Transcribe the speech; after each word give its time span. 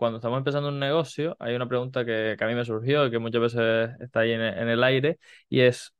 cuando 0.00 0.16
estamos 0.16 0.38
empezando 0.38 0.70
un 0.70 0.78
negocio, 0.78 1.36
hay 1.38 1.54
una 1.54 1.68
pregunta 1.68 2.06
que, 2.06 2.34
a 2.40 2.46
mí 2.46 2.54
me 2.54 2.64
surgió 2.64 3.06
y 3.06 3.10
que 3.10 3.18
muchas 3.18 3.42
veces 3.42 3.90
está 4.00 4.20
ahí 4.20 4.32
en, 4.32 4.40
el 4.40 4.82
aire 4.82 5.18
y 5.50 5.60
es, 5.60 5.92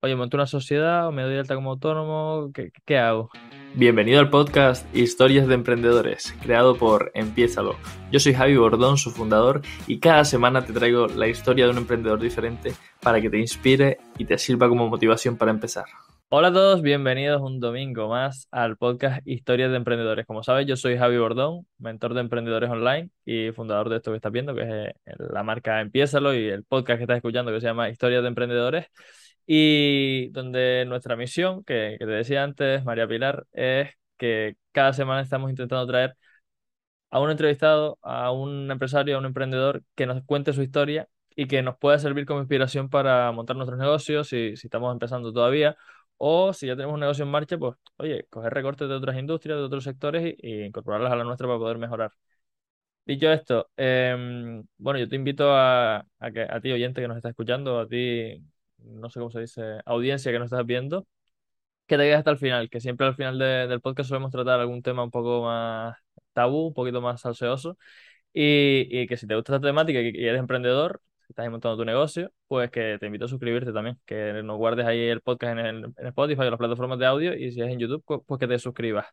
oye, 0.00 0.14
¿monto 0.14 0.36
una 0.36 0.46
sociedad 0.46 1.08
o 1.08 1.10
me 1.10 1.24
doy 1.24 1.36
alta 1.38 1.56
como 1.56 1.72
autónomo? 1.72 2.52
¿Qué, 2.54 2.70
qué 2.84 2.98
hago? 2.98 3.30
Bienvenido 3.74 4.20
al 4.20 4.30
podcast 4.30 4.86
Historias 4.94 5.48
de 5.48 5.54
Emprendedores, 5.54 6.36
creado 6.40 6.76
por 6.76 7.10
Empiézalo. 7.14 7.74
Yo 8.12 8.20
soy 8.20 8.32
Javi 8.32 8.56
Bordón, 8.56 8.96
su 8.96 9.10
fundador, 9.10 9.62
y 9.88 9.98
cada 9.98 10.24
semana 10.24 10.64
te 10.64 10.72
traigo 10.72 11.08
la 11.08 11.26
historia 11.26 11.64
de 11.64 11.72
un 11.72 11.78
emprendedor 11.78 12.20
diferente 12.20 12.74
para 13.02 13.20
que 13.20 13.28
te 13.28 13.40
inspire 13.40 13.98
y 14.18 14.24
te 14.24 14.38
sirva 14.38 14.68
como 14.68 14.88
motivación 14.88 15.36
para 15.36 15.50
empezar. 15.50 15.86
Hola 16.30 16.48
a 16.48 16.52
todos, 16.52 16.82
bienvenidos 16.82 17.40
un 17.40 17.58
domingo 17.58 18.08
más 18.08 18.48
al 18.50 18.76
podcast 18.76 19.26
Historias 19.26 19.70
de 19.70 19.76
Emprendedores. 19.76 20.26
Como 20.26 20.42
sabes, 20.42 20.66
yo 20.66 20.76
soy 20.76 20.98
Javi 20.98 21.16
Bordón, 21.16 21.66
mentor 21.78 22.12
de 22.12 22.20
emprendedores 22.20 22.68
online 22.68 23.10
y 23.24 23.50
fundador 23.52 23.88
de 23.88 23.96
esto 23.96 24.10
que 24.10 24.16
estás 24.16 24.32
viendo, 24.32 24.54
que 24.54 24.62
es 24.62 24.68
eh, 24.68 24.94
la 25.32 25.42
marca 25.42 25.80
Empiézalo 25.80 26.34
y 26.34 26.46
el 26.48 26.64
podcast 26.64 26.98
que 26.98 27.04
estás 27.04 27.16
escuchando 27.16 27.50
que 27.50 27.60
se 27.60 27.66
llama 27.66 27.88
Historias 27.88 28.22
de 28.22 28.28
Emprendedores. 28.28 28.86
Y 29.46 30.28
donde 30.30 30.84
nuestra 30.86 31.16
misión, 31.16 31.64
que, 31.64 31.96
te 31.98 32.06
decía 32.06 32.44
antes, 32.44 32.84
María 32.84 33.08
Pilar, 33.08 33.46
es 33.52 33.90
que 34.18 34.56
cada 34.72 34.92
semana 34.92 35.22
estamos 35.22 35.48
intentando 35.50 35.86
traer 35.86 36.14
a 37.10 37.20
un 37.20 37.30
entrevistado, 37.30 37.98
a 38.02 38.30
un 38.32 38.70
empresario, 38.70 39.16
a 39.16 39.18
un 39.18 39.26
emprendedor 39.26 39.82
que 39.94 40.06
nos 40.06 40.22
cuente 40.24 40.52
su 40.52 40.62
historia 40.62 41.08
y 41.34 41.46
que 41.46 41.62
nos 41.62 41.78
pueda 41.78 41.98
servir 41.98 42.26
como 42.26 42.40
inspiración 42.40 42.90
para 42.90 43.32
montar 43.32 43.56
nuestros 43.56 43.78
negocios 43.78 44.28
si 44.28 44.54
estamos 44.62 44.92
empezando 44.92 45.32
todavía 45.32 45.76
o 46.18 46.52
si 46.52 46.66
ya 46.66 46.74
tenemos 46.76 46.94
un 46.94 47.00
negocio 47.00 47.24
en 47.24 47.30
marcha, 47.30 47.58
pues, 47.58 47.76
oye, 47.98 48.26
coger 48.30 48.52
recortes 48.54 48.88
de 48.88 48.94
otras 48.94 49.18
industrias, 49.18 49.58
de 49.58 49.64
otros 49.64 49.84
sectores 49.84 50.34
y 50.38 50.62
incorporarlas 50.64 51.12
a 51.12 51.16
la 51.16 51.24
nuestra 51.24 51.46
para 51.48 51.58
poder 51.58 51.78
mejorar. 51.78 52.12
Dicho 53.06 53.32
esto, 53.32 53.70
em, 53.76 54.62
bueno, 54.76 54.98
yo 55.00 55.08
te 55.08 55.16
invito 55.16 55.50
a, 55.54 55.98
a, 56.18 56.60
ti, 56.60 56.70
oyente 56.72 57.00
que 57.00 57.08
nos 57.08 57.16
está 57.16 57.30
escuchando, 57.30 57.80
a 57.80 57.88
ti, 57.88 58.44
no 58.78 59.08
sé 59.08 59.18
cómo 59.18 59.30
se 59.30 59.40
dice, 59.40 59.80
audiencia 59.86 60.30
que 60.30 60.38
nos 60.38 60.46
estás 60.52 60.66
viendo, 60.66 61.06
que 61.86 61.96
te 61.96 62.02
quedes 62.04 62.18
hasta 62.18 62.30
el 62.32 62.38
final, 62.38 62.70
que 62.70 62.80
siempre 62.80 63.06
al 63.06 63.14
final 63.16 63.38
de- 63.38 63.66
del 63.68 63.80
podcast 63.80 64.08
solemos 64.10 64.30
tratar 64.32 64.60
algún 64.60 64.82
tema 64.82 65.02
un 65.04 65.10
poco 65.10 65.42
más 65.44 65.96
tabú, 66.34 66.68
un 66.68 66.74
poquito 66.74 67.00
más 67.00 67.20
salseoso, 67.22 67.78
y, 68.32 68.88
y 69.02 69.06
que 69.08 69.16
si 69.18 69.26
te 69.26 69.34
gusta 69.36 69.56
esta 69.56 69.68
temática 69.68 70.00
y 70.00 70.08
eres 70.26 70.40
emprendedor, 70.40 71.02
estás 71.28 71.50
montando 71.50 71.76
tu 71.78 71.84
negocio, 71.84 72.30
pues 72.48 72.70
que 72.70 72.98
te 72.98 73.06
invito 73.06 73.26
a 73.26 73.28
suscribirte 73.28 73.72
también, 73.72 73.98
que 74.06 74.42
nos 74.42 74.56
guardes 74.58 74.86
ahí 74.86 75.00
el 75.08 75.20
podcast 75.22 75.52
en, 75.52 75.58
el- 75.66 75.84
en 75.96 76.06
Spotify 76.08 76.42
o 76.42 76.50
las 76.50 76.58
plataformas 76.58 76.98
de 76.98 77.06
audio, 77.06 77.34
y 77.34 77.52
si 77.52 77.60
es 77.62 77.68
en 77.68 77.78
YouTube, 77.78 78.02
pues 78.06 78.20
pues 78.26 78.38
que 78.40 78.46
te 78.48 78.58
suscribas. 78.58 79.06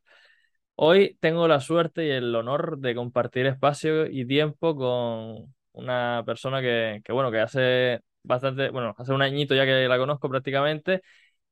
Hoy 0.76 1.18
tengo 1.22 1.48
la 1.48 1.60
suerte 1.62 2.06
y 2.06 2.12
el 2.12 2.36
honor 2.36 2.78
de 2.80 2.96
compartir 2.96 3.46
espacio 3.46 4.08
y 4.08 4.26
tiempo 4.28 4.76
con 4.76 5.54
una 5.72 6.24
persona 6.26 6.62
que, 6.62 7.02
que, 7.04 7.14
bueno, 7.14 7.32
que 7.32 7.40
hace 7.40 8.02
bastante, 8.24 8.70
bueno, 8.70 8.94
hace 8.98 9.14
un 9.14 9.22
añito 9.22 9.56
ya 9.56 9.66
que 9.66 9.88
la 9.88 9.98
conozco 9.98 10.30
prácticamente, 10.30 11.02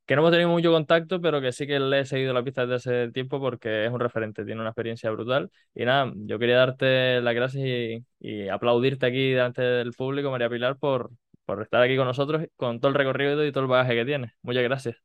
que 0.05 0.15
no 0.15 0.21
hemos 0.21 0.31
tenido 0.31 0.49
mucho 0.49 0.71
contacto, 0.71 1.21
pero 1.21 1.41
que 1.41 1.51
sí 1.51 1.65
que 1.67 1.79
le 1.79 2.01
he 2.01 2.05
seguido 2.05 2.33
la 2.33 2.43
pista 2.43 2.65
desde 2.65 3.05
ese 3.05 3.11
tiempo 3.13 3.39
porque 3.39 3.85
es 3.85 3.91
un 3.91 3.99
referente, 3.99 4.45
tiene 4.45 4.61
una 4.61 4.69
experiencia 4.71 5.09
brutal. 5.11 5.49
Y 5.73 5.85
nada, 5.85 6.11
yo 6.15 6.39
quería 6.39 6.57
darte 6.57 7.21
las 7.21 7.33
gracias 7.35 7.63
y, 7.65 8.05
y 8.19 8.49
aplaudirte 8.49 9.05
aquí 9.05 9.31
delante 9.31 9.61
del 9.61 9.93
público, 9.93 10.31
María 10.31 10.49
Pilar, 10.49 10.77
por, 10.77 11.11
por 11.45 11.61
estar 11.61 11.81
aquí 11.81 11.95
con 11.97 12.07
nosotros, 12.07 12.45
con 12.55 12.79
todo 12.79 12.89
el 12.89 12.95
recorrido 12.95 13.45
y 13.45 13.51
todo 13.51 13.63
el 13.63 13.69
bagaje 13.69 13.95
que 13.95 14.05
tienes. 14.05 14.31
Muchas 14.41 14.63
gracias. 14.63 14.95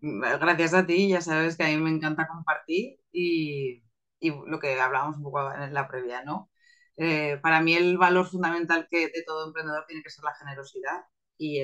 Gracias 0.00 0.74
a 0.74 0.86
ti, 0.86 1.08
ya 1.08 1.20
sabes 1.22 1.56
que 1.56 1.64
a 1.64 1.68
mí 1.68 1.76
me 1.78 1.90
encanta 1.90 2.28
compartir 2.28 2.98
y, 3.12 3.82
y 4.20 4.30
lo 4.46 4.58
que 4.60 4.78
hablábamos 4.80 5.16
un 5.16 5.22
poco 5.24 5.52
en 5.54 5.72
la 5.74 5.88
previa, 5.88 6.22
¿no? 6.22 6.50
Eh, 6.98 7.38
para 7.42 7.60
mí 7.60 7.74
el 7.74 7.96
valor 7.98 8.26
fundamental 8.26 8.86
que 8.90 9.08
de 9.08 9.22
todo 9.26 9.46
emprendedor 9.46 9.84
tiene 9.86 10.02
que 10.02 10.10
ser 10.10 10.24
la 10.24 10.34
generosidad 10.34 11.04
y 11.38 11.58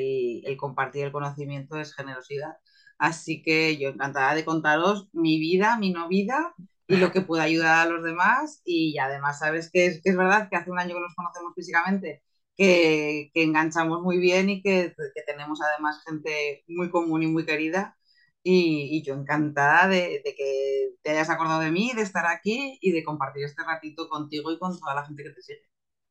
el, 0.44 0.46
el 0.50 0.56
compartir 0.56 1.04
el 1.06 1.12
conocimiento 1.12 1.76
es 1.78 1.94
generosidad. 1.94 2.56
Así 3.02 3.42
que 3.42 3.76
yo 3.78 3.88
encantada 3.90 4.34
de 4.36 4.44
contaros 4.44 5.08
mi 5.12 5.38
vida, 5.40 5.76
mi 5.78 5.90
no 5.92 6.08
vida 6.08 6.54
y 6.88 6.98
lo 6.98 7.10
que 7.12 7.20
pueda 7.22 7.42
ayudar 7.44 7.86
a 7.88 7.90
los 7.90 8.04
demás. 8.04 8.62
Y 8.64 8.98
además 8.98 9.40
sabes 9.40 9.70
que 9.72 9.86
es, 9.86 10.02
que 10.02 10.10
es 10.10 10.16
verdad 10.16 10.48
que 10.50 10.56
hace 10.56 10.70
un 10.70 10.78
año 10.78 10.94
que 10.94 11.00
nos 11.00 11.14
conocemos 11.16 11.52
físicamente, 11.56 12.22
que, 12.56 13.30
que 13.34 13.42
enganchamos 13.42 14.02
muy 14.02 14.18
bien 14.18 14.50
y 14.50 14.62
que, 14.62 14.94
que 15.14 15.22
tenemos 15.26 15.60
además 15.62 16.02
gente 16.06 16.64
muy 16.68 16.90
común 16.90 17.22
y 17.24 17.26
muy 17.28 17.44
querida 17.46 17.96
y, 18.44 18.88
y 18.98 19.02
yo 19.02 19.14
encantada 19.14 19.88
de, 19.88 20.22
de, 20.24 20.34
que 20.36 20.90
te 21.02 21.10
hayas 21.10 21.30
acordado 21.30 21.60
de 21.60 21.70
mí, 21.72 21.92
de 21.94 22.02
estar 22.02 22.26
aquí 22.26 22.78
y 22.80 22.92
de 22.92 23.04
compartir 23.04 23.44
este 23.44 23.64
ratito 23.64 24.08
contigo 24.08 24.52
y 24.52 24.58
con 24.58 24.78
toda 24.78 24.94
la 24.94 25.04
gente 25.06 25.24
que 25.24 25.30
te 25.30 25.42
sigue. 25.42 25.62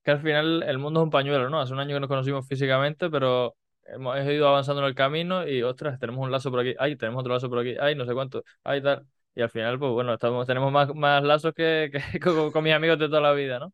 Que 0.04 0.12
al 0.12 0.22
final 0.22 0.64
el 0.64 0.80
mundo 0.80 1.02
es 1.02 1.04
un 1.06 1.12
pañuelo, 1.12 1.50
¿no? 1.50 1.62
Hace 1.62 1.74
un 1.74 1.80
año 1.80 1.96
que 1.96 2.00
nos 2.00 2.10
conocimos 2.10 2.48
físicamente, 2.48 3.10
pero 3.10 3.56
hemos 3.86 4.18
ido 4.26 4.48
avanzando 4.48 4.82
en 4.82 4.88
el 4.88 4.96
camino 4.96 5.48
y, 5.48 5.64
ostras, 5.64 6.00
tenemos 6.00 6.24
un 6.24 6.32
lazo 6.32 6.52
por 6.52 6.62
aquí, 6.62 6.76
ay, 6.80 6.96
tenemos 6.96 7.22
otro 7.22 7.34
lazo 7.34 7.50
por 7.50 7.60
aquí, 7.60 7.76
ay, 7.80 7.96
no 7.96 8.06
sé 8.06 8.14
cuánto, 8.14 8.44
ay, 8.64 8.82
tal. 8.82 9.06
Y 9.34 9.42
al 9.42 9.50
final, 9.50 9.80
pues 9.80 9.92
bueno, 9.94 10.14
estamos, 10.14 10.46
tenemos 10.46 10.72
más, 10.74 10.94
más 10.94 11.24
lazos 11.24 11.54
que, 11.54 11.90
que 11.92 12.20
con, 12.54 12.64
mis 12.64 12.74
amigos 12.74 13.00
de 13.00 13.08
toda 13.08 13.22
la 13.22 13.32
vida, 13.32 13.60
¿no? 13.60 13.74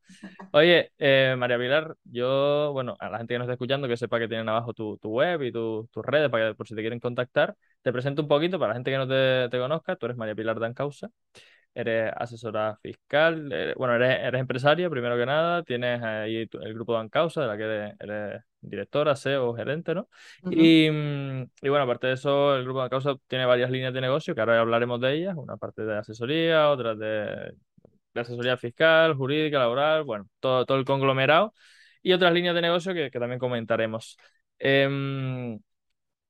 Oye, 0.51 0.91
eh, 1.00 1.35
María 1.38 1.57
Pilar, 1.57 1.95
yo, 2.03 2.72
bueno, 2.73 2.95
a 3.00 3.09
la 3.09 3.18
gente 3.18 3.34
que 3.34 3.40
nos 3.40 3.45
está 3.45 3.53
escuchando, 3.53 3.88
que 3.88 3.97
sepa 3.97 4.19
que 4.19 4.28
tienen 4.28 4.47
abajo 4.50 4.73
tu, 4.73 4.97
tu 4.97 5.09
web 5.09 5.41
y 5.41 5.51
tus 5.51 5.90
tu 5.90 6.01
redes 6.03 6.29
para 6.29 6.50
que, 6.50 6.56
por 6.56 6.68
si 6.68 6.75
te 6.75 6.81
quieren 6.81 7.00
contactar. 7.00 7.56
Te 7.81 7.91
presento 7.91 8.22
un 8.22 8.28
poquito 8.28 8.59
para 8.59 8.69
la 8.69 8.75
gente 8.75 8.91
que 8.91 8.97
no 8.97 9.07
te, 9.07 9.50
te 9.50 9.57
conozca. 9.59 9.95
Tú 9.95 10.06
eres 10.06 10.18
María 10.18 10.35
Pilar 10.35 10.59
Dancausa, 10.59 11.09
eres 11.74 12.12
asesora 12.16 12.78
fiscal, 12.81 13.75
bueno, 13.78 13.95
eres, 13.95 14.19
eres, 14.25 14.41
empresaria 14.41 14.89
primero 14.89 15.18
que 15.18 15.25
nada, 15.25 15.63
tienes 15.63 16.01
ahí 16.03 16.47
el 16.51 16.74
grupo 16.74 16.94
Dancausa, 16.94 17.41
de 17.41 17.47
la 17.47 17.57
que 17.57 17.95
eres 18.00 18.44
directora, 18.62 19.16
CEO, 19.16 19.53
gerente, 19.56 19.95
¿no? 19.95 20.07
Uh 20.44 20.50
-huh. 20.50 21.50
y, 21.62 21.66
y, 21.66 21.69
bueno, 21.69 21.84
aparte 21.84 22.07
de 22.07 22.13
eso, 22.13 22.56
el 22.56 22.63
grupo 22.63 22.79
Dancausa 22.79 23.16
tiene 23.28 23.45
varias 23.45 23.72
líneas 23.72 23.94
de 23.94 24.01
negocio, 24.01 24.34
que 24.35 24.41
ahora 24.41 24.59
hablaremos 24.59 25.00
de 25.01 25.13
ellas, 25.13 25.35
una 25.38 25.57
parte 25.57 25.84
de 25.84 25.97
asesoría, 25.97 26.69
otra 26.69 26.95
de 26.95 27.53
de 28.13 28.22
asesoría 28.22 28.57
fiscal, 28.57 29.13
jurídica, 29.16 29.59
laboral, 29.59 30.03
bueno, 30.03 30.28
todo, 30.40 30.66
todo 30.66 30.78
el 30.78 30.85
conglomerado 30.85 31.53
y 32.01 32.13
otras 32.13 32.34
líneas 32.34 32.56
de 32.56 32.62
negocio 32.62 32.94
que, 32.94 33.12
que 33.12 33.19
también 33.19 33.40
comentaremos. 33.40 34.18
Eh, 34.59 35.59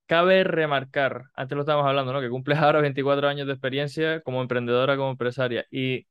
cabe 0.06 0.44
remarcar, 0.44 1.24
antes 1.36 1.56
lo 1.56 1.62
estábamos 1.62 1.88
hablando, 1.88 2.14
¿no? 2.14 2.22
Que 2.22 2.30
cumples 2.30 2.58
ahora 2.60 2.82
24 2.82 3.28
años 3.28 3.48
de 3.48 3.54
experiencia 3.54 4.22
como 4.22 4.42
emprendedora, 4.42 4.96
como 4.98 5.12
empresaria 5.12 5.66
y 5.72 6.08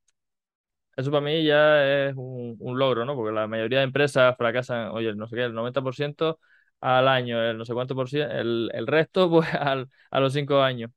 eso 0.96 1.10
para 1.10 1.20
mí 1.24 1.44
ya 1.44 2.08
es 2.08 2.14
un, 2.16 2.56
logro, 2.78 3.04
¿no? 3.04 3.14
Porque 3.14 3.34
la 3.34 3.46
mayoría 3.46 3.78
de 3.78 3.84
empresas 3.84 4.34
fracasan, 4.36 4.88
oye, 4.90 5.14
no 5.14 5.28
sé 5.28 5.36
qué, 5.36 5.44
el 5.44 5.54
90% 5.54 6.40
al 6.80 7.08
año, 7.08 7.42
el 7.42 7.58
no 7.58 7.64
sé 7.64 7.74
cuánto 7.74 7.94
por 7.94 8.08
ciento, 8.08 8.34
el, 8.34 8.70
el 8.72 8.86
resto 8.86 9.30
pues 9.30 9.52
al, 9.54 9.90
a 10.10 10.20
los 10.20 10.32
5 10.32 10.60
años. 10.62 10.90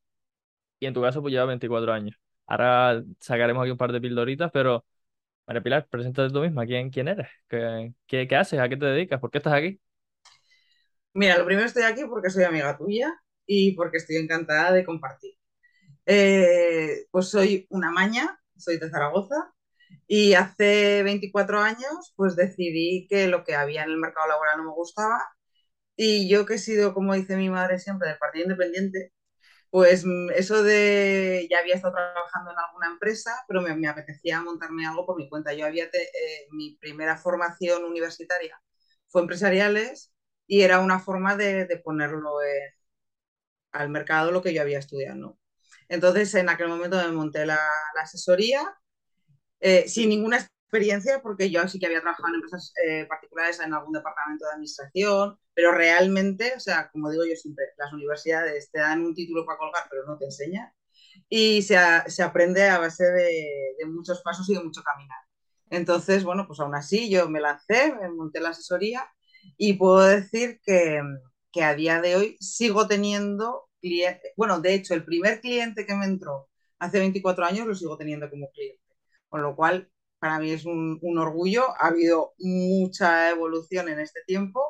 Y 0.79 0.87
en 0.87 0.93
tu 0.93 1.01
caso 1.01 1.21
pues 1.21 1.33
lleva 1.33 1.45
24 1.45 1.93
años. 1.93 2.17
Ahora 2.47 3.03
sacaremos 3.19 3.61
aquí 3.63 3.71
un 3.71 3.77
par 3.77 3.91
de 3.91 4.01
pildoritas, 4.01 4.51
pero 4.51 4.85
María 5.47 5.63
Pilar, 5.63 5.87
preséntate 5.89 6.33
tú 6.33 6.41
misma. 6.41 6.65
¿Quién, 6.65 6.89
quién 6.91 7.07
eres? 7.09 7.27
¿Qué, 7.47 7.93
¿Qué, 8.07 8.27
qué, 8.27 8.35
haces? 8.35 8.59
¿A 8.59 8.69
qué 8.69 8.77
te 8.77 8.85
dedicas? 8.85 9.19
¿Por 9.19 9.31
qué 9.31 9.39
estás 9.39 9.53
aquí? 9.53 9.79
Mira, 11.13 11.37
lo 11.37 11.45
primero 11.45 11.67
estoy 11.67 11.83
aquí 11.83 12.03
porque 12.05 12.29
soy 12.29 12.43
amiga 12.43 12.77
tuya 12.77 13.13
y 13.45 13.73
porque 13.75 13.97
estoy 13.97 14.17
encantada 14.17 14.71
de 14.71 14.85
compartir. 14.85 15.33
Eh, 16.05 17.07
pues 17.11 17.29
soy 17.29 17.67
una 17.69 17.91
maña, 17.91 18.39
soy 18.55 18.77
de 18.77 18.89
Zaragoza 18.89 19.53
y 20.09 20.35
hace 20.35 21.03
24 21.03 21.61
años 21.61 22.13
pues 22.17 22.35
decidí 22.37 23.07
que 23.09 23.29
lo 23.29 23.45
que 23.45 23.55
había 23.55 23.83
en 23.85 23.91
el 23.91 23.97
mercado 23.99 24.29
laboral 24.29 24.59
no 24.59 24.65
me 24.65 24.71
gustaba 24.73 25.19
y 25.95 26.29
yo 26.29 26.45
que 26.45 26.55
he 26.55 26.57
sido, 26.59 26.93
como 26.93 27.13
dice 27.15 27.35
mi 27.37 27.49
madre 27.49 27.79
siempre, 27.79 28.09
del 28.09 28.17
Partido 28.17 28.45
Independiente, 28.45 29.13
pues 29.71 30.05
eso 30.35 30.63
de, 30.63 31.47
ya 31.51 31.59
había 31.59 31.75
estado 31.75 31.93
trabajando 31.95 32.51
en 32.51 32.57
alguna 32.59 32.87
empresa, 32.89 33.31
pero 33.47 33.61
me, 33.61 33.75
me 33.75 33.87
apetecía 33.89 34.41
montarme 34.41 34.87
algo 34.87 35.05
por 35.05 35.17
mi 35.17 35.29
cuenta. 35.29 35.53
Yo 35.53 35.65
había, 35.65 35.89
te, 35.91 36.03
eh, 36.03 36.47
mi 36.51 36.77
primera 36.81 37.17
formación 37.17 37.83
universitaria 37.85 38.59
fue 39.09 39.21
empresariales 39.23 40.13
y 40.47 40.61
era 40.63 40.79
una 40.81 40.99
forma 40.99 41.35
de, 41.37 41.65
de 41.65 41.77
ponerlo 41.79 42.31
al 43.71 43.89
mercado 43.89 44.31
lo 44.31 44.41
que 44.41 44.53
yo 44.53 44.61
había 44.61 44.79
estudiado, 44.79 45.15
¿no? 45.15 45.39
Entonces, 45.89 46.33
en 46.35 46.49
aquel 46.49 46.67
momento 46.69 46.97
me 46.97 47.11
monté 47.11 47.45
la, 47.45 47.59
la 47.95 48.01
asesoría 48.01 48.61
eh, 49.59 49.87
sin 49.87 50.09
ninguna 50.09 50.37
experiencia, 50.37 51.21
porque 51.21 51.49
yo 51.49 51.67
sí 51.67 51.79
que 51.79 51.87
había 51.87 52.01
trabajado 52.01 52.29
en 52.29 52.35
empresas 52.35 52.73
eh, 52.85 53.05
particulares 53.05 53.59
en 53.59 53.73
algún 53.73 53.93
departamento 53.93 54.45
de 54.45 54.51
administración, 54.51 55.39
pero 55.53 55.71
realmente, 55.71 56.53
o 56.55 56.59
sea, 56.59 56.89
como 56.91 57.09
digo 57.09 57.25
yo 57.25 57.35
siempre, 57.35 57.65
las 57.77 57.91
universidades 57.91 58.69
te 58.71 58.79
dan 58.79 59.03
un 59.03 59.15
título 59.15 59.45
para 59.45 59.57
colgar, 59.57 59.83
pero 59.89 60.05
no 60.05 60.17
te 60.17 60.25
enseñan. 60.25 60.71
Y 61.27 61.61
se, 61.63 61.77
a, 61.77 62.07
se 62.09 62.23
aprende 62.23 62.69
a 62.69 62.79
base 62.79 63.03
de, 63.05 63.75
de, 63.77 63.85
muchos 63.87 64.21
pasos 64.21 64.49
y 64.49 64.53
de 64.55 64.63
mucho 64.63 64.83
caminar. 64.83 65.17
Entonces, 65.69 66.23
bueno, 66.23 66.45
pues 66.47 66.59
aún 66.59 66.75
así 66.75 67.09
yo 67.09 67.29
me 67.29 67.41
lancé, 67.41 67.93
me 67.99 68.09
monté 68.09 68.39
la 68.39 68.49
asesoría 68.49 69.07
y 69.57 69.73
puedo 69.73 70.01
decir 70.01 70.59
que, 70.63 71.01
que 71.51 71.63
a 71.63 71.75
día 71.75 72.01
de 72.01 72.15
hoy 72.15 72.37
sigo 72.39 72.87
teniendo 72.87 73.69
clientes. 73.81 74.31
Bueno, 74.37 74.59
de 74.61 74.73
hecho, 74.75 74.93
el 74.93 75.05
primer 75.05 75.41
cliente 75.41 75.85
que 75.85 75.95
me 75.95 76.05
entró 76.05 76.49
hace 76.79 76.99
24 76.99 77.45
años 77.45 77.67
lo 77.67 77.75
sigo 77.75 77.97
teniendo 77.97 78.29
como 78.29 78.49
cliente. 78.51 78.81
Con 79.29 79.41
lo 79.41 79.55
cual, 79.55 79.89
para 80.19 80.39
mí 80.39 80.51
es 80.51 80.65
un, 80.65 80.99
orgullo. 81.17 81.63
Ha 81.79 81.87
habido 81.87 82.33
mucha 82.39 83.29
evolución 83.31 83.89
en 83.89 83.99
este 83.99 84.21
tiempo. 84.27 84.61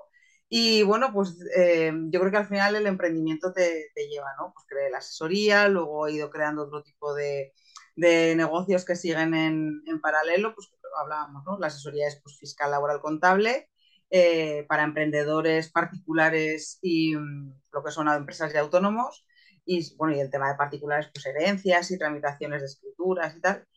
Y 0.50 0.84
bueno, 0.84 1.14
pues 1.14 1.38
eh, 1.58 1.92
yo 2.10 2.20
creo 2.20 2.32
que 2.32 2.38
al 2.38 2.48
final 2.48 2.76
el 2.76 2.88
emprendimiento 2.88 3.54
te, 3.54 3.92
lleva, 4.10 4.30
¿no? 4.40 4.52
Pues 4.54 4.66
creé 4.68 4.90
la 4.90 4.98
asesoría, 5.00 5.68
luego 5.68 6.08
he 6.08 6.14
ido 6.14 6.30
creando 6.32 6.64
otro 6.64 6.84
tipo 6.84 7.14
de, 7.14 7.54
negocios 7.96 8.86
que 8.86 8.96
siguen 8.96 9.34
en, 9.36 9.84
paralelo, 10.02 10.56
pues 10.56 10.72
hablábamos, 11.00 11.44
¿no? 11.46 11.60
La 11.60 11.68
asesoría 11.68 12.08
es 12.08 12.20
pues, 12.22 12.38
fiscal, 12.40 12.72
laboral, 12.72 13.02
contable, 13.02 13.70
eh, 14.10 14.66
para 14.68 14.84
emprendedores 14.84 15.70
particulares 15.72 16.80
y 16.82 17.16
mm, 17.16 17.54
lo 17.72 17.84
que 17.84 17.92
son 17.92 18.08
empresas 18.08 18.54
y 18.54 18.58
autónomos. 18.58 19.26
Y 19.66 19.96
bueno, 19.98 20.16
y 20.16 20.20
el 20.20 20.32
tema 20.32 20.50
de 20.50 20.58
particulares, 20.58 21.10
pues 21.14 21.26
herencias 21.28 21.92
y 21.92 22.00
tramitaciones 22.00 22.62
de 22.62 22.68
escrituras 22.68 23.36
y 23.38 23.42
tal. 23.42 23.68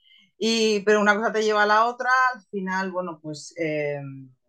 Y, 0.45 0.81
pero 0.81 1.01
una 1.01 1.15
cosa 1.15 1.33
te 1.33 1.45
lleva 1.45 1.63
a 1.63 1.67
la 1.67 1.87
otra, 1.87 2.11
al 2.35 2.43
final, 2.51 2.91
bueno, 2.91 3.21
pues 3.23 3.55
eh, 3.57 4.01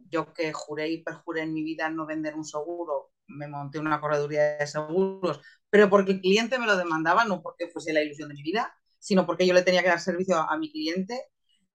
yo 0.10 0.34
que 0.34 0.52
juré 0.52 0.90
y 0.90 1.04
perjuré 1.04 1.44
en 1.44 1.54
mi 1.54 1.64
vida 1.64 1.88
no 1.88 2.08
vender 2.08 2.34
un 2.34 2.44
seguro, 2.44 3.12
me 3.28 3.48
monté 3.48 3.78
una 3.78 4.02
correduría 4.02 4.58
de 4.58 4.66
seguros, 4.66 5.40
pero 5.70 5.92
porque 5.92 6.14
el 6.14 6.22
cliente 6.22 6.58
me 6.58 6.66
lo 6.66 6.78
demandaba, 6.78 7.26
no 7.26 7.44
porque 7.44 7.68
fuese 7.68 7.94
la 7.94 8.02
ilusión 8.02 8.30
de 8.30 8.34
mi 8.34 8.42
vida, 8.42 8.76
sino 8.98 9.28
porque 9.28 9.46
yo 9.46 9.54
le 9.54 9.62
tenía 9.62 9.84
que 9.84 9.90
dar 9.90 10.00
servicio 10.00 10.36
a, 10.36 10.58
mi 10.58 10.72
cliente. 10.72 11.28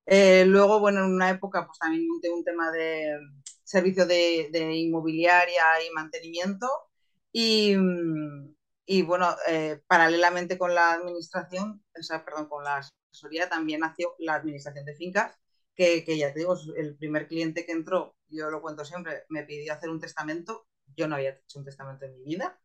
Eh, 0.04 0.44
luego, 0.46 0.80
bueno, 0.80 1.04
en 1.04 1.12
una 1.12 1.30
época, 1.30 1.64
pues 1.64 1.78
también 1.78 2.08
monté 2.08 2.28
un 2.28 2.42
tema 2.42 2.72
de 2.72 3.20
servicio 3.62 4.04
de, 4.04 4.50
inmobiliaria 4.74 5.62
y 5.88 5.94
mantenimiento. 5.94 6.66
Y, 7.30 7.76
y 8.90 9.02
bueno, 9.02 9.36
eh, 9.46 9.82
paralelamente 9.86 10.56
con 10.56 10.74
la 10.74 10.92
administración, 10.92 11.84
o 11.98 12.02
sea, 12.02 12.24
perdón, 12.24 12.48
con 12.48 12.64
la 12.64 12.78
asesoría, 12.78 13.48
también 13.50 13.80
nació 13.80 14.14
la 14.18 14.34
administración 14.36 14.86
de 14.86 14.94
fincas, 14.96 15.38
que, 15.74 16.04
que, 16.06 16.16
ya 16.16 16.32
te 16.32 16.40
digo, 16.40 16.56
el 16.74 16.96
primer 16.96 17.28
cliente 17.28 17.66
que 17.66 17.72
entró, 17.72 18.16
yo 18.28 18.50
lo 18.50 18.62
cuento 18.62 18.86
siempre, 18.86 19.24
me 19.28 19.44
pidió 19.44 19.74
hacer 19.74 19.90
un 19.90 20.00
testamento. 20.00 20.66
Yo 20.96 21.06
no 21.06 21.16
había 21.16 21.32
hecho 21.32 21.58
un 21.58 21.66
testamento 21.66 22.06
en 22.06 22.14
mi 22.14 22.24
vida, 22.24 22.58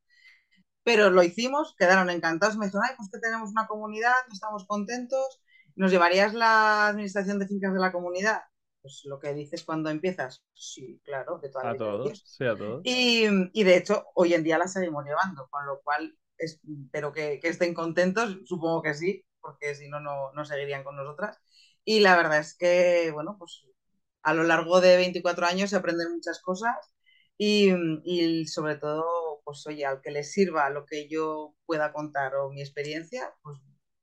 pero 0.83 1.09
lo 1.09 1.23
hicimos, 1.23 1.75
quedaron 1.77 2.09
encantados. 2.09 2.57
Me 2.57 2.67
dijeron, 2.67 2.85
ay, 2.89 2.95
pues 2.97 3.09
que 3.11 3.19
tenemos 3.19 3.51
una 3.51 3.67
comunidad, 3.67 4.13
estamos 4.31 4.65
contentos. 4.65 5.41
¿Nos 5.75 5.91
llevarías 5.91 6.33
la 6.33 6.87
administración 6.87 7.37
de 7.39 7.47
fincas 7.47 7.73
de 7.73 7.79
la 7.81 7.91
comunidad? 7.91 8.43
Pues 8.83 9.01
lo 9.06 9.18
que 9.18 9.33
dices 9.33 9.63
cuando 9.63 9.89
empiezas, 9.89 10.44
sí, 10.53 11.00
claro, 11.06 11.39
de 11.39 11.50
todas 11.50 11.74
A 11.74 11.77
todos, 11.77 12.21
sí, 12.25 12.44
a 12.44 12.56
todos. 12.56 12.81
Y, 12.83 13.25
y, 13.53 13.63
de 13.63 13.77
hecho, 13.77 14.03
hoy 14.13 14.33
en 14.33 14.44
día 14.44 14.57
la 14.57 14.68
seguimos 14.68 15.06
llevando, 15.06 15.47
con 15.50 15.65
lo 15.65 15.81
cual 15.81 16.15
espero 16.38 17.13
que, 17.13 17.39
que 17.39 17.47
estén 17.47 17.74
contentos, 17.74 18.39
supongo 18.44 18.81
que 18.81 18.94
sí, 18.94 19.25
porque 19.39 19.74
si 19.74 19.88
no, 19.88 20.01
no 20.01 20.45
seguirían 20.45 20.83
con 20.83 20.97
nosotras. 20.97 21.38
Y 21.85 22.01
la 22.01 22.18
verdad 22.18 22.39
es 22.39 22.56
que, 22.57 23.12
bueno, 23.13 23.38
pues 23.39 23.65
a 24.21 24.33
lo 24.33 24.44
largo 24.44 24.81
de 24.81 24.97
24 24.97 25.45
años 25.45 25.69
se 25.69 25.77
aprenden 25.77 26.13
muchas 26.13 26.41
cosas 26.41 26.75
y, 27.38 27.71
y, 28.03 28.47
sobre 28.47 28.75
todo, 28.75 29.41
pues 29.45 29.65
oye, 29.68 29.86
al 29.86 30.01
que 30.01 30.12
le 30.12 30.24
sirva 30.24 30.69
lo 30.69 30.86
que 30.86 31.07
yo 31.07 31.56
pueda 31.65 31.94
contar 31.94 32.36
o 32.36 32.50
mi 32.50 32.62
experiencia, 32.62 33.33
pues 33.44 33.59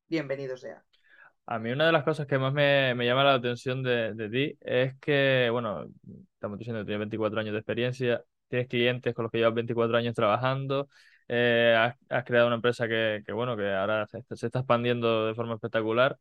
bienvenido 0.09 0.57
sea. 0.57 0.83
A 1.47 1.59
mí 1.59 1.71
una 1.73 1.87
de 1.87 1.93
las 1.93 2.05
cosas 2.05 2.27
que 2.29 2.39
más 2.39 2.53
me, 2.53 2.95
llama 3.05 3.25
la 3.25 3.35
atención 3.35 3.83
de, 3.83 4.29
ti 4.31 4.57
es 4.61 4.95
que, 5.01 5.49
bueno, 5.51 5.85
estamos 6.35 6.59
diciendo 6.59 6.81
que 6.81 6.87
tienes 6.87 7.01
24 7.01 7.41
años 7.41 7.53
de 7.53 7.59
experiencia, 7.59 8.23
tienes 8.49 8.69
clientes 8.69 9.15
con 9.15 9.25
los 9.25 9.33
que 9.33 9.39
llevas 9.39 9.55
24 9.55 9.97
años 9.97 10.15
trabajando, 10.15 10.89
eh, 11.27 11.75
has, 12.09 12.25
creado 12.25 12.47
una 12.47 12.57
empresa 12.57 12.87
que, 12.87 13.25
bueno, 13.33 13.57
que 13.57 13.69
ahora 13.73 14.07
se, 14.07 14.19
está 14.47 14.61
expandiendo 14.61 15.27
de 15.27 15.35
forma 15.35 15.55
espectacular 15.55 16.17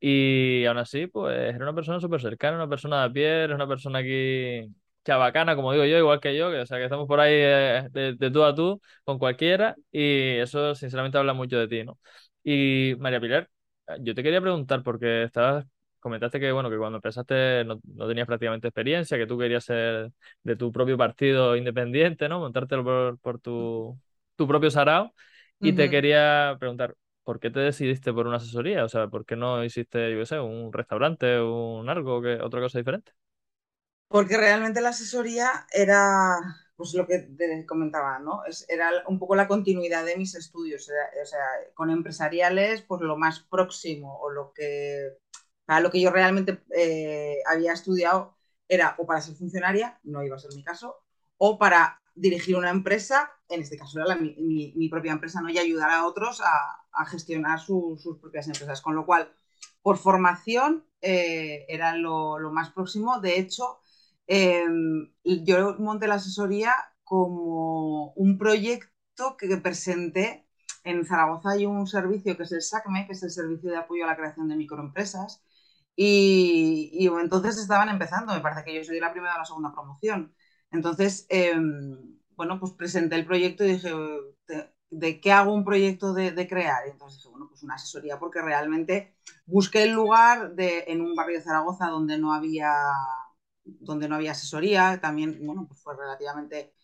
y 0.00 0.64
aún 0.66 0.78
así, 0.78 1.06
pues, 1.06 1.36
eres 1.36 1.60
una 1.60 1.74
persona 1.74 2.00
súper 2.00 2.20
cercana, 2.20 2.56
una 2.56 2.68
persona 2.68 3.04
de 3.04 3.10
pie, 3.10 3.54
una 3.54 3.68
persona 3.68 4.00
aquí 4.00 4.68
chabacana, 5.04 5.56
como 5.56 5.72
digo 5.72 5.84
yo, 5.84 5.98
igual 5.98 6.20
que 6.20 6.36
yo, 6.36 6.50
que, 6.50 6.60
o 6.60 6.66
sea, 6.66 6.78
que 6.78 6.84
estamos 6.84 7.06
por 7.08 7.20
ahí 7.20 7.32
eh, 7.34 7.88
de, 7.92 8.14
de, 8.14 8.30
tú 8.30 8.44
a 8.44 8.54
tú 8.54 8.80
con 9.04 9.18
cualquiera 9.18 9.76
y 9.92 10.38
eso 10.38 10.74
sinceramente 10.74 11.18
habla 11.18 11.34
mucho 11.34 11.58
de 11.58 11.68
ti, 11.68 11.84
¿no? 11.84 11.98
Y 12.42 12.94
María 12.98 13.20
Pilar, 13.20 13.50
yo 14.00 14.14
te 14.14 14.22
quería 14.22 14.40
preguntar, 14.40 14.82
porque 14.82 15.24
estabas, 15.24 15.66
comentaste 16.00 16.40
que, 16.40 16.52
bueno, 16.52 16.70
que 16.70 16.76
cuando 16.78 16.98
empezaste 16.98 17.64
no, 17.64 17.80
tenías 18.06 18.26
prácticamente 18.26 18.68
experiencia, 18.68 19.16
que 19.18 19.26
tú 19.26 19.38
querías 19.38 19.64
ser 19.64 20.12
de 20.42 20.56
tu 20.56 20.72
propio 20.72 20.96
partido 20.96 21.56
independiente, 21.56 22.28
¿no? 22.28 22.40
Montártelo 22.40 22.84
por, 22.84 23.18
por 23.18 23.40
tu, 23.40 23.98
tu 24.36 24.46
propio 24.46 24.70
sarao. 24.70 25.12
Y 25.60 25.72
te 25.72 25.88
quería 25.88 26.56
preguntar, 26.58 26.94
¿por 27.22 27.40
qué 27.40 27.50
te 27.50 27.60
decidiste 27.60 28.12
por 28.12 28.26
una 28.26 28.36
asesoría? 28.36 28.84
O 28.84 28.88
sea, 28.88 29.08
¿por 29.08 29.24
qué 29.24 29.34
no 29.36 29.64
hiciste, 29.64 30.12
yo 30.12 30.18
qué 30.18 30.26
sé, 30.26 30.38
un 30.40 30.72
restaurante, 30.72 31.40
un 31.40 31.88
algo, 31.88 32.20
que, 32.20 32.34
otra 32.34 32.60
cosa 32.60 32.78
diferente? 32.78 33.12
Porque 34.08 34.36
realmente 34.36 34.80
la 34.80 34.90
asesoría 34.90 35.66
era, 35.72 36.36
pues 36.76 36.94
lo 36.94 37.06
que 37.06 37.20
te 37.20 37.66
comentaba, 37.66 38.18
¿no? 38.18 38.42
era 38.68 38.90
un 39.06 39.18
poco 39.18 39.36
la 39.36 39.46
continuidad 39.48 40.04
de 40.04 40.16
mis 40.16 40.34
estudios. 40.34 40.82
o 40.82 41.26
sea, 41.26 41.44
con 41.74 41.90
empresariales, 41.90 42.82
pues 42.82 43.00
lo 43.02 43.16
más 43.16 43.40
próximo 43.40 44.18
o 44.20 44.30
lo 44.30 44.52
que, 44.52 45.18
para 45.64 45.80
lo 45.80 45.90
que 45.90 46.00
yo 46.00 46.10
realmente 46.10 46.64
eh, 46.76 47.38
había 47.46 47.72
estudiado 47.72 48.36
era 48.68 48.96
o 48.98 49.06
para 49.06 49.20
ser 49.20 49.36
funcionaria, 49.36 50.00
no 50.04 50.22
iba 50.22 50.36
a 50.36 50.38
ser 50.38 50.54
mi 50.54 50.64
caso, 50.64 50.96
o 51.38 51.58
para 51.58 52.00
dirigir 52.14 52.56
una 52.56 52.70
empresa, 52.70 53.30
en 53.48 53.60
este 53.60 53.76
caso 53.76 54.00
era 54.00 54.16
mi, 54.16 54.88
propia 54.88 55.12
empresa, 55.12 55.40
¿no? 55.40 55.50
y 55.50 55.58
ayudar 55.58 55.90
a 55.90 56.06
otros 56.06 56.40
a, 56.40 57.04
gestionar 57.06 57.58
sus 57.60 58.18
propias 58.20 58.46
empresas. 58.46 58.80
Con 58.80 58.94
lo 58.94 59.04
cual, 59.04 59.32
por 59.82 59.98
formación, 59.98 60.84
eh, 61.00 61.66
era 61.68 61.96
lo, 61.96 62.38
más 62.52 62.70
próximo. 62.70 63.20
De 63.20 63.38
hecho, 63.38 63.80
em, 64.26 65.12
yo 65.24 65.76
monté 65.78 66.06
la 66.08 66.16
asesoría 66.16 66.74
como 67.04 68.12
un 68.14 68.38
proyecto 68.38 69.36
que, 69.38 69.56
presenté. 69.58 70.48
En 70.84 71.04
Zaragoza 71.06 71.50
hay 71.52 71.66
un 71.66 71.86
servicio 71.86 72.36
que 72.36 72.42
es 72.44 72.52
el 72.52 72.62
SACME, 72.62 73.06
que 73.06 73.12
es 73.12 73.22
el 73.22 73.30
Servicio 73.30 73.70
de 73.70 73.78
Apoyo 73.78 74.04
a 74.04 74.08
la 74.08 74.16
Creación 74.16 74.48
de 74.48 74.56
Microempresas. 74.56 75.42
Y, 75.96 76.90
y 76.92 77.06
entonces 77.06 77.56
estaban 77.58 77.88
empezando, 77.88 78.34
me 78.34 78.40
parece 78.40 78.64
que 78.64 78.74
yo 78.74 78.84
soy 78.84 79.00
la 79.00 79.12
primera 79.12 79.36
o 79.36 79.38
la 79.38 79.44
segunda 79.44 79.72
promoción. 79.72 80.34
Entonces, 80.70 81.26
em, 81.30 82.18
bueno, 82.36 82.58
pues 82.60 82.72
presenté 82.72 83.16
el 83.16 83.26
proyecto 83.26 83.64
y 83.64 83.72
dije, 83.72 83.90
¿de, 84.90 85.20
qué 85.20 85.32
hago 85.32 85.52
un 85.54 85.64
proyecto 85.64 86.12
de, 86.14 86.48
crear? 86.48 86.86
Y 86.86 86.90
entonces 86.90 87.18
dije, 87.18 87.28
bueno, 87.30 87.48
pues 87.48 87.62
una 87.62 87.74
asesoría, 87.74 88.18
porque 88.18 88.42
realmente 88.42 89.16
busqué 89.46 89.84
el 89.84 89.92
lugar 89.92 90.54
de, 90.54 90.84
en 90.88 91.00
un 91.00 91.14
barrio 91.14 91.38
de 91.38 91.44
Zaragoza 91.44 91.88
donde 91.88 92.18
no 92.18 92.32
había, 92.32 92.72
donde 93.64 94.08
no 94.08 94.16
había 94.16 94.32
asesoría, 94.32 95.00
también, 95.00 95.38
bueno, 95.46 95.66
pues 95.66 95.80
fue 95.82 95.96
relativamente 95.96 96.74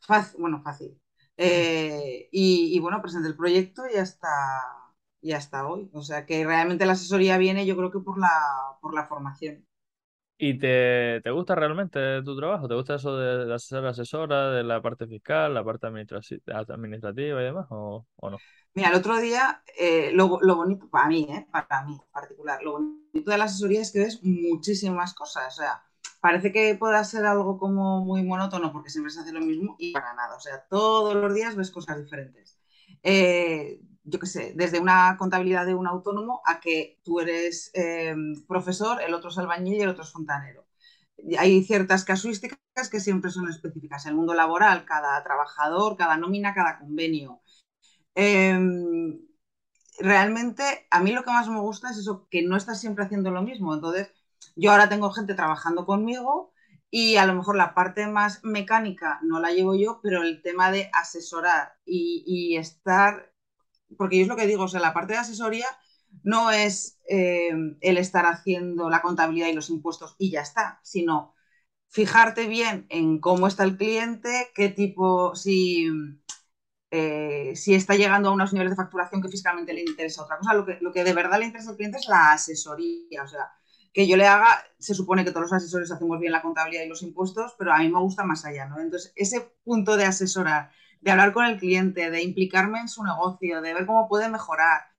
fácil, 0.00 0.40
bueno, 0.40 0.62
fácil. 0.62 0.98
Eh, 1.36 2.28
y, 2.30 2.78
bueno, 2.80 3.00
presenté 3.00 3.28
el 3.28 3.36
proyecto 3.36 3.82
y 3.92 3.96
hasta, 3.96 4.28
y 5.20 5.32
hasta 5.32 5.66
hoy. 5.66 5.90
O 5.92 6.02
sea 6.02 6.26
que 6.26 6.44
realmente 6.44 6.86
la 6.86 6.92
asesoría 6.92 7.38
viene, 7.38 7.66
yo 7.66 7.76
creo 7.76 7.90
que 7.90 8.00
por 8.00 8.18
la, 8.18 8.30
por 8.80 8.94
la 8.94 9.06
formación. 9.06 9.66
¿Y 10.38 10.58
te, 10.58 11.20
te, 11.22 11.30
gusta 11.30 11.54
realmente 11.54 12.22
tu 12.22 12.36
trabajo? 12.36 12.66
¿Te 12.66 12.74
gusta 12.74 12.96
eso 12.96 13.16
de, 13.16 13.56
ser 13.60 13.86
asesora, 13.86 14.50
de 14.50 14.64
la 14.64 14.82
parte 14.82 15.06
fiscal, 15.06 15.54
la 15.54 15.62
parte 15.62 15.86
administrativa 15.86 17.40
y 17.40 17.44
demás, 17.44 17.66
o, 17.70 18.04
no? 18.22 18.38
Mira, 18.74 18.88
el 18.88 18.94
otro 18.96 19.20
día, 19.20 19.62
eh, 19.78 20.10
lo, 20.12 20.40
lo, 20.40 20.56
bonito, 20.56 20.88
para 20.88 21.06
mí, 21.06 21.28
eh, 21.30 21.46
para 21.52 21.84
mí 21.84 21.92
en 21.92 22.10
particular, 22.10 22.60
lo 22.62 22.72
bonito 22.72 23.30
de 23.30 23.38
la 23.38 23.44
asesoría 23.44 23.82
es 23.82 23.92
que 23.92 24.00
ves 24.00 24.20
muchísimas 24.24 25.14
cosas. 25.14 25.54
O 25.54 25.62
sea, 25.62 25.82
parece 26.22 26.52
que 26.52 26.76
pueda 26.76 27.02
ser 27.02 27.26
algo 27.26 27.58
como 27.58 28.04
muy 28.04 28.22
monótono 28.22 28.72
porque 28.72 28.90
siempre 28.90 29.12
se 29.12 29.20
hace 29.20 29.32
lo 29.32 29.40
mismo 29.40 29.74
y 29.78 29.92
para 29.92 30.14
nada. 30.14 30.36
O 30.36 30.40
sea, 30.40 30.64
todos 30.70 31.16
los 31.16 31.34
días 31.34 31.56
ves 31.56 31.72
cosas 31.72 31.98
diferentes. 31.98 32.60
Eh, 33.02 33.80
yo 34.04 34.20
qué 34.20 34.26
sé, 34.26 34.52
desde 34.54 34.78
una 34.78 35.16
contabilidad 35.18 35.66
de 35.66 35.74
un 35.74 35.88
autónomo 35.88 36.40
a 36.46 36.60
que 36.60 37.00
tú 37.02 37.18
eres 37.18 37.72
eh, 37.74 38.14
profesor, 38.46 39.02
el 39.02 39.14
otro 39.14 39.30
es 39.30 39.38
albañil 39.38 39.74
y 39.74 39.80
el 39.80 39.88
otro 39.88 40.04
es 40.04 40.12
fontanero. 40.12 40.64
Hay 41.38 41.64
ciertas 41.64 42.04
casuísticas 42.04 42.58
que 42.90 43.00
siempre 43.00 43.32
son 43.32 43.48
específicas. 43.48 44.06
El 44.06 44.14
mundo 44.14 44.34
laboral, 44.34 44.84
cada 44.84 45.22
trabajador, 45.24 45.96
cada 45.96 46.16
nómina, 46.16 46.54
cada 46.54 46.78
convenio. 46.78 47.40
Em, 48.14 49.18
realmente, 49.98 50.62
a 50.90 51.00
mí 51.00 51.12
lo 51.12 51.24
que 51.24 51.32
más 51.32 51.48
me 51.48 51.60
gusta 51.60 51.90
es 51.90 51.98
eso, 51.98 52.28
que 52.30 52.42
no 52.42 52.56
estás 52.56 52.80
siempre 52.80 53.04
haciendo 53.04 53.30
lo 53.32 53.42
mismo. 53.42 53.74
Entonces, 53.74 54.12
yo 54.56 54.70
ahora 54.70 54.88
tengo 54.88 55.10
gente 55.10 55.34
trabajando 55.34 55.86
conmigo 55.86 56.52
y 56.90 57.16
a 57.16 57.26
lo 57.26 57.34
mejor 57.34 57.56
la 57.56 57.74
parte 57.74 58.06
más 58.06 58.44
mecánica 58.44 59.18
no 59.22 59.40
la 59.40 59.50
llevo 59.50 59.74
yo, 59.74 60.00
pero 60.02 60.22
el 60.22 60.42
tema 60.42 60.70
de 60.70 60.90
asesorar 60.92 61.74
y, 61.84 62.56
estar 62.56 63.32
porque 63.98 64.16
yo 64.16 64.22
es 64.22 64.28
lo 64.28 64.36
que 64.36 64.46
digo, 64.46 64.64
o 64.64 64.68
sea, 64.68 64.80
la 64.80 64.94
parte 64.94 65.14
de 65.14 65.20
asesoría 65.20 65.66
no 66.22 66.50
es 66.50 66.98
eh, 67.08 67.50
el 67.80 67.98
estar 67.98 68.26
haciendo 68.26 68.90
la 68.90 69.02
contabilidad 69.02 69.48
y 69.48 69.54
los 69.54 69.70
impuestos 69.70 70.16
y 70.18 70.30
ya 70.30 70.42
está, 70.42 70.80
sino 70.82 71.34
fijarte 71.92 72.46
bien 72.46 72.86
en 72.88 73.20
cómo 73.20 73.46
está 73.46 73.64
el 73.64 73.76
cliente, 73.76 74.50
qué 74.54 74.70
tipo, 74.70 75.34
si, 75.36 75.88
eh, 76.90 77.52
si 77.54 77.74
está 77.74 77.94
llegando 77.96 78.30
a 78.30 78.32
unos 78.32 78.52
niveles 78.52 78.72
de 78.72 78.76
facturación 78.76 79.22
que 79.22 79.28
fiscalmente 79.28 79.74
le 79.74 79.82
interesa 79.82 80.22
otra 80.22 80.38
cosa. 80.38 80.54
Lo 80.54 80.64
que, 80.64 80.78
lo 80.80 80.92
que 80.92 81.04
de 81.04 81.12
verdad 81.12 81.38
le 81.38 81.46
interesa 81.46 81.70
al 81.70 81.76
cliente 81.76 81.98
es 81.98 82.08
la 82.08 82.32
asesoría, 82.32 83.22
o 83.22 83.28
sea, 83.28 83.52
que 83.92 84.06
yo 84.06 84.16
le 84.16 84.26
haga, 84.26 84.64
se 84.78 84.94
supone 84.94 85.24
que 85.24 85.30
todos 85.30 85.42
los 85.42 85.52
asesores 85.52 85.90
hacemos 85.90 86.18
bien 86.18 86.32
la 86.32 86.42
contabilidad 86.42 86.84
y 86.84 86.88
los 86.88 87.02
impuestos, 87.02 87.54
pero 87.58 87.72
a 87.72 87.78
mí 87.78 87.88
me 87.88 88.00
gusta 88.00 88.24
más 88.24 88.44
allá, 88.44 88.66
¿no? 88.66 88.80
Entonces, 88.80 89.12
ese 89.16 89.52
punto 89.64 89.96
de 89.96 90.04
asesorar, 90.04 90.70
de 91.00 91.10
hablar 91.10 91.32
con 91.32 91.44
el 91.44 91.58
cliente, 91.58 92.10
de 92.10 92.22
implicarme 92.22 92.80
en 92.80 92.88
su 92.88 93.04
negocio, 93.04 93.60
de 93.60 93.74
ver 93.74 93.86
cómo 93.86 94.08
puede 94.08 94.28
mejorar, 94.28 94.92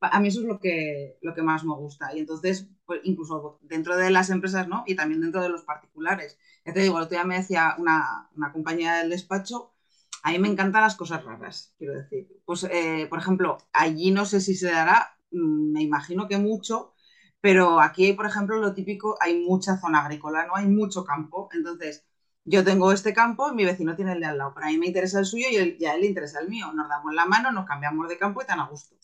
a 0.00 0.20
mí 0.20 0.28
eso 0.28 0.40
es 0.40 0.46
lo 0.46 0.60
que, 0.60 1.18
lo 1.22 1.34
que 1.34 1.42
más 1.42 1.64
me 1.64 1.74
gusta. 1.74 2.14
Y 2.14 2.20
entonces, 2.20 2.68
pues, 2.86 3.00
incluso 3.04 3.58
dentro 3.62 3.96
de 3.96 4.10
las 4.10 4.30
empresas, 4.30 4.68
¿no? 4.68 4.84
Y 4.86 4.94
también 4.94 5.20
dentro 5.20 5.42
de 5.42 5.48
los 5.48 5.64
particulares. 5.64 6.38
Ya 6.64 6.72
te 6.72 6.80
digo, 6.80 6.98
el 6.98 7.04
otro 7.04 7.16
día 7.16 7.24
me 7.24 7.36
decía 7.36 7.74
una, 7.78 8.30
una 8.36 8.52
compañía 8.52 8.96
del 8.96 9.10
despacho, 9.10 9.72
a 10.22 10.32
mí 10.32 10.38
me 10.38 10.48
encantan 10.48 10.82
las 10.82 10.96
cosas 10.96 11.24
raras, 11.24 11.74
quiero 11.78 11.94
decir. 11.94 12.28
Pues, 12.44 12.64
eh, 12.64 13.06
por 13.08 13.18
ejemplo, 13.18 13.58
allí 13.72 14.10
no 14.10 14.24
sé 14.24 14.40
si 14.40 14.54
se 14.54 14.70
dará, 14.70 15.16
mm, 15.30 15.72
me 15.72 15.82
imagino 15.82 16.28
que 16.28 16.38
mucho, 16.38 16.92
pero 17.40 17.80
aquí, 17.80 18.12
por 18.12 18.26
ejemplo, 18.26 18.58
lo 18.58 18.74
típico, 18.74 19.16
hay 19.20 19.40
mucha 19.40 19.78
zona 19.78 20.00
agrícola, 20.04 20.46
¿no? 20.46 20.56
Hay 20.56 20.66
mucho 20.66 21.04
campo. 21.04 21.48
Entonces, 21.52 22.04
yo 22.44 22.64
tengo 22.64 22.92
este 22.92 23.14
campo 23.14 23.50
y 23.50 23.54
mi 23.54 23.64
vecino 23.64 23.94
tiene 23.94 24.12
el 24.12 24.20
de 24.20 24.26
al 24.26 24.38
lado. 24.38 24.52
Pero 24.54 24.66
a 24.66 24.70
mí 24.70 24.78
me 24.78 24.86
interesa 24.86 25.20
el 25.20 25.26
suyo 25.26 25.46
y, 25.50 25.84
a 25.84 25.94
él 25.94 26.00
le 26.00 26.06
interesa 26.06 26.40
el 26.40 26.48
mío. 26.48 26.72
Nos 26.72 26.88
damos 26.88 27.14
la 27.14 27.26
mano, 27.26 27.52
nos 27.52 27.66
cambiamos 27.66 28.08
de 28.08 28.18
campo 28.18 28.42
y 28.42 28.46
tan 28.46 28.60
a 28.60 28.68
gusto. 28.68 28.96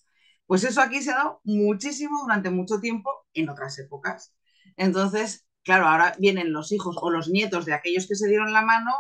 Pues 0.47 0.65
eso 0.65 0.81
aquí 0.81 1.03
se 1.03 1.13
ha 1.13 1.17
dado 1.17 1.41
muchísimo 1.45 2.21
durante 2.23 2.51
mucho 2.51 2.81
tiempo 2.81 3.27
en 3.35 3.49
otras 3.49 3.79
épocas. 3.79 4.35
Entonces, 4.77 5.47
claro, 5.63 5.87
ahora 5.87 6.15
vienen 6.19 6.53
los 6.53 6.73
hijos 6.73 6.97
o 7.01 7.11
los 7.11 7.29
nietos 7.29 7.65
de 7.67 7.75
aquellos 7.75 8.07
que 8.07 8.15
se 8.17 8.29
dieron 8.29 8.53
la 8.53 8.63
mano 8.63 8.93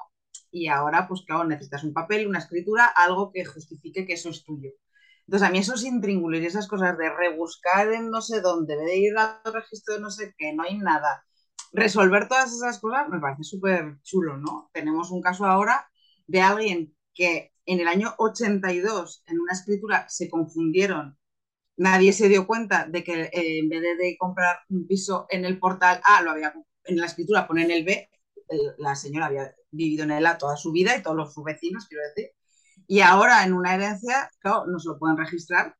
y 0.50 0.69
ahora, 0.69 1.09
pues 1.09 1.23
claro, 1.26 1.45
necesitas 1.45 1.85
un 1.85 1.93
papel, 1.93 2.26
una 2.29 2.38
escritura, 2.38 2.87
algo 2.87 3.33
que 3.33 3.45
justifique 3.45 4.07
que 4.07 4.14
eso 4.14 4.31
es 4.31 4.45
tuyo. 4.45 4.71
Entonces, 5.26 5.49
a 5.49 5.50
mí 5.50 5.59
esos 5.59 5.85
intríngulos 5.85 6.40
y 6.40 6.47
esas 6.47 6.69
cosas 6.69 6.99
de 6.99 7.11
rebuscar 7.11 7.93
en 7.93 8.11
no 8.11 8.21
sé 8.21 8.40
dónde, 8.40 8.76
de 8.76 8.97
ir 8.97 9.16
al 9.16 9.52
registro 9.52 9.95
de 9.95 10.00
no 10.00 10.11
sé 10.11 10.35
qué, 10.37 10.52
no 10.52 10.64
hay 10.64 10.76
nada, 10.78 11.25
resolver 11.75 12.28
todas 12.28 12.52
esas 12.52 12.78
cosas 12.78 13.09
me 13.09 13.21
parece 13.21 13.43
súper 13.43 14.00
chulo, 14.02 14.37
¿no? 14.37 14.71
Tenemos 14.73 15.11
un 15.11 15.21
caso 15.21 15.45
ahora 15.45 15.88
de 16.26 16.40
alguien 16.40 16.95
que 17.12 17.52
en 17.66 17.81
el 17.81 17.88
año 17.88 18.14
82 18.19 19.25
en 19.26 19.40
una 19.40 19.52
escritura 19.52 20.07
se 20.09 20.28
confundieron, 20.28 21.19
nadie 21.76 22.12
se 22.12 22.28
dio 22.28 22.47
cuenta 22.47 22.87
de 22.87 23.02
que 23.02 23.23
eh, 23.23 23.59
en 23.59 23.69
vez 23.69 23.83
de, 23.99 24.16
comprar 24.19 24.59
un 24.69 24.87
piso 24.87 25.26
en 25.31 25.45
el 25.45 25.59
portal 25.59 26.00
A, 26.04 26.23
lo 26.23 26.31
había 26.31 26.54
en 26.85 26.97
la 26.99 27.07
escritura 27.07 27.47
pone 27.47 27.62
en 27.62 27.71
el 27.71 27.85
B, 27.85 28.09
la 28.78 28.95
señora 28.95 29.26
había 29.26 29.54
vivido 29.71 30.04
en 30.04 30.12
el 30.12 30.26
A 30.26 30.38
toda 30.38 30.57
su 30.57 30.71
vida 30.71 30.97
y 30.97 31.02
todos 31.02 31.16
los, 31.16 31.35
sus 31.35 31.45
vecinos, 31.45 31.87
quiero 31.88 32.04
decir, 32.04 32.31
y 32.87 33.00
ahora 33.00 33.45
en 33.45 33.53
una 33.53 33.75
herencia, 33.75 34.31
claro, 34.41 34.67
no 34.67 34.79
se 34.79 34.88
lo 34.88 34.99
pueden 34.99 35.17
registrar 35.17 35.76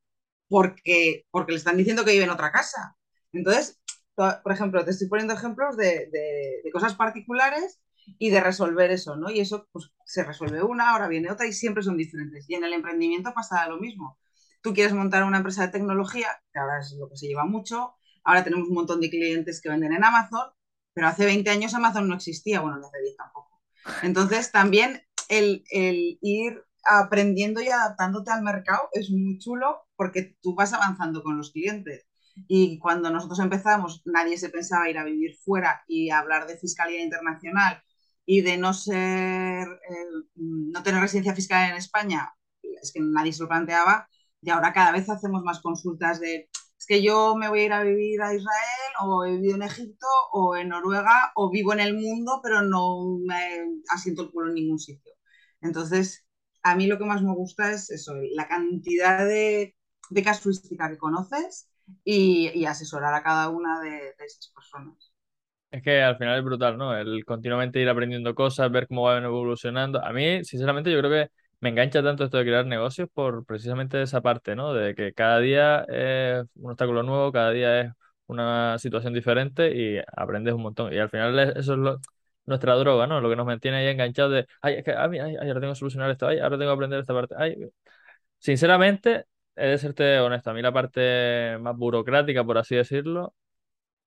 porque, 0.47 1.25
porque 1.31 1.51
le 1.53 1.57
están 1.57 1.77
diciendo 1.77 2.05
que 2.05 2.11
vive 2.11 2.25
en 2.25 2.29
otra 2.29 2.51
casa. 2.51 2.95
Entonces, 3.31 3.79
por 4.15 4.51
ejemplo, 4.51 4.83
te 4.85 4.91
estoy 4.91 5.07
poniendo 5.07 5.33
ejemplos 5.33 5.75
de, 5.77 6.09
de, 6.11 6.71
cosas 6.71 6.95
particulares 6.95 7.81
y 8.17 8.29
de 8.29 8.39
resolver 8.39 8.91
eso, 8.91 9.15
¿no? 9.17 9.29
Y 9.29 9.39
eso 9.39 9.67
pues, 9.71 9.91
se 10.05 10.23
resuelve 10.23 10.63
una, 10.63 10.91
ahora 10.91 11.07
viene 11.07 11.31
otra 11.31 11.47
y 11.47 11.53
siempre 11.53 11.83
son 11.83 11.97
diferentes. 11.97 12.45
Y 12.47 12.55
en 12.55 12.63
el 12.63 12.73
emprendimiento 12.73 13.33
pasa 13.33 13.67
lo 13.67 13.77
mismo. 13.77 14.17
Tú 14.61 14.73
quieres 14.73 14.93
montar 14.93 15.23
una 15.23 15.37
empresa 15.37 15.65
de 15.65 15.71
tecnología, 15.71 16.27
que 16.51 16.59
ahora 16.59 16.79
es 16.79 16.95
lo 16.97 17.09
que 17.09 17.17
se 17.17 17.27
lleva 17.27 17.45
mucho, 17.45 17.95
ahora 18.23 18.43
tenemos 18.43 18.67
un 18.69 18.75
montón 18.75 19.01
de 19.01 19.09
clientes 19.09 19.61
que 19.61 19.69
venden 19.69 19.93
en 19.93 20.03
Amazon, 20.03 20.49
pero 20.93 21.07
hace 21.07 21.25
20 21.25 21.49
años 21.49 21.73
Amazon 21.73 22.07
no 22.07 22.15
existía, 22.15 22.61
bueno, 22.61 22.77
no 22.77 22.87
hace 22.87 23.01
10 23.01 23.17
tampoco. 23.17 23.61
Entonces, 24.01 24.51
también 24.51 25.03
el, 25.29 25.63
el 25.69 26.17
ir 26.21 26.63
aprendiendo 26.85 27.61
y 27.61 27.69
adaptándote 27.69 28.31
al 28.31 28.43
mercado 28.43 28.89
es 28.93 29.09
muy 29.09 29.37
chulo 29.39 29.87
porque 29.95 30.37
tú 30.41 30.55
vas 30.55 30.73
avanzando 30.73 31.23
con 31.23 31.37
los 31.37 31.51
clientes. 31.51 32.05
Y 32.47 32.79
cuando 32.79 33.09
nosotros 33.11 33.39
empezamos, 33.39 34.01
nadie 34.05 34.37
se 34.37 34.49
pensaba 34.49 34.89
ir 34.89 34.97
a 34.97 35.05
vivir 35.05 35.35
fuera 35.43 35.83
y 35.87 36.09
hablar 36.09 36.47
de 36.47 36.57
fiscalía 36.57 37.01
internacional 37.01 37.81
y 38.25 38.41
de 38.41 38.57
no 38.57 38.73
ser, 38.73 39.67
eh, 39.67 40.05
no 40.35 40.83
tener 40.83 41.01
residencia 41.01 41.35
fiscal 41.35 41.69
en 41.69 41.77
España, 41.77 42.33
es 42.61 42.91
que 42.93 42.99
nadie 43.01 43.33
se 43.33 43.43
lo 43.43 43.49
planteaba. 43.49 44.07
Y 44.41 44.49
ahora 44.49 44.73
cada 44.73 44.91
vez 44.91 45.09
hacemos 45.09 45.43
más 45.43 45.61
consultas 45.61 46.19
de, 46.19 46.49
es 46.77 46.85
que 46.87 47.01
yo 47.01 47.35
me 47.35 47.49
voy 47.49 47.61
a 47.61 47.65
ir 47.65 47.73
a 47.73 47.83
vivir 47.83 48.21
a 48.21 48.33
Israel 48.33 48.93
o 49.01 49.25
he 49.25 49.31
vivido 49.31 49.55
en 49.55 49.63
Egipto 49.63 50.07
o 50.33 50.55
en 50.55 50.69
Noruega 50.69 51.31
o 51.35 51.49
vivo 51.49 51.73
en 51.73 51.79
el 51.79 51.95
mundo, 51.95 52.41
pero 52.43 52.61
no 52.61 53.17
me 53.25 53.81
asiento 53.89 54.23
el 54.23 54.31
culo 54.31 54.49
en 54.49 54.55
ningún 54.55 54.79
sitio. 54.79 55.13
Entonces, 55.61 56.24
a 56.65 56.75
mí 56.75 56.87
lo 56.87 56.97
que 56.97 57.05
más 57.05 57.21
me 57.21 57.31
gusta 57.31 57.71
es 57.71 57.91
eso, 57.91 58.15
la 58.31 58.47
cantidad 58.47 59.23
de, 59.23 59.75
de 60.09 60.23
casuística 60.23 60.89
que 60.89 60.97
conoces 60.97 61.69
y, 62.03 62.65
asesorar 62.65 63.13
a 63.13 63.21
cada 63.21 63.49
una 63.49 63.79
de, 63.81 64.15
esas 64.17 64.51
personas. 64.53 65.13
Es 65.69 65.83
que 65.83 66.01
al 66.01 66.17
final 66.17 66.39
es 66.39 66.43
brutal, 66.43 66.75
¿no? 66.75 66.97
El 66.97 67.23
continuamente 67.23 67.79
ir 67.79 67.87
aprendiendo 67.87 68.33
cosas, 68.33 68.71
ver 68.71 68.87
cómo 68.87 69.03
van 69.03 69.23
evolucionando. 69.23 70.03
A 70.03 70.11
mí, 70.11 70.43
sinceramente, 70.43 70.91
yo 70.91 70.97
creo 70.97 71.11
que 71.11 71.31
me 71.59 71.69
engancha 71.69 72.01
tanto 72.01 72.23
esto 72.23 72.37
de 72.37 72.45
crear 72.45 72.65
negocios 72.65 73.09
por 73.13 73.45
precisamente 73.45 74.01
esa 74.01 74.21
parte, 74.21 74.55
¿no? 74.55 74.73
De 74.73 74.95
que 74.95 75.13
cada 75.13 75.37
día 75.39 75.85
es 75.87 76.45
un 76.55 76.71
obstáculo 76.71 77.03
nuevo, 77.03 77.31
cada 77.31 77.51
día 77.51 77.81
es 77.81 77.91
una 78.25 78.79
situación 78.79 79.13
diferente 79.13 79.71
y 79.75 80.01
aprendes 80.17 80.55
un 80.55 80.63
montón. 80.63 80.91
Y 80.91 80.97
al 80.97 81.11
final 81.11 81.37
eso 81.55 81.73
es 81.73 81.79
lo, 81.79 81.99
nuestra 82.45 82.75
droga, 82.75 83.07
¿no? 83.07 83.21
Lo 83.21 83.29
que 83.29 83.35
nos 83.35 83.45
mantiene 83.45 83.77
ahí 83.77 83.87
enganchados 83.87 84.33
de, 84.33 84.47
ay, 84.61 84.75
es 84.75 84.83
que 84.83 84.91
a 84.91 85.07
mí, 85.07 85.19
ay, 85.19 85.35
ahora 85.35 85.59
tengo 85.59 85.73
que 85.73 85.79
solucionar 85.79 86.11
esto, 86.11 86.27
ay, 86.27 86.39
ahora 86.39 86.57
tengo 86.57 86.71
que 86.71 86.75
aprender 86.75 86.99
esta 86.99 87.13
parte. 87.13 87.35
Ay. 87.37 87.55
Sinceramente, 88.39 89.25
he 89.55 89.67
de 89.67 89.77
serte 89.77 90.19
honesto, 90.19 90.51
a 90.51 90.53
mí 90.53 90.61
la 90.61 90.73
parte 90.73 91.57
más 91.59 91.75
burocrática, 91.75 92.43
por 92.43 92.57
así 92.57 92.75
decirlo, 92.75 93.33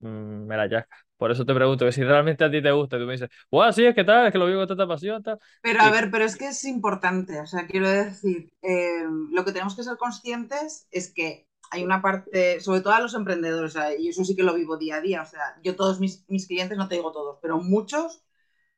mm, 0.01 0.47
me 0.47 0.57
la 0.57 0.69
yasca. 0.69 0.97
Por 1.17 1.33
eso 1.33 1.45
te 1.45 1.53
pregunto, 1.55 1.85
que 1.85 1.91
si 1.91 2.05
realmente 2.05 2.45
a 2.45 2.51
ti 2.51 2.63
te 2.63 2.71
gusta, 2.71 2.97
tú 2.97 3.05
me 3.05 3.13
dices, 3.13 3.29
wow, 3.51 3.73
sí, 3.73 3.85
es 3.85 3.95
que 3.95 4.05
tal, 4.05 4.27
es 4.27 4.33
que 4.33 4.39
lo 4.39 4.47
vivo 4.47 4.61
con 4.61 4.69
tanta 4.69 4.87
pasión, 4.87 5.21
tal. 5.21 5.39
Pero 5.63 5.83
a 5.83 5.91
ver, 5.91 6.11
pero 6.13 6.25
es 6.25 6.37
que 6.37 6.49
es 6.49 6.65
importante, 6.65 7.41
o 7.41 7.47
sea, 7.47 7.67
quiero 7.67 7.91
decir, 7.91 8.53
eh, 8.63 9.03
lo 9.33 9.45
que 9.45 9.51
tenemos 9.51 9.75
que 9.75 9.83
ser 9.83 9.97
conscientes 9.97 10.87
es 10.93 11.13
que 11.13 11.49
hay 11.71 11.83
una 11.83 12.01
parte, 12.01 12.61
sobre 12.61 12.81
todo 12.81 12.93
a 12.93 13.01
los 13.01 13.15
emprendedores, 13.15 13.77
y 13.99 14.09
eso 14.09 14.25
sí 14.25 14.37
que 14.37 14.45
lo 14.45 14.55
vivo 14.55 14.77
día 14.77 14.97
a 14.97 15.01
día, 15.01 15.23
o 15.23 15.27
sea, 15.27 15.57
yo 15.63 15.75
todos 15.75 15.99
mis, 15.99 16.25
mis 16.29 16.47
clientes, 16.47 16.79
no 16.79 16.89
te 16.89 16.95
digo 16.95 17.11
todos, 17.11 17.39
pero 17.43 17.59
muchos 17.59 18.23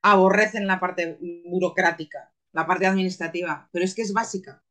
aborrecen 0.03 0.67
la 0.67 0.81
parte 0.81 1.19
burocrática, 1.45 2.33
la 2.53 2.67
parte 2.67 2.87
administrativa, 2.87 3.69
pero 3.73 3.85
es 3.85 3.95
que 3.95 4.03
es 4.03 4.13
básica. 4.13 4.63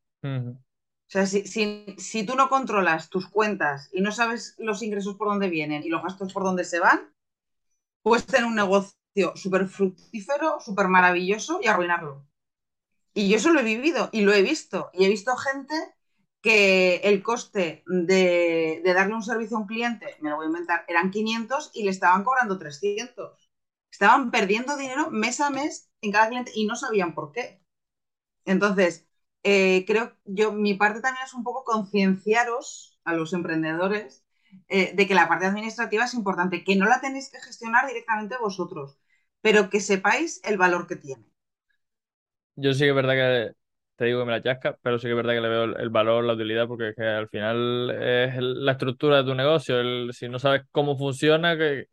O 1.09 1.11
sea, 1.11 1.25
si, 1.25 1.43
si, 1.97 2.23
tú 2.23 2.35
no 2.35 2.49
controlas 2.49 3.09
tus 3.09 3.27
cuentas 3.27 3.89
y 3.91 4.01
no 4.01 4.11
sabes 4.11 4.55
los 4.59 4.83
ingresos 4.83 5.15
por 5.15 5.29
dónde 5.29 5.49
vienen 5.49 5.83
y 5.83 5.89
los 5.89 6.03
gastos 6.03 6.33
por 6.33 6.43
dónde 6.43 6.63
se 6.63 6.79
van, 6.79 7.11
puedes 8.03 8.25
tener 8.25 8.45
un 8.45 8.55
negocio 8.55 9.33
súper 9.35 9.67
fructífero, 9.67 10.59
súper 10.59 10.87
maravilloso 10.87 11.59
y 11.63 11.67
arruinarlo. 11.67 12.27
Y 13.13 13.27
yo 13.27 13.37
eso 13.37 13.51
lo 13.51 13.59
he 13.59 13.63
vivido 13.63 14.09
y 14.11 14.21
lo 14.21 14.33
he 14.33 14.43
visto. 14.43 14.91
Y 14.93 15.05
he 15.05 15.09
visto 15.09 15.35
gente 15.35 15.73
que 16.41 16.97
el 16.97 17.23
coste 17.23 17.83
de, 17.87 18.81
de 18.83 18.93
darle 18.93 19.15
un 19.15 19.23
servicio 19.23 19.57
a 19.57 19.61
un 19.61 19.67
cliente, 19.67 20.15
me 20.21 20.29
lo 20.29 20.37
voy 20.37 20.45
a 20.45 20.49
inventar, 20.49 20.85
eran 20.87 21.11
500 21.11 21.71
y 21.73 21.83
le 21.83 21.91
estaban 21.91 22.23
cobrando 22.23 22.57
300. 22.57 23.38
Estaban 23.99 24.31
perdiendo 24.31 24.77
dinero 24.77 25.11
mes 25.11 25.41
a 25.41 25.49
mes 25.49 25.91
en 25.99 26.13
cada 26.13 26.29
cliente 26.29 26.53
y 26.55 26.65
no 26.65 26.77
sabían 26.77 27.13
por 27.13 27.33
qué. 27.33 27.61
Entonces, 28.45 29.05
eh, 29.43 29.83
creo 29.85 30.15
yo, 30.23 30.53
mi 30.53 30.73
parte 30.75 31.01
también 31.01 31.25
es 31.25 31.33
un 31.33 31.43
poco 31.43 31.65
concienciaros 31.65 32.97
a 33.03 33.13
los 33.13 33.33
emprendedores 33.33 34.23
eh, 34.69 34.93
de 34.95 35.05
que 35.05 35.15
la 35.15 35.27
parte 35.27 35.47
administrativa 35.47 36.05
es 36.05 36.13
importante, 36.13 36.63
que 36.63 36.77
no 36.77 36.85
la 36.85 37.01
tenéis 37.01 37.29
que 37.29 37.41
gestionar 37.41 37.87
directamente 37.87 38.37
vosotros, 38.39 38.97
pero 39.41 39.69
que 39.69 39.81
sepáis 39.81 40.39
el 40.45 40.57
valor 40.57 40.87
que 40.87 40.95
tiene. 40.95 41.25
Yo 42.55 42.71
sí 42.73 42.85
que 42.85 42.89
es 42.91 42.95
verdad 42.95 43.15
que 43.15 43.51
te 43.97 44.05
digo 44.05 44.21
que 44.21 44.25
me 44.27 44.31
la 44.31 44.41
chasca, 44.41 44.77
pero 44.81 44.97
sí 44.97 45.07
que 45.07 45.11
es 45.11 45.17
verdad 45.17 45.33
que 45.33 45.41
le 45.41 45.49
veo 45.49 45.63
el, 45.65 45.89
valor, 45.89 46.23
la 46.23 46.35
utilidad, 46.35 46.69
porque 46.69 46.93
al 47.01 47.27
final 47.27 47.91
es 47.91 48.37
la 48.39 48.71
estructura 48.71 49.17
de 49.17 49.23
tu 49.25 49.35
negocio. 49.35 50.13
Si 50.13 50.29
no 50.29 50.39
sabes 50.39 50.61
cómo 50.71 50.97
funciona, 50.97 51.57
que, 51.57 51.87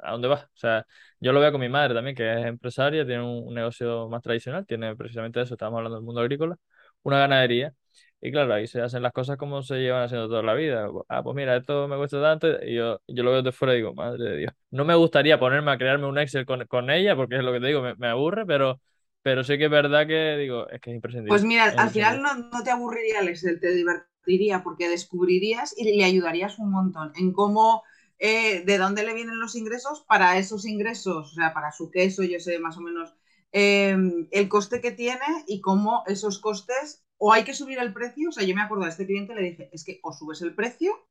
¿a 0.00 0.12
dónde 0.12 0.28
vas? 0.28 0.44
O 0.44 0.56
sea, 0.56 0.86
yo 1.20 1.32
lo 1.32 1.40
veo 1.40 1.52
con 1.52 1.60
mi 1.60 1.68
madre 1.68 1.94
también, 1.94 2.16
que 2.16 2.40
es 2.40 2.46
empresaria, 2.46 3.06
tiene 3.06 3.22
un, 3.22 3.54
negocio 3.54 4.08
más 4.08 4.22
tradicional, 4.22 4.66
tiene 4.66 4.94
precisamente 4.96 5.40
eso, 5.40 5.54
estamos 5.54 5.78
hablando 5.78 5.96
del 5.96 6.04
mundo 6.04 6.20
agrícola, 6.20 6.56
una 7.02 7.18
ganadería. 7.18 7.72
Y 8.20 8.32
claro, 8.32 8.54
ahí 8.54 8.66
se 8.66 8.80
hacen 8.80 9.02
las 9.02 9.12
cosas 9.12 9.36
como 9.36 9.62
se 9.62 9.76
llevan 9.76 10.04
haciendo 10.04 10.28
toda 10.28 10.42
la 10.42 10.54
vida. 10.54 10.88
Ah, 11.08 11.22
pues 11.22 11.36
mira, 11.36 11.56
esto 11.56 11.86
me 11.86 11.96
cuesta 11.96 12.20
tanto. 12.20 12.48
Y 12.64 12.74
yo, 12.74 13.00
yo 13.06 13.22
lo 13.22 13.30
veo 13.30 13.42
de 13.42 13.52
fuera 13.52 13.74
y 13.74 13.76
digo, 13.78 13.94
madre 13.94 14.24
de 14.30 14.36
Dios. 14.38 14.52
No 14.70 14.84
me 14.84 14.94
gustaría 14.94 15.38
ponerme 15.38 15.70
a 15.70 15.78
crearme 15.78 16.06
un 16.06 16.18
Excel 16.18 16.46
con, 16.46 16.64
con 16.66 16.90
ella, 16.90 17.14
porque 17.14 17.36
es 17.36 17.44
lo 17.44 17.52
que 17.52 17.60
te 17.60 17.66
digo, 17.66 17.82
me, 17.82 17.94
me, 17.96 18.08
aburre, 18.08 18.46
pero, 18.46 18.80
pero 19.22 19.44
sí 19.44 19.58
que 19.58 19.66
es 19.66 19.70
verdad 19.70 20.06
que 20.06 20.36
digo, 20.38 20.68
es 20.70 20.80
que 20.80 20.90
es 20.90 20.96
imprescindible. 20.96 21.30
Pues 21.30 21.44
mira, 21.44 21.64
al 21.64 21.90
final 21.90 22.22
no, 22.22 22.34
no, 22.34 22.62
te 22.64 22.70
aburriría 22.70 23.20
el 23.20 23.28
Excel, 23.28 23.60
te 23.60 23.72
divertiría, 23.72 24.62
porque 24.62 24.88
descubrirías 24.88 25.76
y 25.78 25.84
le 25.84 26.04
ayudarías 26.04 26.58
un 26.58 26.72
montón 26.72 27.12
en 27.16 27.32
cómo 27.32 27.82
eh, 28.18 28.64
de 28.64 28.78
dónde 28.78 29.04
le 29.04 29.14
vienen 29.14 29.40
los 29.40 29.54
ingresos 29.54 30.04
para 30.08 30.38
esos 30.38 30.64
ingresos, 30.64 31.32
o 31.32 31.34
sea, 31.34 31.52
para 31.52 31.72
su 31.72 31.90
queso, 31.90 32.22
yo 32.22 32.40
sé 32.40 32.58
más 32.58 32.76
o 32.76 32.80
menos 32.80 33.14
em, 33.52 34.28
el 34.30 34.48
coste 34.48 34.80
que 34.80 34.92
tiene 34.92 35.44
y 35.46 35.60
cómo 35.60 36.02
esos 36.06 36.38
costes, 36.38 37.04
o 37.18 37.32
hay 37.32 37.44
que 37.44 37.54
subir 37.54 37.78
el 37.78 37.92
precio, 37.92 38.28
o 38.30 38.32
sea, 38.32 38.44
yo 38.44 38.54
me 38.54 38.62
acuerdo 38.62 38.84
de 38.84 38.90
este 38.90 39.06
cliente, 39.06 39.34
le 39.34 39.42
dije, 39.42 39.70
es 39.72 39.84
que 39.84 40.00
o 40.02 40.12
subes 40.12 40.42
el 40.42 40.54
precio 40.54 41.06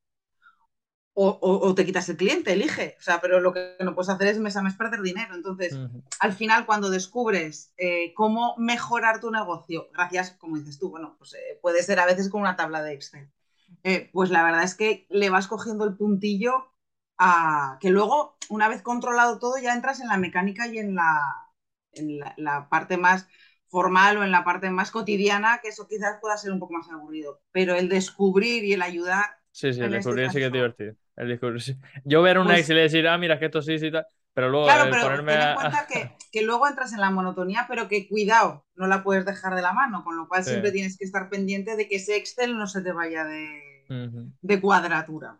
o, 1.18 1.74
te 1.74 1.86
quitas 1.86 2.06
el 2.10 2.18
cliente, 2.18 2.52
elige. 2.52 2.94
O 2.98 3.02
sea, 3.02 3.22
pero 3.22 3.40
lo 3.40 3.54
que 3.54 3.76
no 3.80 3.94
puedes 3.94 4.10
hacer 4.10 4.26
es 4.26 4.38
mes 4.38 4.54
a 4.56 4.62
mes 4.62 4.74
perder 4.74 5.00
dinero. 5.00 5.34
Entonces, 5.34 5.74
al 6.20 6.34
final, 6.34 6.66
cuando 6.66 6.90
descubres 6.90 7.72
eh, 7.78 8.12
cómo 8.14 8.54
mejorar 8.58 9.18
tu 9.18 9.30
negocio, 9.30 9.88
gracias, 9.94 10.32
como 10.32 10.58
dices 10.58 10.78
tú, 10.78 10.90
bueno, 10.90 11.16
pues 11.16 11.32
eh, 11.32 11.58
puede 11.62 11.82
ser 11.82 12.00
a 12.00 12.06
veces 12.06 12.28
con 12.28 12.42
una 12.42 12.54
tabla 12.54 12.82
de 12.82 12.92
Excel. 12.92 13.30
Eh, 13.82 14.10
pues 14.12 14.28
la 14.28 14.44
verdad 14.44 14.62
es 14.62 14.74
que 14.74 15.06
le 15.08 15.30
vas 15.30 15.48
cogiendo 15.48 15.86
el 15.86 15.96
puntillo 15.96 16.66
a 17.18 17.78
que 17.80 17.90
luego, 17.90 18.36
una 18.48 18.68
vez 18.68 18.82
controlado 18.82 19.38
todo, 19.38 19.58
ya 19.58 19.74
entras 19.74 20.00
en 20.00 20.08
la 20.08 20.18
mecánica 20.18 20.66
y 20.66 20.78
en 20.78 20.94
la, 20.94 21.20
en 21.92 22.20
la 22.36 22.68
parte 22.68 22.96
más 22.96 23.26
formal 23.68 24.18
o 24.18 24.24
en 24.24 24.30
la 24.30 24.44
parte 24.44 24.70
más 24.70 24.90
cotidiana, 24.90 25.60
que 25.62 25.68
eso 25.68 25.86
quizás 25.88 26.18
pueda 26.20 26.36
ser 26.36 26.52
un 26.52 26.60
poco 26.60 26.74
más 26.74 26.88
aburrido. 26.90 27.40
Pero 27.52 27.74
el 27.74 27.88
descubrir 27.88 28.64
y 28.64 28.72
el 28.72 28.82
ayudar. 28.82 29.24
Sí, 29.50 29.72
sí, 29.72 29.80
el 29.80 29.86
este 29.86 29.96
descubrir 29.96 30.30
sí 30.30 30.38
que 30.38 30.46
es 30.46 30.52
divertido. 30.52 30.94
Yo 32.04 32.22
ver 32.22 32.38
un 32.38 32.46
pues 32.46 32.60
Excel 32.60 32.78
y 32.78 32.82
decir, 32.82 33.08
ah, 33.08 33.18
mira, 33.18 33.38
que 33.38 33.46
esto 33.46 33.62
sí, 33.62 33.78
sí, 33.78 33.90
tal. 33.90 34.06
Pero 34.34 34.50
luego 34.50 34.66
claro, 34.66 34.90
pero 34.90 35.02
ponerme 35.04 35.32
ten 35.32 35.48
en 35.48 35.54
cuenta 35.54 35.86
que, 36.32 36.42
luego 36.42 36.68
entras 36.68 36.92
en 36.92 37.00
la 37.00 37.10
monotonía, 37.10 37.64
pero 37.68 37.88
que 37.88 38.06
cuidado, 38.06 38.66
no 38.74 38.86
la 38.86 39.02
puedes 39.02 39.24
dejar 39.24 39.54
de 39.54 39.62
la 39.62 39.72
mano, 39.72 40.04
con 40.04 40.14
lo 40.14 40.28
cual 40.28 40.44
siempre 40.44 40.72
tienes 40.72 40.98
que 40.98 41.06
estar 41.06 41.30
pendiente 41.30 41.74
de 41.74 41.88
que 41.88 41.96
ese 41.96 42.16
Excel 42.16 42.58
no 42.58 42.66
se 42.66 42.82
te 42.82 42.92
vaya 42.92 43.24
de, 43.24 44.28
de 44.42 44.60
cuadratura. 44.60 45.38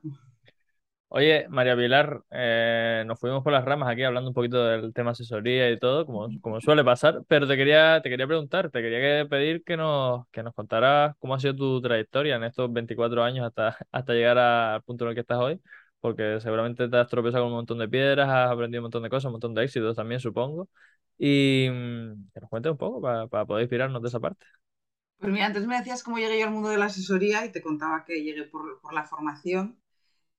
Oye, 1.16 1.49
María 1.49 1.75
Pilar, 1.75 2.23
eh, 2.30 3.02
nos 3.06 3.18
fuimos 3.18 3.42
por 3.42 3.50
las 3.50 3.64
ramas 3.64 3.88
aquí 3.88 4.02
hablando 4.02 4.28
un 4.28 4.35
poquito 4.35 4.62
del 4.66 4.92
tema 4.92 5.12
asesoría 5.12 5.70
y 5.70 5.78
todo, 5.78 6.04
como, 6.04 6.28
como 6.42 6.61
suele 6.61 6.85
pasar, 6.85 7.23
pero 7.26 7.46
te 7.49 7.56
quería, 7.56 8.02
te 8.02 8.11
quería 8.11 8.26
preguntar, 8.26 8.70
te 8.70 8.82
quería 8.82 9.26
pedir 9.26 9.64
que 9.64 9.78
nos, 9.78 10.28
que 10.28 10.42
nos 10.42 10.52
contaras 10.54 11.16
cómo 11.18 11.35
ha 11.35 11.40
sido 11.40 11.56
tu 11.56 11.80
trayectoria 11.80 12.37
en 12.37 12.44
estos 12.44 12.70
24 12.70 13.25
años 13.25 13.46
hasta, 13.46 13.78
hasta 13.92 14.12
llegar 14.12 14.37
al 14.37 14.82
punto 14.82 15.04
en 15.04 15.08
el 15.11 15.14
que 15.14 15.23
estás 15.23 15.38
hoy, 15.38 15.58
porque 16.00 16.38
seguramente 16.40 16.87
te 16.87 16.96
has 16.99 17.08
tropezado 17.08 17.44
con 17.44 17.52
un 17.52 17.58
montón 17.61 17.78
de 17.78 17.88
piedras, 17.88 18.28
has 18.28 18.50
aprendido 18.50 18.82
un 18.82 18.85
montón 18.85 19.02
de 19.02 19.08
cosas, 19.08 19.25
un 19.26 19.32
montón 19.32 19.54
de 19.54 19.64
éxitos 19.64 19.96
también, 19.96 20.20
supongo, 20.20 20.68
y 21.16 21.66
mm, 21.70 22.28
que 22.35 22.40
nos 22.42 22.50
cuentes 22.50 22.73
un 22.73 22.78
poco 22.78 23.00
para, 23.00 23.26
para 23.26 23.46
poder 23.46 23.62
inspirarnos 23.62 24.02
de 24.02 24.08
esa 24.08 24.20
parte. 24.20 24.44
Pues 25.18 25.32
mira, 25.32 25.46
antes 25.46 25.66
me 25.66 25.78
decías 25.78 26.02
cómo 26.02 26.18
llegué 26.18 26.38
yo 26.38 26.44
al 26.46 26.52
mundo 26.52 26.68
de 26.68 26.76
la 26.76 26.87
asesoría 26.87 27.46
y 27.46 27.52
te 27.52 27.62
contaba 27.62 28.04
que 28.04 28.23
llegué 28.23 28.44
por, 28.44 28.80
por 28.82 28.92
la 28.92 29.04
formación 29.04 29.78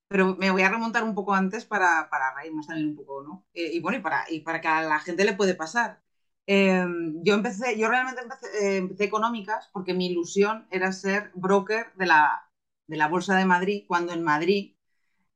pero 0.08 0.36
me 0.38 0.52
voy 0.52 0.62
a 0.64 0.70
remontar 0.70 1.04
un 1.04 1.14
poco 1.16 1.34
antes 1.34 1.66
para, 1.66 2.10
para 2.10 2.34
reírnos 2.36 2.68
también 2.68 2.90
un 2.90 2.96
poco, 2.96 3.24
¿no? 3.24 3.46
Eh, 3.54 3.72
y 3.74 3.80
bueno, 3.82 3.98
y 4.00 4.02
para, 4.02 4.26
y 4.30 4.40
para 4.42 4.62
que 4.62 4.68
a 4.68 4.82
la 4.84 5.00
gente 5.00 5.26
le 5.26 5.34
puede 5.34 5.56
pasar. 5.56 6.02
Em, 6.46 7.22
yo 7.24 7.34
empecé, 7.36 7.78
yo 7.78 7.90
realmente 7.90 8.22
eh, 8.62 8.78
empecé, 8.78 9.04
económicas 9.06 9.70
porque 9.74 9.94
mi 9.94 10.08
ilusión 10.08 10.66
era 10.72 10.92
ser 10.94 11.32
broker 11.36 11.94
de 11.96 12.06
la, 12.06 12.50
de 12.88 12.98
la 12.98 13.08
Bolsa 13.10 13.36
de 13.38 13.46
Madrid, 13.46 13.84
cuando 13.88 14.14
en 14.14 14.24
Madrid 14.24 14.76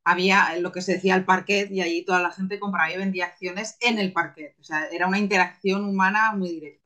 había 0.04 0.56
lo 0.60 0.72
que 0.72 0.82
se 0.82 0.94
decía 0.94 1.16
el 1.16 1.25
parquet 1.25 1.72
y 1.72 1.82
allí 1.82 2.04
toda 2.06 2.22
la 2.22 2.32
gente 2.32 2.60
compraba 2.60 2.92
y 2.92 2.98
vendía 2.98 3.25
acciones 3.28 3.78
en 3.82 4.00
el 4.00 4.13
parquet. 4.13 4.56
O 4.60 4.63
sea, 4.63 4.86
era 4.92 5.08
una 5.08 5.20
interacción 5.20 5.86
humana 5.86 6.34
muy 6.34 6.50
directa. 6.50 6.81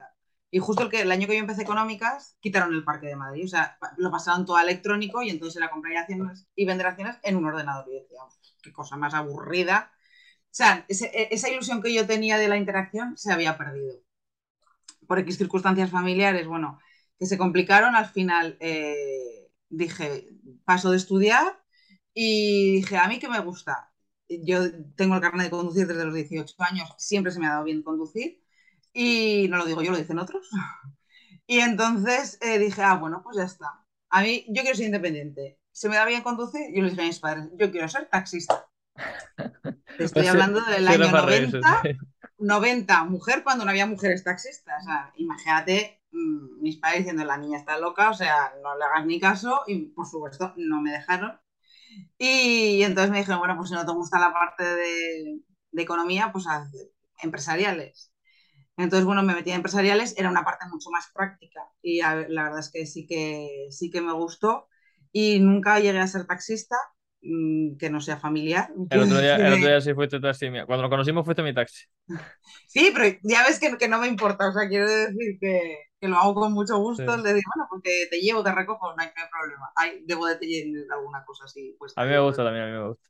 Y 0.55 0.59
justo 0.59 0.83
el, 0.83 0.89
que, 0.89 1.01
el 1.01 1.11
año 1.11 1.27
que 1.27 1.33
yo 1.33 1.41
empecé 1.41 1.63
económicas, 1.63 2.37
quitaron 2.39 2.73
el 2.73 2.85
Parque 2.85 3.07
de 3.07 3.17
Madrid. 3.17 3.43
O 3.43 3.47
sea, 3.49 3.77
lo 3.97 4.09
pasaron 4.09 4.45
todo 4.45 4.55
a 4.55 4.63
electrónico 4.63 5.21
y 5.21 5.29
entonces 5.29 5.57
era 5.57 5.69
comprar 5.69 5.97
acciones 5.97 6.47
y 6.55 6.65
vender 6.65 6.87
acciones 6.87 7.17
en 7.23 7.35
un 7.35 7.43
ordenador. 7.43 7.85
Y 7.89 7.95
decía, 7.95 8.19
qué 8.63 8.71
cosa 8.71 8.95
más 8.95 9.13
aburrida. 9.13 9.91
O 10.45 10.47
sea, 10.51 10.85
e, 10.87 11.27
esa 11.31 11.49
ilusión 11.49 11.81
que 11.81 11.93
yo 11.93 12.07
tenía 12.07 12.37
de 12.37 12.47
la 12.47 12.55
interacción 12.55 13.17
se 13.17 13.33
había 13.33 13.57
perdido. 13.57 13.99
Por 15.07 15.19
X 15.19 15.37
circunstancias 15.37 15.91
familiares, 15.91 16.47
bueno, 16.47 16.79
que 17.19 17.25
se 17.25 17.37
complicaron, 17.37 17.93
al 17.93 18.05
final 18.05 18.55
eh, 18.61 19.49
dije, 19.67 20.29
paso 20.63 20.89
de 20.91 20.97
estudiar 20.97 21.61
y 22.13 22.77
dije, 22.77 22.95
a 22.97 23.09
mí 23.09 23.19
que 23.19 23.27
me 23.27 23.39
gusta. 23.39 23.91
Yo 24.29 24.59
tengo 24.95 25.15
el 25.15 25.21
carnet 25.21 25.47
de 25.47 25.51
conducir 25.51 25.85
desde 25.85 26.05
los 26.05 26.13
18 26.13 26.55
años, 26.59 26.95
siempre 26.97 27.33
se 27.33 27.39
me 27.41 27.47
ha 27.47 27.51
dado 27.51 27.65
bien 27.65 27.83
conducir 27.83 28.44
y 28.95 29.47
no 29.49 29.57
lo 29.57 29.65
digo 29.65 29.83
yo, 29.83 29.91
lo 29.91 29.97
dicen 29.97 30.17
otros. 30.17 30.49
Y 31.47 31.59
entonces 31.59 32.39
eh, 32.41 32.57
dije, 32.57 32.81
ah, 32.81 32.95
bueno, 32.95 33.21
pues 33.23 33.37
ya 33.37 33.43
está. 33.43 33.85
A 34.09 34.23
mí, 34.23 34.45
yo 34.47 34.63
quiero 34.63 34.75
ser 34.75 34.87
independiente. 34.87 35.59
¿Se 35.71 35.87
me 35.87 35.95
da 35.95 36.03
bien 36.03 36.23
conducir? 36.23 36.73
Yo 36.73 36.81
le 36.81 36.89
dije 36.89 37.03
a 37.03 37.05
mis 37.05 37.19
padres, 37.19 37.49
yo 37.53 37.69
quiero 37.69 37.87
ser 37.87 38.09
taxista. 38.09 38.67
Te 39.97 40.05
estoy 40.05 40.25
hablando 40.25 40.59
del 40.61 40.87
año 40.87 41.11
90, 41.11 41.83
90, 42.39 43.03
mujer 43.03 43.43
cuando 43.43 43.63
no 43.63 43.69
había 43.69 43.85
mujeres 43.85 44.23
taxistas. 44.23 44.81
O 44.81 44.85
sea, 44.85 45.13
imagínate 45.17 46.01
mm, 46.09 46.63
mis 46.63 46.77
padres 46.77 47.01
diciendo, 47.01 47.23
la 47.25 47.37
niña 47.37 47.59
está 47.59 47.77
loca, 47.77 48.09
o 48.09 48.15
sea, 48.15 48.55
no 48.63 48.75
le 48.75 48.85
hagas 48.85 49.05
ni 49.05 49.19
caso. 49.19 49.61
Y 49.67 49.89
por 49.89 50.07
supuesto, 50.07 50.51
no 50.57 50.81
me 50.81 50.89
dejaron. 50.89 51.39
Y, 52.17 52.81
entonces 52.81 53.11
me 53.11 53.19
dijeron, 53.19 53.37
bueno, 53.37 53.55
pues 53.55 53.69
si 53.69 53.75
no 53.75 53.85
te 53.85 53.91
gusta 53.91 54.17
la 54.17 54.33
parte 54.33 54.63
de, 54.63 55.41
de 55.71 55.81
economía, 55.83 56.31
pues 56.31 56.47
haz 56.47 56.71
empresariales. 57.21 58.14
Entonces, 58.77 59.05
bueno, 59.05 59.23
me 59.23 59.33
metí 59.33 59.51
en 59.51 59.57
empresariales, 59.57 60.15
era 60.17 60.29
una 60.29 60.43
parte 60.43 60.65
mucho 60.69 60.89
más 60.91 61.09
práctica 61.13 61.61
y 61.81 61.99
la 62.01 62.25
verdad 62.25 62.59
es 62.59 62.71
que 62.71 62.85
sí 62.85 63.07
que 63.07 63.67
sí 63.69 63.89
que 63.89 64.01
me 64.01 64.13
gustó 64.13 64.67
y 65.13 65.39
nunca 65.39 65.79
llegué 65.79 65.99
a 65.99 66.07
ser 66.07 66.25
taxista, 66.25 66.75
mm, 67.21 67.77
que 67.77 67.89
no 67.89 68.01
sea 68.01 68.17
familiar. 68.17 68.69
El 68.89 68.99
otro 69.03 69.21
día, 69.21 69.37
el 69.37 69.53
otro 69.53 69.67
día 69.67 69.79
sí 69.79 69.93
fuiste 69.93 70.19
taxi. 70.19 70.47
Cuando 70.49 70.81
nos 70.81 70.89
conocimos 70.89 71.23
fuiste 71.23 71.41
mi 71.41 71.53
taxi. 71.53 71.85
Sí, 72.67 72.91
pero 72.93 73.17
ya 73.23 73.43
ves 73.47 73.57
que, 73.59 73.77
que 73.77 73.87
no 73.87 73.99
me 73.99 74.07
importa, 74.07 74.49
o 74.49 74.51
sea, 74.51 74.67
quiero 74.67 74.89
decir 74.89 75.37
que, 75.39 75.77
que 76.01 76.07
lo 76.09 76.17
hago 76.17 76.35
con 76.35 76.51
mucho 76.51 76.77
gusto, 76.79 77.15
sí. 77.15 77.23
de 77.23 77.29
decir, 77.29 77.43
bueno, 77.55 77.67
porque 77.69 78.07
te 78.11 78.19
llevo, 78.19 78.43
te 78.43 78.51
recojo, 78.51 78.93
no 78.93 79.01
hay, 79.01 79.07
problema. 79.31 79.71
Hay, 79.77 80.03
debo 80.05 80.27
de 80.27 80.35
tener 80.35 80.65
alguna 80.91 81.23
cosa 81.23 81.45
así. 81.45 81.77
Pues, 81.79 81.93
a 81.95 82.03
mí 82.03 82.09
me 82.09 82.19
gusta 82.19 82.43
también, 82.43 82.65
a 82.65 82.67
mí 82.67 82.73
me 82.73 82.87
gusta. 82.89 83.09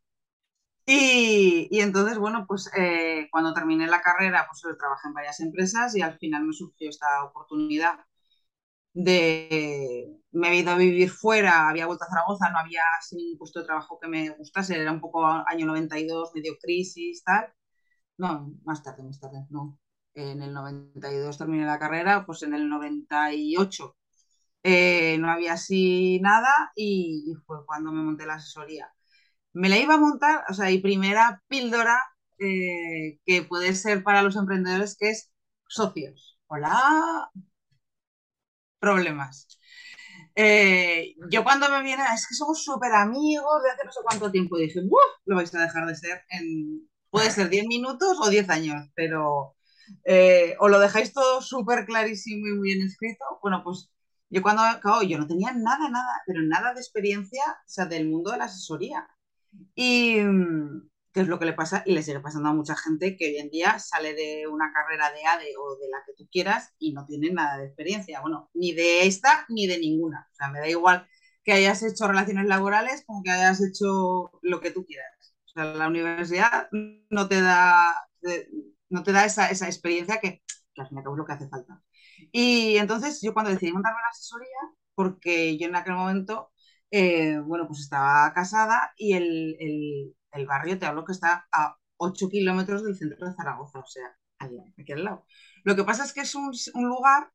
Y, 0.87 1.79
entonces, 1.79 2.17
bueno, 2.19 2.45
pues 2.47 2.69
eh, 2.77 3.27
cuando 3.31 3.53
terminé 3.53 3.87
la 3.87 4.01
carrera, 4.01 4.47
pues 4.47 4.61
trabajé 4.77 5.07
en 5.07 5.13
varias 5.13 5.39
empresas 5.39 5.95
y 5.95 6.01
al 6.01 6.17
final 6.19 6.43
me 6.43 6.53
surgió 6.53 6.89
esta 6.89 7.23
oportunidad 7.23 7.99
de... 8.93 10.19
Me 10.31 10.47
había 10.47 10.59
ido 10.61 10.71
a 10.71 10.77
vivir 10.77 11.09
fuera, 11.09 11.69
había 11.69 11.87
vuelto 11.87 12.05
a 12.05 12.07
Zaragoza, 12.09 12.49
no 12.51 12.59
había 12.59 12.83
ningún 13.13 13.37
puesto 13.37 13.59
de 13.59 13.65
trabajo 13.65 13.99
que 14.01 14.07
me 14.09 14.29
gustase, 14.31 14.79
era 14.79 14.91
un 14.91 15.01
poco 15.01 15.25
año 15.25 15.65
92, 15.65 16.31
medio 16.35 16.57
crisis, 16.61 17.23
tal. 17.23 17.53
No, 18.17 18.53
más 18.65 18.83
tarde, 18.83 19.03
más 19.03 19.19
tarde, 19.19 19.45
no. 19.49 19.79
En 20.13 20.41
el 20.41 20.53
92 20.53 21.37
terminé 21.37 21.65
la 21.65 21.79
carrera, 21.79 22.25
pues 22.25 22.43
en 22.43 22.53
el 22.53 22.69
98 22.69 23.95
eh, 24.63 25.17
no 25.19 25.31
había 25.31 25.53
así 25.53 26.19
nada 26.21 26.71
y 26.75 27.33
fue 27.45 27.65
cuando 27.65 27.91
me 27.91 28.01
monté 28.03 28.25
la 28.25 28.35
asesoría 28.35 28.94
me 29.55 29.69
la 29.69 29.77
iba 29.79 29.95
a 29.95 29.97
montar, 29.97 30.43
o 30.49 30.53
sea, 30.53 30.69
y 30.71 30.79
primera 30.79 31.41
píldora 31.47 31.97
eh, 32.39 33.19
que 33.25 33.43
puede 33.43 33.73
ser 33.75 34.03
para 34.03 34.21
los 34.21 34.35
emprendedores, 34.35 34.97
que 34.99 35.11
es 35.11 35.31
socios. 35.67 36.37
Hola, 36.47 37.31
problemas. 38.79 39.47
Eh, 40.35 41.15
yo 41.31 41.43
cuando 41.43 41.69
me 41.69 41.81
viene, 41.83 42.03
es 42.13 42.27
que 42.27 42.35
somos 42.35 42.63
súper 42.63 42.93
amigos 42.93 43.63
de 43.63 43.71
hace 43.71 43.85
no 43.85 43.91
sé 43.91 43.99
cuánto 44.03 44.31
tiempo, 44.31 44.57
dije, 44.57 44.81
¡Uf! 44.81 45.21
lo 45.25 45.35
vais 45.37 45.53
a 45.55 45.61
dejar 45.61 45.87
de 45.87 45.95
ser 45.95 46.21
en, 46.29 46.89
puede 47.09 47.31
ser 47.31 47.49
10 47.49 47.67
minutos 47.67 48.17
o 48.21 48.29
10 48.29 48.49
años, 48.49 48.89
pero 48.95 49.55
eh, 50.05 50.55
o 50.59 50.67
lo 50.69 50.79
dejáis 50.79 51.13
todo 51.13 51.41
súper 51.41 51.85
clarísimo 51.85 52.47
y 52.47 52.53
muy 52.53 52.73
bien 52.73 52.85
escrito, 52.85 53.23
bueno, 53.41 53.63
pues 53.63 53.89
yo 54.29 54.41
cuando, 54.41 54.63
acabo, 54.63 55.03
yo 55.03 55.17
no 55.17 55.27
tenía 55.27 55.53
nada, 55.53 55.89
nada, 55.89 56.23
pero 56.27 56.41
nada 56.43 56.73
de 56.73 56.81
experiencia, 56.81 57.43
o 57.47 57.69
sea, 57.69 57.85
del 57.85 58.09
mundo 58.09 58.31
de 58.31 58.39
la 58.39 58.45
asesoría. 58.45 59.07
Y 59.75 60.19
mm, 60.19 60.89
qué 61.13 61.21
es 61.21 61.27
lo 61.27 61.39
que 61.39 61.45
le 61.45 61.53
pasa 61.53 61.83
y 61.85 61.93
le 61.93 62.03
sigue 62.03 62.19
pasando 62.19 62.49
a 62.49 62.53
mucha 62.53 62.75
gente 62.75 63.15
que 63.15 63.27
hoy 63.27 63.37
en 63.37 63.49
día 63.49 63.79
sale 63.79 64.13
de 64.13 64.47
una 64.47 64.71
carrera 64.73 65.11
de 65.11 65.25
ADE 65.25 65.53
o 65.57 65.77
de 65.77 65.89
la 65.89 66.03
que 66.05 66.13
tú 66.13 66.27
quieras 66.31 66.73
y 66.77 66.93
no 66.93 67.05
tiene 67.05 67.31
nada 67.31 67.57
de 67.57 67.67
experiencia. 67.67 68.21
Bueno, 68.21 68.49
ni 68.53 68.73
de 68.73 69.05
esta 69.07 69.45
ni 69.49 69.67
de 69.67 69.79
ninguna. 69.79 70.27
O 70.31 70.35
sea, 70.35 70.49
me 70.49 70.59
da 70.59 70.67
igual 70.67 71.07
que 71.43 71.53
hayas 71.53 71.83
hecho 71.83 72.07
relaciones 72.07 72.47
laborales 72.47 73.03
como 73.05 73.23
que 73.23 73.31
hayas 73.31 73.61
hecho 73.63 74.31
lo 74.41 74.59
que 74.59 74.71
tú 74.71 74.85
quieras. 74.85 75.35
O 75.45 75.47
sea, 75.47 75.65
la 75.65 75.87
universidad 75.87 76.67
no 76.71 77.27
te 77.29 77.41
da, 77.41 77.93
no 78.89 79.03
te 79.03 79.11
da 79.13 79.25
esa, 79.25 79.49
esa 79.49 79.67
experiencia 79.67 80.19
que, 80.19 80.43
que 80.73 80.81
al 80.81 80.87
fin 80.89 80.97
y 80.97 80.99
al 80.99 81.03
cabo 81.05 81.15
es 81.15 81.19
lo 81.19 81.25
que 81.25 81.33
hace 81.33 81.47
falta. 81.47 81.81
Y 82.31 82.77
entonces 82.77 83.21
yo 83.21 83.33
cuando 83.33 83.51
decidí 83.51 83.71
montarme 83.71 83.99
la 84.03 84.09
asesoría, 84.09 84.49
porque 84.95 85.57
yo 85.57 85.67
en 85.67 85.75
aquel 85.75 85.93
momento 85.93 86.51
eh, 86.97 87.39
bueno, 87.39 87.67
pues 87.67 87.81
estaba 87.81 88.31
casada 88.33 88.93
y 88.95 89.13
el, 89.13 89.57
el, 90.31 90.45
barrio, 90.47 90.79
te 90.79 90.85
hablo 90.85 91.03
que 91.03 91.11
está 91.11 91.45
a 91.51 91.75
8 91.97 92.29
kilómetros 92.29 92.85
del 92.85 92.95
centro 92.95 93.27
de 93.27 93.35
Zaragoza, 93.35 93.79
o 93.79 93.85
sea, 93.85 94.17
aquí 94.39 94.93
al 94.93 95.03
lado. 95.03 95.25
Lo 95.65 95.75
que 95.75 95.83
pasa 95.83 96.05
es 96.05 96.13
que 96.13 96.21
es 96.21 96.35
un, 96.35 96.53
un 96.73 96.87
lugar 96.87 97.33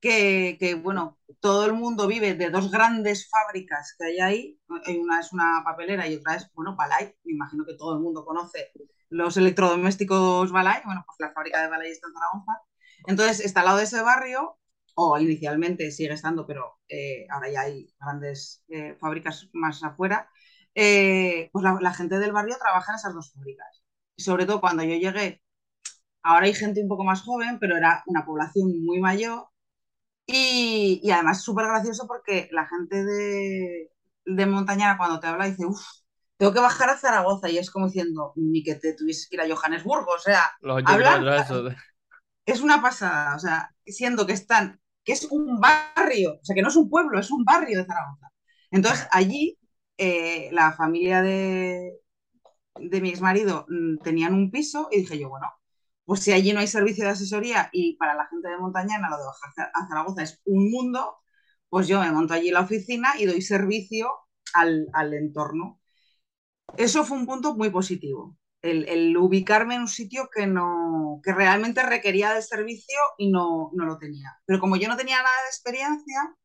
que, 0.00 0.56
que, 0.58 0.74
bueno, 0.74 1.18
todo 1.38 1.66
el 1.66 1.74
mundo 1.74 2.08
vive 2.08 2.34
de 2.34 2.50
dos 2.50 2.72
grandes 2.72 3.28
fábricas 3.30 3.94
que 3.96 4.06
hay 4.06 4.18
ahí. 4.18 4.60
Una 4.68 5.20
es 5.20 5.32
una 5.32 5.62
papelera 5.64 6.08
y 6.08 6.16
otra 6.16 6.34
es, 6.34 6.50
bueno, 6.54 6.74
Balay. 6.74 7.14
Me 7.22 7.34
imagino 7.34 7.64
que 7.64 7.74
todo 7.76 7.94
el 7.94 8.00
mundo 8.00 8.24
conoce 8.24 8.72
los 9.08 9.36
electrodomésticos 9.36 10.50
Balay. 10.50 10.82
Bueno, 10.84 11.04
pues 11.06 11.16
la 11.20 11.32
fábrica 11.32 11.62
de 11.62 11.68
Balay 11.68 11.92
está 11.92 12.08
en 12.08 12.14
Zaragoza. 12.14 12.62
Entonces, 13.06 13.40
está 13.40 13.60
al 13.60 13.66
lado 13.66 13.78
de 13.78 13.84
ese 13.84 14.02
barrio 14.02 14.59
o 14.94 15.18
inicialmente 15.18 15.90
sigue 15.90 16.14
estando, 16.14 16.46
pero 16.46 16.80
eh, 16.88 17.26
ahora 17.30 17.50
ya 17.50 17.62
hay 17.62 17.92
grandes 18.00 18.64
eh, 18.68 18.96
fábricas 19.00 19.48
más 19.52 19.82
afuera. 19.82 20.28
eh, 20.74 21.50
pues 21.52 21.64
la, 21.64 21.94
gente 21.94 22.18
del 22.18 22.32
barrio 22.32 22.56
trabaja 22.58 22.92
en 22.92 22.96
esas 22.96 23.14
dos 23.14 23.32
fábricas. 23.32 23.82
Y 24.16 24.22
sobre 24.22 24.46
todo 24.46 24.60
cuando 24.60 24.82
yo 24.84 24.94
llegué, 24.96 25.42
ahora 26.22 26.46
hay 26.46 26.54
gente 26.54 26.82
un 26.82 26.88
poco 26.88 27.04
más 27.04 27.22
joven, 27.22 27.58
pero 27.60 27.76
era 27.76 28.02
una 28.06 28.24
población 28.24 28.84
muy 28.84 29.00
mayor. 29.00 29.48
Y, 30.26 31.00
y 31.02 31.10
además 31.10 31.42
súper 31.42 31.66
gracioso 31.66 32.06
porque 32.06 32.48
la 32.52 32.66
gente 32.68 33.04
de, 33.04 33.90
de 34.24 34.46
Montañara 34.46 34.96
cuando 34.98 35.20
te 35.20 35.26
habla 35.26 35.46
dice, 35.46 35.66
uff, 35.66 35.82
tengo 36.36 36.52
que 36.52 36.60
bajar 36.60 36.90
a 36.90 36.98
Zaragoza. 36.98 37.50
Y 37.50 37.58
es 37.58 37.70
como 37.70 37.86
diciendo, 37.86 38.32
ni 38.36 38.62
que 38.62 38.76
te 38.76 38.94
tuvieses 38.94 39.28
que 39.28 39.36
ir 39.36 39.42
a 39.42 39.54
Johannesburgo. 39.54 40.12
O 40.12 40.18
sea, 40.18 40.50
es 42.52 42.60
una 42.60 42.82
pasada. 42.82 43.36
O 43.36 43.38
sea, 43.38 43.74
siendo 43.86 44.26
que 44.26 44.32
están, 44.34 44.80
que 45.04 45.12
es 45.12 45.26
un 45.30 45.60
barrio, 45.60 46.34
o 46.40 46.44
sea, 46.44 46.54
que 46.54 46.62
no 46.62 46.68
es 46.68 46.76
un 46.76 46.88
pueblo, 46.90 47.18
es 47.20 47.30
un 47.30 47.44
barrio 47.44 47.78
de 47.78 47.86
Zaragoza. 47.86 48.28
Entonces, 48.70 49.06
allí 49.12 49.58
eh, 49.98 50.48
la 50.52 50.72
familia 50.72 51.22
de, 51.22 51.92
de 52.76 53.00
mi 53.00 53.10
exmarido 53.10 53.66
mm, 53.68 53.98
tenían 53.98 54.34
un 54.34 54.50
piso 54.50 54.88
y 54.90 55.00
dije 55.00 55.18
yo, 55.18 55.28
bueno, 55.28 55.46
pues 56.04 56.20
si 56.20 56.32
allí 56.32 56.52
no 56.52 56.60
hay 56.60 56.66
servicio 56.66 57.04
de 57.04 57.10
asesoría 57.10 57.68
y 57.72 57.96
para 57.96 58.14
la 58.14 58.26
gente 58.28 58.48
de 58.48 58.58
Montañana 58.58 59.08
lo 59.10 59.18
de 59.18 59.24
bajar 59.26 59.70
a 59.74 59.88
Zaragoza 59.88 60.22
es 60.22 60.40
un 60.44 60.70
mundo, 60.70 61.16
pues 61.68 61.88
yo 61.88 62.00
me 62.00 62.10
monto 62.12 62.34
allí 62.34 62.50
la 62.50 62.60
oficina 62.62 63.14
y 63.18 63.26
doy 63.26 63.42
servicio 63.42 64.10
al, 64.54 64.88
al 64.92 65.14
entorno. 65.14 65.80
Eso 66.76 67.04
fue 67.04 67.18
un 67.18 67.26
punto 67.26 67.54
muy 67.56 67.70
positivo, 67.70 68.36
el, 68.62 69.16
ubicarme 69.16 69.74
en 69.74 69.82
un 69.82 69.88
sitio 69.88 70.28
que, 70.34 70.46
no, 70.46 71.20
que 71.22 71.32
realmente 71.32 71.82
requería 71.82 72.32
de 72.34 72.42
servicio 72.42 72.98
y 73.18 73.30
no, 73.30 73.70
no 73.74 73.84
lo 73.86 73.98
tenía. 73.98 74.38
Pero 74.46 74.60
como 74.60 74.76
yo 74.76 74.88
no 74.88 74.96
tenía 74.96 75.18
nada 75.18 75.36
de 75.44 75.48
experiencia, 75.48 76.36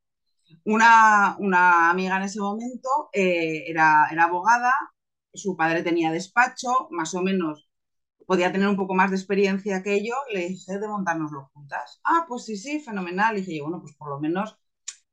una, 0.64 1.36
una 1.40 1.90
amiga 1.90 2.18
en 2.18 2.24
ese 2.24 2.40
momento 2.40 2.90
eh, 3.14 3.66
era, 3.68 4.08
era 4.12 4.26
abogada, 4.26 4.74
su 5.34 5.56
padre 5.58 5.84
tenía 5.84 6.12
despacho, 6.12 6.88
más 6.92 7.14
o 7.14 7.22
menos 7.22 7.70
podía 8.26 8.52
tener 8.52 8.68
un 8.68 8.78
poco 8.78 8.96
más 8.96 9.12
de 9.12 9.18
experiencia 9.18 9.84
que 9.84 10.06
yo, 10.06 10.16
le 10.34 10.50
dije 10.50 10.80
de 10.80 10.88
montárnoslo 10.88 11.50
juntas. 11.54 12.00
Ah, 12.04 12.26
pues 12.28 12.46
sí, 12.46 12.58
sí, 12.58 12.80
fenomenal. 12.80 13.38
Y 13.38 13.42
dije, 13.42 13.62
bueno, 13.62 13.80
pues 13.82 13.96
por 13.96 14.10
lo 14.10 14.20
menos 14.20 14.58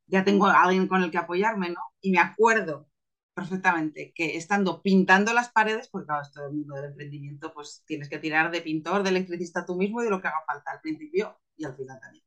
ya 0.07 0.25
tengo 0.25 0.47
a 0.47 0.63
alguien 0.63 0.89
con 0.89 1.03
el 1.03 1.11
que 1.11 1.19
apoyarme, 1.19 1.71
¿no? 1.71 1.81
Y 2.01 2.11
me 2.13 2.19
acuerdo 2.21 2.89
perfectamente 3.35 4.13
que 4.15 4.37
estando 4.37 4.83
pintando 4.83 5.33
las 5.33 5.51
paredes, 5.51 5.89
porque 5.89 6.07
claro, 6.07 6.29
todo 6.33 6.47
el 6.47 6.55
mundo 6.55 6.75
del 6.77 6.87
emprendimiento, 6.87 7.53
pues 7.53 7.83
tienes 7.87 8.09
que 8.09 8.19
tirar 8.19 8.51
de 8.51 8.61
pintor, 8.63 9.03
de 9.03 9.11
electricista 9.11 9.65
tú 9.65 9.77
mismo 9.77 10.01
y 10.01 10.05
de 10.05 10.11
lo 10.11 10.21
que 10.21 10.29
haga 10.29 10.45
falta 10.47 10.73
al 10.73 10.81
principio 10.81 11.41
y 11.57 11.65
al 11.65 11.77
final 11.77 12.01
también. 12.01 12.25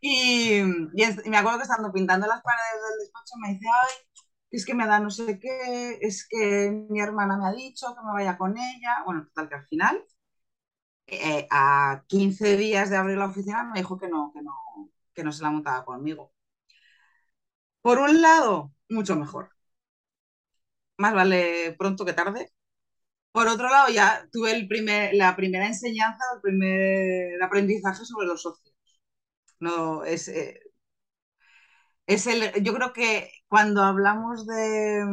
Y, 0.00 0.62
me 1.30 1.36
acuerdo 1.36 1.58
que 1.58 1.64
estando 1.64 1.92
pintando 1.92 2.26
las 2.26 2.42
paredes 2.42 2.82
del 2.90 2.98
despacho 3.00 3.34
me 3.40 3.50
dice, 3.54 3.66
ay, 3.68 4.22
es 4.50 4.66
que 4.66 4.74
me 4.74 4.86
da 4.86 5.00
no 5.00 5.10
sé 5.10 5.38
qué, 5.38 5.98
es 6.00 6.26
que 6.28 6.70
mi 6.90 7.00
hermana 7.00 7.36
me 7.36 7.46
ha 7.46 7.52
dicho 7.52 7.94
que 7.94 8.02
me 8.04 8.12
vaya 8.12 8.38
con 8.38 8.56
ella. 8.58 9.02
Bueno, 9.04 9.26
total 9.26 9.48
que 9.48 9.54
al 9.56 9.66
final, 9.66 10.04
eh, 11.06 11.46
a 11.50 12.04
15 12.08 12.56
días 12.56 12.90
de 12.90 12.96
abrir 12.96 13.18
la 13.18 13.26
oficina, 13.26 13.64
me 13.64 13.80
dijo 13.80 13.98
que 13.98 14.08
no, 14.08 14.32
que 14.34 14.42
no, 14.42 14.52
que 15.14 15.24
no 15.24 15.32
se 15.32 15.42
la 15.42 15.50
montaba 15.50 15.84
conmigo. 15.84 16.32
Por 17.80 17.98
un 17.98 18.20
lado, 18.20 18.72
mucho 18.90 19.16
mejor. 19.16 19.55
Más 20.98 21.14
vale 21.14 21.74
pronto 21.78 22.04
que 22.04 22.12
tarde. 22.12 22.52
Por 23.32 23.48
otro 23.48 23.68
lado, 23.68 23.88
ya 23.90 24.28
tuve 24.32 24.52
el 24.52 24.68
primer, 24.68 25.14
la 25.14 25.36
primera 25.36 25.66
enseñanza, 25.66 26.24
el 26.36 26.40
primer 26.42 27.42
aprendizaje 27.42 28.04
sobre 28.04 28.26
los 28.26 28.42
socios. 28.42 28.74
No, 29.60 30.04
es, 30.04 30.28
eh, 30.28 30.60
es 32.06 32.26
el, 32.26 32.62
yo 32.62 32.74
creo 32.74 32.92
que 32.92 33.30
cuando 33.48 33.82
hablamos 33.82 34.46
de, 34.46 35.04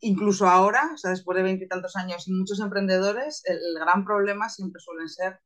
incluso 0.00 0.46
ahora, 0.48 0.90
o 0.94 0.96
sea, 0.96 1.10
después 1.10 1.36
de 1.36 1.42
veintitantos 1.42 1.96
años 1.96 2.28
y 2.28 2.32
muchos 2.32 2.60
emprendedores, 2.60 3.42
el, 3.46 3.58
gran 3.80 4.04
problema 4.04 4.48
siempre 4.48 4.80
suelen 4.80 5.08
ser 5.08 5.40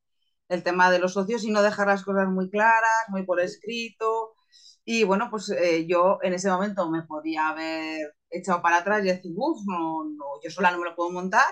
el 0.49 0.62
tema 0.62 0.90
de 0.90 0.99
los 0.99 1.14
socios 1.14 1.45
y 1.45 1.51
no 1.53 1.62
dejar 1.62 1.88
las 1.88 2.05
cosas 2.05 2.29
muy 2.29 2.51
claras, 2.51 3.09
muy 3.09 3.25
por 3.25 3.40
escrito. 3.40 4.35
Y 4.85 5.05
bueno, 5.05 5.29
pues 5.31 5.51
eh, 5.51 5.87
yo 5.88 6.18
en 6.23 6.35
ese 6.35 6.51
momento 6.51 6.90
me 6.90 7.03
podía 7.05 7.49
haber 7.51 8.14
echado 8.33 8.62
para 8.62 8.79
atrás 8.79 9.05
y 9.05 9.09
decir, 9.09 9.33
uff, 9.37 9.61
no, 9.66 10.05
no, 10.05 10.25
yo 10.42 10.51
sola 10.51 10.71
no 10.71 10.79
me 10.79 10.87
lo 10.87 10.97
puedo 10.97 11.11
montar. 11.11 11.45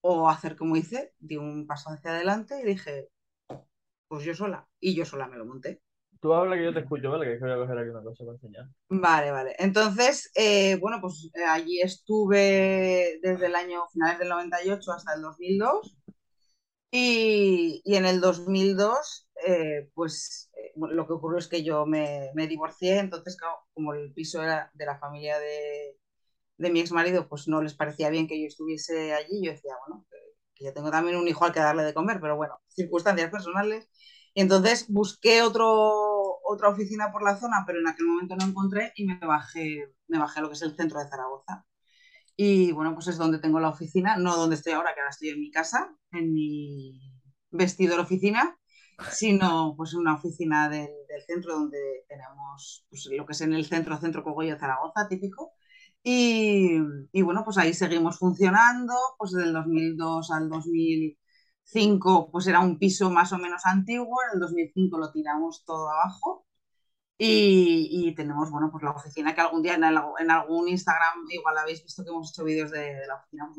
O 0.00 0.28
hacer 0.28 0.56
como 0.56 0.76
hice, 0.76 1.12
di 1.18 1.36
un 1.36 1.66
paso 1.66 1.90
hacia 1.90 2.12
adelante 2.12 2.60
y 2.60 2.64
dije, 2.64 3.08
pues 4.08 4.24
yo 4.24 4.34
sola. 4.34 4.66
Y 4.80 4.94
yo 4.94 5.04
sola 5.04 5.28
me 5.28 5.36
lo 5.36 5.44
monté. 5.44 5.82
Tú 6.20 6.32
habla 6.32 6.56
que 6.56 6.64
yo 6.64 6.74
te 6.74 6.80
escucho, 6.80 7.10
¿vale? 7.10 7.26
Que 7.26 7.38
voy 7.38 7.52
a 7.52 7.56
coger 7.56 7.78
aquí 7.78 7.90
una 7.90 8.02
cosa 8.02 8.24
para 8.24 8.34
enseñar. 8.34 8.66
Vale, 8.88 9.30
vale. 9.30 9.54
Entonces, 9.58 10.30
eh, 10.34 10.76
bueno, 10.76 11.00
pues 11.00 11.30
eh, 11.34 11.44
allí 11.44 11.80
estuve 11.80 13.20
desde 13.22 13.46
el 13.46 13.54
año 13.54 13.86
finales 13.92 14.18
del 14.18 14.28
98 14.28 14.92
hasta 14.92 15.14
el 15.14 15.22
2002. 15.22 15.97
Y, 16.90 17.82
en 17.84 18.06
el 18.06 18.20
2002, 18.20 19.28
eh, 19.46 19.90
pues 19.94 20.50
lo 20.76 21.06
que 21.06 21.12
ocurrió 21.12 21.38
es 21.38 21.48
que 21.48 21.62
yo 21.62 21.86
me, 21.86 22.30
divorcié. 22.48 22.98
Entonces, 22.98 23.36
como 23.74 23.94
el 23.94 24.12
piso 24.12 24.42
era 24.42 24.70
de 24.74 24.86
la 24.86 24.98
familia 24.98 25.38
de, 25.38 25.98
de 26.58 26.70
mi 26.70 26.80
ex 26.80 26.92
marido, 26.92 27.28
pues 27.28 27.48
no 27.48 27.62
les 27.62 27.74
parecía 27.74 28.10
bien 28.10 28.26
que 28.28 28.40
yo 28.40 28.46
estuviese 28.46 29.14
allí. 29.14 29.44
Yo 29.44 29.52
decía, 29.52 29.74
bueno, 29.86 30.06
que 30.54 30.64
yo 30.66 30.72
tengo 30.74 30.90
también 30.90 31.16
un 31.16 31.28
hijo 31.28 31.44
al 31.44 31.52
que 31.52 31.60
darle 31.60 31.84
de 31.84 31.94
comer, 31.94 32.20
pero 32.20 32.36
bueno, 32.36 32.60
circunstancias 32.68 33.30
personales. 33.30 33.88
Y 34.34 34.42
entonces 34.42 34.86
busqué 34.88 35.42
otro, 35.42 36.38
otra 36.44 36.68
oficina 36.68 37.12
por 37.12 37.22
la 37.22 37.36
zona, 37.36 37.64
pero 37.66 37.80
en 37.80 37.88
aquel 37.88 38.06
momento 38.06 38.36
no 38.36 38.46
encontré 38.46 38.92
y 38.96 39.06
me 39.06 39.18
bajé, 39.18 39.92
me 40.08 40.18
bajé 40.18 40.40
a 40.40 40.42
lo 40.42 40.48
que 40.48 40.54
es 40.54 40.62
el 40.62 40.76
centro 40.76 41.00
de 41.00 41.08
Zaragoza. 41.08 41.64
Y 42.40 42.70
bueno, 42.72 42.94
pues 42.94 43.08
es 43.08 43.18
donde 43.18 43.40
tengo 43.40 43.58
la 43.58 43.68
oficina, 43.70 44.16
no 44.16 44.36
donde 44.36 44.54
estoy 44.56 44.72
ahora, 44.72 44.94
que 44.94 45.00
ahora 45.00 45.10
estoy 45.10 45.30
en 45.30 45.40
mi 45.40 45.50
casa, 45.50 45.92
en 46.12 46.32
mi 46.32 47.00
vestidor 47.50 47.98
oficina, 48.00 48.56
sino 49.10 49.74
pues 49.76 49.94
una 49.94 50.14
oficina 50.14 50.68
del, 50.68 50.86
del 51.08 51.22
centro 51.26 51.54
donde 51.54 51.78
tenemos 52.08 52.86
pues, 52.90 53.08
lo 53.10 53.26
que 53.26 53.32
es 53.32 53.40
en 53.40 53.54
el 53.54 53.66
centro, 53.66 53.98
centro 53.98 54.22
Cogollo 54.22 54.56
Zaragoza, 54.58 55.08
típico. 55.08 55.52
Y, 56.02 56.78
y, 57.12 57.22
bueno, 57.22 57.42
pues 57.44 57.58
ahí 57.58 57.74
seguimos 57.74 58.18
funcionando, 58.18 58.94
pues 59.18 59.32
del 59.32 59.52
2002 59.52 60.30
al 60.30 60.48
2000 60.48 61.18
2005 61.68 62.30
pues 62.32 62.46
era 62.46 62.60
un 62.60 62.78
piso 62.78 63.10
más 63.10 63.32
o 63.32 63.38
menos 63.38 63.62
antiguo, 63.66 64.16
en 64.28 64.36
el 64.36 64.40
2005 64.40 64.98
lo 64.98 65.12
tiramos 65.12 65.64
todo 65.66 65.90
abajo 65.90 66.46
y, 67.18 68.14
tenemos, 68.14 68.50
bueno, 68.50 68.70
pues 68.70 68.84
la 68.84 68.92
oficina 68.92 69.34
que 69.34 69.40
algún 69.40 69.62
día 69.62 69.74
en, 69.74 69.84
algún 70.30 70.68
Instagram 70.68 71.26
igual 71.30 71.58
habéis 71.58 71.82
visto 71.82 72.04
que 72.04 72.10
hemos 72.10 72.30
hecho 72.30 72.44
vídeos 72.44 72.70
de, 72.70 73.06
la 73.06 73.16
oficina, 73.16 73.46
pues 73.46 73.58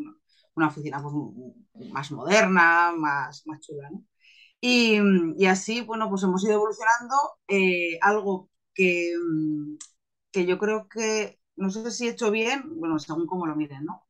una, 0.55 0.67
oficina 0.67 1.01
pues, 1.01 1.91
más 1.91 2.11
moderna, 2.11 2.93
más, 2.95 3.45
más 3.45 3.59
chula, 3.59 3.89
¿no? 3.91 4.05
Y, 4.61 4.99
y, 5.37 5.45
así, 5.47 5.81
bueno, 5.81 6.09
pues 6.09 6.23
hemos 6.23 6.43
ido 6.43 6.53
evolucionando. 6.53 7.15
Eh, 7.47 7.97
algo 8.01 8.49
que, 8.73 9.13
que 10.31 10.45
yo 10.45 10.57
creo 10.59 10.87
que, 10.89 11.39
no 11.55 11.69
sé 11.69 11.91
si 11.91 12.07
he 12.07 12.11
hecho 12.11 12.31
bien, 12.31 12.79
bueno, 12.79 12.99
según 12.99 13.27
cómo 13.27 13.45
lo 13.45 13.55
miren, 13.55 13.85
¿no? 13.85 14.05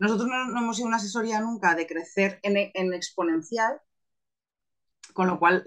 Nosotros 0.00 0.28
no, 0.28 0.58
hemos 0.58 0.76
sido 0.76 0.88
una 0.88 0.96
asesoría 0.96 1.40
nunca 1.40 1.74
de 1.74 1.86
crecer 1.86 2.40
en, 2.42 2.94
exponencial, 2.94 3.80
con 5.12 5.26
lo 5.26 5.38
cual 5.38 5.64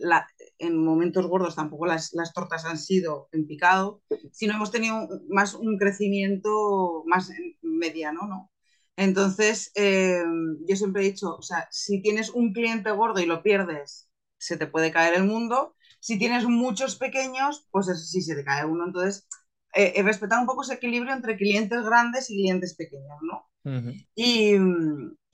en 0.57 0.83
momentos 0.83 1.27
gordos 1.27 1.55
tampoco 1.55 1.85
las, 1.85 2.11
tortas 2.33 2.65
han 2.65 2.77
sido 2.77 3.29
en 3.31 3.47
picado, 3.47 4.01
sino 4.31 4.53
hemos 4.53 4.71
tenido 4.71 5.07
más 5.29 5.53
un 5.53 5.77
crecimiento 5.77 7.03
más 7.05 7.31
mediano, 7.61 8.27
¿no? 8.27 8.51
Entonces, 8.95 9.71
eh, 9.75 10.23
yo 10.67 10.75
siempre 10.75 11.01
he 11.01 11.11
dicho, 11.11 11.35
o 11.35 11.41
sea, 11.41 11.67
si 11.71 12.01
tienes 12.01 12.29
un 12.29 12.53
cliente 12.53 12.91
gordo 12.91 13.19
y 13.19 13.25
lo 13.25 13.41
pierdes, 13.41 14.07
se 14.37 14.57
te 14.57 14.67
puede 14.67 14.91
caer 14.91 15.15
el 15.15 15.23
mundo. 15.23 15.75
Si 15.99 16.19
tienes 16.19 16.45
muchos 16.45 16.97
pequeños, 16.97 17.67
pues 17.71 17.87
si 18.11 18.21
se 18.21 18.35
te 18.35 18.43
cae 18.43 18.65
uno. 18.65 18.85
Entonces, 18.85 19.27
eh, 19.73 20.01
respetar 20.03 20.39
un 20.39 20.45
poco 20.45 20.61
ese 20.61 20.75
equilibrio 20.75 21.13
entre 21.13 21.37
clientes 21.37 21.83
grandes 21.83 22.29
y 22.29 22.35
clientes 22.35 22.75
pequeños, 22.75 23.17
¿no? 23.21 23.49
y, 24.13 24.55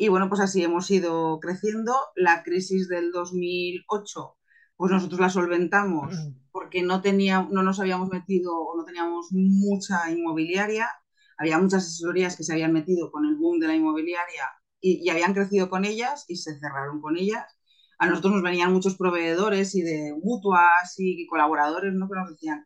y, 0.01 0.07
bueno, 0.07 0.29
pues 0.29 0.39
así 0.39 0.63
hemos 0.63 0.89
ido 0.91 1.41
creciendo. 1.41 1.93
La 2.15 2.41
crisis 2.41 2.87
del 2.87 3.11
2008, 3.11 4.37
pues 4.77 4.91
nosotros 4.93 5.19
la 5.19 5.29
solventamos 5.29 6.15
porque 6.53 6.81
no, 6.81 7.01
tenía, 7.01 7.45
no 7.51 7.63
nos 7.63 7.81
habíamos 7.81 8.07
metido 8.07 8.57
o 8.57 8.77
no 8.77 8.85
teníamos 8.85 9.27
mucha 9.31 10.09
inmobiliaria. 10.09 10.89
Había 11.37 11.59
muchas 11.59 11.83
asesorías 11.83 12.37
que 12.37 12.45
se 12.45 12.53
habían 12.53 12.71
metido 12.71 13.11
con 13.11 13.25
el 13.25 13.35
boom 13.35 13.59
de 13.59 13.67
la 13.67 13.75
inmobiliaria 13.75 14.45
y, 14.79 15.05
y 15.05 15.09
habían 15.09 15.33
crecido 15.33 15.69
con 15.69 15.83
ellas 15.83 16.23
y 16.29 16.37
se 16.37 16.57
cerraron 16.57 17.01
con 17.01 17.17
ellas. 17.17 17.59
A 17.97 18.07
nosotros 18.07 18.35
nos 18.35 18.43
venían 18.43 18.71
muchos 18.71 18.95
proveedores 18.95 19.75
y 19.75 19.81
de 19.81 20.15
mutuas 20.23 20.95
y 20.97 21.27
colaboradores 21.27 21.93
¿no? 21.93 22.07
que 22.07 22.15
nos 22.15 22.29
decían, 22.29 22.65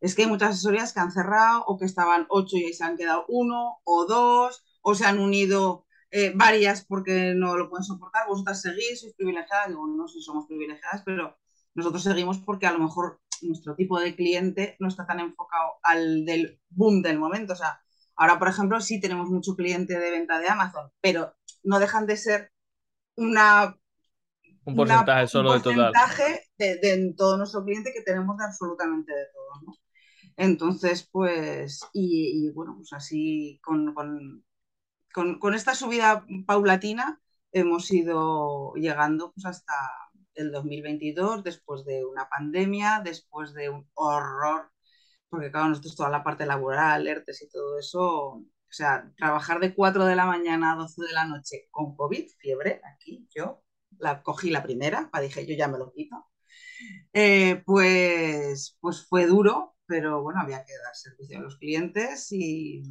es 0.00 0.16
que 0.16 0.22
hay 0.22 0.28
muchas 0.28 0.50
asesorías 0.50 0.92
que 0.92 0.98
han 0.98 1.12
cerrado 1.12 1.62
o 1.64 1.78
que 1.78 1.84
estaban 1.84 2.26
ocho 2.28 2.56
y 2.56 2.64
ahí 2.64 2.72
se 2.72 2.82
han 2.82 2.96
quedado 2.96 3.24
uno 3.28 3.76
o 3.84 4.04
dos 4.04 4.64
o 4.82 4.96
se 4.96 5.04
han 5.04 5.20
unido 5.20 5.86
eh, 6.12 6.32
varias 6.34 6.84
porque 6.84 7.34
no 7.34 7.56
lo 7.56 7.68
pueden 7.68 7.84
soportar, 7.84 8.28
vosotras 8.28 8.60
seguís, 8.62 9.00
sois 9.00 9.14
privilegiadas, 9.14 9.68
digo, 9.68 9.86
no 9.86 10.06
sé 10.06 10.18
si 10.18 10.22
somos 10.22 10.46
privilegiadas, 10.46 11.02
pero 11.04 11.36
nosotros 11.74 12.02
seguimos 12.04 12.38
porque 12.38 12.66
a 12.66 12.72
lo 12.72 12.78
mejor 12.78 13.20
nuestro 13.40 13.74
tipo 13.74 13.98
de 13.98 14.14
cliente 14.14 14.76
no 14.78 14.86
está 14.86 15.04
tan 15.06 15.18
enfocado 15.18 15.80
al 15.82 16.24
del 16.24 16.60
boom 16.70 17.02
del 17.02 17.18
momento, 17.18 17.54
o 17.54 17.56
sea, 17.56 17.82
Ahora, 18.16 18.38
por 18.38 18.48
ejemplo, 18.48 18.80
sí 18.80 19.00
tenemos 19.00 19.28
mucho 19.30 19.56
cliente 19.56 19.98
de 19.98 20.10
venta 20.10 20.38
de 20.38 20.48
Amazon, 20.48 20.90
pero 21.00 21.34
no 21.64 21.78
dejan 21.78 22.06
de 22.06 22.16
ser 22.16 22.52
una 23.16 23.76
un 24.64 24.76
porcentaje 24.76 25.26
solo 25.26 25.54
de 25.54 25.60
total. 25.60 25.92
De, 26.56 26.76
de, 26.76 27.14
todo 27.16 27.36
nuestro 27.36 27.64
cliente 27.64 27.92
que 27.92 28.02
tenemos 28.02 28.36
de 28.38 28.44
absolutamente 28.44 29.12
de 29.12 29.24
todo, 29.32 29.62
¿no? 29.66 29.72
Entonces, 30.36 31.08
pues, 31.10 31.80
y, 31.92 32.50
bueno, 32.52 32.74
pues 32.76 32.92
así 32.92 33.58
con, 33.62 33.92
con, 33.92 34.44
con, 35.12 35.54
esta 35.54 35.74
subida 35.74 36.26
paulatina 36.46 37.20
hemos 37.52 37.90
ido 37.90 38.74
llegando 38.74 39.32
pues 39.32 39.46
hasta 39.46 39.74
el 40.34 40.50
2022, 40.52 41.44
después 41.44 41.84
de 41.84 42.04
una 42.04 42.28
pandemia, 42.28 43.02
después 43.04 43.52
de 43.54 43.68
un 43.68 43.88
horror, 43.94 44.70
porque 45.28 45.50
claro, 45.50 45.68
nosotros 45.68 45.96
toda 45.96 46.10
la 46.10 46.24
parte 46.24 46.46
laboral, 46.46 47.06
ERTES 47.06 47.42
y 47.42 47.48
todo 47.50 47.78
eso, 47.78 48.02
o 48.36 48.44
sea, 48.70 49.12
trabajar 49.16 49.60
de 49.60 49.74
4 49.74 50.06
de 50.06 50.16
la 50.16 50.26
mañana 50.26 50.72
a 50.72 50.76
12 50.76 51.02
de 51.02 51.12
la 51.12 51.26
noche 51.26 51.68
con 51.70 51.94
COVID, 51.96 52.28
fiebre, 52.38 52.80
aquí 52.84 53.28
yo, 53.34 53.62
la 53.98 54.22
cogí 54.22 54.50
la 54.50 54.62
primera, 54.62 55.10
dije 55.20 55.46
yo 55.46 55.54
ya 55.54 55.68
me 55.68 55.78
lo 55.78 55.92
quito, 55.92 56.26
eh, 57.12 57.62
pues, 57.66 58.76
pues 58.80 59.06
fue 59.06 59.26
duro, 59.26 59.76
pero 59.86 60.22
bueno, 60.22 60.40
había 60.40 60.64
que 60.64 60.72
dar 60.72 60.94
servicio 60.94 61.38
a 61.38 61.42
los 61.42 61.58
clientes 61.58 62.32
y, 62.32 62.82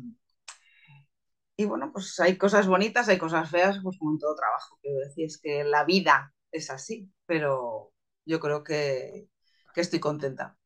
y 1.61 1.65
bueno, 1.65 1.91
pues 1.93 2.19
hay 2.19 2.37
cosas 2.37 2.67
bonitas, 2.67 3.07
hay 3.07 3.17
cosas 3.17 3.49
feas, 3.49 3.79
pues 3.83 3.97
como 3.97 4.11
en 4.11 4.19
todo 4.19 4.35
trabajo, 4.35 4.77
quiero 4.81 4.99
decir, 4.99 5.25
es 5.25 5.39
que 5.39 5.63
la 5.63 5.85
vida 5.85 6.33
es 6.51 6.69
así, 6.69 7.09
pero 7.25 7.91
yo 8.25 8.39
creo 8.39 8.63
que, 8.63 9.27
que 9.73 9.81
estoy 9.81 9.99
contenta. 9.99 10.57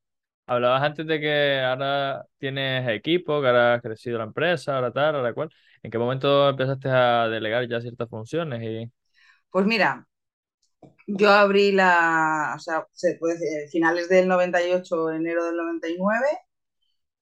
Hablabas 0.48 0.84
antes 0.84 1.08
de 1.08 1.20
que 1.20 1.60
ahora 1.60 2.26
tienes 2.38 2.88
equipo, 2.90 3.42
que 3.42 3.48
ahora 3.48 3.76
has 3.76 3.82
crecido 3.82 4.20
la 4.20 4.26
empresa, 4.26 4.76
ahora 4.76 4.92
tal, 4.92 5.16
ahora 5.16 5.34
cual. 5.34 5.50
¿En 5.82 5.92
qué 5.92 5.98
momento 5.98 6.50
empezaste 6.50 6.90
a 6.90 7.28
delegar 7.28 7.68
ya 7.68 7.82
ciertas 7.82 8.10
funciones? 8.10 8.62
Y... 8.64 8.92
Pues 9.50 9.66
mira, 9.66 10.08
yo 11.08 11.32
abrí 11.32 11.72
la, 11.72 12.54
o 12.56 12.60
sea, 12.60 12.86
se 12.92 13.16
puede 13.16 13.34
decir, 13.36 13.70
finales 13.72 14.08
del 14.10 14.28
98, 14.28 15.12
enero 15.12 15.46
del 15.46 15.58
99, 15.58 16.26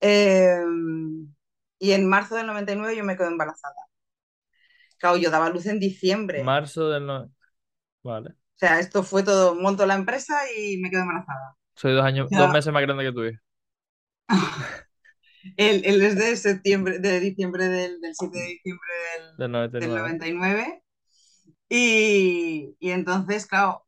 em, 0.00 1.34
y 1.78 1.92
en 1.92 2.08
marzo 2.08 2.34
del 2.36 2.46
99 2.46 2.96
yo 2.96 3.04
me 3.04 3.16
quedé 3.16 3.28
embarazada. 3.28 3.74
Claro, 4.98 5.16
yo 5.16 5.30
daba 5.30 5.50
luz 5.50 5.66
en 5.66 5.80
diciembre. 5.80 6.42
Marzo 6.44 6.88
del 6.88 7.06
99. 7.06 7.34
Vale. 8.02 8.30
O 8.30 8.56
sea, 8.56 8.78
esto 8.78 9.02
fue 9.02 9.22
todo, 9.22 9.54
monto 9.54 9.84
la 9.86 9.94
empresa 9.94 10.38
y 10.56 10.78
me 10.78 10.90
quedo 10.90 11.02
embarazada. 11.02 11.56
Soy 11.74 11.92
dos 11.94 12.04
años, 12.04 12.28
dos 12.30 12.52
meses 12.52 12.72
más 12.72 12.82
grande 12.82 13.04
que 13.04 13.12
tú. 13.12 13.22
él, 15.56 15.82
él, 15.84 16.02
es 16.02 16.16
de 16.16 16.36
septiembre, 16.36 16.98
de 17.00 17.20
diciembre 17.20 17.68
del, 17.68 18.00
del 18.00 18.14
7 18.14 18.38
de 18.38 18.46
diciembre 18.46 18.90
del, 19.36 19.70
del 19.70 19.90
99. 19.90 20.84
Y, 21.68 22.76
y, 22.78 22.90
entonces, 22.90 23.46
claro, 23.46 23.84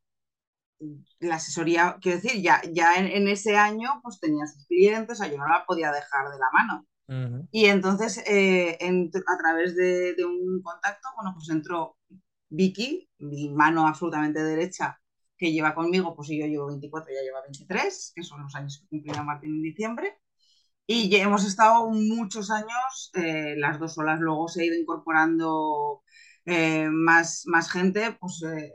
la 1.21 1.37
asesoría, 1.37 1.99
quiero 2.01 2.21
decir, 2.21 2.43
ya, 2.43 2.61
ya 2.73 2.97
en, 2.97 3.29
ese 3.29 3.57
año 3.57 4.01
pues 4.03 4.21
tenía 4.21 4.47
sus 4.47 4.67
clientes, 4.67 5.21
o 5.21 5.23
sea, 5.23 5.31
yo 5.31 5.39
no 5.39 5.49
la 5.49 5.65
podía 5.65 5.93
dejar 5.93 6.29
de 6.31 6.39
la 6.39 6.51
mano. 6.53 6.87
Y 7.53 7.67
entonces, 7.67 8.23
eh, 8.27 8.79
a 8.81 9.39
través 9.39 9.77
de, 9.77 10.15
de, 10.15 10.25
un 10.25 10.61
contacto, 10.63 11.09
bueno, 11.17 11.33
pues 11.35 11.49
entró 11.51 11.97
Vicky, 12.49 13.09
mi 13.19 13.49
mano 13.51 13.87
absolutamente 13.87 14.43
derecha, 14.43 15.01
que 15.37 15.53
lleva 15.53 15.75
conmigo, 15.75 16.15
pues 16.17 16.29
yo 16.29 16.47
llevo 16.47 16.67
24, 16.69 17.13
ya 17.13 17.23
lleva 17.23 17.43
23, 17.43 18.13
que 18.15 18.23
son 18.23 18.43
los 18.43 18.55
años 18.55 18.81
que 18.81 18.89
cumplía 18.89 19.23
Martín 19.23 19.57
en 19.57 19.63
diciembre. 19.63 20.19
Y 20.87 21.09
ya 21.09 21.23
hemos 21.23 21.45
estado 21.45 21.89
muchos 21.91 22.51
años, 22.51 23.11
eh, 23.15 23.55
las 23.57 23.79
dos 23.81 23.95
solas, 23.95 24.21
luego 24.21 24.49
se 24.49 24.63
ha 24.63 24.67
ido 24.67 24.77
incorporando 24.77 26.03
eh, 26.45 26.89
más, 26.91 27.43
más 27.47 27.71
gente, 27.71 28.17
pues 28.21 28.43
eh, 28.45 28.73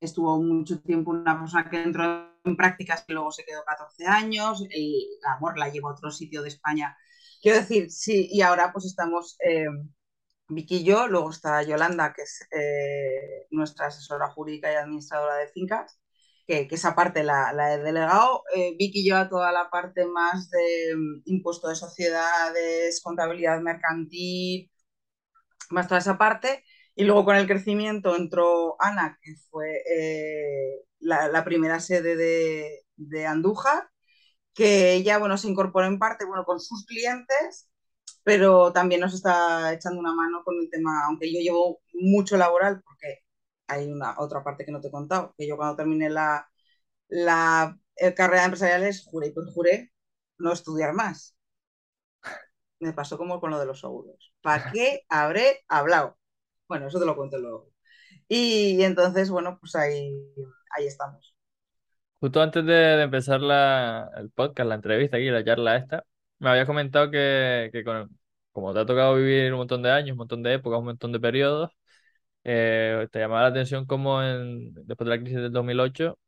estuvo 0.00 0.40
mucho 0.42 0.80
tiempo 0.82 1.10
una 1.12 1.38
persona 1.40 1.68
que 1.70 1.82
entró 1.82 2.30
en 2.44 2.56
prácticas 2.56 3.04
que 3.06 3.14
luego 3.14 3.32
se 3.32 3.44
quedó 3.44 3.64
14 3.64 4.06
años, 4.06 4.66
el 4.70 5.06
amor 5.36 5.58
la 5.58 5.70
llevó 5.70 5.88
a 5.88 5.92
otro 5.92 6.10
sitio 6.10 6.42
de 6.42 6.48
España. 6.48 6.96
Quiero 7.44 7.58
decir, 7.60 7.90
sí, 7.90 8.28
y 8.32 8.40
ahora 8.40 8.72
pues 8.72 8.86
estamos 8.86 9.36
eh, 9.44 9.66
Vicky 10.48 10.78
y 10.78 10.84
yo, 10.84 11.08
luego 11.08 11.30
está 11.30 11.62
Yolanda, 11.62 12.14
que 12.14 12.22
es 12.22 12.48
nuestra 13.50 13.88
asesora 13.88 14.30
jurídica 14.30 14.72
y 14.72 14.76
administradora 14.76 15.36
de 15.36 15.48
fincas, 15.48 16.00
que, 16.46 16.68
esa 16.70 16.94
parte 16.94 17.22
la, 17.22 17.52
la 17.52 17.74
he 17.74 17.78
delegado. 17.78 18.44
Vicky 18.78 19.02
lleva 19.04 19.28
toda 19.28 19.52
la 19.52 19.68
parte 19.70 20.06
más 20.06 20.48
de 20.50 20.96
mm, 20.96 21.22
impuesto 21.26 21.68
de 21.68 21.76
sociedades, 21.76 23.02
contabilidad 23.02 23.60
mercantil, 23.60 24.70
más 25.70 25.88
toda 25.88 26.00
esa 26.00 26.18
parte. 26.18 26.64
Y 26.94 27.04
luego 27.04 27.24
con 27.24 27.36
el 27.36 27.46
crecimiento 27.46 28.16
entró 28.16 28.76
Ana, 28.80 29.18
que 29.22 29.34
fue 29.50 29.82
eh, 29.90 30.84
la, 31.00 31.44
primera 31.44 31.80
sede 31.80 32.16
de, 32.16 32.86
de, 32.96 33.26
Andújar, 33.26 33.88
que 34.54 34.94
ella 34.94 35.18
bueno, 35.18 35.36
se 35.38 35.48
incorporó 35.48 35.86
en 35.86 35.98
parte 35.98 36.24
bueno, 36.24 36.44
con 36.44 36.60
sus 36.60 36.86
clientes, 36.86 37.68
pero 38.24 38.72
también 38.72 39.00
nos 39.00 39.14
está 39.14 39.72
echando 39.74 40.00
una 40.00 40.14
mano 40.14 40.42
con 40.44 40.56
el 40.60 40.70
tema, 40.70 41.06
aunque 41.06 41.32
yo 41.32 41.40
llevo 41.40 41.82
mucho 41.94 42.36
laboral, 42.36 42.82
porque 42.82 43.20
hay 43.68 43.88
una 43.90 44.16
otra 44.18 44.44
parte 44.44 44.64
que 44.64 44.72
no 44.72 44.80
te 44.80 44.88
he 44.88 44.90
contado, 44.92 45.34
que 45.38 45.46
yo 45.48 45.56
cuando 45.56 45.76
terminé 45.76 46.10
la, 46.10 46.48
la 47.08 47.78
carrera 48.16 48.42
de 48.42 48.46
empresariales 48.46 49.04
juré 49.06 49.28
y 49.28 49.32
perjuré 49.34 49.92
no 50.38 50.52
estudiar 50.52 50.94
más. 50.94 51.36
Me 52.80 52.92
pasó 52.92 53.16
como 53.18 53.40
con 53.40 53.50
lo 53.50 53.58
de 53.58 53.66
los 53.66 53.80
seguros. 53.80 54.32
¿Para 54.42 54.70
qué 54.72 55.04
habré 55.08 55.64
hablado? 55.68 56.18
Bueno, 56.68 56.88
eso 56.88 56.98
te 57.00 57.06
lo 57.06 57.16
cuento 57.16 57.38
luego. 57.38 57.72
Y, 58.28 58.82
entonces, 58.84 59.30
bueno, 59.30 59.58
pues 59.60 59.76
ahí, 59.76 60.12
ahí 60.76 60.86
estamos. 60.86 61.33
Justo 62.24 62.40
antes 62.40 62.64
de, 62.64 63.02
empezar 63.02 63.42
la, 63.42 64.10
el 64.16 64.30
podcast, 64.30 64.66
la 64.66 64.76
entrevista 64.76 65.18
aquí, 65.18 65.26
la 65.28 65.44
charla 65.44 65.76
esta, 65.76 66.04
me 66.38 66.48
había 66.48 66.64
comentado 66.64 67.10
que, 67.10 67.68
que 67.70 67.84
como 68.52 68.72
te 68.72 68.80
ha 68.80 68.86
tocado 68.86 69.16
vivir 69.16 69.52
un 69.52 69.58
montón 69.58 69.82
de 69.82 69.90
años, 69.90 70.12
un 70.12 70.18
montón 70.18 70.42
de 70.42 70.54
épocas, 70.54 70.78
un 70.78 70.86
montón 70.86 71.12
de 71.12 71.20
periodos, 71.20 71.70
eh, 72.44 73.08
te 73.12 73.20
llamaba 73.20 73.42
la 73.42 73.48
atención 73.48 73.86
como 73.86 74.22
en, 74.22 74.72
después 74.86 75.06
de 75.08 75.16
la 75.16 75.20
crisis 75.22 75.38
del 75.38 75.52
2008 75.52 76.18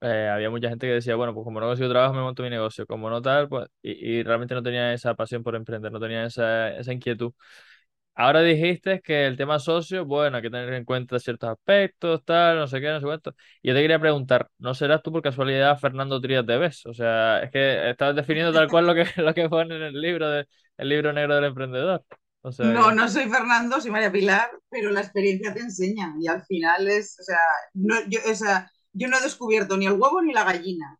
eh, 0.00 0.28
había 0.28 0.50
mucha 0.50 0.68
gente 0.68 0.86
que 0.86 0.94
decía, 0.94 1.14
bueno, 1.16 1.32
pues 1.34 1.44
como 1.44 1.60
no 1.60 1.66
consigo 1.66 1.88
trabajo, 1.88 2.14
me 2.14 2.20
monto 2.22 2.42
mi 2.42 2.50
negocio, 2.50 2.86
como 2.86 3.08
no 3.10 3.22
tal, 3.22 3.48
pues, 3.48 3.68
y, 3.82 4.18
y 4.18 4.22
realmente 4.24 4.54
no 4.54 4.62
tenía 4.62 4.92
esa 4.92 5.14
pasión 5.14 5.42
por 5.42 5.54
emprender, 5.54 5.92
no 5.92 6.00
tenía 6.00 6.24
esa, 6.26 6.76
esa 6.76 6.92
inquietud. 6.92 7.32
Ahora 8.14 8.42
dijiste 8.42 9.00
que 9.00 9.26
el 9.26 9.38
tema 9.38 9.58
socio, 9.58 10.04
bueno, 10.04 10.36
hay 10.36 10.42
que 10.42 10.50
tener 10.50 10.72
en 10.74 10.84
cuenta 10.84 11.18
ciertos 11.18 11.48
aspectos, 11.50 12.22
tal, 12.24 12.58
no 12.58 12.66
sé 12.66 12.80
qué, 12.80 12.88
no 12.88 13.00
sé 13.00 13.06
cuánto. 13.06 13.34
Y 13.62 13.68
yo 13.68 13.74
te 13.74 13.80
quería 13.80 13.98
preguntar, 13.98 14.50
¿no 14.58 14.74
serás 14.74 15.02
tú 15.02 15.10
por 15.10 15.22
casualidad 15.22 15.78
Fernando 15.78 16.20
Trías 16.20 16.44
de 16.44 16.58
Bes? 16.58 16.84
O 16.86 16.92
sea, 16.92 17.42
es 17.42 17.50
que 17.50 17.90
estás 17.90 18.14
definiendo 18.14 18.52
tal 18.52 18.68
cual 18.68 18.86
lo 18.86 18.94
que, 18.94 19.04
lo 19.22 19.32
que 19.32 19.48
pone 19.48 19.76
en 19.76 19.82
el 19.82 20.00
libro, 20.00 20.28
de, 20.28 20.46
el 20.76 20.88
libro 20.88 21.12
negro 21.12 21.36
del 21.36 21.44
emprendedor. 21.44 22.04
O 22.42 22.52
sea, 22.52 22.66
no, 22.66 22.92
no 22.92 23.08
soy 23.08 23.30
Fernando, 23.30 23.80
soy 23.80 23.90
María 23.90 24.12
Pilar, 24.12 24.50
pero 24.68 24.90
la 24.90 25.00
experiencia 25.00 25.54
te 25.54 25.60
enseña 25.60 26.14
y 26.20 26.26
al 26.26 26.44
final 26.44 26.88
es, 26.88 27.18
o 27.20 27.22
sea, 27.22 27.38
no, 27.72 27.94
yo, 28.08 28.20
o 28.30 28.34
sea, 28.34 28.70
yo 28.92 29.08
no 29.08 29.16
he 29.16 29.22
descubierto 29.22 29.76
ni 29.76 29.86
el 29.86 29.92
huevo 29.92 30.20
ni 30.20 30.32
la 30.32 30.44
gallina, 30.44 30.98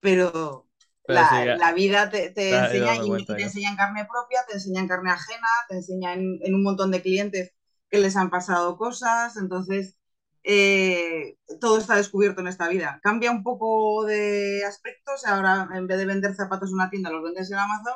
pero 0.00 0.67
la, 1.08 1.72
vida 1.74 2.10
te, 2.10 2.26
enseña 2.26 2.96
y 2.96 3.24
te 3.24 3.42
enseña 3.42 3.70
en 3.70 3.76
carne 3.76 4.06
propia, 4.06 4.44
te 4.46 4.54
enseña 4.54 4.80
en 4.80 4.88
carne 4.88 5.10
ajena, 5.10 5.48
te 5.68 5.76
enseña 5.76 6.12
en, 6.14 6.54
un 6.54 6.62
montón 6.62 6.90
de 6.90 7.02
clientes 7.02 7.52
que 7.90 7.98
les 7.98 8.16
han 8.16 8.30
pasado 8.30 8.76
cosas, 8.76 9.36
entonces 9.36 9.96
eh, 10.44 11.36
todo 11.60 11.78
está 11.78 11.96
descubierto 11.96 12.40
en 12.40 12.48
esta 12.48 12.68
vida. 12.68 13.00
Cambia 13.02 13.30
un 13.30 13.42
poco 13.42 14.04
de 14.04 14.62
aspectos, 14.64 15.26
ahora 15.26 15.68
en 15.74 15.86
vez 15.86 15.98
de 15.98 16.06
vender 16.06 16.34
zapatos 16.34 16.70
en 16.70 16.74
una 16.74 16.90
tienda 16.90 17.10
los 17.10 17.22
vendes 17.22 17.50
en 17.50 17.58
Amazon, 17.58 17.94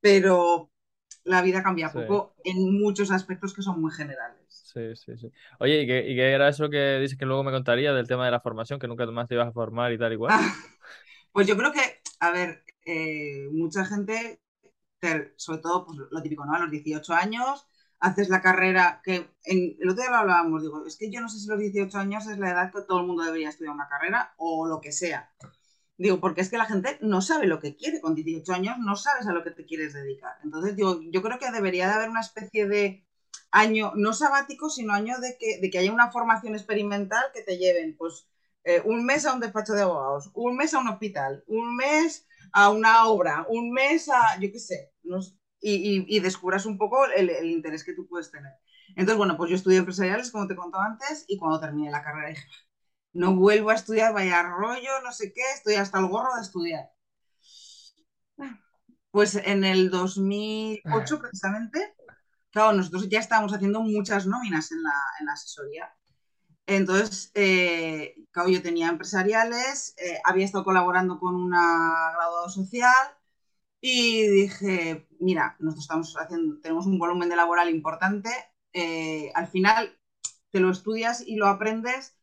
pero 0.00 0.70
la 1.24 1.42
vida 1.42 1.62
cambia 1.62 1.90
poco 1.90 2.34
en 2.44 2.78
muchos 2.78 3.10
aspectos 3.10 3.54
que 3.54 3.62
son 3.62 3.80
muy 3.80 3.90
generales. 3.90 4.44
Sí, 4.48 4.94
sí, 4.96 5.16
sí. 5.16 5.30
Oye, 5.60 5.82
¿y 5.82 5.86
qué, 5.86 6.00
¿y 6.08 6.16
qué, 6.16 6.32
era 6.32 6.48
eso 6.48 6.68
que 6.68 6.98
dices 6.98 7.16
que 7.16 7.26
luego 7.26 7.44
me 7.44 7.52
contaría 7.52 7.92
del 7.92 8.08
tema 8.08 8.24
de 8.24 8.32
la 8.32 8.40
formación, 8.40 8.78
que 8.78 8.88
nunca 8.88 9.06
más 9.06 9.28
te 9.28 9.34
ibas 9.34 9.48
a 9.48 9.52
formar 9.52 9.92
y 9.92 9.98
tal 9.98 10.12
y 10.12 10.16
cual? 10.16 10.32
Pues 11.34 11.48
yo 11.48 11.56
creo 11.56 11.72
que, 11.72 12.00
a 12.20 12.30
ver, 12.30 12.62
eh, 12.86 13.48
mucha 13.50 13.84
gente, 13.84 14.40
sobre 15.34 15.58
todo 15.58 15.84
pues, 15.84 15.98
lo 16.08 16.22
típico, 16.22 16.46
¿no? 16.46 16.54
A 16.54 16.60
los 16.60 16.70
18 16.70 17.12
años 17.12 17.66
haces 17.98 18.28
la 18.28 18.40
carrera 18.40 19.00
que 19.02 19.30
en, 19.42 19.76
el 19.80 19.90
otro 19.90 20.02
día 20.02 20.12
lo 20.12 20.18
hablábamos, 20.18 20.62
digo, 20.62 20.86
es 20.86 20.96
que 20.96 21.10
yo 21.10 21.20
no 21.20 21.28
sé 21.28 21.40
si 21.40 21.48
los 21.48 21.58
18 21.58 21.98
años 21.98 22.28
es 22.28 22.38
la 22.38 22.52
edad 22.52 22.72
que 22.72 22.82
todo 22.82 23.00
el 23.00 23.06
mundo 23.08 23.24
debería 23.24 23.48
estudiar 23.48 23.74
una 23.74 23.88
carrera 23.88 24.34
o 24.36 24.68
lo 24.68 24.80
que 24.80 24.92
sea. 24.92 25.28
Digo, 25.98 26.20
porque 26.20 26.40
es 26.40 26.50
que 26.50 26.56
la 26.56 26.66
gente 26.66 26.98
no 27.00 27.20
sabe 27.20 27.48
lo 27.48 27.58
que 27.58 27.74
quiere. 27.74 28.00
Con 28.00 28.14
18 28.14 28.52
años 28.52 28.76
no 28.78 28.94
sabes 28.94 29.26
a 29.26 29.32
lo 29.32 29.42
que 29.42 29.50
te 29.50 29.66
quieres 29.66 29.92
dedicar. 29.92 30.34
Entonces, 30.44 30.76
digo, 30.76 31.00
yo 31.10 31.20
creo 31.20 31.40
que 31.40 31.50
debería 31.50 31.88
de 31.88 31.94
haber 31.94 32.10
una 32.10 32.20
especie 32.20 32.68
de 32.68 33.04
año, 33.50 33.92
no 33.96 34.12
sabático, 34.12 34.70
sino 34.70 34.92
año 34.92 35.18
de 35.18 35.36
que, 35.36 35.58
de 35.60 35.68
que 35.68 35.78
haya 35.78 35.92
una 35.92 36.12
formación 36.12 36.54
experimental 36.54 37.24
que 37.34 37.42
te 37.42 37.58
lleven, 37.58 37.96
pues, 37.96 38.28
eh, 38.64 38.82
un 38.84 39.04
mes 39.04 39.26
a 39.26 39.34
un 39.34 39.40
despacho 39.40 39.74
de 39.74 39.82
abogados, 39.82 40.30
un 40.34 40.56
mes 40.56 40.74
a 40.74 40.78
un 40.78 40.88
hospital, 40.88 41.44
un 41.46 41.76
mes 41.76 42.26
a 42.52 42.70
una 42.70 43.06
obra, 43.06 43.46
un 43.48 43.70
mes 43.72 44.08
a, 44.08 44.38
yo 44.40 44.50
qué 44.50 44.58
sé, 44.58 44.92
y, 45.60 46.20
descubras 46.20 46.66
un 46.66 46.78
poco 46.78 47.06
el, 47.06 47.30
interés 47.46 47.84
que 47.84 47.94
tú 47.94 48.06
puedes 48.06 48.30
tener. 48.30 48.52
Entonces, 48.90 49.16
bueno, 49.16 49.36
pues 49.36 49.50
yo 49.50 49.56
estudié 49.56 49.78
empresariales, 49.78 50.30
como 50.30 50.46
te 50.46 50.56
contaba 50.56 50.86
antes, 50.86 51.24
y 51.28 51.38
cuando 51.38 51.60
terminé 51.60 51.90
la 51.90 52.02
carrera 52.02 52.28
dije, 52.28 52.46
no 53.12 53.34
vuelvo 53.34 53.70
a 53.70 53.74
estudiar, 53.74 54.12
vaya 54.12 54.42
rollo, 54.42 55.00
no 55.02 55.12
sé 55.12 55.32
qué, 55.32 55.42
estoy 55.54 55.74
hasta 55.74 55.98
el 55.98 56.06
gorro 56.06 56.34
de 56.36 56.42
estudiar. 56.42 56.90
Pues 59.10 59.36
en 59.36 59.64
el 59.64 59.90
2008 59.90 61.20
precisamente, 61.20 61.94
claro, 62.50 62.76
nosotros 62.76 63.08
ya 63.08 63.20
estábamos 63.20 63.52
haciendo 63.52 63.80
muchas 63.80 64.26
nóminas 64.26 64.72
en 64.72 64.82
la, 64.82 65.32
asesoría. 65.32 65.94
Entonces, 66.66 67.30
eh, 67.34 68.14
yo 68.48 68.62
tenía 68.62 68.88
empresariales, 68.88 69.94
eh, 69.98 70.18
había 70.24 70.44
estado 70.46 70.64
colaborando 70.64 71.18
con 71.18 71.34
una 71.34 72.12
graduada 72.14 72.48
social 72.48 72.94
y 73.80 74.26
dije, 74.28 75.06
mira, 75.20 75.56
nosotros 75.60 75.84
estamos 75.84 76.16
haciendo, 76.18 76.60
tenemos 76.60 76.86
un 76.86 76.98
volumen 76.98 77.28
de 77.28 77.36
laboral 77.36 77.68
importante, 77.70 78.30
eh, 78.72 79.30
al 79.34 79.46
final 79.48 79.98
te 80.50 80.60
lo 80.60 80.70
estudias 80.70 81.22
y 81.26 81.36
lo 81.36 81.48
aprendes 81.48 82.16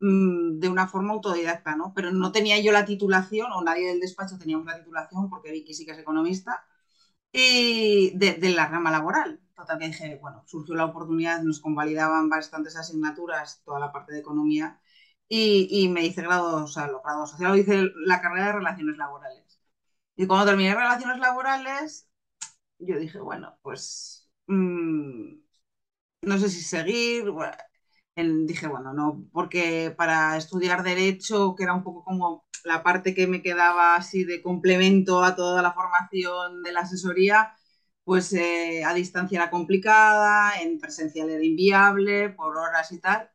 mm, 0.00 0.60
de 0.60 0.68
una 0.68 0.88
forma 0.88 1.14
autodidacta, 1.14 1.76
¿no? 1.76 1.92
Pero 1.94 2.12
no 2.12 2.32
tenía 2.32 2.60
yo 2.60 2.72
la 2.72 2.84
titulación, 2.84 3.52
o 3.52 3.62
nadie 3.62 3.88
del 3.88 4.00
despacho 4.00 4.38
teníamos 4.38 4.66
la 4.66 4.78
titulación, 4.78 5.28
porque 5.30 5.52
Vicky 5.52 5.74
sí 5.74 5.84
que 5.86 5.92
es 5.92 5.98
economista, 5.98 6.64
y 7.32 8.16
de, 8.18 8.38
la 8.50 8.68
rama 8.68 8.90
laboral. 8.90 9.40
Total 9.58 9.76
que 9.78 9.86
dije, 9.88 10.18
bueno, 10.22 10.44
surgió 10.46 10.76
la 10.76 10.84
oportunidad, 10.84 11.42
nos 11.42 11.58
convalidaban 11.60 12.28
bastantes 12.28 12.76
asignaturas, 12.76 13.60
toda 13.64 13.80
la 13.80 13.90
parte 13.90 14.12
de 14.12 14.20
economía, 14.20 14.80
y, 15.28 15.88
me 15.88 16.06
hice 16.06 16.22
grado, 16.22 16.64
o 16.64 16.66
sea, 16.68 16.86
lo 16.86 17.02
grado 17.02 17.26
social, 17.26 17.58
hice 17.58 17.90
la 18.06 18.20
carrera 18.20 18.46
de 18.46 18.52
relaciones 18.52 18.96
laborales. 18.98 19.60
Y 20.16 20.26
cuando 20.28 20.46
terminé 20.46 20.74
relaciones 20.74 21.18
laborales, 21.18 22.08
yo 22.78 22.98
dije, 22.98 23.18
bueno, 23.20 23.58
pues 23.62 24.30
mm, 24.46 25.40
no 26.22 26.38
sé 26.38 26.48
si 26.50 26.62
seguir. 26.62 27.24
dije, 28.16 28.68
bueno, 28.68 28.92
no, 28.94 29.24
porque 29.32 29.94
para 29.96 30.36
estudiar 30.36 30.82
derecho, 30.84 31.54
que 31.56 31.64
era 31.64 31.74
un 31.74 31.82
poco 31.82 32.04
como 32.04 32.46
la 32.64 32.82
parte 32.82 33.14
que 33.14 33.26
me 33.26 33.42
quedaba 33.42 33.96
así 33.96 34.24
de 34.24 34.42
complemento 34.42 35.24
a 35.24 35.36
toda 35.36 35.62
la 35.62 35.72
formación 35.72 36.62
de 36.62 36.72
la 36.72 36.80
asesoría, 36.80 37.54
pues 38.08 38.32
eh, 38.32 38.84
a 38.84 38.94
distancia 38.94 39.36
era 39.36 39.50
complicada, 39.50 40.58
en 40.62 40.78
presencial 40.80 41.28
era 41.28 41.44
inviable, 41.44 42.30
por 42.30 42.56
horas 42.56 42.90
y 42.92 43.00
tal, 43.00 43.30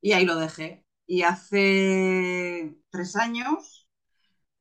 y 0.00 0.12
ahí 0.12 0.24
lo 0.24 0.36
dejé. 0.36 0.86
Y 1.06 1.22
hace 1.24 2.74
tres 2.90 3.16
años 3.16 3.86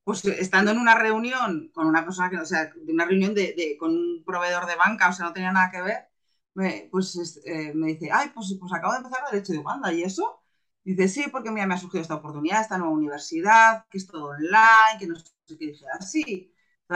pues 0.03 0.25
estando 0.25 0.71
en 0.71 0.79
una 0.79 0.95
reunión 0.95 1.71
con 1.73 1.87
una 1.87 2.03
persona 2.03 2.29
que, 2.29 2.37
o 2.39 2.45
sea, 2.45 2.73
de 2.75 2.91
una 2.93 3.05
reunión 3.05 3.33
de, 3.33 3.77
con 3.79 3.91
un 3.91 4.23
proveedor 4.25 4.65
de 4.65 4.75
banca, 4.75 5.09
o 5.09 5.13
sea, 5.13 5.27
no 5.27 5.33
tenía 5.33 5.53
nada 5.53 5.71
que 5.71 5.81
ver, 5.81 6.09
me, 6.55 6.89
pues 6.91 7.39
eh, 7.45 7.73
me 7.73 7.87
dice, 7.87 8.09
ay, 8.11 8.31
pues, 8.35 8.55
pues 8.59 8.73
acabo 8.73 8.93
de 8.93 8.99
empezar 8.99 9.21
derecho 9.31 9.53
de 9.53 9.59
Uganda, 9.59 9.93
¿y 9.93 10.03
eso? 10.03 10.43
Dice, 10.83 11.07
sí, 11.07 11.25
porque 11.31 11.51
mira, 11.51 11.67
me 11.67 11.75
ha 11.75 11.77
surgido 11.77 12.01
esta 12.01 12.15
oportunidad, 12.15 12.61
esta 12.61 12.77
nueva 12.77 12.93
universidad, 12.93 13.85
que 13.89 13.97
es 13.99 14.07
todo 14.07 14.31
online, 14.31 14.99
que 14.99 15.07
no 15.07 15.15
sé 15.15 15.25
qué. 15.47 15.67
Dije, 15.67 15.85
ah, 15.93 16.01
sí. 16.01 16.53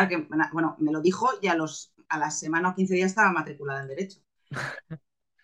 que, 0.09 0.17
bueno, 0.51 0.75
me 0.79 0.91
lo 0.91 0.99
dijo 1.01 1.29
y 1.41 1.47
a, 1.47 1.55
los, 1.55 1.93
a 2.09 2.17
la 2.17 2.31
semana 2.31 2.69
o 2.69 2.75
15 2.75 2.95
días 2.95 3.11
estaba 3.11 3.31
matriculada 3.31 3.81
en 3.81 3.87
Derecho. 3.89 4.19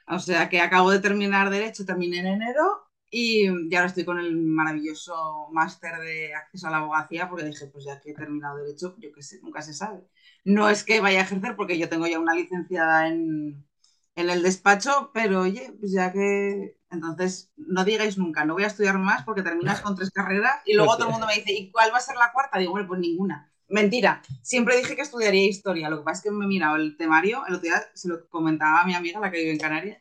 O 0.08 0.20
sea 0.20 0.50
que 0.50 0.60
acabo 0.60 0.92
de 0.92 1.00
terminar 1.00 1.50
Derecho, 1.50 1.86
terminé 1.86 2.20
en 2.20 2.28
enero 2.28 2.84
y, 3.16 3.48
ahora 3.48 3.86
estoy 3.86 4.06
con 4.06 4.20
el 4.20 4.36
maravilloso 4.36 5.48
máster 5.52 6.00
de 6.00 6.34
acceso 6.34 6.68
a 6.68 6.72
la 6.72 6.78
abogacía, 6.78 7.30
porque 7.30 7.46
dije, 7.46 7.68
pues 7.68 7.86
ya 7.86 8.02
que 8.02 8.10
he 8.10 8.14
terminado 8.16 8.58
Derecho, 8.58 8.96
yo 8.98 9.12
qué 9.14 9.22
sé, 9.22 9.40
nunca 9.44 9.62
se 9.62 9.74
sabe. 9.76 10.02
No 10.44 10.68
es 10.68 10.84
que 10.84 11.00
vaya 11.00 11.20
a 11.20 11.24
ejercer, 11.24 11.56
porque 11.56 11.78
yo 11.78 11.90
tengo 11.90 12.08
ya 12.08 12.20
una 12.20 12.34
licenciada 12.34 13.08
en, 13.08 13.68
en 14.16 14.30
el 14.32 14.42
despacho, 14.42 15.12
pero 15.14 15.42
oye, 15.42 15.76
pues 15.80 15.92
ya 15.92 16.12
que. 16.12 16.78
Entonces, 16.90 17.52
no 17.56 17.86
digáis 17.86 18.18
nunca, 18.18 18.46
no 18.46 18.54
voy 18.54 18.64
a 18.64 18.68
estudiar 18.68 18.98
más 18.98 19.24
porque 19.24 19.44
terminas 19.44 19.82
con 19.82 19.96
tres 19.96 20.10
carreras 20.12 20.62
y 20.66 20.74
luego 20.74 20.96
todo 20.96 21.08
el 21.08 21.12
mundo 21.12 21.28
me 21.28 21.36
dice, 21.36 21.54
¿y 21.54 21.72
cuál 21.72 21.92
va 21.94 21.98
a 21.98 22.02
ser 22.02 22.16
la 22.16 22.32
cuarta? 22.32 22.58
Digo, 22.58 22.72
bueno, 22.72 22.88
pues 22.88 23.00
ninguna. 23.00 23.53
Mentira, 23.74 24.22
siempre 24.44 24.78
dije 24.78 24.96
que 24.96 25.02
estudiaría 25.02 25.48
historia, 25.48 25.90
lo 25.90 25.98
que 25.98 26.04
pasa 26.04 26.20
es 26.20 26.24
que 26.24 26.32
me 26.32 26.46
he 26.46 26.48
mirado 26.48 26.76
el 26.76 26.96
temario, 26.96 27.44
el 27.48 27.56
otro 27.56 27.64
día 27.64 27.84
se 27.96 28.08
lo 28.08 28.28
comentaba 28.30 28.82
a 28.82 28.86
mi 28.86 28.94
amiga, 28.94 29.20
la 29.20 29.32
que 29.32 29.40
vive 29.40 29.52
en 29.52 29.58
Canarias, 29.58 29.98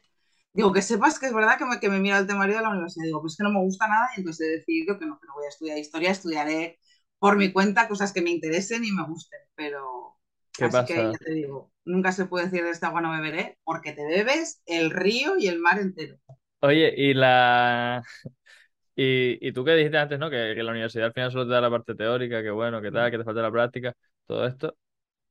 Digo, 0.55 0.73
que 0.73 0.83
sepas 0.83 1.19
que 1.19 1.27
es 1.27 1.33
verdad 1.33 1.57
que 1.57 1.65
me, 1.65 1.81
que 1.81 1.89
me 1.89 1.99
mira 1.99 2.19
el 2.19 2.27
temario 2.27 2.57
de 2.57 2.63
la 2.63 2.69
universidad. 2.69 3.07
Digo, 3.07 3.23
pues 3.23 3.37
que 3.37 3.43
no 3.43 3.51
me 3.51 3.61
gusta 3.61 3.89
nada 3.89 4.11
y 4.15 4.21
entonces 4.21 4.47
he 4.47 4.51
decidido 4.59 4.99
que 4.99 5.07
no, 5.07 5.19
que 5.19 5.27
no 5.27 5.35
voy 5.35 5.47
a 5.47 5.49
estudiar 5.49 5.79
historia, 5.79 6.11
estudiaré 6.11 6.79
por 7.19 7.37
mi 7.39 7.53
cuenta 7.53 7.89
cosas 7.89 8.13
que 8.13 8.21
me 8.21 8.31
interesen 8.31 8.85
y 8.85 8.93
me 8.93 9.07
gusten. 9.07 9.41
Pero 9.55 10.19
¿Qué 10.53 10.67
así 10.67 10.85
que 10.85 10.97
ya 10.97 11.13
te 11.13 11.33
digo, 11.33 11.73
nunca 11.87 12.13
se 12.13 12.27
puede 12.27 12.45
decir 12.47 12.63
de 12.65 12.71
esta 12.71 12.89
agua 12.89 13.01
no 13.01 13.13
beberé 13.13 13.59
porque 13.65 13.93
te 13.93 14.05
bebes 14.05 14.61
el 14.67 14.91
río 14.91 15.39
y 15.39 15.47
el 15.49 15.59
mar 15.59 15.79
entero. 15.79 16.19
Oye, 16.61 16.93
y 16.95 17.15
la... 17.15 18.03
Y, 18.95 19.39
y 19.47 19.53
tú 19.53 19.65
que 19.65 19.73
dijiste 19.75 19.99
antes, 19.99 20.19
¿no? 20.19 20.29
Que, 20.31 20.53
que, 20.55 20.63
la 20.63 20.73
universidad 20.73 21.07
al 21.07 21.13
final 21.13 21.33
solo 21.33 21.47
te 21.47 21.53
da 21.53 21.61
la 21.61 21.71
parte 21.71 21.95
teórica, 21.95 22.43
que 22.43 22.51
bueno, 22.51 22.83
que 22.83 22.91
tal, 22.91 23.11
que 23.11 23.19
te 23.19 23.25
falta 23.25 23.43
la 23.43 23.51
práctica, 23.51 23.95
todo 24.27 24.47
esto. 24.47 24.77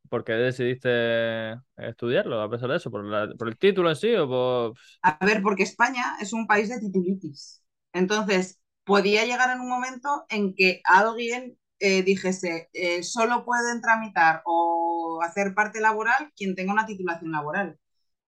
¿Por 0.10 0.24
qué 0.24 0.34
decidiste 0.34 1.54
estudiarlo 1.78 2.42
a 2.42 2.50
pesar 2.50 2.70
de 2.70 2.78
eso? 2.78 2.92
¿Por, 2.92 3.06
el 3.48 3.58
título 3.58 3.90
en 3.90 3.96
sí 3.96 4.14
o 4.16 4.28
por...? 4.28 4.74
A 5.04 5.26
ver, 5.26 5.42
porque 5.42 5.64
España 5.64 6.18
es 6.20 6.34
un 6.34 6.48
país 6.48 6.70
de 6.70 6.80
titulitis. 6.80 7.64
Entonces, 7.94 8.60
podía 8.84 9.26
llegar 9.26 9.56
en 9.56 9.62
un 9.62 9.70
momento 9.70 10.26
en 10.30 10.54
que 10.54 10.82
alguien 10.84 11.58
eh, 11.80 12.04
dijese, 12.04 12.70
eh, 12.74 13.04
solo 13.04 13.46
pueden 13.46 13.82
tramitar 13.82 14.42
o 14.46 15.20
hacer 15.24 15.54
parte 15.56 15.80
laboral 15.82 16.32
quien 16.36 16.56
tenga 16.56 16.74
una 16.74 16.86
titulación 16.86 17.32
laboral. 17.32 17.80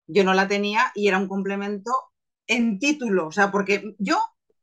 Yo 0.07 0.25
no 0.25 0.35
la 0.35 0.49
tenía 0.49 0.93
y 0.95 1.09
era 1.09 1.19
un 1.19 1.29
complemento 1.29 1.91
en 2.47 2.79
título, 2.79 3.29
o 3.29 3.33
sea, 3.33 3.51
porque 3.51 3.95
yo 3.99 4.19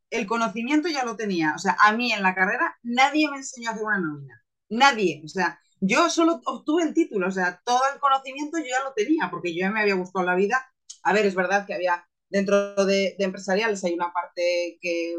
el 0.10 0.28
conocimiento 0.28 0.88
ya 0.89 1.06
lo 1.06 1.15
tenía. 1.15 1.54
O 1.56 1.60
sea, 1.60 1.78
a 1.80 1.93
mí 1.93 2.12
en 2.12 2.24
la 2.24 2.36
carrera 2.36 2.78
nadie 2.84 3.30
me 3.30 3.38
enseñó 3.38 3.69
a 3.69 3.74
hacer 3.74 3.86
una 3.86 4.00
nómina. 4.00 4.43
Nadie. 4.69 5.22
O 5.26 5.28
sea, 5.28 5.60
yo 5.82 6.10
solo 6.10 6.41
obtuve 6.45 6.84
el 6.84 6.93
título, 6.93 7.28
o 7.28 7.32
sea, 7.32 7.62
todo 7.65 7.82
el 7.93 8.00
conocimiento 8.00 8.58
yo 8.60 8.65
ya 8.65 8.84
lo 8.84 8.93
tenía, 8.93 9.30
porque 9.32 9.54
yo 9.54 9.62
ya 9.62 9.72
me 9.72 9.82
había 9.82 9.95
gustado 9.95 10.26
la 10.26 10.36
vida. 10.36 10.74
A 11.04 11.13
ver, 11.13 11.26
es 11.26 11.36
verdad 11.36 11.65
que 11.65 11.74
había 11.74 12.06
dentro 12.30 12.86
de, 12.86 13.15
empresariales 13.19 13.84
hay 13.84 13.93
una 13.93 14.13
parte 14.13 14.78
que 14.82 15.15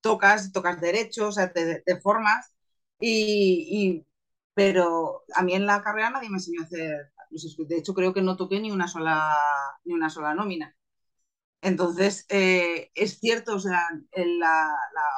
tocas, 0.00 0.52
tocas 0.52 0.80
derechos, 0.80 1.28
o 1.28 1.32
sea, 1.32 1.52
te, 1.52 2.00
formas, 2.00 2.54
y, 3.00 4.04
pero 4.54 5.24
a 5.34 5.42
mí 5.42 5.54
en 5.54 5.66
la 5.66 5.82
carrera 5.82 6.10
nadie 6.10 6.30
me 6.30 6.36
enseñó 6.36 6.62
a 6.62 6.64
hacer, 6.64 7.12
de 7.30 7.76
hecho 7.78 7.94
creo 7.94 8.14
que 8.14 8.22
no 8.22 8.36
toqué 8.36 8.60
ni 8.60 8.70
una 8.70 8.88
sola, 8.88 9.34
ni 9.84 9.94
una 9.94 10.10
sola 10.10 10.34
nómina. 10.34 10.74
Entonces, 11.66 12.26
eh, 12.28 12.92
es 12.94 13.18
cierto, 13.18 13.56
o 13.56 13.60
sea, 13.60 13.82
la, 14.14 14.70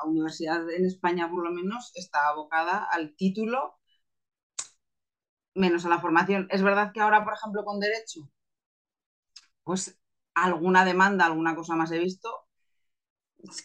universidad 0.07 0.69
en 0.71 0.87
España 0.87 1.29
por 1.31 1.45
lo 1.45 1.51
menos 1.53 1.93
está 1.95 2.29
abocada 2.29 2.85
al 2.91 3.15
título 3.17 3.79
menos 5.55 5.85
a 5.85 5.91
la 5.91 6.01
formación. 6.01 6.47
Es 6.51 6.63
verdad 6.63 6.93
que 6.93 7.01
ahora, 7.01 7.23
por 7.25 7.35
ejemplo, 7.35 7.65
con 7.65 7.81
derecho, 7.81 8.31
pues 9.65 9.99
alguna 10.35 10.85
demanda, 10.85 11.27
alguna 11.27 11.55
cosa 11.55 11.75
más 11.77 11.91
he 11.93 11.99
visto. 11.99 12.31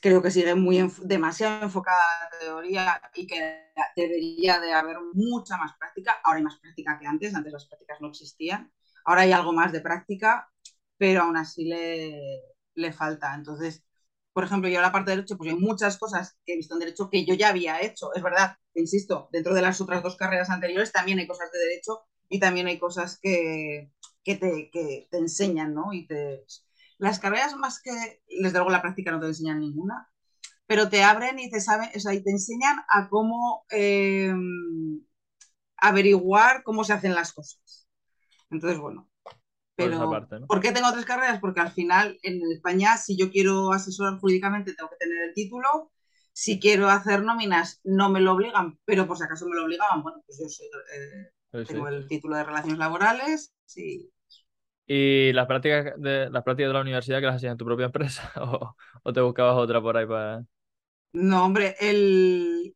Creo 0.02 0.22
que 0.22 0.32
sigue 0.32 0.54
muy 0.56 0.78
demasiado 1.04 1.64
enfocada 1.64 2.02
la 2.24 2.40
teoría 2.40 3.02
y 3.16 3.26
que 3.28 3.72
debería 3.96 4.60
de 4.60 4.74
haber 4.74 4.98
mucha 5.14 5.58
más 5.58 5.72
práctica. 5.78 6.20
Ahora 6.24 6.38
hay 6.38 6.44
más 6.44 6.60
práctica 6.60 7.00
que 7.00 7.08
antes, 7.08 7.34
antes 7.34 7.54
las 7.54 7.66
prácticas 7.66 8.02
no 8.02 8.10
existían. 8.10 8.72
Ahora 9.06 9.22
hay 9.22 9.32
algo 9.32 9.54
más 9.54 9.72
de 9.72 9.82
práctica, 9.82 10.52
pero 10.98 11.24
aún 11.24 11.38
así 11.38 11.66
le, 11.66 12.54
le 12.76 12.92
falta. 12.94 13.34
Entonces, 13.36 13.84
por 14.34 14.44
ejemplo, 14.44 14.70
yo 14.70 14.82
la 14.82 14.92
parte 14.92 15.12
de 15.12 15.18
derecho, 15.18 15.38
pues 15.38 15.52
hay 15.52 15.60
muchas 15.60 15.98
cosas 15.98 16.38
que 16.46 16.54
he 16.54 16.58
visto 16.58 16.74
en 16.76 16.80
derecho 16.80 17.10
que 17.10 17.26
yo 17.26 17.36
ya 17.36 17.50
había 17.50 17.82
hecho. 17.82 18.14
Es 18.16 18.24
verdad, 18.24 18.58
insisto, 18.74 19.30
dentro 19.32 19.54
de 19.54 19.62
las 19.62 19.80
otras 19.82 20.04
dos 20.04 20.18
carreras 20.18 20.50
anteriores 20.50 20.92
también 20.92 21.20
hay 21.20 21.28
cosas 21.28 21.52
de 21.52 21.60
derecho 21.60 22.02
y 22.30 22.40
también 22.40 22.68
hay 22.68 22.80
cosas 22.80 23.20
que, 23.22 23.92
que, 24.24 24.36
te, 24.36 24.70
que 24.72 25.08
te, 25.12 25.18
enseñan, 25.18 25.74
¿no? 25.74 25.94
Y 25.94 26.08
te... 26.08 26.46
Las 26.98 27.20
carreras 27.20 27.56
más 27.58 27.82
que, 27.82 27.92
desde 28.28 28.58
luego 28.58 28.70
la 28.72 28.82
práctica 28.82 29.12
no 29.12 29.20
te 29.20 29.28
enseñan 29.28 29.60
ninguna, 29.60 30.10
pero 30.66 30.90
te 30.90 31.04
abren 31.04 31.40
y 31.40 31.50
te 31.50 31.60
saben, 31.62 31.90
o 31.96 32.00
sea, 32.00 32.14
y 32.14 32.24
te 32.24 32.32
enseñan 32.32 32.78
a 32.90 33.10
cómo 33.10 33.66
eh, 33.72 34.34
averiguar 35.78 36.64
cómo 36.64 36.84
se 36.84 36.94
hacen 36.94 37.14
las 37.14 37.34
cosas. 37.34 37.88
Entonces, 38.50 38.80
bueno, 38.80 39.10
pero, 39.76 40.28
¿por 40.48 40.60
qué 40.60 40.72
tengo 40.72 40.92
tres 40.92 41.06
carreras? 41.06 41.40
Porque 41.40 41.62
al 41.62 41.72
final 41.72 42.18
en 42.24 42.42
España, 42.52 42.98
si 42.98 43.18
yo 43.18 43.32
quiero 43.32 43.72
asesorar 43.72 44.20
jurídicamente, 44.20 44.74
tengo 44.74 44.90
que 44.90 44.98
tener 44.98 45.24
el 45.24 45.34
título. 45.34 45.92
Si 46.32 46.60
quiero 46.60 46.90
hacer 46.90 47.24
nóminas, 47.24 47.80
no 47.84 48.10
me 48.10 48.20
lo 48.20 48.34
obligan, 48.34 48.80
pero 48.86 49.08
por 49.08 49.18
si 49.18 49.24
acaso 49.24 49.48
me 49.48 49.56
lo 49.56 49.66
obligaban, 49.66 50.02
bueno, 50.02 50.24
pues 50.26 50.40
yo 50.40 51.60
eh, 51.60 51.66
tengo 51.66 51.88
el 51.88 52.08
título 52.08 52.38
de 52.38 52.44
relaciones 52.44 52.80
laborales. 52.80 53.54
Sí. 53.66 54.12
¿Y 54.86 55.32
las 55.34 55.48
prácticas 55.48 55.94
de 55.98 56.30
las 56.30 56.44
prácticas 56.44 56.70
de 56.70 56.74
la 56.74 56.82
universidad 56.82 57.20
que 57.20 57.28
las 57.28 57.36
hacías 57.36 57.52
en 57.52 57.58
tu 57.58 57.66
propia 57.66 57.86
empresa 57.86 58.32
o, 58.42 58.76
o 59.04 59.14
te 59.14 59.22
buscabas 59.22 59.58
otra 59.58 59.82
por 59.82 59.98
ahí 59.98 60.06
para...? 60.06 60.44
No, 61.14 61.46
hombre, 61.46 61.76
el, 61.80 62.76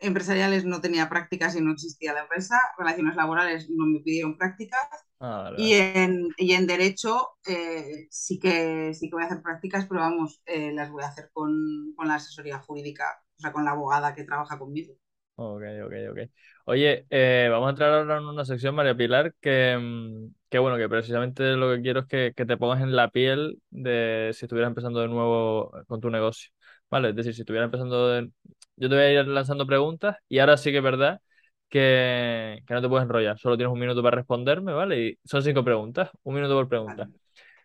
empresariales 0.00 0.64
no 0.64 0.80
tenía 0.80 1.08
prácticas 1.08 1.56
y 1.56 1.60
no 1.60 1.72
existía 1.72 2.12
la 2.12 2.22
empresa, 2.22 2.56
relaciones 2.78 3.16
laborales 3.16 3.70
no 3.70 3.86
me 3.86 4.00
pidieron 4.00 4.36
prácticas 4.36 4.80
Ah, 5.20 5.50
vale, 5.50 5.58
Y 5.58 5.72
en, 5.74 6.28
y 6.36 6.52
en 6.52 6.66
derecho 6.66 7.30
eh, 7.46 8.06
sí, 8.10 8.38
que, 8.38 8.92
sí 8.94 9.08
que 9.08 9.14
voy 9.16 9.22
a 9.24 9.26
hacer 9.26 9.42
prácticas, 9.42 9.86
pero 9.86 10.00
vamos, 10.02 10.42
eh, 10.46 10.72
las 10.72 10.90
voy 10.90 11.02
a 11.02 11.08
hacer 11.08 11.30
con, 11.32 11.94
con 11.96 12.08
la 12.08 12.16
asesoría 12.16 12.58
jurídica, 12.60 13.04
o 13.38 13.40
sea, 13.40 13.52
con 13.52 13.64
la 13.64 13.70
abogada 13.72 14.14
que 14.14 14.24
trabaja 14.24 14.58
conmigo. 14.58 14.94
Ok, 15.38 15.62
ok, 15.84 15.92
ok. 16.12 16.18
Oye, 16.64 17.06
eh, 17.10 17.48
vamos 17.50 17.66
a 17.66 17.70
entrar 17.70 17.92
ahora 17.92 18.16
en 18.18 18.24
una 18.24 18.44
sección, 18.46 18.74
María 18.74 18.96
Pilar, 18.96 19.34
que, 19.40 19.76
mm, 19.78 20.34
que 20.48 20.58
bueno, 20.58 20.78
que 20.78 20.88
precisamente 20.88 21.42
lo 21.56 21.74
que 21.74 21.82
quiero 21.82 22.00
es 22.00 22.06
que, 22.06 22.32
que 22.34 22.46
te 22.46 22.56
pongas 22.56 22.80
en 22.82 22.96
la 22.96 23.10
piel 23.10 23.58
de 23.70 24.30
si 24.32 24.46
estuvieras 24.46 24.70
empezando 24.70 25.00
de 25.00 25.08
nuevo 25.08 25.72
con 25.88 26.00
tu 26.00 26.08
negocio. 26.10 26.50
¿Vale? 26.90 27.10
Es 27.10 27.16
decir, 27.16 27.34
si 27.34 27.42
estuvieras 27.42 27.66
empezando 27.66 28.08
de... 28.08 28.30
Yo 28.76 28.88
te 28.88 28.94
voy 28.94 29.04
a 29.04 29.12
ir 29.20 29.26
lanzando 29.28 29.66
preguntas 29.66 30.16
y 30.28 30.38
ahora 30.38 30.56
sí 30.56 30.70
que 30.70 30.78
es 30.78 30.82
verdad 30.84 31.20
que, 31.68 32.62
que 32.66 32.74
no 32.74 32.82
te 32.82 32.88
puedes 32.88 33.04
enrollar. 33.04 33.38
Solo 33.38 33.56
tienes 33.56 33.72
un 33.72 33.80
minuto 33.80 34.02
para 34.02 34.16
responderme, 34.16 34.72
¿vale? 34.72 35.00
Y 35.08 35.18
son 35.24 35.42
cinco 35.42 35.64
preguntas, 35.64 36.10
un 36.22 36.34
minuto 36.34 36.54
por 36.54 36.68
pregunta. 36.68 37.10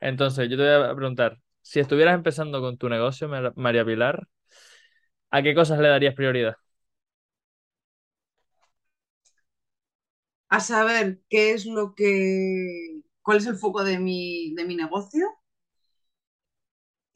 Entonces, 0.02 0.50
yo 0.50 0.58
te 0.58 0.64
voy 0.64 0.90
a 0.90 0.96
preguntar, 0.96 1.40
si 1.62 1.80
estuvieras 1.82 2.16
empezando 2.16 2.62
con 2.62 2.78
tu 2.78 2.90
negocio, 2.90 3.30
Mar- 3.30 3.54
María 3.58 3.86
Pilar, 3.86 4.28
¿a 5.32 5.42
qué 5.44 5.56
cosas 5.56 5.80
le 5.80 5.88
darías 5.90 6.16
prioridad? 6.16 6.56
A 10.50 10.60
saber 10.60 11.22
qué 11.30 11.52
es 11.54 11.66
lo 11.66 11.96
que, 11.96 13.02
cuál 13.24 13.38
es 13.38 13.48
el 13.48 13.56
foco 13.58 13.84
de 13.84 13.98
mi, 14.00 14.54
de 14.56 14.66
mi 14.66 14.76
negocio 14.76 15.26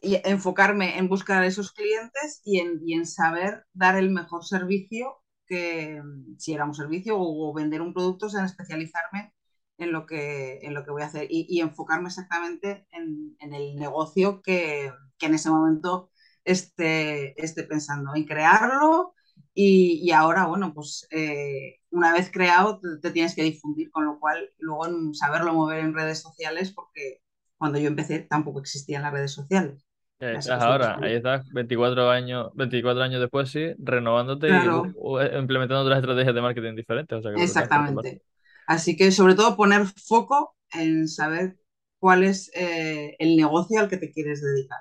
y 0.01 0.21
enfocarme 0.23 0.97
en 0.97 1.09
buscar 1.09 1.43
a 1.43 1.47
esos 1.47 1.71
clientes 1.73 2.41
y 2.45 2.59
en, 2.59 2.79
y 2.85 2.93
en 2.93 3.05
saber 3.05 3.65
dar 3.73 3.97
el 3.97 4.09
mejor 4.09 4.45
servicio 4.45 5.17
que 5.45 6.01
si 6.37 6.53
era 6.53 6.65
un 6.65 6.75
servicio 6.75 7.15
o, 7.17 7.53
vender 7.53 7.81
un 7.81 7.93
producto, 7.93 8.27
en 8.37 8.45
especializarme 8.45 9.33
en 9.77 9.91
lo 9.91 10.05
que, 10.05 10.59
en 10.61 10.73
lo 10.73 10.85
que 10.85 10.91
voy 10.91 11.01
a 11.03 11.07
hacer 11.07 11.27
y, 11.29 11.59
enfocarme 11.61 12.07
exactamente 12.09 12.87
en, 12.91 13.35
el 13.39 13.75
negocio 13.75 14.41
que, 14.41 14.91
que, 15.17 15.25
en 15.27 15.35
ese 15.35 15.49
momento 15.49 16.11
esté, 16.43 17.39
esté 17.43 17.63
pensando 17.63 18.15
en 18.15 18.25
crearlo 18.25 19.15
y, 19.53 20.11
ahora, 20.11 20.47
bueno, 20.47 20.73
pues 20.73 21.07
eh, 21.11 21.79
una 21.89 22.13
vez 22.13 22.29
creado 22.31 22.79
te, 23.01 23.11
tienes 23.11 23.35
que 23.35 23.43
difundir, 23.43 23.89
con 23.89 24.05
lo 24.05 24.19
cual 24.19 24.51
luego 24.59 24.87
en 24.87 25.13
saberlo 25.15 25.53
mover 25.53 25.79
en 25.79 25.93
redes 25.93 26.21
sociales 26.21 26.73
porque 26.73 27.21
cuando 27.57 27.79
yo 27.79 27.87
empecé 27.87 28.19
tampoco 28.19 28.59
existían 28.59 29.03
las 29.03 29.13
redes 29.13 29.31
sociales. 29.31 29.84
Estoy 30.19 30.53
ahora, 30.61 30.97
ahí 31.01 31.13
estás 31.15 31.45
24 31.51 32.09
años, 32.09 32.49
24 32.55 33.01
años 33.03 33.19
después, 33.19 33.49
sí, 33.51 33.73
renovándote 33.77 34.65
y 34.65 34.67
Claro, 34.67 34.95
eh, 35.21 35.37
implementando 35.37 35.83
otras 35.83 35.99
estrategias 35.99 36.33
de 36.33 36.41
marketing 36.41 36.75
diferentes, 36.75 37.19
o 37.19 37.21
sea 37.21 37.31
que 37.31 37.41
exactamente. 37.43 38.21
Así 38.67 38.95
que 38.97 39.11
sobre 39.11 39.35
todo 39.35 39.55
poner 39.55 39.85
foco 40.07 40.55
en 40.73 41.07
saber 41.07 41.57
cuál 41.99 42.23
es 42.23 42.51
eh, 42.55 43.15
el 43.19 43.35
negocio 43.37 43.79
al 43.79 43.89
que 43.89 43.97
te 43.97 44.11
quieres 44.11 44.41
dedicar. 44.41 44.79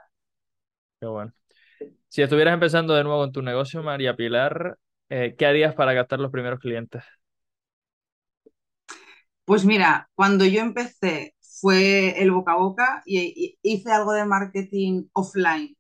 Qué 1.01 1.07
bueno. 1.07 1.33
Si 2.09 2.23
estuvieras 2.23 2.55
empezando 2.55 2.95
de 2.95 3.05
nuevo 3.05 3.21
con 3.21 3.33
tu 3.33 3.43
negocio, 3.43 3.83
María 3.83 4.17
Pilar, 4.17 4.79
eh, 5.11 5.37
¿qué 5.39 5.47
harías 5.47 5.75
para 5.75 5.95
captar 5.95 6.21
los 6.21 6.33
primeros 6.33 6.61
clientes? 6.61 7.05
Pues 9.45 9.65
mira, 9.65 10.09
cuando 10.15 10.45
yo 10.47 10.61
empecé 10.61 11.34
fue 11.65 12.21
el 12.23 12.31
boca 12.31 12.53
a 12.53 12.57
boca 12.57 13.03
y, 13.07 13.59
hice 13.63 13.91
algo 13.91 14.13
de 14.13 14.27
marketing 14.27 15.07
offline 15.15 15.75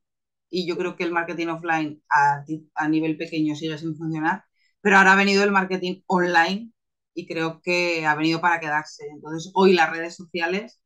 y 0.48 0.66
yo 0.66 0.78
creo 0.78 0.96
que 0.96 1.04
el 1.04 1.12
marketing 1.12 1.48
offline 1.48 2.02
a, 2.10 2.88
nivel 2.88 3.18
pequeño 3.18 3.54
sigue 3.54 3.76
sin 3.76 3.94
funcionar, 3.94 4.44
pero 4.80 4.96
ahora 4.96 5.12
ha 5.12 5.16
venido 5.16 5.44
el 5.44 5.50
marketing 5.50 6.00
online 6.06 6.72
y 7.12 7.26
creo 7.26 7.60
que 7.62 8.06
ha 8.06 8.14
venido 8.14 8.40
para 8.40 8.60
quedarse. 8.60 9.04
Entonces, 9.12 9.52
hoy 9.54 9.74
las 9.74 9.90
redes 9.90 10.16
sociales 10.16 10.80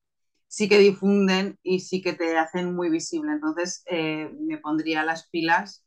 sí 0.48 0.68
que 0.68 0.78
difunden 0.78 1.58
y 1.62 1.80
sí 1.80 2.02
que 2.02 2.14
te 2.14 2.36
hacen 2.36 2.74
muy 2.74 2.90
visible. 2.90 3.30
Entonces, 3.32 3.84
eh, 3.86 4.30
me 4.40 4.58
pondría 4.58 5.04
las 5.04 5.28
pilas 5.28 5.84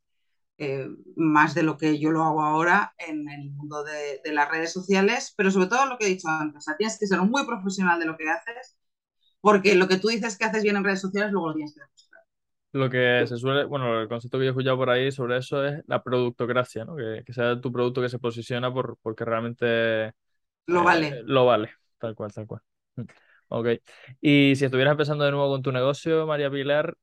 eh, 0.58 0.88
más 1.18 1.54
de 1.54 1.64
lo 1.64 1.78
que 1.78 2.00
yo 2.00 2.12
lo 2.12 2.24
hago 2.24 2.44
ahora 2.44 2.94
en 2.98 3.28
el 3.30 3.52
mundo 3.52 3.84
de, 3.84 4.22
de, 4.24 4.34
las 4.34 4.50
redes 4.50 4.72
sociales, 4.72 5.34
pero 5.36 5.52
sobre 5.52 5.68
todo 5.68 5.86
lo 5.88 5.98
que 5.98 6.06
he 6.06 6.10
dicho 6.10 6.30
antes, 6.30 6.60
o 6.60 6.62
sea, 6.62 6.78
tienes 6.78 6.98
que 7.00 7.08
ser 7.08 7.20
muy 7.22 7.46
profesional 7.46 8.00
de 8.00 8.06
lo 8.06 8.16
que 8.18 8.30
haces, 8.30 8.78
porque 9.42 9.76
lo 9.76 9.88
que 9.88 9.98
tú 9.98 10.10
dices 10.10 10.38
que 10.38 10.46
haces 10.46 10.64
bien 10.64 10.78
en 10.78 10.84
redes 10.84 11.02
sociales, 11.02 11.32
luego 11.32 11.50
lo 11.50 11.56
tienes 11.56 11.74
que 11.74 11.82
demostrar. 11.82 12.24
Lo 12.74 12.90
que 12.90 13.26
se 13.28 13.36
suele, 13.38 13.66
bueno, 13.66 14.00
el 14.02 14.08
concepto 14.08 14.38
que 14.38 14.46
yo 14.46 14.50
he 14.50 14.52
escuchado 14.52 14.78
por 14.78 14.90
ahí 14.90 15.12
sobre 15.12 15.38
eso 15.38 15.66
es 15.66 15.84
la 15.88 16.02
productocracia, 16.02 16.86
¿no? 16.86 16.96
Que, 16.96 17.22
que 17.26 17.34
sea 17.34 17.60
tu 17.60 17.70
producto 17.72 18.02
que 18.02 18.08
se 18.10 18.18
posiciona 18.20 18.74
por, 18.74 18.98
porque 19.02 19.26
realmente 19.26 20.14
Lo 20.66 20.84
eh, 20.84 20.84
vale. 20.84 21.24
lo 21.26 21.46
vale, 21.46 21.72
tal 22.00 22.16
cual, 22.16 22.34
tal 22.34 22.48
cual. 22.48 22.62
Mm. 22.98 23.04
Ok. 23.50 23.68
Y 24.22 24.56
si 24.56 24.66
estuvieras 24.66 24.94
empezando 24.94 25.26
de 25.26 25.32
nuevo 25.32 25.50
con 25.52 25.62
tu 25.64 25.72
negocio, 25.74 26.28
María 26.28 26.52
Pilar, 26.52 26.96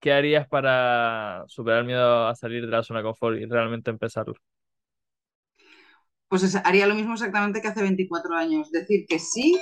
¿qué 0.00 0.12
harías 0.14 0.48
para 0.48 1.44
superar 1.48 1.80
el 1.80 1.86
miedo 1.86 2.26
a 2.28 2.34
salir 2.36 2.66
de 2.66 2.72
la 2.72 2.82
zona 2.84 3.00
de 3.00 3.04
confort 3.06 3.38
y 3.38 3.46
realmente 3.46 3.90
empezarlo? 3.90 4.34
Pues 6.28 6.42
es, 6.42 6.56
haría 6.56 6.86
lo 6.86 6.94
mismo 6.94 7.14
exactamente 7.14 7.60
que 7.62 7.68
hace 7.68 7.82
24 7.82 8.34
años. 8.36 8.70
Decir 8.70 9.06
que 9.08 9.18
sí, 9.18 9.58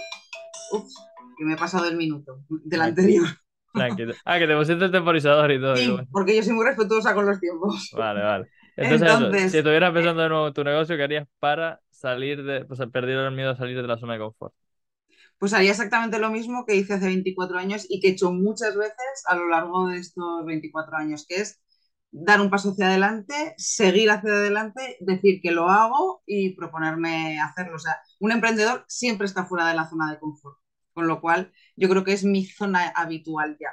ups, 0.72 0.94
que 1.36 1.44
me 1.44 1.54
he 1.54 1.56
pasado 1.56 1.88
el 1.88 1.96
minuto 1.96 2.40
del 2.48 2.80
anterior. 2.80 3.26
tranqui. 3.72 4.04
Ah, 4.24 4.38
que 4.38 4.46
te 4.46 4.56
pusiste 4.56 4.84
el 4.84 4.90
temporizador 4.90 5.50
y 5.52 5.60
todo. 5.60 5.76
Sí, 5.76 5.96
porque 6.10 6.36
yo 6.36 6.42
soy 6.42 6.54
muy 6.54 6.64
respetuosa 6.64 7.14
con 7.14 7.26
los 7.26 7.40
tiempos. 7.40 7.90
Vale, 7.96 8.22
vale. 8.22 8.48
Entonces 8.76 9.08
eso, 9.08 9.48
si 9.50 9.58
estuvieras 9.58 9.88
eh, 9.88 9.90
empezando 9.90 10.22
de 10.22 10.28
nuevo 10.28 10.52
tu 10.52 10.64
negocio, 10.64 10.96
¿qué 10.96 11.02
harías 11.02 11.28
para 11.38 11.80
salir 11.90 12.42
de, 12.42 12.64
pues 12.64 12.80
perder 12.92 13.18
el 13.18 13.32
miedo 13.32 13.50
a 13.50 13.56
salir 13.56 13.80
de 13.80 13.86
la 13.86 13.98
zona 13.98 14.14
de 14.14 14.20
confort? 14.20 14.54
pues 15.42 15.54
haría 15.54 15.72
exactamente 15.72 16.20
lo 16.20 16.30
mismo 16.30 16.64
que 16.64 16.76
hice 16.76 16.94
hace 16.94 17.06
24 17.06 17.58
años 17.58 17.84
y 17.88 17.98
que 17.98 18.06
he 18.06 18.10
hecho 18.12 18.30
muchas 18.30 18.76
veces 18.76 19.24
a 19.26 19.34
lo 19.34 19.48
largo 19.48 19.88
de 19.88 19.98
estos 19.98 20.46
24 20.46 20.96
años, 20.96 21.26
que 21.28 21.40
es 21.40 21.60
dar 22.12 22.40
un 22.40 22.48
paso 22.48 22.70
hacia 22.70 22.86
adelante, 22.86 23.34
seguir 23.56 24.08
hacia 24.12 24.30
adelante, 24.30 24.98
decir 25.00 25.40
que 25.42 25.50
lo 25.50 25.68
hago 25.68 26.22
y 26.26 26.54
proponerme 26.54 27.40
hacerlo. 27.40 27.74
O 27.74 27.80
sea, 27.80 27.98
un 28.20 28.30
emprendedor 28.30 28.84
siempre 28.86 29.26
está 29.26 29.44
fuera 29.44 29.66
de 29.66 29.74
la 29.74 29.90
zona 29.90 30.12
de 30.12 30.20
confort, 30.20 30.58
con 30.94 31.06
lo 31.08 31.20
cual 31.20 31.52
yo 31.76 31.88
creo 31.88 32.04
que 32.04 32.12
es 32.12 32.24
mi 32.24 32.44
zona 32.46 32.88
habitual 32.90 33.56
ya. 33.60 33.70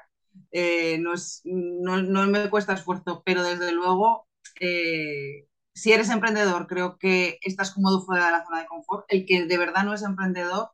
Eh, 0.51 0.97
no, 0.99 1.13
es, 1.13 1.41
no, 1.45 2.01
no, 2.01 2.27
me 2.27 2.49
cuesta 2.49 2.73
esfuerzo, 2.73 3.23
pero 3.25 3.43
desde 3.43 3.71
luego, 3.71 4.27
eh, 4.59 5.47
si 5.73 5.91
eres 5.93 6.09
emprendedor, 6.09 6.67
creo 6.67 6.97
que 6.97 7.39
estás 7.41 7.71
cómodo 7.73 8.01
fuera 8.01 8.25
de 8.27 8.31
la 8.31 8.45
zona 8.45 8.61
de 8.61 8.67
confort. 8.67 9.05
El 9.09 9.25
que 9.25 9.45
de 9.45 9.57
verdad 9.57 9.83
no 9.83 9.93
es 9.93 10.03
emprendedor, 10.03 10.71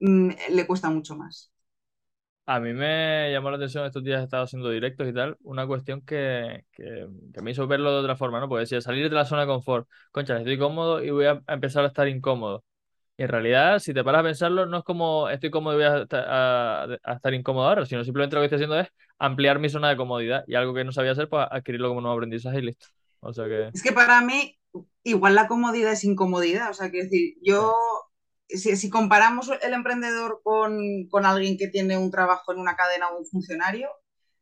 mmm, 0.00 0.30
le 0.50 0.66
cuesta 0.66 0.90
mucho 0.90 1.16
más. 1.16 1.52
A 2.48 2.60
mí 2.60 2.72
me 2.72 3.30
llamó 3.32 3.50
la 3.50 3.56
atención 3.56 3.84
estos 3.84 4.04
días 4.04 4.20
he 4.20 4.24
estado 4.24 4.44
haciendo 4.44 4.70
directos 4.70 5.08
y 5.08 5.12
tal, 5.12 5.36
una 5.42 5.66
cuestión 5.66 6.00
que, 6.02 6.64
que, 6.70 7.08
que 7.34 7.42
me 7.42 7.50
hizo 7.50 7.66
verlo 7.66 7.90
de 7.92 7.98
otra 7.98 8.14
forma, 8.16 8.38
¿no? 8.38 8.48
Porque 8.48 8.60
decía, 8.60 8.80
salir 8.80 9.08
de 9.08 9.16
la 9.16 9.24
zona 9.24 9.40
de 9.42 9.48
confort, 9.48 9.88
concha, 10.12 10.36
estoy 10.38 10.56
cómodo 10.56 11.02
y 11.02 11.10
voy 11.10 11.26
a 11.26 11.42
empezar 11.48 11.82
a 11.84 11.88
estar 11.88 12.06
incómodo. 12.06 12.64
Y 13.18 13.22
en 13.22 13.28
realidad, 13.28 13.78
si 13.78 13.94
te 13.94 14.04
paras 14.04 14.20
a 14.20 14.24
pensarlo, 14.24 14.66
no 14.66 14.78
es 14.78 14.84
como 14.84 15.30
estoy 15.30 15.50
cómodo 15.50 15.74
y 15.74 15.84
voy 15.84 15.86
a, 15.86 16.06
a, 16.12 16.86
a 17.02 17.12
estar 17.14 17.32
incómodo 17.32 17.66
ahora, 17.66 17.86
sino 17.86 18.04
simplemente 18.04 18.36
lo 18.36 18.42
que 18.42 18.46
estoy 18.46 18.56
haciendo 18.56 18.78
es 18.78 18.88
ampliar 19.18 19.58
mi 19.58 19.70
zona 19.70 19.88
de 19.88 19.96
comodidad 19.96 20.44
y 20.46 20.54
algo 20.54 20.74
que 20.74 20.84
no 20.84 20.92
sabía 20.92 21.12
hacer, 21.12 21.28
pues 21.28 21.46
adquirirlo 21.50 21.88
como 21.88 22.02
nuevo 22.02 22.16
aprendizaje 22.16 22.58
y 22.58 22.62
listo. 22.62 22.88
O 23.20 23.32
sea 23.32 23.46
que... 23.46 23.68
Es 23.72 23.82
que 23.82 23.92
para 23.92 24.20
mí, 24.20 24.58
igual 25.02 25.34
la 25.34 25.48
comodidad 25.48 25.92
es 25.92 26.04
incomodidad. 26.04 26.70
O 26.70 26.74
sea, 26.74 26.90
que 26.90 27.04
decir, 27.04 27.36
yo, 27.42 27.74
si, 28.48 28.76
si 28.76 28.90
comparamos 28.90 29.50
el 29.62 29.72
emprendedor 29.72 30.40
con, 30.42 31.08
con, 31.08 31.24
alguien 31.24 31.56
que 31.56 31.68
tiene 31.68 31.96
un 31.96 32.10
trabajo 32.10 32.52
en 32.52 32.58
una 32.58 32.76
cadena 32.76 33.08
o 33.08 33.18
un 33.18 33.26
funcionario, 33.26 33.88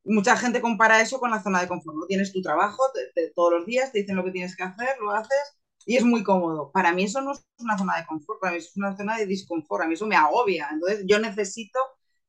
mucha 0.04 0.36
gente 0.36 0.60
compara 0.60 1.00
eso 1.00 1.20
con 1.20 1.30
la 1.30 1.42
zona 1.42 1.60
de 1.60 1.68
confort. 1.68 1.96
¿no? 1.96 2.06
Tienes 2.06 2.32
tu 2.32 2.42
trabajo 2.42 2.82
te, 2.92 3.12
te, 3.14 3.30
todos 3.30 3.52
los 3.52 3.66
días, 3.66 3.92
te 3.92 4.00
dicen 4.00 4.16
lo 4.16 4.24
que 4.24 4.32
tienes 4.32 4.56
que 4.56 4.64
hacer, 4.64 4.96
lo 5.00 5.12
haces 5.12 5.56
y 5.84 5.96
es 5.96 6.04
muy 6.04 6.22
cómodo. 6.22 6.70
Para 6.72 6.92
mí 6.92 7.04
eso 7.04 7.20
no 7.20 7.32
es 7.32 7.44
una 7.58 7.78
zona 7.78 7.96
de 7.98 8.06
confort, 8.06 8.40
para 8.40 8.52
mí 8.52 8.58
es 8.58 8.76
una 8.76 8.96
zona 8.96 9.16
de 9.18 9.26
disconfort, 9.26 9.84
a 9.84 9.86
mí 9.86 9.94
eso 9.94 10.06
me 10.06 10.16
agobia. 10.16 10.68
Entonces 10.72 11.04
yo 11.06 11.18
necesito 11.18 11.78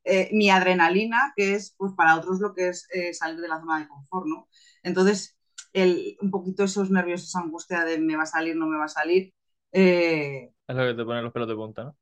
eh, 0.04 0.28
mi 0.32 0.50
adrenalina, 0.50 1.32
que 1.36 1.54
es 1.54 1.74
pues 1.76 1.92
para 1.96 2.16
otros 2.16 2.40
lo 2.40 2.54
que 2.54 2.68
es 2.68 2.86
eh, 2.92 3.12
salir 3.12 3.40
de 3.40 3.48
la 3.48 3.58
zona 3.60 3.80
de 3.80 3.88
confort, 3.88 4.26
¿no? 4.26 4.48
Entonces, 4.82 5.36
el, 5.72 6.16
un 6.20 6.30
poquito 6.30 6.64
esos 6.64 6.90
nervios, 6.90 7.24
esa 7.24 7.40
angustia 7.40 7.84
de 7.84 7.98
me 7.98 8.16
va 8.16 8.22
a 8.22 8.26
salir, 8.26 8.56
no 8.56 8.66
me 8.66 8.78
va 8.78 8.84
a 8.84 8.88
salir. 8.88 9.34
Eh, 9.72 10.50
es 10.68 10.76
lo 10.76 10.86
que 10.86 10.94
te 10.94 11.04
pone 11.04 11.22
los 11.22 11.32
pelos 11.32 11.48
de 11.48 11.54
punta, 11.54 11.84
¿no? 11.84 11.96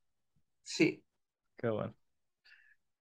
Sí. 0.63 1.03
Qué 1.57 1.69
bueno. 1.69 1.95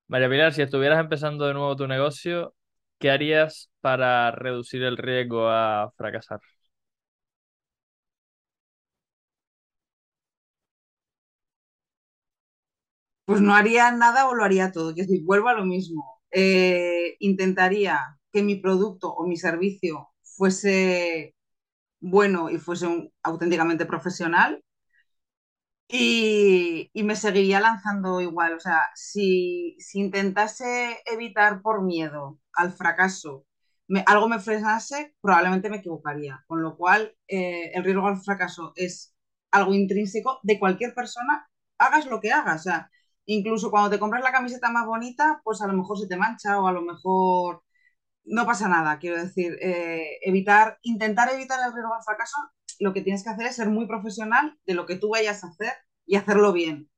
María 0.07 0.29
Pilar, 0.29 0.53
si 0.53 0.61
estuvieras 0.61 0.99
empezando 0.99 1.45
de 1.47 1.53
nuevo 1.53 1.75
tu 1.75 1.87
negocio, 1.87 2.55
¿qué 2.99 3.11
harías 3.11 3.71
para 3.81 4.31
reducir 4.31 4.83
el 4.83 4.97
riesgo 4.97 5.49
a 5.49 5.91
fracasar? 5.97 6.39
Pues 13.25 13.41
no 13.41 13.53
haría 13.55 13.91
nada 13.91 14.27
o 14.27 14.35
lo 14.35 14.43
haría 14.43 14.71
todo. 14.71 14.89
Es 14.91 14.95
decir, 14.95 15.23
vuelvo 15.23 15.49
a 15.49 15.53
lo 15.53 15.65
mismo. 15.65 16.21
Eh, 16.31 17.15
intentaría 17.19 18.19
que 18.31 18.43
mi 18.43 18.55
producto 18.55 19.13
o 19.13 19.25
mi 19.27 19.37
servicio 19.37 20.09
fuese 20.23 21.35
bueno 22.01 22.49
y 22.49 22.57
fuese 22.59 23.11
auténticamente 23.23 23.85
profesional. 23.85 24.63
Y, 25.87 26.89
me 27.03 27.15
seguiría 27.15 27.59
lanzando 27.59 28.19
igual. 28.21 28.53
O 28.55 28.59
sea, 28.59 28.81
si, 28.95 29.75
si 29.79 29.99
intentase 29.99 30.99
evitar 31.05 31.61
por 31.61 31.83
miedo 31.83 32.39
al 32.53 32.71
fracaso, 32.73 33.45
algo 34.05 34.27
me 34.29 34.39
frenase, 34.39 35.15
probablemente 35.21 35.69
me 35.69 35.77
equivocaría. 35.77 36.43
Con 36.47 36.61
lo 36.63 36.75
cual, 36.77 37.15
eh, 37.27 37.71
el 37.73 37.83
riesgo 37.83 38.07
al 38.07 38.21
fracaso 38.21 38.73
es 38.75 39.13
algo 39.51 39.73
intrínseco 39.73 40.39
de 40.43 40.59
cualquier 40.59 40.93
persona, 40.95 41.47
hagas 41.77 42.07
lo 42.07 42.19
que 42.19 42.31
hagas. 42.31 42.61
O 42.61 42.63
sea, 42.63 42.89
incluso 43.25 43.71
cuando 43.71 43.89
te 43.89 43.99
compras 43.99 44.23
la 44.23 44.31
camiseta 44.31 44.69
más 44.71 44.85
bonita, 44.87 45.41
pues 45.43 45.61
a 45.61 45.67
lo 45.67 45.73
mejor 45.73 45.97
se 45.99 46.07
te 46.07 46.17
mancha 46.17 46.59
o 46.61 46.67
a 46.67 46.71
lo 46.73 46.81
mejor 46.81 47.63
no 48.25 48.45
pasa 48.45 48.67
nada. 48.69 48.99
Quiero 48.99 49.17
decir, 49.17 49.57
eh, 49.61 50.19
evitar, 50.23 50.79
intentar 50.83 51.31
evitar 51.33 51.59
el 51.67 51.73
riesgo 51.73 51.93
al 51.95 52.03
fracaso, 52.03 52.37
lo 52.79 52.93
que 52.93 53.01
tienes 53.01 53.23
que 53.23 53.29
hacer 53.31 53.47
es 53.47 53.55
ser 53.55 53.69
muy 53.69 53.87
profesional 53.87 54.57
de 54.65 54.73
lo 54.75 54.85
que 54.85 54.97
tú 54.97 55.09
vayas 55.09 55.43
a 55.43 55.47
hacer 55.47 55.73
y 56.05 56.15
hacerlo 56.17 56.53
bien. 56.53 56.89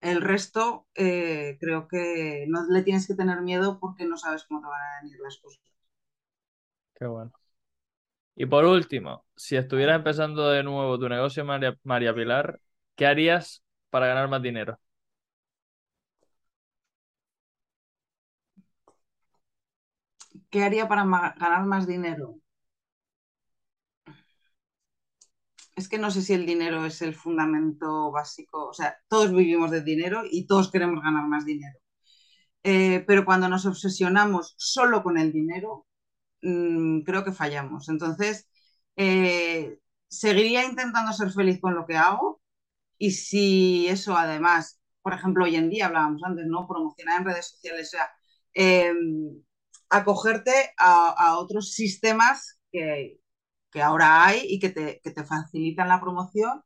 El 0.00 0.20
resto, 0.22 0.86
eh, 0.94 1.58
creo 1.60 1.88
que 1.88 2.46
no 2.48 2.64
le 2.70 2.82
tienes 2.82 3.06
que 3.08 3.14
tener 3.14 3.40
miedo 3.42 3.80
porque 3.80 4.06
no 4.06 4.16
sabes 4.18 4.44
cómo 4.44 4.60
te 4.60 4.68
van 4.68 4.80
a 4.80 5.02
venir 5.02 5.18
las 5.20 5.38
cosas. 5.38 5.60
Qué 6.94 7.06
bueno. 7.06 7.32
Y 8.36 8.46
por 8.46 8.64
último, 8.64 9.24
si 9.36 9.56
estuvieras 9.56 9.96
empezando 9.96 10.48
de 10.50 10.62
nuevo 10.64 10.98
tu 10.98 11.08
negocio, 11.08 11.44
María, 11.44 11.76
María 11.84 12.14
Pilar, 12.14 12.60
¿qué 12.96 13.06
harías 13.06 13.62
para 13.90 14.06
ganar 14.08 14.28
más 14.28 14.42
dinero? 14.42 14.78
¿Qué 20.54 20.62
haría 20.62 20.86
para 20.86 21.02
ganar 21.42 21.64
más 21.66 21.84
dinero? 21.84 22.36
Es 25.76 25.88
que 25.88 25.98
no 25.98 26.10
sé 26.10 26.22
si 26.22 26.32
el 26.34 26.46
dinero 26.46 26.84
es 26.86 27.02
el 27.02 27.14
fundamento 27.14 28.10
básico. 28.12 28.68
O 28.68 28.72
sea, 28.74 28.96
todos 29.08 29.32
vivimos 29.34 29.70
de 29.70 29.82
dinero 29.82 30.22
y 30.30 30.46
todos 30.46 30.70
queremos 30.70 31.02
ganar 31.02 31.26
más 31.26 31.44
dinero. 31.44 31.78
Eh, 32.64 33.04
pero 33.06 33.24
cuando 33.26 33.48
nos 33.48 33.66
obsesionamos 33.66 34.54
solo 34.58 35.02
con 35.04 35.18
el 35.18 35.32
dinero, 35.32 35.86
mm, 36.42 37.02
creo 37.02 37.24
que 37.24 37.32
fallamos. 37.32 37.88
Entonces, 37.90 38.48
eh, 38.96 39.78
seguiría 40.08 40.64
intentando 40.66 41.12
ser 41.12 41.32
feliz 41.32 41.60
con 41.60 41.74
lo 41.76 41.86
que 41.86 41.96
hago 41.96 42.42
y 42.98 43.12
si 43.12 43.88
eso 43.88 44.16
además, 44.16 44.80
por 45.02 45.14
ejemplo, 45.14 45.44
hoy 45.44 45.56
en 45.56 45.70
día 45.70 45.86
hablábamos 45.86 46.22
antes, 46.24 46.46
¿no? 46.46 46.68
Promocionar 46.68 47.20
en 47.22 47.26
redes 47.28 47.48
sociales, 47.50 47.88
o 47.88 47.90
sea, 47.92 48.10
eh, 48.54 48.92
acogerte 49.96 50.52
a, 50.78 51.10
a, 51.10 51.38
otros 51.38 51.72
sistemas 51.72 52.60
que, 52.72 53.20
que, 53.70 53.82
ahora 53.82 54.26
hay 54.26 54.40
y 54.48 54.58
que 54.60 54.70
te, 54.70 55.00
que 55.02 55.10
te 55.10 55.24
facilitan 55.24 55.88
la 55.88 56.00
promoción, 56.00 56.62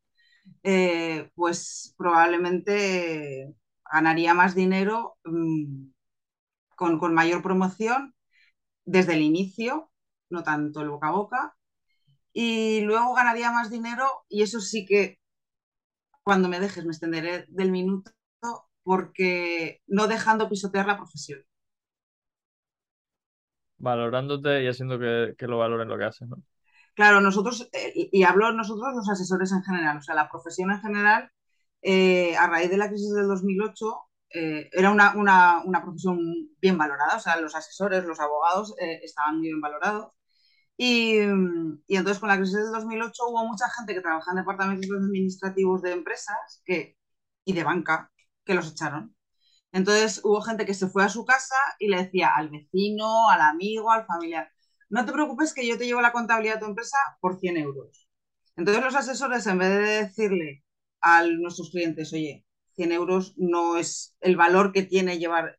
eh, 0.62 1.30
pues 1.34 1.94
probablemente 1.98 3.54
ganaría 3.92 4.34
más 4.34 4.54
dinero 4.54 5.18
mmm, 5.24 5.90
con, 6.76 6.98
con 6.98 7.14
mayor 7.14 7.42
promoción 7.42 8.14
desde 8.84 9.14
el 9.14 9.22
inicio, 9.22 9.90
no 10.30 10.42
tanto 10.42 10.82
el 10.82 10.90
boca 10.90 11.08
a 11.08 11.12
boca, 11.12 11.56
y 12.32 12.80
luego 12.82 13.14
ganaría 13.14 13.50
más 13.52 13.70
dinero 13.70 14.06
y 14.28 14.42
eso 14.42 14.60
sí 14.60 14.86
que 14.86 15.18
cuando 16.22 16.48
me 16.48 16.60
dejes 16.60 16.84
me 16.84 16.92
extenderé 16.92 17.46
del 17.48 17.70
minuto 17.72 18.12
porque 18.82 19.82
no 19.86 20.06
dejando 20.08 20.48
pisotear 20.48 20.86
la 20.86 20.96
profesión. 20.96 21.40
Valorándote 23.78 24.62
y 24.62 24.68
haciendo 24.68 24.98
que, 24.98 25.34
que 25.38 25.46
lo 25.46 25.58
valoren 25.58 25.88
lo 25.88 25.98
que 25.98 26.04
haces, 26.04 26.28
¿no? 26.28 26.36
Claro, 26.94 27.20
nosotros, 27.20 27.68
eh, 27.72 28.08
y 28.10 28.24
hablo 28.24 28.50
nosotros 28.52 28.92
los 28.94 29.08
asesores 29.08 29.52
en 29.52 29.62
general, 29.62 29.98
o 29.98 30.02
sea, 30.02 30.16
la 30.16 30.28
profesión 30.28 30.72
en 30.72 30.80
general, 30.80 31.30
eh, 31.82 32.36
a 32.36 32.48
raíz 32.48 32.70
de 32.70 32.76
la 32.76 32.88
crisis 32.88 33.12
del 33.14 33.28
2008, 33.28 34.08
eh, 34.34 34.68
era 34.72 34.90
una, 34.90 35.14
una, 35.16 35.62
una, 35.64 35.82
profesión 35.82 36.18
bien 36.60 36.76
valorada, 36.76 37.16
o 37.16 37.20
sea, 37.20 37.40
los 37.40 37.54
asesores, 37.54 38.04
los 38.04 38.20
abogados 38.20 38.74
eh, 38.80 39.00
estaban 39.04 39.38
muy 39.38 39.48
bien 39.48 39.60
valorados. 39.60 40.12
Y, 40.76 41.18
y, 41.86 41.96
entonces 41.96 42.18
con 42.20 42.28
la 42.28 42.36
crisis 42.36 42.56
del 42.56 42.72
2008 42.72 43.22
hubo 43.28 43.46
mucha 43.46 43.68
gente 43.70 43.94
que 43.94 44.00
trabajaba 44.00 44.32
en 44.32 44.44
departamentos 44.44 44.90
administrativos 44.90 45.82
de 45.82 45.92
empresas 45.92 46.62
que, 46.64 46.96
y 47.44 47.52
de 47.52 47.64
banca 47.64 48.10
que 48.44 48.54
los 48.54 48.70
echaron. 48.72 49.14
Entonces 49.78 50.20
hubo 50.24 50.40
gente 50.42 50.66
que 50.66 50.74
se 50.74 50.88
fue 50.88 51.04
a 51.04 51.08
su 51.08 51.24
casa 51.24 51.54
y 51.78 51.86
le 51.88 52.02
decía 52.02 52.30
al 52.34 52.48
vecino, 52.50 53.30
al 53.30 53.40
amigo, 53.42 53.92
al 53.92 54.06
familiar, 54.06 54.50
no 54.90 55.04
te 55.06 55.12
preocupes 55.12 55.54
que 55.54 55.66
yo 55.66 55.78
te 55.78 55.86
llevo 55.86 56.00
la 56.00 56.10
contabilidad 56.10 56.54
de 56.54 56.60
tu 56.60 56.66
empresa 56.66 56.98
por 57.20 57.38
100 57.38 57.56
euros. 57.58 58.08
Entonces 58.56 58.82
los 58.82 58.96
asesores, 58.96 59.46
en 59.46 59.58
vez 59.58 59.68
de 59.68 59.78
decirle 60.04 60.64
a 61.00 61.22
nuestros 61.24 61.70
clientes, 61.70 62.12
oye, 62.12 62.44
100 62.74 62.90
euros 62.90 63.34
no 63.36 63.76
es 63.76 64.16
el 64.20 64.36
valor 64.36 64.72
que 64.72 64.82
tiene 64.82 65.18
llevar, 65.18 65.58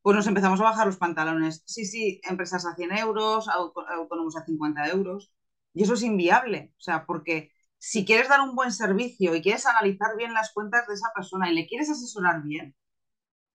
pues 0.00 0.16
nos 0.16 0.26
empezamos 0.26 0.60
a 0.60 0.64
bajar 0.64 0.86
los 0.86 0.96
pantalones. 0.96 1.62
Sí, 1.66 1.84
sí, 1.84 2.20
empresas 2.24 2.64
a 2.64 2.74
100 2.74 2.92
euros, 2.92 3.48
autónomos 3.48 4.36
a 4.36 4.46
50 4.46 4.88
euros. 4.88 5.30
Y 5.74 5.82
eso 5.82 5.92
es 5.94 6.02
inviable, 6.02 6.72
o 6.78 6.80
sea, 6.80 7.04
porque 7.04 7.50
si 7.76 8.06
quieres 8.06 8.30
dar 8.30 8.40
un 8.40 8.54
buen 8.54 8.72
servicio 8.72 9.34
y 9.34 9.42
quieres 9.42 9.66
analizar 9.66 10.16
bien 10.16 10.32
las 10.32 10.52
cuentas 10.54 10.86
de 10.88 10.94
esa 10.94 11.10
persona 11.14 11.50
y 11.50 11.54
le 11.54 11.66
quieres 11.66 11.90
asesorar 11.90 12.42
bien, 12.42 12.74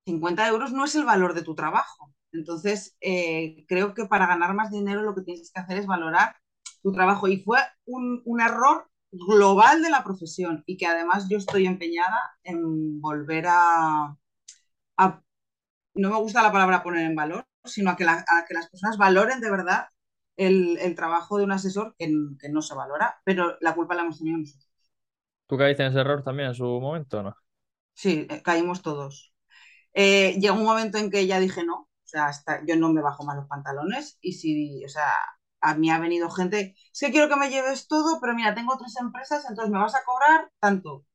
50 0.05 0.47
euros 0.47 0.71
no 0.71 0.85
es 0.85 0.95
el 0.95 1.05
valor 1.05 1.33
de 1.33 1.43
tu 1.43 1.55
trabajo. 1.55 2.13
Entonces, 2.31 2.97
eh, 3.01 3.65
creo 3.67 3.93
que 3.93 4.05
para 4.05 4.27
ganar 4.27 4.53
más 4.53 4.71
dinero 4.71 5.01
lo 5.03 5.15
que 5.15 5.21
tienes 5.21 5.51
que 5.51 5.59
hacer 5.59 5.77
es 5.77 5.85
valorar 5.85 6.35
tu 6.81 6.91
trabajo. 6.91 7.27
Y 7.27 7.43
fue 7.43 7.59
un, 7.85 8.21
un, 8.25 8.41
error 8.41 8.89
global 9.11 9.81
de 9.83 9.89
la 9.89 10.03
profesión 10.03 10.63
y 10.65 10.77
que 10.77 10.87
además 10.87 11.27
yo 11.29 11.37
estoy 11.37 11.65
empeñada 11.67 12.19
en 12.43 12.99
volver 12.99 13.45
a, 13.47 14.17
a 14.97 15.21
no 15.95 16.09
me 16.09 16.17
gusta 16.17 16.41
la 16.41 16.51
palabra 16.51 16.83
poner 16.83 17.05
en 17.05 17.15
valor, 17.15 17.45
sino 17.63 17.91
a 17.91 17.95
que, 17.95 18.05
la, 18.05 18.13
a 18.13 18.45
que 18.47 18.53
las 18.55 18.69
personas 18.69 18.97
valoren 18.97 19.39
de 19.39 19.51
verdad 19.51 19.87
el, 20.35 20.77
el 20.79 20.95
trabajo 20.95 21.37
de 21.37 21.43
un 21.43 21.51
asesor 21.51 21.95
que, 21.97 22.11
que, 22.39 22.49
no 22.49 22.61
se 22.61 22.73
valora, 22.73 23.21
pero 23.23 23.57
la 23.61 23.75
culpa 23.75 23.93
la 23.93 24.01
hemos 24.01 24.17
tenido 24.17 24.39
nosotros. 24.39 24.69
¿Tú 25.47 25.57
caíste 25.57 25.83
en 25.83 25.89
ese 25.89 25.99
error 25.99 26.23
también 26.23 26.49
en 26.49 26.55
su 26.55 26.65
momento 26.65 27.19
o 27.19 27.23
no? 27.23 27.35
Sí, 27.93 28.25
eh, 28.29 28.41
caímos 28.41 28.81
todos. 28.81 29.32
Eh, 29.93 30.39
llegó 30.39 30.55
un 30.55 30.65
momento 30.65 30.97
en 30.97 31.11
que 31.11 31.27
ya 31.27 31.39
dije 31.39 31.63
no, 31.63 31.75
o 31.75 31.89
sea, 32.03 32.27
hasta, 32.27 32.63
yo 32.65 32.75
no 32.75 32.91
me 32.91 33.01
bajo 33.01 33.23
más 33.23 33.35
los 33.37 33.47
pantalones 33.47 34.17
y 34.21 34.33
si, 34.33 34.83
o 34.85 34.89
sea, 34.89 35.11
a 35.61 35.75
mí 35.75 35.89
ha 35.91 35.99
venido 35.99 36.29
gente, 36.29 36.75
es 36.91 37.11
quiero 37.11 37.29
que 37.29 37.35
me 37.37 37.49
lleves 37.49 37.87
todo, 37.87 38.19
pero 38.21 38.33
mira, 38.35 38.55
tengo 38.55 38.77
tres 38.77 38.95
empresas, 38.99 39.45
entonces 39.49 39.71
me 39.71 39.79
vas 39.79 39.95
a 39.95 40.03
cobrar 40.03 40.51
tanto. 40.59 41.05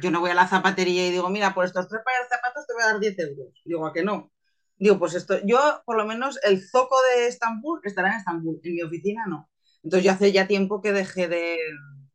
Yo 0.00 0.10
no 0.10 0.20
voy 0.20 0.30
a 0.30 0.34
la 0.34 0.46
zapatería 0.46 1.06
y 1.06 1.10
digo, 1.10 1.28
mira, 1.28 1.54
por 1.54 1.64
estos 1.64 1.88
tres 1.88 2.02
pares 2.04 2.28
de 2.28 2.36
zapatos 2.36 2.66
te 2.66 2.74
voy 2.74 2.82
a 2.82 2.86
dar 2.86 3.00
10 3.00 3.18
euros. 3.18 3.48
Digo, 3.64 3.86
¿a 3.86 3.92
que 3.92 4.04
no? 4.04 4.30
Digo, 4.76 4.98
pues 4.98 5.14
esto, 5.14 5.40
yo 5.44 5.58
por 5.84 5.96
lo 5.96 6.06
menos 6.06 6.38
el 6.44 6.64
zoco 6.64 6.96
de 7.14 7.26
Estambul 7.26 7.80
estará 7.82 8.10
en 8.10 8.18
Estambul, 8.18 8.60
en 8.62 8.74
mi 8.74 8.82
oficina 8.82 9.26
no. 9.26 9.50
Entonces 9.82 10.04
yo 10.04 10.12
hace 10.12 10.32
ya 10.32 10.46
tiempo 10.46 10.80
que 10.80 10.92
dejé 10.92 11.26
de, 11.28 11.58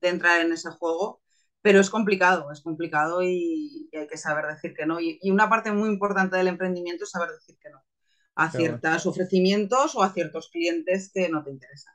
de 0.02 0.10
entrar 0.10 0.40
en 0.42 0.54
ese 0.54 0.70
juego 0.72 1.23
pero 1.64 1.82
es 1.82 1.90
complicado, 1.90 2.52
es 2.52 2.62
complicado 2.62 3.24
y, 3.24 3.90
y, 3.92 3.98
hay 3.98 4.08
que 4.08 4.18
saber 4.18 4.46
decir 4.48 4.76
que 4.76 4.86
no. 4.86 5.02
Y, 5.02 5.20
y, 5.24 5.32
una 5.32 5.50
parte 5.50 5.72
muy 5.74 5.90
importante 5.90 6.38
del 6.38 6.50
emprendimiento 6.50 7.06
es 7.06 7.12
saber 7.12 7.32
decir 7.32 7.58
que 7.60 7.72
no 7.72 7.84
a 8.36 8.52
Qué 8.52 8.58
ciertos 8.58 9.06
bueno. 9.06 9.12
ofrecimientos 9.12 9.96
o 9.96 10.04
a 10.04 10.14
ciertos 10.14 10.50
clientes 10.50 11.12
que 11.14 11.30
no 11.30 11.44
te 11.44 11.52
interesan. 11.52 11.94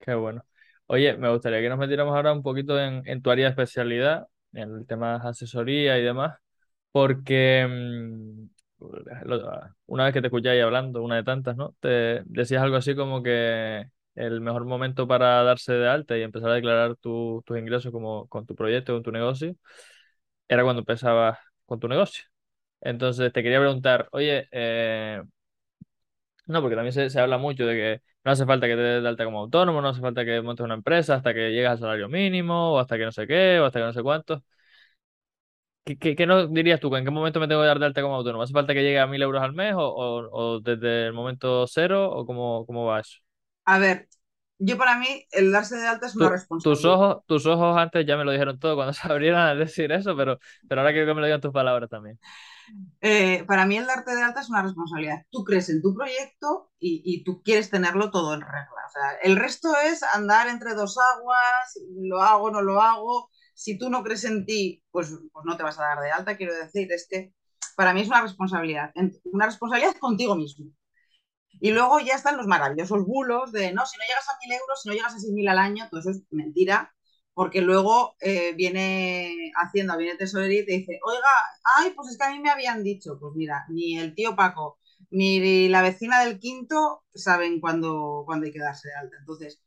Qué 0.00 0.14
bueno. 0.14 0.44
Oye, 0.86 1.16
me 1.16 1.30
gustaría 1.30 1.60
que 1.60 1.68
nos 1.68 1.78
metiéramos 1.78 2.14
ahora 2.14 2.32
un 2.32 2.42
poquito 2.42 2.78
en, 2.80 3.02
en 3.06 3.22
tu 3.22 3.30
área 3.30 3.46
de 3.46 3.50
especialidad, 3.50 4.28
en 4.52 4.74
el 4.74 4.86
tema 4.86 5.18
de 5.18 5.28
asesoría 5.28 5.98
y 5.98 6.04
demás, 6.04 6.38
porque 6.92 7.66
mm, 7.68 8.48
una 9.86 10.04
vez 10.04 10.14
que 10.14 10.20
te 10.20 10.28
escucháis 10.28 10.62
hablando, 10.62 11.02
una 11.02 11.16
de 11.16 11.24
tantas, 11.24 11.56
¿no? 11.56 11.74
Te 11.80 12.22
decías 12.26 12.62
algo 12.62 12.76
así 12.76 12.94
como 12.94 13.22
que 13.22 13.86
el 14.16 14.40
mejor 14.40 14.64
momento 14.66 15.08
para 15.08 15.42
darse 15.44 15.74
de 15.74 15.88
alta 15.88 16.18
y 16.18 16.22
empezar 16.22 16.50
a 16.50 16.54
declarar 16.54 16.96
tu- 16.96 17.42
tus 17.46 17.58
ingresos 17.58 17.92
como 17.92 18.26
con 18.28 18.46
tu 18.46 18.54
proyecto, 18.56 18.94
con 18.94 19.02
tu 19.04 19.12
negocio, 19.12 19.54
era 20.48 20.62
cuando 20.64 20.80
empezabas 20.80 21.38
con 21.66 21.80
tu 21.80 21.88
negocio. 21.88 22.24
Entonces 22.82 23.32
te 23.32 23.42
quería 23.42 23.60
preguntar, 23.60 24.08
oye, 24.12 24.48
eh, 24.52 25.22
no, 26.46 26.60
porque 26.60 26.76
también 26.76 26.92
se, 26.92 27.10
se 27.10 27.20
habla 27.20 27.38
mucho 27.38 27.66
de 27.66 27.74
que 27.74 28.02
no 28.24 28.30
hace 28.32 28.46
falta 28.46 28.66
que 28.66 28.74
te 28.74 28.80
des 28.80 29.02
de 29.02 29.08
alta 29.08 29.24
como 29.24 29.40
autónomo, 29.40 29.80
no 29.82 29.88
hace 29.88 30.00
falta 30.00 30.24
que 30.24 30.40
montes 30.42 30.64
una 30.64 30.74
empresa 30.74 31.14
hasta 31.14 31.34
que 31.34 31.50
llegas 31.52 31.72
al 31.72 31.78
salario 31.80 32.08
mínimo, 32.08 32.72
o 32.74 32.78
hasta 32.78 32.96
que 32.98 33.04
no 33.04 33.12
sé 33.12 33.26
qué, 33.26 33.58
o 33.60 33.64
hasta 33.66 33.80
que 33.80 33.84
no 33.86 33.92
sé 33.92 34.02
cuánto. 34.02 34.42
¿Qué, 35.84 35.96
qué, 35.98 36.16
qué 36.16 36.26
no 36.26 36.48
dirías 36.48 36.80
tú? 36.80 36.94
¿En 36.96 37.04
qué 37.04 37.10
momento 37.12 37.38
me 37.38 37.46
tengo 37.46 37.60
que 37.62 37.66
dar 37.68 37.78
de 37.78 37.86
alta 37.86 38.02
como 38.02 38.16
autónomo? 38.16 38.42
¿Hace 38.42 38.52
falta 38.52 38.74
que 38.74 38.82
llegue 38.82 38.98
a 38.98 39.06
mil 39.06 39.22
euros 39.22 39.40
al 39.42 39.52
mes 39.52 39.72
o, 39.74 39.78
o- 39.80 40.28
o 40.56 40.60
desde 40.60 41.06
el 41.06 41.12
momento 41.12 41.66
cero 41.68 42.10
o 42.10 42.26
cómo, 42.26 42.66
cómo 42.66 42.86
va 42.86 43.00
eso? 43.00 43.18
A 43.66 43.78
ver, 43.78 44.08
yo 44.58 44.78
para 44.78 44.98
mí 44.98 45.26
el 45.30 45.52
darse 45.52 45.76
de 45.76 45.86
alta 45.86 46.06
es 46.06 46.16
una 46.16 46.28
Tu- 46.28 46.30
tus 46.62 46.84
responsabilidad. 46.84 46.84
ojos, 46.84 47.24
tus 47.26 47.46
ojos 47.46 47.76
antes 47.78 48.06
ya 48.06 48.16
me 48.16 48.24
lo 48.24 48.32
dijeron 48.32 48.58
todo 48.58 48.74
cuando 48.74 48.92
se 48.94 49.06
abrieron 49.10 49.40
a 49.40 49.54
decir 49.54 49.92
eso, 49.92 50.16
pero, 50.16 50.38
pero 50.68 50.80
ahora 50.80 50.92
quiero 50.92 51.06
que 51.06 51.14
me 51.14 51.20
lo 51.20 51.26
digan 51.26 51.40
tus 51.40 51.52
palabras 51.52 51.90
también. 51.90 52.18
Eh, 53.00 53.44
para 53.46 53.66
mí 53.66 53.76
el 53.76 53.86
darte 53.86 54.14
de 54.14 54.22
alta 54.22 54.40
es 54.40 54.48
una 54.50 54.62
responsabilidad. 54.62 55.22
Tú 55.30 55.44
crees 55.44 55.68
en 55.68 55.82
tu 55.82 55.94
proyecto 55.94 56.70
y, 56.78 57.02
y, 57.04 57.24
tú 57.24 57.42
quieres 57.42 57.70
tenerlo 57.70 58.10
todo 58.10 58.34
en 58.34 58.40
regla. 58.40 58.82
O 58.86 58.90
sea, 58.90 59.18
el 59.22 59.36
resto 59.36 59.68
es 59.84 60.02
andar 60.02 60.48
entre 60.48 60.74
dos 60.74 60.96
aguas, 61.14 61.78
lo 62.02 62.22
hago, 62.22 62.50
no 62.50 62.62
lo 62.62 62.80
hago. 62.82 63.30
si 63.54 63.78
tú 63.78 63.90
no 63.90 64.02
crees 64.02 64.24
en 64.24 64.44
ti, 64.46 64.82
pues, 64.90 65.10
pues 65.32 65.44
no 65.46 65.56
te 65.56 65.62
vas 65.62 65.78
a 65.78 65.82
dar 65.82 66.00
de 66.00 66.10
alta, 66.10 66.36
quiero 66.36 66.54
decir, 66.54 66.90
es 66.92 67.06
que 67.10 67.32
para 67.76 67.92
mí 67.94 68.00
es 68.02 68.08
una 68.08 68.20
responsabilidad, 68.22 68.92
una 69.24 69.46
responsabilidad 69.46 69.96
contigo 69.98 70.34
mismo. 70.36 70.66
Y 71.60 71.70
luego 71.70 72.00
ya 72.00 72.14
están 72.14 72.36
los 72.36 72.46
maravillosos 72.46 73.04
bulos 73.04 73.52
de, 73.52 73.72
no, 73.72 73.86
si 73.86 73.96
no 73.98 74.04
llegas 74.04 74.28
a 74.28 74.38
mil 74.44 74.52
euros, 74.52 74.82
si 74.82 74.88
no 74.88 74.94
llegas 74.94 75.14
a 75.14 75.18
seis 75.18 75.32
mil 75.32 75.48
al 75.48 75.58
año, 75.58 75.88
todo 75.90 76.00
eso 76.00 76.10
es 76.10 76.22
mentira, 76.30 76.94
porque 77.34 77.60
luego 77.60 78.16
eh, 78.20 78.54
viene 78.54 79.52
Hacienda, 79.56 79.96
viene 79.96 80.16
Tesorería 80.16 80.62
y 80.62 80.66
te 80.66 80.72
dice, 80.72 80.98
oiga, 81.04 81.28
ay, 81.78 81.92
pues 81.94 82.10
es 82.10 82.18
que 82.18 82.24
a 82.24 82.30
mí 82.30 82.40
me 82.40 82.50
habían 82.50 82.82
dicho, 82.82 83.18
pues 83.20 83.34
mira, 83.34 83.64
ni 83.68 83.98
el 83.98 84.14
tío 84.14 84.36
Paco, 84.36 84.78
ni 85.10 85.68
la 85.68 85.82
vecina 85.82 86.24
del 86.24 86.38
quinto 86.38 87.04
saben 87.14 87.60
cuándo, 87.60 88.22
cuándo 88.26 88.46
hay 88.46 88.52
que 88.52 88.58
darse 88.60 88.88
de 88.88 88.94
alta. 88.94 89.16
Entonces, 89.18 89.60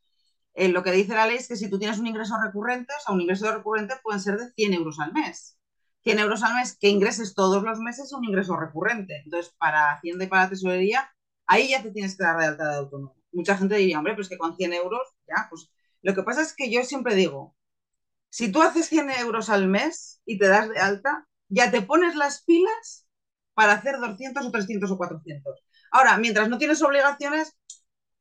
eh, 0.54 0.68
lo 0.68 0.82
que 0.82 0.92
dice 0.92 1.14
la 1.14 1.26
ley 1.26 1.36
es 1.36 1.48
que 1.48 1.56
si 1.56 1.70
tú 1.70 1.78
tienes 1.78 1.98
un 1.98 2.06
ingreso 2.06 2.34
recurrente, 2.42 2.92
o 2.98 3.00
sea, 3.00 3.14
un 3.14 3.20
ingreso 3.20 3.52
recurrente 3.52 3.94
pueden 4.02 4.20
ser 4.20 4.36
de 4.38 4.50
100 4.52 4.74
euros 4.74 4.98
al 5.00 5.12
mes. 5.12 5.56
100 6.02 6.18
euros 6.18 6.42
al 6.42 6.54
mes 6.54 6.76
que 6.78 6.88
ingreses 6.88 7.34
todos 7.34 7.62
los 7.62 7.78
meses 7.78 8.06
es 8.06 8.12
un 8.12 8.24
ingreso 8.24 8.56
recurrente. 8.56 9.22
Entonces, 9.24 9.54
para 9.58 9.92
Hacienda 9.92 10.24
y 10.24 10.28
para 10.28 10.48
Tesorería, 10.48 11.10
ahí 11.50 11.70
ya 11.70 11.82
te 11.82 11.90
tienes 11.90 12.16
que 12.16 12.22
dar 12.22 12.38
de 12.38 12.46
alta 12.46 12.70
de 12.70 12.76
autónomo. 12.76 13.16
Mucha 13.32 13.56
gente 13.56 13.76
diría, 13.76 13.98
hombre, 13.98 14.14
pues 14.14 14.28
que 14.28 14.38
con 14.38 14.56
100 14.56 14.72
euros, 14.72 15.02
ya, 15.28 15.48
pues 15.50 15.70
lo 16.02 16.14
que 16.14 16.22
pasa 16.22 16.42
es 16.42 16.54
que 16.54 16.70
yo 16.70 16.82
siempre 16.84 17.14
digo, 17.14 17.56
si 18.30 18.52
tú 18.52 18.62
haces 18.62 18.88
100 18.88 19.10
euros 19.10 19.50
al 19.50 19.66
mes 19.68 20.22
y 20.24 20.38
te 20.38 20.48
das 20.48 20.68
de 20.70 20.78
alta, 20.78 21.26
ya 21.48 21.70
te 21.70 21.82
pones 21.82 22.14
las 22.14 22.44
pilas 22.44 23.06
para 23.54 23.72
hacer 23.72 23.98
200 23.98 24.46
o 24.46 24.50
300 24.52 24.90
o 24.92 24.96
400. 24.96 25.64
Ahora, 25.90 26.16
mientras 26.18 26.48
no 26.48 26.58
tienes 26.58 26.80
obligaciones, 26.82 27.56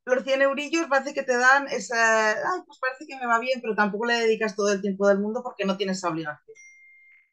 los 0.05 0.23
100 0.23 0.41
eurillos 0.41 0.87
parece 0.89 1.13
que 1.13 1.23
te 1.23 1.37
dan 1.37 1.67
esa, 1.67 2.31
ay, 2.31 2.61
pues 2.65 2.79
parece 2.79 3.05
que 3.07 3.15
me 3.17 3.27
va 3.27 3.39
bien, 3.39 3.61
pero 3.61 3.75
tampoco 3.75 4.05
le 4.05 4.15
dedicas 4.15 4.55
todo 4.55 4.71
el 4.71 4.81
tiempo 4.81 5.07
del 5.07 5.19
mundo 5.19 5.41
porque 5.43 5.65
no 5.65 5.77
tienes 5.77 5.97
esa 5.99 6.09
obligación. 6.09 6.55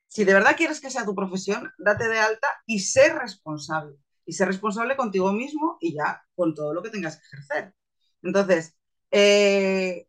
Si 0.09 0.25
de 0.25 0.35
verdad 0.35 0.57
quieres 0.57 0.81
que 0.81 0.91
sea 0.91 1.07
tu 1.07 1.15
profesión, 1.15 1.73
date 1.79 2.09
de 2.09 2.19
alta 2.19 2.49
y 2.67 2.81
sé 2.81 3.13
responsable. 3.15 3.97
Y 4.27 4.33
sé 4.33 4.45
responsable 4.45 4.97
contigo 4.97 5.33
mismo 5.33 5.79
y 5.81 5.95
ya 5.95 6.23
con 6.35 6.55
todo 6.55 6.75
lo 6.75 6.83
que 6.83 6.91
tengas 6.91 7.17
que 7.17 7.27
ejercer. 7.27 7.75
Entonces, 8.23 8.77
eh, 9.11 10.09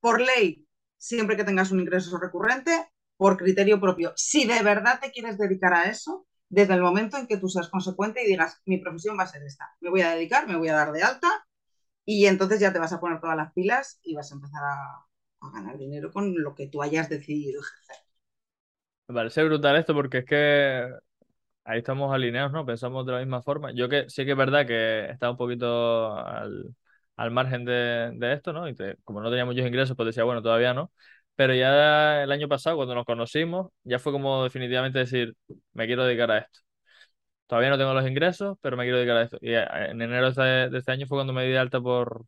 por 0.00 0.20
ley, 0.20 0.66
siempre 0.96 1.36
que 1.36 1.44
tengas 1.44 1.70
un 1.72 1.80
ingreso 1.80 2.16
recurrente, 2.18 2.88
por 3.16 3.36
criterio 3.36 3.80
propio, 3.80 4.12
si 4.16 4.46
de 4.46 4.62
verdad 4.62 4.98
te 5.00 5.12
quieres 5.12 5.38
dedicar 5.38 5.74
a 5.74 5.84
eso, 5.84 6.26
desde 6.48 6.74
el 6.74 6.82
momento 6.82 7.16
en 7.16 7.26
que 7.26 7.38
tú 7.38 7.48
seas 7.48 7.68
consecuente 7.68 8.22
y 8.22 8.26
digas, 8.26 8.60
mi 8.66 8.78
profesión 8.78 9.18
va 9.18 9.22
a 9.22 9.28
ser 9.28 9.42
esta, 9.42 9.74
me 9.80 9.90
voy 9.90 10.02
a 10.02 10.10
dedicar, 10.10 10.46
me 10.46 10.56
voy 10.56 10.68
a 10.68 10.74
dar 10.74 10.92
de 10.92 11.02
alta 11.02 11.46
y 12.04 12.26
entonces 12.26 12.60
ya 12.60 12.72
te 12.72 12.78
vas 12.78 12.92
a 12.92 13.00
poner 13.00 13.20
todas 13.20 13.36
las 13.36 13.52
pilas 13.52 14.00
y 14.02 14.14
vas 14.14 14.30
a 14.30 14.34
empezar 14.34 14.62
a, 14.64 15.06
ganar 15.52 15.76
dinero 15.76 16.12
con 16.12 16.40
lo 16.40 16.54
que 16.54 16.68
tú 16.68 16.82
hayas 16.82 17.08
decidido 17.08 17.60
ejercer. 17.60 17.96
Me 19.08 19.14
parece 19.14 19.42
brutal 19.42 19.76
esto 19.76 19.94
porque 19.94 20.18
es 20.18 20.24
que 20.24 20.88
ahí 21.64 21.78
estamos 21.78 22.12
alineados, 22.14 22.52
¿no? 22.52 22.64
Pensamos 22.66 23.06
de 23.06 23.12
la 23.12 23.18
misma 23.18 23.42
forma. 23.42 23.72
Yo 23.72 23.88
que 23.88 24.08
sí 24.08 24.24
que 24.24 24.32
es 24.32 24.36
verdad 24.36 24.66
que 24.66 25.06
estaba 25.10 25.32
un 25.32 25.36
poquito 25.38 26.16
al, 26.16 26.74
margen 27.30 27.64
de, 27.64 28.32
esto, 28.32 28.52
¿no? 28.52 28.68
Y 28.68 28.74
como 29.04 29.20
no 29.20 29.30
tenía 29.30 29.44
muchos 29.44 29.66
ingresos, 29.66 29.96
pues 29.96 30.06
decía, 30.06 30.24
bueno, 30.24 30.42
todavía 30.42 30.74
no. 30.74 30.92
Pero 31.36 31.54
ya 31.54 32.22
el 32.22 32.32
año 32.32 32.48
pasado, 32.48 32.76
cuando 32.76 32.94
nos 32.94 33.04
conocimos, 33.06 33.70
ya 33.84 33.98
fue 33.98 34.12
como 34.12 34.44
definitivamente 34.44 34.98
decir, 34.98 35.34
me 35.72 35.86
quiero 35.86 36.04
dedicar 36.04 36.30
a 36.30 36.38
esto. 36.38 36.60
Todavía 37.46 37.70
no 37.70 37.78
tengo 37.78 37.94
los 37.94 38.06
ingresos, 38.08 38.56
pero 38.62 38.76
me 38.76 38.84
quiero 38.84 38.98
dedicar 38.98 39.16
a 39.18 39.22
esto. 39.22 39.38
Y 39.40 39.52
en 39.54 40.00
enero 40.02 40.32
de 40.32 40.70
este, 40.78 40.92
año 40.92 41.06
fue 41.06 41.18
cuando 41.18 41.32
me 41.32 41.44
di 41.44 41.52
de 41.52 41.58
alta 41.58 41.80
por, 41.80 42.24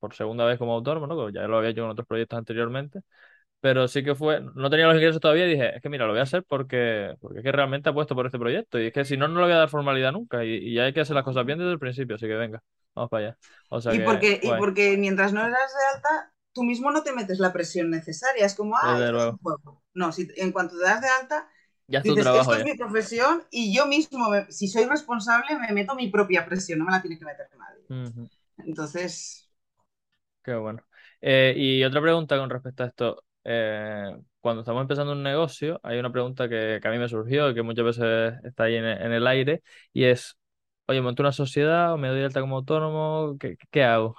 por 0.00 0.14
segunda 0.14 0.44
vez 0.46 0.58
como 0.58 0.74
autónomo, 0.74 1.06
¿no? 1.06 1.30
ya 1.30 1.42
lo 1.42 1.58
había 1.58 1.70
hecho 1.70 1.82
con 1.82 1.90
otros 1.90 2.06
proyectos 2.06 2.38
anteriormente. 2.38 3.00
Pero 3.62 3.86
sí 3.86 4.02
que 4.02 4.16
fue, 4.16 4.40
no 4.56 4.70
tenía 4.70 4.88
los 4.88 4.96
ingresos 4.96 5.20
todavía 5.20 5.46
y 5.46 5.50
dije, 5.50 5.76
es 5.76 5.80
que 5.80 5.88
mira, 5.88 6.04
lo 6.04 6.10
voy 6.10 6.18
a 6.18 6.24
hacer 6.24 6.42
porque, 6.42 7.14
porque 7.20 7.38
es 7.38 7.44
que 7.44 7.52
realmente 7.52 7.88
apuesto 7.88 8.16
por 8.16 8.26
este 8.26 8.36
proyecto. 8.36 8.76
Y 8.80 8.88
es 8.88 8.92
que 8.92 9.04
si 9.04 9.16
no, 9.16 9.28
no 9.28 9.38
le 9.38 9.46
voy 9.46 9.52
a 9.52 9.58
dar 9.58 9.68
formalidad 9.68 10.10
nunca. 10.10 10.44
Y, 10.44 10.74
ya 10.74 10.82
hay 10.82 10.92
que 10.92 11.00
hacer 11.00 11.14
las 11.14 11.24
cosas 11.24 11.46
bien 11.46 11.60
desde 11.60 11.70
el 11.70 11.78
principio, 11.78 12.16
así 12.16 12.26
que 12.26 12.34
venga, 12.34 12.60
vamos 12.92 13.08
para 13.08 13.26
allá. 13.28 13.38
y, 13.94 14.00
porque, 14.00 14.40
y 14.42 14.48
porque 14.58 14.96
mientras 14.96 15.32
no 15.32 15.46
eras 15.46 15.72
de 15.72 15.96
alta, 15.96 16.32
tú 16.52 16.64
mismo 16.64 16.90
no 16.90 17.04
te 17.04 17.12
metes 17.12 17.38
la 17.38 17.52
presión 17.52 17.88
necesaria. 17.88 18.44
Es 18.44 18.56
como, 18.56 18.74
ah, 18.82 19.32
No, 19.94 20.10
si, 20.10 20.26
en 20.38 20.50
cuanto 20.50 20.76
te 20.76 20.82
das 20.82 21.00
de 21.00 21.08
alta, 21.08 21.48
ya 21.86 21.98
es 21.98 22.04
dices, 22.04 22.24
trabajo, 22.24 22.50
esto 22.50 22.64
es 22.64 22.72
mi 22.72 22.76
profesión 22.76 23.44
y 23.52 23.72
yo 23.72 23.86
mismo, 23.86 24.26
si 24.48 24.66
soy 24.66 24.86
responsable, 24.86 25.56
me 25.60 25.72
meto 25.72 25.94
mi 25.94 26.08
propia 26.08 26.44
presión, 26.44 26.80
no 26.80 26.86
me 26.86 26.90
la 26.90 27.00
tiene 27.00 27.16
que 27.16 27.24
meter 27.24 27.46
nadie. 27.56 28.28
Entonces... 28.58 29.48
Qué 30.42 30.56
bueno. 30.56 30.82
Eh, 31.20 31.54
y 31.56 31.84
otra 31.84 32.00
pregunta 32.00 32.36
con 32.36 32.50
respecto 32.50 32.82
a 32.82 32.86
esto. 32.86 33.22
Eh, 33.44 34.16
cuando 34.40 34.62
estamos 34.62 34.82
empezando 34.82 35.12
un 35.12 35.22
negocio, 35.22 35.80
hay 35.82 35.98
una 35.98 36.12
pregunta 36.12 36.48
que, 36.48 36.80
a 36.82 36.90
mí 36.90 36.98
me 36.98 37.08
surgió 37.08 37.50
y 37.50 37.54
que 37.54 37.62
muchas 37.62 37.84
veces 37.84 38.34
está 38.44 38.64
ahí 38.64 38.76
en, 38.76 38.84
el 38.84 39.26
aire 39.26 39.62
y 39.92 40.04
es, 40.04 40.36
oye, 40.86 41.00
monto 41.00 41.22
una 41.22 41.32
sociedad 41.32 41.92
o 41.92 41.98
me 41.98 42.08
doy 42.08 42.22
alta 42.22 42.40
como 42.40 42.56
autónomo, 42.56 43.36
¿qué, 43.38 43.84
hago? 43.84 44.16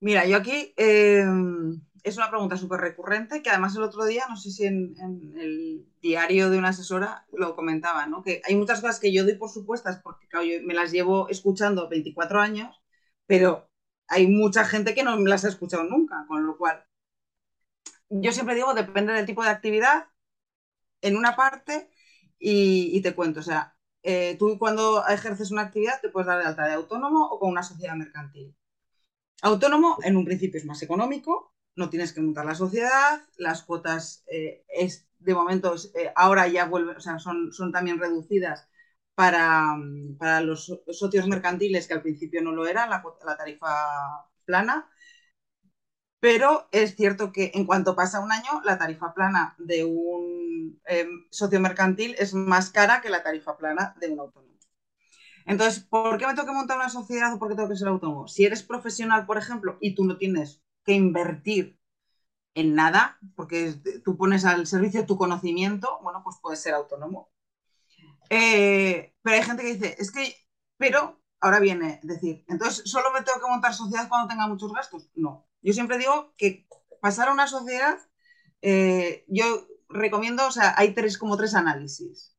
Mira, 0.00 0.26
yo 0.26 0.36
aquí 0.36 0.74
em, 0.76 1.80
es 2.02 2.16
una 2.16 2.30
pregunta 2.30 2.56
súper 2.56 2.80
recurrente 2.80 3.42
que 3.42 3.50
además 3.50 3.74
el 3.76 3.82
otro 3.82 4.04
día, 4.04 4.24
no 4.28 4.36
sé 4.36 4.50
si 4.50 4.64
en, 4.64 4.94
el 5.36 5.86
diario 6.02 6.50
de 6.50 6.58
una 6.58 6.68
asesora 6.68 7.26
lo 7.32 7.56
comentaba, 7.56 8.06
¿no? 8.06 8.22
Que 8.22 8.42
hay 8.44 8.54
muchas 8.56 8.80
cosas 8.80 9.00
que 9.00 9.12
yo 9.12 9.24
doy 9.24 9.36
por 9.36 9.50
supuestas 9.50 10.00
porque 10.02 10.26
me 10.64 10.74
las 10.74 10.92
llevo 10.92 11.28
escuchando 11.28 11.88
24 11.88 12.40
años, 12.40 12.82
pero 13.26 13.70
hay 14.08 14.26
mucha 14.26 14.64
gente 14.64 14.94
que 14.94 15.02
no 15.04 15.16
me 15.18 15.30
las 15.30 15.44
ha 15.44 15.48
escuchado 15.48 15.84
nunca, 15.84 16.24
con 16.28 16.46
lo 16.46 16.58
cual 16.58 16.84
yo 18.08 18.32
siempre 18.32 18.54
digo, 18.54 18.74
depende 18.74 19.12
del 19.12 19.26
tipo 19.26 19.42
de 19.42 19.50
actividad 19.50 20.08
en 21.00 21.16
una 21.16 21.36
parte 21.36 21.90
y, 22.38 23.00
te 23.02 23.14
cuento, 23.14 23.40
o 23.40 23.42
sea, 23.42 23.76
eh, 24.02 24.36
tú 24.38 24.58
cuando 24.58 25.06
ejerces 25.06 25.50
una 25.50 25.62
actividad 25.62 26.00
te 26.00 26.10
puedes 26.10 26.26
dar 26.26 26.38
de 26.40 26.46
alta 26.46 26.66
de 26.66 26.74
autónomo 26.74 27.26
o 27.26 27.38
con 27.38 27.50
una 27.50 27.62
sociedad 27.62 27.94
mercantil. 27.96 28.54
Autónomo 29.42 29.98
en 30.02 30.16
un 30.16 30.24
principio 30.24 30.58
es 30.58 30.66
más 30.66 30.82
económico, 30.82 31.54
no 31.76 31.90
tienes 31.90 32.12
que 32.12 32.20
montar 32.20 32.46
la 32.46 32.54
sociedad, 32.54 33.22
las 33.36 33.62
cuotas 33.62 34.24
eh, 34.26 34.64
es, 34.68 35.08
de 35.18 35.34
momento 35.34 35.74
eh, 35.94 36.12
ahora 36.16 36.48
ya 36.48 36.66
vuelven, 36.66 36.96
o 36.96 37.00
sea, 37.00 37.18
son, 37.18 37.52
son 37.52 37.72
también 37.72 37.98
reducidas 37.98 38.68
para, 39.14 39.76
para, 40.18 40.40
los 40.40 40.80
socios 40.90 41.26
mercantiles 41.28 41.86
que 41.86 41.94
al 41.94 42.02
principio 42.02 42.42
no 42.42 42.52
lo 42.52 42.66
era, 42.66 42.86
la, 42.86 43.02
la 43.24 43.36
tarifa 43.36 43.68
plana, 44.44 44.88
pero 46.24 46.66
es 46.72 46.96
cierto 46.96 47.32
que 47.32 47.50
en 47.52 47.66
cuanto 47.66 47.94
pasa 47.94 48.20
un 48.20 48.32
año, 48.32 48.62
la 48.64 48.78
tarifa 48.78 49.12
plana 49.12 49.54
de 49.58 49.84
un 49.84 50.80
em, 50.86 51.26
socio 51.28 51.60
mercantil 51.60 52.16
es 52.18 52.32
más 52.32 52.70
cara 52.70 53.02
que 53.02 53.10
la 53.10 53.22
tarifa 53.22 53.58
plana 53.58 53.94
de 54.00 54.08
un 54.08 54.20
autónomo. 54.20 54.54
Entonces, 55.44 55.84
¿por 55.84 56.16
qué 56.16 56.26
me 56.26 56.32
tengo 56.32 56.46
que 56.46 56.54
montar 56.54 56.78
una 56.78 56.88
sociedad 56.88 57.34
o 57.34 57.38
por 57.38 57.50
qué 57.50 57.56
tengo 57.56 57.68
que 57.68 57.76
ser 57.76 57.88
autónomo? 57.88 58.26
Si 58.26 58.46
eres 58.46 58.62
profesional, 58.62 59.26
por 59.26 59.36
ejemplo, 59.36 59.76
y 59.82 59.94
tú 59.94 60.06
no 60.06 60.16
tienes 60.16 60.62
que 60.82 60.94
invertir 60.94 61.78
en 62.54 62.74
nada, 62.74 63.18
porque 63.36 63.74
tú 64.02 64.16
pones 64.16 64.46
al 64.46 64.66
servicio 64.66 65.04
tu 65.04 65.18
conocimiento, 65.18 65.98
bueno, 66.02 66.22
pues 66.24 66.38
puedes 66.40 66.62
ser 66.62 66.72
autónomo. 66.72 67.28
Eh, 68.30 69.14
pero 69.20 69.36
hay 69.36 69.42
gente 69.42 69.62
que 69.62 69.74
dice, 69.74 69.96
es 69.98 70.10
que, 70.10 70.34
pero 70.78 71.20
ahora 71.42 71.60
viene 71.60 72.00
decir, 72.02 72.46
entonces, 72.48 72.90
¿solo 72.90 73.12
me 73.12 73.20
tengo 73.20 73.40
que 73.40 73.50
montar 73.50 73.74
sociedad 73.74 74.08
cuando 74.08 74.28
tenga 74.28 74.48
muchos 74.48 74.72
gastos? 74.72 75.10
No. 75.16 75.46
Yo 75.64 75.72
siempre 75.72 75.98
digo 75.98 76.34
que 76.36 76.66
pasar 77.00 77.28
a 77.28 77.32
una 77.32 77.46
sociedad, 77.46 77.98
eh, 78.60 79.24
yo 79.28 79.66
recomiendo, 79.88 80.46
o 80.46 80.52
sea, 80.52 80.74
hay 80.76 80.94
tres, 80.94 81.16
como 81.16 81.38
tres 81.38 81.54
análisis. 81.54 82.36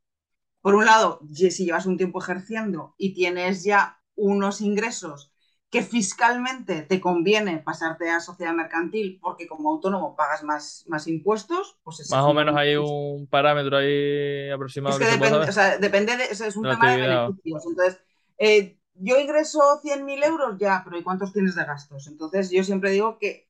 Por 0.62 0.76
un 0.76 0.86
lado, 0.86 1.20
si 1.34 1.66
llevas 1.66 1.88
un 1.88 1.98
tiempo 1.98 2.22
ejerciendo 2.22 2.94
y 2.98 3.14
tienes 3.14 3.64
ya 3.64 4.00
unos 4.16 4.62
ingresos 4.62 5.34
que 5.72 5.82
fiscalmente 5.82 6.84
te 6.84 7.02
conviene 7.02 7.58
pasarte 7.58 8.10
a 8.10 8.20
sociedad 8.20 8.54
mercantil 8.54 9.20
porque 9.22 9.48
como 9.48 9.72
autónomo 9.72 10.16
pagas 10.16 10.44
más, 10.44 10.86
más 10.88 11.08
impuestos, 11.08 11.78
pues 11.84 12.10
Más 12.12 12.24
o 12.24 12.34
menos 12.34 12.56
hay 12.56 12.76
un 12.76 13.28
parámetro 13.28 13.78
ahí 13.78 14.50
aproximado. 14.52 14.98
Es 14.98 15.04
que, 15.04 15.12
depende, 15.12 15.38
o 15.38 15.52
sea, 15.52 15.78
depende 15.78 16.16
de, 16.16 16.26
es 16.26 16.56
un 16.56 16.64
tema 16.64 16.92
de 16.92 17.02
beneficios. 17.02 17.66
Entonces, 17.68 18.02
eh, 18.38 18.75
yo 18.96 19.20
ingreso 19.20 19.80
100.000 19.82 20.24
euros 20.24 20.58
ya, 20.58 20.82
pero 20.84 20.98
¿y 20.98 21.04
cuántos 21.04 21.34
tienes 21.34 21.56
de 21.56 21.66
gastos? 21.66 22.08
Entonces 22.08 22.50
yo 22.50 22.64
siempre 22.64 22.92
digo 22.92 23.18
que 23.20 23.50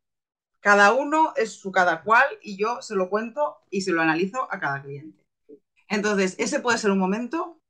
cada 0.60 0.94
uno 0.94 1.34
es 1.36 1.54
su 1.54 1.72
cada 1.72 2.02
cual 2.02 2.26
y 2.42 2.58
yo 2.58 2.82
se 2.82 2.96
lo 2.96 3.10
cuento 3.10 3.58
y 3.70 3.82
se 3.82 3.92
lo 3.92 4.02
analizo 4.02 4.52
a 4.52 4.60
cada 4.60 4.82
cliente. 4.82 5.24
Entonces, 5.88 6.36
ese 6.40 6.60
puede 6.60 6.80
ser 6.80 6.90
un 6.90 6.98
momento. 6.98 7.62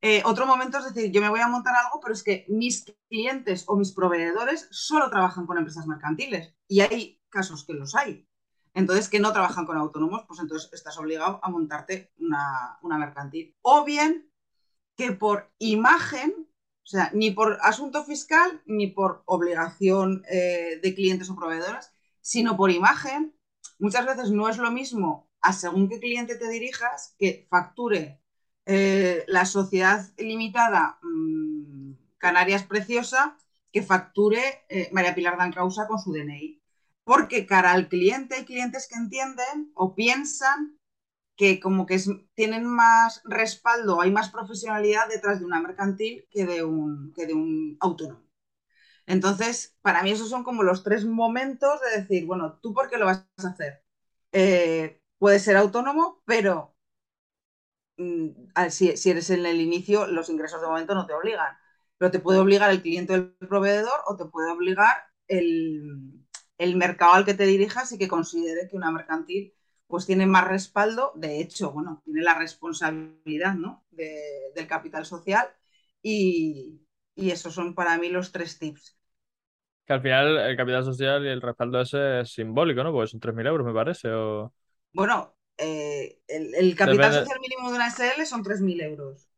Eh, 0.00 0.22
otro 0.24 0.46
momento 0.46 0.78
es 0.78 0.94
decir, 0.94 1.10
yo 1.10 1.20
me 1.20 1.28
voy 1.28 1.40
a 1.40 1.48
montar 1.48 1.74
algo, 1.76 2.00
pero 2.00 2.14
es 2.14 2.22
que 2.22 2.46
mis 2.48 2.86
clientes 3.08 3.64
o 3.66 3.76
mis 3.76 3.92
proveedores 3.92 4.68
solo 4.70 5.10
trabajan 5.10 5.46
con 5.46 5.58
empresas 5.58 5.86
mercantiles 5.86 6.54
y 6.68 6.80
hay 6.80 7.20
casos 7.28 7.66
que 7.66 7.74
los 7.74 7.94
hay. 7.94 8.26
Entonces, 8.72 9.08
que 9.08 9.20
no 9.20 9.32
trabajan 9.32 9.66
con 9.66 9.76
autónomos, 9.76 10.24
pues 10.26 10.40
entonces 10.40 10.70
estás 10.72 10.98
obligado 10.98 11.40
a 11.42 11.50
montarte 11.50 12.12
una, 12.18 12.78
una 12.82 12.98
mercantil. 12.98 13.54
O 13.62 13.84
bien 13.84 14.30
que 14.96 15.12
por 15.12 15.50
imagen 15.58 16.45
o 16.86 16.88
sea, 16.88 17.10
ni 17.12 17.32
por 17.32 17.58
asunto 17.62 18.04
fiscal 18.04 18.62
ni 18.64 18.86
por 18.86 19.24
obligación 19.26 20.22
eh, 20.30 20.78
de 20.80 20.94
clientes 20.94 21.28
o 21.28 21.34
proveedores, 21.34 21.90
sino 22.20 22.56
por 22.56 22.70
imagen, 22.70 23.34
muchas 23.80 24.06
veces 24.06 24.30
no 24.30 24.48
es 24.48 24.56
lo 24.58 24.70
mismo 24.70 25.28
a 25.40 25.52
según 25.52 25.88
qué 25.88 25.98
cliente 25.98 26.36
te 26.36 26.48
dirijas 26.48 27.16
que 27.18 27.48
facture 27.50 28.22
eh, 28.66 29.24
la 29.26 29.46
sociedad 29.46 30.00
limitada 30.16 31.00
mmm, 31.02 31.94
Canarias 32.18 32.62
Preciosa 32.62 33.36
que 33.72 33.82
facture 33.82 34.64
eh, 34.68 34.88
María 34.92 35.16
Pilar 35.16 35.36
Dan 35.36 35.52
Causa 35.52 35.88
con 35.88 35.98
su 35.98 36.12
DNI. 36.12 36.62
Porque 37.02 37.46
cara 37.46 37.72
al 37.72 37.88
cliente 37.88 38.36
hay 38.36 38.44
clientes 38.44 38.86
que 38.88 38.94
entienden 38.94 39.72
o 39.74 39.96
piensan 39.96 40.75
que 41.36 41.60
como 41.60 41.86
que 41.86 42.00
tienen 42.34 42.66
más 42.66 43.22
respaldo, 43.24 44.00
hay 44.00 44.10
más 44.10 44.30
profesionalidad 44.30 45.08
detrás 45.08 45.40
de 45.40 45.46
una 45.46 45.60
mercantil 45.60 46.26
que 46.30 46.46
de 46.46 46.64
un, 46.64 47.12
que 47.14 47.26
de 47.26 47.34
un 47.34 47.76
autónomo. 47.80 48.26
Entonces, 49.06 49.76
para 49.82 50.02
mí 50.02 50.10
esos 50.12 50.30
son 50.30 50.44
como 50.44 50.62
los 50.62 50.82
tres 50.84 51.04
momentos 51.04 51.80
de 51.82 52.00
decir, 52.02 52.26
bueno, 52.26 52.58
¿tú 52.62 52.74
por 52.74 52.90
qué 52.90 52.98
lo 52.98 53.06
vas 53.06 53.26
a 53.38 53.48
hacer? 53.48 53.84
Eh, 54.32 55.00
puedes 55.18 55.42
ser 55.42 55.56
autónomo, 55.56 56.22
pero 56.26 56.76
mmm, 57.96 58.30
si, 58.70 58.96
si, 58.96 59.10
eres 59.10 59.30
en 59.30 59.46
el 59.46 59.60
inicio, 59.60 60.06
los 60.06 60.28
ingresos 60.28 60.60
de 60.60 60.66
momento 60.68 60.94
no 60.94 61.06
te 61.06 61.14
obligan. 61.14 61.56
Pero 61.98 62.10
te 62.10 62.20
puede 62.20 62.38
obligar 62.40 62.70
el 62.70 62.82
cliente 62.82 63.14
del 63.14 63.36
proveedor 63.48 64.00
o 64.06 64.16
te 64.16 64.26
puede 64.26 64.50
obligar 64.52 64.96
el, 65.28 66.26
el 66.58 66.76
mercado 66.76 67.14
al 67.14 67.24
que 67.24 67.34
te 67.34 67.46
dirijas 67.46 67.92
y 67.92 67.98
que 67.98 68.08
considere 68.08 68.68
que 68.68 68.76
una 68.76 68.90
mercantil 68.90 69.55
pues 69.86 70.06
tiene 70.06 70.26
más 70.26 70.46
respaldo, 70.46 71.12
de 71.14 71.40
hecho, 71.40 71.72
bueno, 71.72 72.02
tiene 72.04 72.22
la 72.22 72.34
responsabilidad 72.34 73.54
¿no? 73.54 73.84
de, 73.90 74.52
del 74.54 74.66
capital 74.66 75.06
social 75.06 75.48
y, 76.02 76.80
y, 77.14 77.30
esos 77.30 77.54
son 77.54 77.74
para 77.74 77.96
mí 77.98 78.08
los 78.08 78.32
tres 78.32 78.58
tips. 78.58 78.96
Que 79.86 79.92
al 79.92 80.02
final 80.02 80.38
el 80.38 80.56
capital 80.56 80.84
social 80.84 81.24
y 81.24 81.28
el 81.28 81.40
respaldo 81.40 81.80
ese 81.80 82.20
es 82.20 82.32
simbólico, 82.32 82.82
¿no? 82.82 82.92
Porque 82.92 83.08
son 83.08 83.20
3.000 83.20 83.46
euros, 83.46 83.66
me 83.66 83.72
parece. 83.72 84.10
O... 84.10 84.52
Bueno, 84.92 85.36
eh, 85.56 86.18
el, 86.26 86.54
el, 86.56 86.74
capital 86.74 87.12
Depende... 87.12 87.20
social 87.20 87.40
mínimo 87.40 87.70
de 87.70 87.76
una 87.76 87.86
SL 87.88 88.26
son 88.26 88.42
3.000 88.42 88.82
euros. 88.82 89.28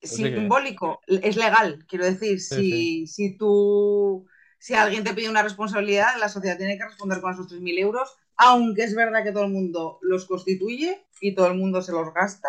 Pues 0.00 0.12
simbólico, 0.12 1.00
sí 1.08 1.18
que... 1.18 1.28
es 1.28 1.36
legal, 1.36 1.86
quiero 1.88 2.04
decir, 2.04 2.38
sí, 2.38 2.54
si, 2.54 3.06
sí. 3.06 3.06
si 3.06 3.38
tú 3.38 4.26
si 4.64 4.72
alguien 4.72 5.04
te 5.04 5.12
pide 5.12 5.28
una 5.28 5.42
responsabilidad, 5.42 6.18
la 6.18 6.30
sociedad 6.30 6.56
tiene 6.56 6.78
que 6.78 6.86
responder 6.86 7.20
con 7.20 7.34
esos 7.34 7.52
3.000 7.52 7.78
euros, 7.80 8.16
aunque 8.34 8.84
es 8.84 8.94
verdad 8.94 9.22
que 9.22 9.30
todo 9.30 9.44
el 9.44 9.50
mundo 9.50 9.98
los 10.00 10.24
constituye 10.24 11.04
y 11.20 11.34
todo 11.34 11.48
el 11.48 11.58
mundo 11.58 11.82
se 11.82 11.92
los 11.92 12.14
gasta, 12.14 12.48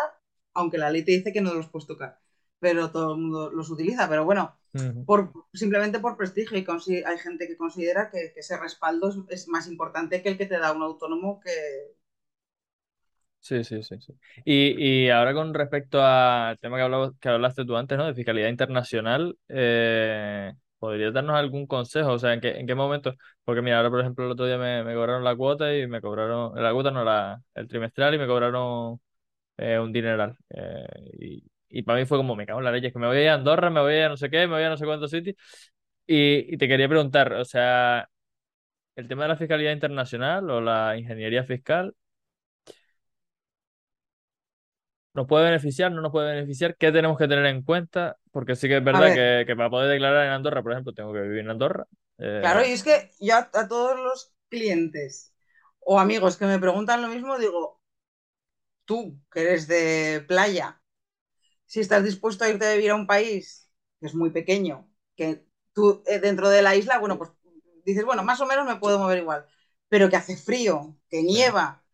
aunque 0.54 0.78
la 0.78 0.88
ley 0.88 1.04
te 1.04 1.12
dice 1.12 1.30
que 1.30 1.42
no 1.42 1.52
los 1.52 1.68
puedes 1.68 1.86
tocar, 1.86 2.18
pero 2.58 2.90
todo 2.90 3.12
el 3.12 3.20
mundo 3.20 3.50
los 3.50 3.68
utiliza. 3.68 4.08
Pero 4.08 4.24
bueno, 4.24 4.56
uh 4.72 4.78
-huh. 4.78 5.04
por, 5.04 5.30
simplemente 5.52 6.00
por 6.00 6.16
prestigio, 6.16 6.56
y 6.56 6.64
hay 7.04 7.18
gente 7.18 7.46
que 7.46 7.58
considera 7.58 8.08
que, 8.08 8.32
que 8.32 8.40
ese 8.40 8.56
respaldo 8.56 9.10
es, 9.10 9.16
es, 9.28 9.48
más 9.48 9.68
importante 9.68 10.22
que 10.22 10.30
el 10.30 10.38
que 10.38 10.46
te 10.46 10.58
da 10.58 10.72
un 10.72 10.84
autónomo 10.84 11.38
que... 11.38 11.52
Sí, 13.40 13.62
sí, 13.62 13.82
sí. 13.82 13.96
sí. 14.00 14.14
Y, 14.46 15.02
y 15.04 15.10
ahora 15.10 15.34
con 15.34 15.52
respecto 15.52 16.02
al 16.02 16.58
tema 16.60 16.78
que, 16.78 16.82
hablabas, 16.82 17.12
que 17.20 17.28
hablaste 17.28 17.66
tú 17.66 17.76
antes, 17.76 17.98
¿no? 17.98 18.06
De 18.06 18.14
fiscalidad 18.14 18.48
internacional, 18.48 19.36
eh 19.48 20.54
¿Podrías 20.78 21.12
darnos 21.14 21.36
algún 21.36 21.66
consejo? 21.66 22.12
O 22.12 22.18
sea, 22.18 22.34
¿en 22.34 22.40
qué, 22.40 22.50
en 22.58 22.66
qué 22.66 22.74
momento? 22.74 23.14
Porque 23.44 23.62
mira, 23.62 23.78
ahora 23.78 23.90
por 23.90 24.00
ejemplo 24.00 24.24
el 24.26 24.32
otro 24.32 24.46
día 24.46 24.58
me, 24.58 24.84
me 24.84 24.94
cobraron 24.94 25.24
la 25.24 25.34
cuota 25.36 25.74
y 25.76 25.86
me 25.86 26.00
cobraron, 26.00 26.52
la 26.62 26.72
cuota 26.72 26.90
no 26.90 27.02
la, 27.04 27.40
el 27.54 27.66
trimestral 27.68 28.14
y 28.14 28.18
me 28.18 28.26
cobraron 28.26 29.00
eh, 29.58 29.78
un 29.78 29.92
dineral. 29.92 30.36
Eh, 30.50 30.86
y, 31.20 31.44
y, 31.70 31.82
para 31.82 32.00
mí 32.00 32.06
fue 32.06 32.18
como, 32.18 32.36
me 32.36 32.46
cago 32.46 32.60
en 32.60 32.64
la 32.66 32.72
leche, 32.72 32.88
es 32.88 32.92
que 32.92 32.98
me 33.00 33.06
voy 33.08 33.26
a 33.26 33.34
Andorra, 33.34 33.70
me 33.70 33.80
voy 33.80 33.96
a 33.98 34.08
no 34.10 34.16
sé 34.16 34.30
qué, 34.30 34.46
me 34.48 34.54
voy 34.54 34.64
a 34.64 34.70
no 34.70 34.76
sé 34.78 34.86
cuántos 34.86 35.10
sitios. 35.10 35.36
Y, 36.06 36.54
y 36.54 36.58
te 36.58 36.68
quería 36.68 36.88
preguntar, 36.88 37.32
o 37.34 37.44
sea, 37.44 38.08
el 38.96 39.08
tema 39.08 39.24
de 39.24 39.28
la 39.30 39.36
fiscalidad 39.36 39.72
internacional 39.72 40.50
o 40.50 40.60
la 40.60 40.96
ingeniería 40.98 41.44
fiscal, 41.44 41.94
¿Nos 45.16 45.26
puede 45.26 45.46
beneficiar? 45.46 45.90
¿No 45.90 46.02
nos 46.02 46.12
puede 46.12 46.34
beneficiar? 46.34 46.76
¿Qué 46.76 46.92
tenemos 46.92 47.16
que 47.16 47.26
tener 47.26 47.46
en 47.46 47.62
cuenta? 47.62 48.18
Porque 48.30 48.54
sí 48.54 48.68
que 48.68 48.76
es 48.76 48.84
verdad 48.84 49.14
que, 49.14 49.44
que, 49.46 49.56
para 49.56 49.70
poder 49.70 49.90
declarar 49.90 50.26
en 50.26 50.32
Andorra, 50.32 50.62
por 50.62 50.72
ejemplo, 50.72 50.92
tengo 50.92 51.10
que 51.14 51.22
vivir 51.22 51.38
en 51.38 51.48
Andorra. 51.48 51.86
Eh... 52.18 52.40
Claro, 52.42 52.60
y 52.66 52.72
es 52.72 52.82
que 52.82 53.10
yo 53.18 53.34
a, 53.34 53.50
a, 53.54 53.66
todos 53.66 53.98
los 53.98 54.34
clientes 54.50 55.34
o 55.80 55.98
amigos 55.98 56.36
que 56.36 56.44
me 56.44 56.58
preguntan 56.58 57.00
lo 57.00 57.08
mismo, 57.08 57.38
digo, 57.38 57.80
tú, 58.84 59.18
que 59.32 59.40
eres 59.40 59.66
de 59.66 60.22
playa, 60.28 60.82
si 61.64 61.80
estás 61.80 62.04
dispuesto 62.04 62.44
a 62.44 62.50
irte 62.50 62.66
a 62.66 62.74
vivir 62.74 62.90
a 62.90 62.96
un 62.96 63.06
país 63.06 63.70
que 63.98 64.08
es 64.08 64.14
muy 64.14 64.28
pequeño, 64.28 64.86
que 65.16 65.46
tú 65.72 66.02
eh, 66.06 66.18
dentro 66.18 66.50
de 66.50 66.60
la 66.60 66.76
isla, 66.76 66.98
bueno, 66.98 67.16
pues 67.16 67.30
dices, 67.86 68.04
bueno, 68.04 68.22
más 68.22 68.38
o 68.42 68.46
menos 68.46 68.66
me 68.66 68.76
puedo 68.76 68.98
mover 68.98 69.16
igual, 69.16 69.46
pero 69.88 70.10
que 70.10 70.16
hace 70.16 70.36
frío, 70.36 70.94
que 71.08 71.22
nieva. 71.22 71.85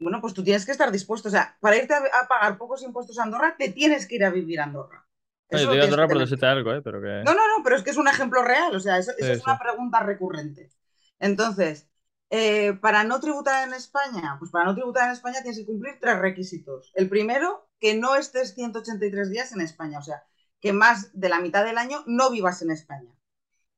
Bueno, 0.00 0.20
pues 0.20 0.32
tú 0.32 0.42
tienes 0.42 0.64
que 0.64 0.72
estar 0.72 0.90
dispuesto. 0.90 1.28
O 1.28 1.30
sea, 1.30 1.56
para 1.60 1.76
irte 1.76 1.92
a, 1.92 1.98
a, 1.98 2.26
pagar 2.26 2.56
pocos 2.56 2.82
impuestos 2.82 3.18
a 3.18 3.22
Andorra, 3.22 3.54
te 3.58 3.68
tienes 3.68 4.06
que 4.06 4.16
ir 4.16 4.24
a 4.24 4.30
vivir 4.30 4.58
a 4.60 4.64
Andorra. 4.64 5.06
Oye, 5.52 5.66
te 5.66 5.72
digo 5.72 5.84
Andorra 5.84 6.08
por 6.08 6.18
decirte 6.18 6.46
algo, 6.46 6.72
¿eh? 6.72 6.80
Pero 6.82 7.00
que... 7.02 7.22
No, 7.24 7.34
no, 7.34 7.58
no, 7.58 7.62
pero 7.62 7.76
es 7.76 7.82
que 7.82 7.90
es 7.90 7.96
un 7.96 8.08
ejemplo 8.08 8.42
real. 8.42 8.74
O 8.74 8.80
sea, 8.80 8.98
eso, 8.98 9.12
eso 9.18 9.26
sí, 9.26 9.32
es 9.32 9.44
una 9.44 9.58
pregunta 9.58 10.00
recurrente. 10.00 10.70
Entonces, 11.18 11.90
eh, 12.30 12.72
para 12.80 13.04
no 13.04 13.20
tributar 13.20 13.68
en 13.68 13.74
España, 13.74 14.36
pues 14.38 14.50
para 14.50 14.64
no 14.64 14.74
tributar 14.74 15.06
en 15.06 15.12
España 15.12 15.42
tienes 15.42 15.58
que 15.58 15.66
cumplir 15.66 15.98
tres 16.00 16.18
requisitos. 16.18 16.92
El 16.94 17.08
primero, 17.08 17.68
que 17.78 17.94
no 17.94 18.14
estés 18.14 18.54
183 18.54 19.30
días 19.30 19.52
en 19.52 19.60
España. 19.60 19.98
O 19.98 20.02
sea, 20.02 20.22
que 20.60 20.72
más 20.72 21.10
de 21.12 21.28
la 21.28 21.40
mitad 21.40 21.64
del 21.64 21.76
año 21.76 22.04
no 22.06 22.30
vivas 22.30 22.62
en 22.62 22.70
España. 22.70 23.12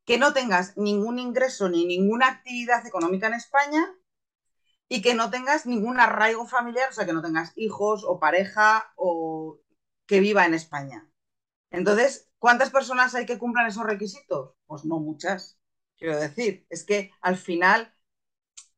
Que 0.05 0.19
no 0.19 0.33
tengas 0.33 0.77
ningún 0.77 1.19
ingreso 1.19 1.69
ni 1.69 1.85
ninguna 1.85 2.29
actividad 2.29 2.87
económica 2.87 3.27
en 3.27 3.35
España 3.35 3.93
y 4.93 5.01
que 5.01 5.15
no 5.15 5.31
tengas 5.31 5.65
ningún 5.65 5.99
arraigo 5.99 6.47
familiar, 6.47 6.91
o 6.91 6.93
sea, 6.93 7.07
que 7.07 7.15
no 7.15 7.23
tengas 7.23 7.55
hijos 7.57 8.05
o 8.07 8.21
pareja 8.21 8.93
o 8.97 9.59
que 10.07 10.21
viva 10.21 10.45
en 10.45 10.53
España. 10.53 11.09
Entonces, 11.71 12.31
¿cuántas 12.39 12.69
personas 12.69 13.15
hay 13.15 13.25
que 13.25 13.39
cumplan 13.39 13.67
esos 13.67 13.87
requisitos? 13.87 14.55
Pues 14.67 14.85
no 14.85 15.01
muchas, 15.01 15.59
quiero 15.97 16.21
decir. 16.21 16.67
Es 16.69 16.85
que 16.85 17.11
al 17.23 17.39
final, 17.39 17.95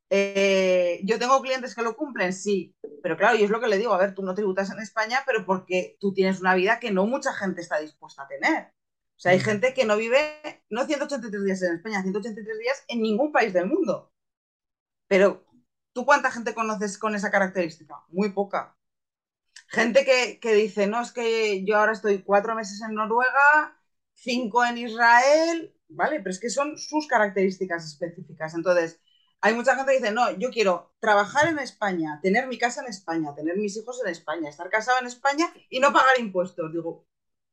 eh, 0.09 1.01
yo 1.03 1.19
tengo 1.19 1.43
clientes 1.43 1.75
que 1.75 1.83
lo 1.83 1.97
cumplen, 1.97 2.33
sí, 2.33 2.77
pero 3.03 3.17
claro, 3.17 3.37
yo 3.37 3.47
es 3.47 3.51
lo 3.51 3.61
que 3.61 3.67
le 3.67 3.79
digo, 3.79 3.93
a 3.93 3.99
ver, 3.99 4.15
tú 4.15 4.23
no 4.23 4.37
tributas 4.37 4.71
en 4.71 4.79
España, 4.79 5.25
pero 5.27 5.45
porque 5.45 5.97
tú 5.99 6.15
tienes 6.15 6.39
una 6.39 6.55
vida 6.55 6.79
que 6.79 6.93
no 6.93 7.07
mucha 7.07 7.33
gente 7.33 7.61
está 7.61 7.81
dispuesta 7.81 8.23
a 8.23 8.29
tener. 8.29 8.73
O 9.17 9.21
sea, 9.21 9.33
hay 9.33 9.41
gente 9.41 9.75
que 9.75 9.85
no 9.85 9.97
vive, 9.97 10.63
no 10.71 10.87
183 10.87 11.45
días 11.45 11.63
en 11.63 11.75
España, 11.75 12.03
183 12.03 12.59
días 12.61 12.85
en 12.87 13.03
ningún 13.03 13.33
país 13.33 13.53
del 13.53 13.67
mundo. 13.67 14.13
Pero 15.09 15.45
¿Tú 15.95 16.05
cuánta 16.05 16.31
gente 16.31 16.55
conoces 16.55 16.99
con 16.99 17.15
esa 17.15 17.31
característica? 17.31 17.95
Muy 18.09 18.33
poca. 18.33 18.77
Gente 19.69 20.05
que, 20.05 20.41
que, 20.41 20.55
dice, 20.55 20.87
no, 20.87 21.01
es 21.03 21.13
que 21.13 21.65
yo 21.65 21.79
ahora 21.79 21.93
estoy 21.93 22.23
cuatro 22.23 22.55
meses 22.55 22.83
en 22.83 22.95
Noruega, 22.95 23.81
cinco 24.13 24.65
en 24.65 24.79
Israel, 24.79 25.75
¿vale? 25.89 26.19
Pero 26.19 26.31
es 26.31 26.41
que 26.41 26.51
son 26.51 26.77
sus 26.79 27.07
características 27.07 27.87
específicas. 27.87 28.55
Entonces, 28.55 29.01
hay 29.41 29.55
mucha 29.55 29.77
gente 29.77 29.93
que 29.93 29.99
dice, 29.99 30.13
no, 30.13 30.31
yo 30.33 30.51
quiero 30.51 30.95
trabajar 30.99 31.49
en 31.49 31.59
España, 31.61 32.19
tener 32.23 32.49
mi 32.49 32.59
casa 32.59 32.83
en 32.83 32.89
España, 32.89 33.35
tener 33.35 33.57
mis 33.57 33.77
hijos 33.77 34.01
en 34.05 34.11
España, 34.11 34.49
estar 34.49 34.69
casado 34.71 34.99
en 35.01 35.07
España 35.07 35.53
y 35.71 35.81
no 35.81 35.93
pagar 35.93 36.19
impuestos. 36.19 36.73
Digo, 36.73 37.07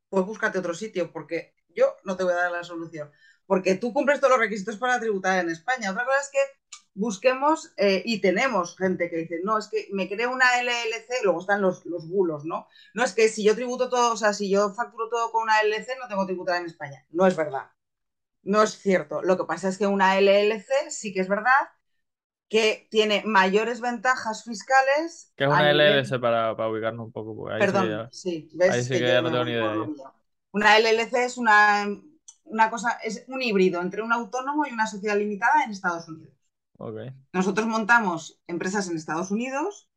pues 0.10 0.26
búscate 0.26 0.60
otro 0.60 0.74
sitio, 0.74 1.12
porque 1.12 1.56
yo 1.70 1.96
no 2.06 2.18
te 2.18 2.24
voy 2.24 2.34
a 2.34 2.38
dar 2.38 2.52
la 2.52 2.64
solución. 2.64 3.12
Porque 3.46 3.76
tú 3.76 3.94
cumples 3.94 4.20
todos 4.20 4.32
los 4.32 4.40
requisitos 4.40 4.78
para 4.78 5.00
tributar 5.00 5.40
en 5.44 5.50
España. 5.52 5.92
Otra 5.92 6.06
cosa 6.06 6.22
es 6.22 6.30
que 6.32 6.61
busquemos 6.94 7.74
eh, 7.78 8.02
y 8.06 8.20
tenemos 8.20 8.76
gente 8.78 9.10
que 9.10 9.18
dice, 9.18 9.40
no, 9.44 9.58
es 9.58 9.68
que 9.68 9.88
me 9.92 10.10
creo 10.10 10.32
una 10.32 10.60
LLC, 10.62 11.24
luego 11.24 11.40
están 11.40 11.62
los, 11.62 11.86
los 11.86 12.08
bulos, 12.08 12.46
¿no? 12.46 12.68
No 12.94 13.04
es 13.04 13.14
que 13.14 13.30
si 13.30 13.44
yo 13.44 13.56
tributo 13.56 13.90
todo, 13.90 14.14
o 14.14 14.18
sea, 14.18 14.34
si 14.34 14.50
yo 14.50 14.74
facturo 14.74 15.10
todo 15.10 15.32
con 15.32 15.44
una 15.44 15.62
LLC, 15.62 15.98
no 16.00 16.08
tengo 16.08 16.24
que 16.24 16.34
tributar 16.34 16.60
en 16.60 16.68
España. 16.68 17.06
No 17.12 17.26
es 17.26 17.36
verdad. 17.36 17.72
No 18.44 18.64
es 18.64 18.78
cierto. 18.78 19.22
Lo 19.22 19.38
que 19.38 19.46
pasa 19.46 19.70
es 19.70 19.78
que 19.78 19.88
una 19.88 20.20
LLC 20.20 20.90
sí 20.90 21.14
que 21.14 21.22
es 21.22 21.28
verdad 21.28 21.70
que 22.50 22.88
tiene 22.92 23.24
mayores 23.26 23.80
ventajas 23.80 24.44
fiscales. 24.44 25.32
¿Qué 25.38 25.46
es 25.46 25.50
una 25.50 25.72
LLC 25.72 26.20
para, 26.20 26.56
para, 26.58 26.70
ubicarnos 26.70 27.06
un 27.06 27.12
poco? 27.14 27.50
Ahí 27.50 27.60
Perdón, 27.60 27.84
sí, 27.84 27.90
ya, 27.90 28.10
sí, 28.12 28.50
ves 28.54 28.72
ahí 28.72 28.84
sí 28.84 28.90
que, 28.90 29.00
que 29.00 29.08
ya 29.08 29.22
no 29.22 29.32
tengo 29.32 29.46
ni 29.46 29.52
idea. 29.52 29.88
Una 30.52 30.78
LLC 30.78 31.14
es 31.24 31.38
una, 31.38 31.88
una 32.44 32.70
cosa, 32.70 33.00
es 33.04 33.24
un 33.28 33.42
híbrido 33.42 33.82
entre 33.82 34.02
un 34.02 34.12
autónomo 34.12 34.66
y 34.66 34.74
una 34.74 34.86
sociedad 34.86 35.18
limitada 35.18 35.64
en 35.64 35.72
Estados 35.72 36.10
Unidos. 36.10 36.41
Nosotros 37.34 37.68
montamos 37.68 38.42
empresas 38.48 38.90
en 38.90 38.98
Estados 38.98 39.32
Unidos 39.32 39.90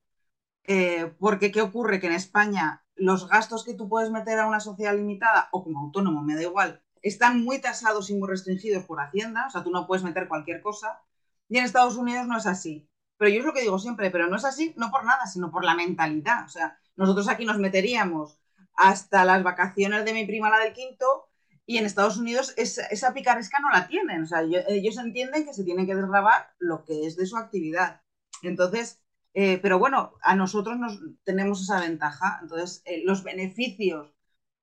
eh, 0.64 1.14
porque 1.18 1.52
¿qué 1.52 1.60
ocurre? 1.60 2.00
Que 2.00 2.06
en 2.06 2.14
España 2.14 2.84
los 2.96 3.28
gastos 3.28 3.64
que 3.64 3.74
tú 3.74 3.88
puedes 3.88 4.10
meter 4.10 4.38
a 4.38 4.46
una 4.46 4.60
sociedad 4.60 4.94
limitada 4.94 5.48
o 5.52 5.62
como 5.62 5.80
autónomo, 5.80 6.22
me 6.22 6.34
da 6.34 6.42
igual, 6.42 6.82
están 7.02 7.42
muy 7.42 7.60
tasados 7.60 8.08
y 8.08 8.14
muy 8.14 8.28
restringidos 8.28 8.84
por 8.84 9.00
Hacienda, 9.00 9.46
o 9.46 9.50
sea, 9.50 9.62
tú 9.62 9.70
no 9.70 9.86
puedes 9.86 10.04
meter 10.04 10.28
cualquier 10.28 10.62
cosa, 10.62 11.02
y 11.48 11.58
en 11.58 11.64
Estados 11.64 11.96
Unidos 11.96 12.26
no 12.26 12.38
es 12.38 12.46
así. 12.46 12.88
Pero 13.18 13.30
yo 13.30 13.40
es 13.40 13.46
lo 13.46 13.52
que 13.52 13.60
digo 13.60 13.78
siempre, 13.78 14.10
pero 14.10 14.28
no 14.28 14.36
es 14.36 14.44
así 14.44 14.74
no 14.76 14.90
por 14.90 15.04
nada, 15.04 15.26
sino 15.26 15.50
por 15.50 15.64
la 15.64 15.74
mentalidad. 15.74 16.44
O 16.44 16.48
sea, 16.48 16.78
nosotros 16.96 17.28
aquí 17.28 17.44
nos 17.44 17.58
meteríamos 17.58 18.38
hasta 18.74 19.24
las 19.24 19.42
vacaciones 19.42 20.04
de 20.04 20.14
mi 20.14 20.26
prima, 20.26 20.50
la 20.50 20.58
del 20.58 20.72
quinto, 20.72 21.28
Y 21.66 21.78
en 21.78 21.86
Estados 21.86 22.18
Unidos 22.18 22.52
esa 22.56 23.14
picaresca 23.14 23.58
no 23.60 23.70
la 23.70 23.88
tienen. 23.88 24.22
O 24.22 24.26
sea, 24.26 24.42
ellos 24.42 24.98
entienden 24.98 25.44
que 25.46 25.54
se 25.54 25.64
tienen 25.64 25.86
que 25.86 25.94
desgrabar 25.94 26.54
lo 26.58 26.84
que 26.84 27.06
es 27.06 27.16
de 27.16 27.26
su 27.26 27.36
actividad. 27.36 28.02
Entonces, 28.42 29.02
eh, 29.34 29.58
pero 29.60 29.78
bueno, 29.78 30.14
a 30.22 30.36
nosotros 30.36 30.78
nos, 30.78 30.98
tenemos 31.24 31.62
esa 31.62 31.80
ventaja. 31.80 32.38
Entonces, 32.42 32.82
eh, 32.86 33.02
los 33.04 33.22
beneficios 33.24 34.12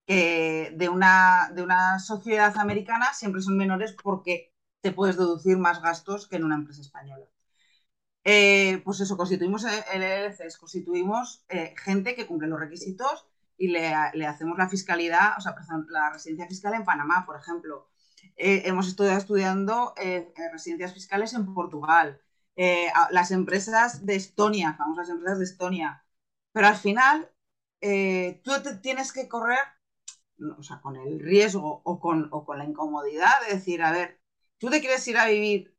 de, 0.07 0.89
una, 0.91 1.51
de 1.55 1.63
una 1.63 1.97
sociedad 1.99 2.57
americana 2.57 3.13
siempre 3.13 3.41
son 3.41 3.57
menores 3.57 3.95
porque 4.03 4.53
te 4.81 4.91
puedes 4.91 5.17
deducir 5.17 5.57
más 5.57 5.81
gastos 5.81 6.27
que 6.27 6.35
en 6.35 6.43
una 6.43 6.55
empresa 6.55 6.81
española. 6.81 7.25
Eh, 8.23 8.81
pues 8.83 8.99
eso, 8.99 9.17
constituimos 9.17 9.63
el 9.63 10.03
LLC, 10.03 10.57
constituimos 10.59 11.45
gente 11.77 12.15
que 12.15 12.27
cumple 12.27 12.47
los 12.49 12.59
requisitos 12.59 13.25
y 13.61 13.67
le, 13.67 13.93
hacemos 14.25 14.57
la 14.57 14.67
fiscalidad, 14.67 15.37
o 15.37 15.41
sea, 15.41 15.55
la 15.89 16.09
residencia 16.11 16.47
fiscal 16.47 16.73
en 16.73 16.83
Panamá, 16.83 17.23
por 17.25 17.37
ejemplo. 17.37 17.89
hemos 18.35 18.87
estado 18.87 19.11
estudiando 19.11 19.93
residencias 20.51 20.93
fiscales 20.93 21.33
en 21.33 21.53
Portugal, 21.53 22.19
eh, 22.55 22.87
las 23.11 23.31
empresas 23.31 24.05
de 24.05 24.15
Estonia, 24.15 24.73
famosas 24.73 25.09
empresas 25.09 25.39
de 25.39 25.45
Estonia. 25.45 26.05
Pero 26.51 26.67
al 26.67 26.75
final, 26.75 27.31
eh, 27.81 28.41
tú 28.43 28.51
tienes 28.81 29.11
que 29.13 29.27
correr, 29.27 29.59
o 30.57 30.63
sea, 30.63 30.81
con 30.81 30.95
el 30.95 31.19
riesgo 31.19 31.81
o 31.83 31.99
con, 31.99 32.29
o 32.31 32.45
con 32.45 32.57
la 32.57 32.65
incomodidad 32.65 33.31
de 33.47 33.55
decir, 33.55 33.83
a 33.83 33.91
ver, 33.91 34.21
tú 34.57 34.69
te 34.69 34.81
quieres 34.81 35.07
ir 35.07 35.17
a 35.17 35.27
vivir 35.27 35.75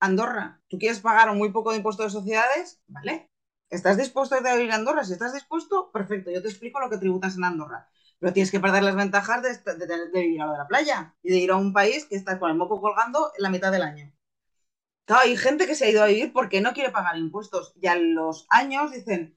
Andorra, 0.00 0.62
tú 0.68 0.78
quieres 0.78 1.00
pagar 1.00 1.34
muy 1.34 1.52
poco 1.52 1.70
de 1.70 1.78
impuestos 1.78 2.06
de 2.06 2.18
sociedades, 2.20 2.82
¿vale? 2.88 3.31
¿Estás 3.76 3.96
dispuesto 4.02 4.34
a 4.36 4.60
ir 4.64 4.70
a 4.72 4.76
Andorra? 4.76 5.02
Si 5.04 5.12
estás 5.14 5.32
dispuesto, 5.38 5.90
perfecto, 5.96 6.30
yo 6.30 6.42
te 6.42 6.48
explico 6.52 6.78
lo 6.80 6.90
que 6.90 6.98
tributas 7.02 7.36
en 7.36 7.44
Andorra. 7.44 7.80
Pero 8.20 8.32
tienes 8.32 8.52
que 8.52 8.60
perder 8.64 8.82
las 8.84 8.94
ventajas 8.96 9.42
de, 9.42 9.50
de, 9.76 9.86
de 10.14 10.40
a 10.40 10.46
la 10.46 10.68
playa 10.68 10.98
y 11.24 11.30
de 11.32 11.38
ir 11.38 11.50
a 11.50 11.56
un 11.56 11.72
país 11.72 12.06
que 12.06 12.16
está 12.16 12.38
con 12.38 12.50
el 12.50 12.56
moco 12.56 12.80
colgando 12.80 13.32
en 13.36 13.42
la 13.42 13.50
mitad 13.50 13.72
del 13.72 13.82
año 13.82 14.12
hay 15.08 15.36
gente 15.36 15.66
que 15.68 15.76
se 15.76 15.84
ha 15.84 15.90
ido 15.90 16.02
a 16.02 16.06
vivir 16.08 16.32
porque 16.32 16.60
no 16.60 16.72
quiere 16.72 16.90
pagar 16.90 17.16
impuestos 17.16 17.72
y 17.80 17.86
a 17.86 17.94
los 17.96 18.46
años 18.50 18.90
dicen, 18.92 19.36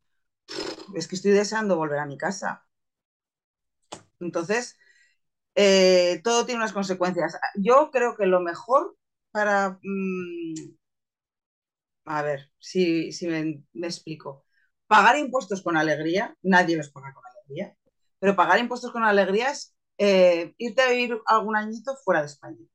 es 0.96 1.08
que 1.08 1.16
estoy 1.16 1.32
deseando 1.32 1.78
volver 1.78 2.00
a 2.00 2.06
mi 2.08 2.18
casa. 2.18 2.68
Entonces, 4.20 4.78
eh, 5.56 6.22
todo 6.26 6.46
tiene 6.46 6.60
unas 6.62 6.74
consecuencias. 6.74 7.38
Yo 7.56 7.92
creo 7.92 8.16
que 8.18 8.26
lo 8.28 8.42
mejor 8.42 8.98
para... 9.32 9.80
Mm, 9.84 10.76
a 12.06 12.22
ver, 12.22 12.52
si, 12.60 13.10
me, 13.24 13.88
explico. 13.88 14.46
Pagar 14.88 15.18
impuestos 15.18 15.62
con 15.62 15.78
alegría, 15.78 16.36
nadie 16.44 16.78
los 16.78 16.92
paga 16.92 17.14
con 17.14 17.24
alegría, 17.26 17.76
pero 18.20 18.36
pagar 18.36 18.60
impuestos 18.60 18.92
con 18.92 19.04
alegría 19.04 19.52
es 19.52 19.76
eh, 19.98 20.54
irte 20.58 20.82
a 20.82 20.90
vivir 20.90 21.20
algún 21.26 21.56
añito 21.56 21.96
fuera 22.04 22.22
de 22.22 22.28
España 22.28 22.66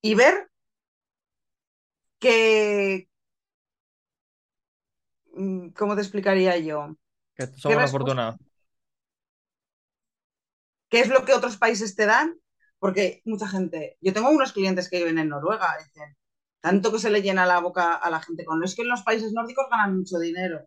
y 0.00 0.14
ver 0.14 0.50
que... 2.18 3.08
Mm, 5.34 5.68
¿Cómo 5.70 5.94
te 5.94 6.02
explicaría 6.02 6.58
yo? 6.58 6.96
Que 7.34 7.46
somos 7.46 7.78
afortunados. 7.78 8.36
¿Qué 10.88 11.00
es 11.00 11.08
lo 11.08 11.24
que 11.24 11.32
otros 11.32 11.56
países 11.56 11.96
te 11.96 12.04
dan? 12.04 12.38
Porque 12.78 13.22
mucha 13.24 13.48
gente, 13.48 13.96
yo 14.00 14.12
tengo 14.12 14.28
unos 14.28 14.52
clientes 14.52 14.90
que 14.90 14.98
viven 14.98 15.18
en 15.18 15.28
Noruega, 15.28 15.74
dicen, 15.78 16.16
tanto 16.62 16.90
que 16.92 16.98
se 16.98 17.10
le 17.10 17.20
llena 17.20 17.44
la 17.44 17.60
boca 17.60 17.92
a 17.94 18.08
la 18.08 18.20
gente 18.20 18.46
con, 18.46 18.64
es 18.64 18.74
que 18.74 18.82
en 18.82 18.88
los 18.88 19.02
países 19.02 19.32
nórdicos 19.32 19.66
ganan 19.70 19.98
mucho 19.98 20.18
dinero. 20.18 20.60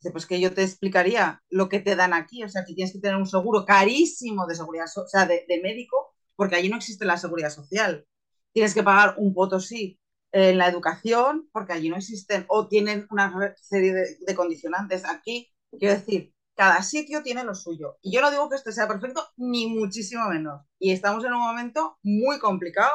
Dice, 0.00 0.10
pues 0.10 0.26
que 0.26 0.40
yo 0.40 0.52
te 0.52 0.64
explicaría 0.64 1.42
lo 1.48 1.68
que 1.68 1.78
te 1.78 1.94
dan 1.94 2.12
aquí, 2.12 2.42
o 2.42 2.48
sea, 2.48 2.64
que 2.64 2.74
tienes 2.74 2.92
que 2.92 2.98
tener 2.98 3.16
un 3.16 3.26
seguro 3.26 3.64
carísimo 3.64 4.46
de 4.48 4.56
seguridad, 4.56 4.86
o 4.96 5.06
sea, 5.06 5.26
de, 5.26 5.44
de 5.48 5.60
médico, 5.62 6.16
porque 6.34 6.56
allí 6.56 6.68
no 6.68 6.76
existe 6.76 7.04
la 7.04 7.16
seguridad 7.16 7.50
social. 7.50 8.04
Tienes 8.52 8.74
que 8.74 8.82
pagar 8.82 9.14
un 9.18 9.32
potosí 9.32 10.00
en 10.32 10.58
la 10.58 10.68
educación, 10.68 11.48
porque 11.52 11.74
allí 11.74 11.88
no 11.90 11.96
existen 11.96 12.46
o 12.48 12.66
tienen 12.66 13.06
una 13.10 13.54
serie 13.60 13.92
de, 13.92 14.34
condicionantes. 14.34 15.04
Aquí, 15.04 15.52
quiero 15.78 15.94
decir, 15.94 16.34
cada 16.56 16.82
sitio 16.82 17.22
tiene 17.22 17.44
lo 17.44 17.54
suyo. 17.54 17.98
Y 18.02 18.12
yo 18.14 18.20
no 18.20 18.30
digo 18.30 18.48
que 18.48 18.56
esto 18.56 18.72
sea 18.72 18.88
perfecto, 18.88 19.22
ni 19.36 19.66
muchísimo 19.66 20.28
menos. 20.28 20.62
Y 20.78 20.92
estamos 20.92 21.24
en 21.24 21.34
un 21.34 21.40
momento 21.40 21.98
muy 22.02 22.38
complicado, 22.38 22.92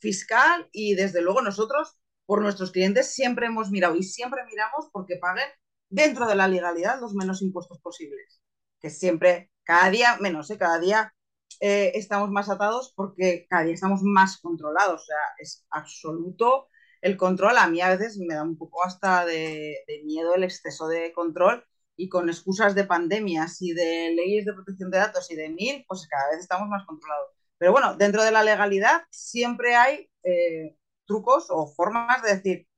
fiscal, 0.00 0.68
y 0.72 0.94
desde 0.94 1.22
luego 1.22 1.42
nosotros, 1.42 1.98
por 2.26 2.42
nuestros 2.42 2.72
clientes, 2.72 3.12
siempre 3.12 3.46
hemos 3.46 3.70
mirado 3.70 3.96
y 3.96 4.02
siempre 4.02 4.44
miramos 4.44 4.88
porque 4.92 5.16
paguen 5.16 5.48
dentro 5.88 6.26
de 6.26 6.34
la 6.34 6.48
legalidad 6.48 7.00
los 7.00 7.14
menos 7.14 7.42
impuestos 7.42 7.78
posibles. 7.80 8.42
Que 8.80 8.90
siempre, 8.90 9.50
cada 9.64 9.90
día 9.90 10.16
menos, 10.20 10.50
¿eh? 10.50 10.58
cada 10.58 10.78
día 10.78 11.12
eh, 11.60 11.92
estamos 11.94 12.30
más 12.30 12.48
atados 12.48 12.92
porque 12.94 13.46
cada 13.48 13.64
día 13.64 13.74
estamos 13.74 14.02
más 14.02 14.38
controlados. 14.40 15.02
O 15.02 15.04
sea, 15.04 15.16
es 15.38 15.66
absoluto 15.70 16.68
el 17.02 17.16
control. 17.16 17.58
A 17.58 17.68
mí 17.68 17.80
a 17.80 17.90
veces 17.90 18.18
me 18.18 18.34
da 18.34 18.42
un 18.42 18.56
poco 18.58 18.84
hasta 18.84 19.24
de, 19.26 19.76
miedo 20.04 20.34
el 20.34 20.44
exceso 20.44 20.88
de 20.88 21.12
control 21.12 21.64
y 21.96 22.08
con 22.08 22.28
excusas 22.28 22.74
de 22.74 22.84
pandemias 22.84 23.60
y 23.62 23.72
de 23.72 24.12
leyes 24.14 24.44
de 24.44 24.52
protección 24.54 24.90
de 24.90 24.98
datos 24.98 25.30
y 25.30 25.36
de 25.36 25.50
mil, 25.50 25.84
pues 25.88 26.06
cada 26.08 26.30
vez 26.30 26.40
estamos 26.40 26.68
más 26.68 26.84
controlados. 26.86 27.37
Pero 27.58 27.72
bueno, 27.72 27.96
dentro 27.96 28.22
de 28.22 28.30
la 28.30 28.44
legalidad 28.44 29.02
siempre 29.10 29.76
hay 29.76 30.10
eh, 30.22 30.76
trucos 31.06 31.46
o 31.50 31.66
formas 31.66 32.22
de 32.22 32.36
decir, 32.36 32.68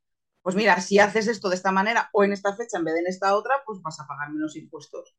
pues 0.42 0.56
mira, 0.56 0.80
si 0.80 0.98
haces 0.98 1.28
esto 1.28 1.48
de 1.50 1.56
esta 1.56 1.72
manera 1.72 2.10
o 2.12 2.24
en 2.24 2.32
esta 2.32 2.56
fecha 2.56 2.78
en 2.78 2.84
vez 2.84 2.94
de 2.94 3.00
en 3.00 3.06
esta 3.08 3.36
otra, 3.36 3.62
pues 3.66 3.80
vas 3.82 4.00
a 4.00 4.06
pagar 4.06 4.30
menos 4.30 4.56
impuestos. 4.56 5.16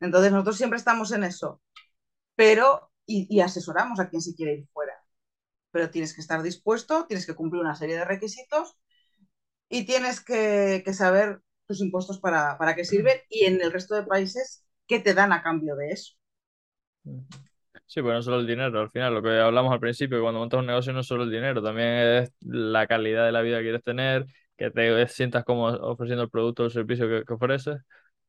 Entonces 0.00 0.32
nosotros 0.32 0.56
siempre 0.56 0.78
estamos 0.78 1.12
en 1.12 1.24
eso. 1.24 1.60
Pero 2.36 2.92
y, 3.06 3.40
asesoramos 3.40 4.00
a 4.00 4.08
quien 4.08 4.22
se 4.22 4.34
quiere 4.34 4.54
ir 4.54 4.68
fuera. 4.72 4.94
Pero 5.72 5.90
tienes 5.90 6.14
que 6.14 6.20
estar 6.20 6.42
dispuesto, 6.42 7.06
tienes 7.06 7.26
que 7.26 7.34
cumplir 7.34 7.62
una 7.62 7.74
serie 7.76 7.96
de 7.96 8.04
requisitos 8.04 8.78
y 9.68 9.84
tienes 9.86 10.20
que, 10.20 10.84
saber 10.94 11.42
tus 11.66 11.80
impuestos 11.80 12.20
para, 12.20 12.58
para 12.58 12.74
qué 12.74 12.84
sirven 12.84 13.18
y 13.28 13.44
en 13.44 13.60
el 13.62 13.72
resto 13.72 13.94
de 13.94 14.04
países 14.04 14.66
qué 14.86 15.00
te 15.00 15.14
dan 15.14 15.32
a 15.32 15.42
cambio 15.42 15.76
de 15.76 15.90
eso. 15.90 16.14
Sí, 17.86 18.00
pues 18.00 18.14
no 18.14 18.22
solo 18.22 18.40
el 18.40 18.46
dinero, 18.46 18.80
al 18.80 18.90
final, 18.90 19.12
lo 19.14 19.22
que 19.22 19.38
hablamos 19.38 19.72
al 19.72 19.80
principio, 19.80 20.18
que 20.18 20.22
cuando 20.22 20.40
montas 20.40 20.60
un 20.60 20.66
negocio 20.66 20.92
no 20.92 21.00
es 21.00 21.06
solo 21.06 21.24
el 21.24 21.30
dinero, 21.30 21.62
también 21.62 21.88
es 21.88 22.32
la 22.40 22.86
calidad 22.86 23.26
de 23.26 23.32
la 23.32 23.42
vida 23.42 23.58
que 23.58 23.64
quieres 23.64 23.82
tener, 23.82 24.26
que 24.56 24.70
te 24.70 25.08
sientas 25.08 25.44
como 25.44 25.66
ofreciendo 25.66 26.22
el 26.22 26.30
producto 26.30 26.62
o 26.62 26.66
el 26.66 26.72
servicio 26.72 27.06
que, 27.08 27.24
que 27.24 27.34
ofreces 27.34 27.80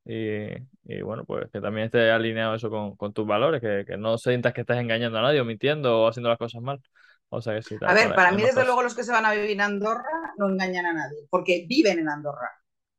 y, 0.06 1.01
bueno, 1.01 1.24
pues 1.26 1.49
que 1.51 1.62
también 1.62 1.86
esté 1.86 2.12
alineado 2.12 2.56
eso 2.56 2.70
con, 2.70 3.14
tus 3.14 3.26
valores, 3.26 3.62
que, 3.62 3.97
no 3.97 4.18
sientas 4.18 4.54
que 4.54 4.62
estás 4.62 4.78
engañando 4.78 5.18
a 5.20 5.22
nadie 5.22 5.39
o 5.39 5.45
mintiendo 5.45 6.01
o 6.01 6.08
haciendo 6.08 6.30
las 6.30 6.38
cosas 6.38 6.62
mal. 6.62 6.82
O 7.30 7.41
sea 7.41 7.56
que 7.56 7.64
sí, 7.64 7.76
a 7.82 7.93
ver, 7.93 8.14
para 8.14 8.32
mí 8.32 8.43
desde 8.43 8.64
luego 8.64 8.84
los 8.84 8.93
que 8.93 9.04
se 9.04 9.12
van 9.12 9.26
a 9.26 9.34
vivir 9.34 9.51
en 9.51 9.62
Andorra 9.62 10.34
no 10.38 10.49
engañan 10.49 10.86
a 10.86 10.93
nadie, 10.93 11.26
porque 11.30 11.66
viven 11.68 11.99
en 11.99 12.10
Andorra. 12.10 12.51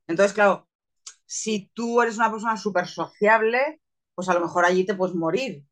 Entonces, 0.09 0.33
claro, 0.33 0.69
si 1.25 1.71
tú 1.73 2.03
eres 2.03 2.17
una 2.17 2.33
persona 2.33 2.57
súper 2.57 2.87
sociable, 2.87 3.81
pues 4.15 4.29
a 4.29 4.35
lo 4.35 4.41
mejor 4.41 4.65
allí 4.65 4.85
te 4.85 4.95
puedes 4.95 5.15
morir, 5.15 5.65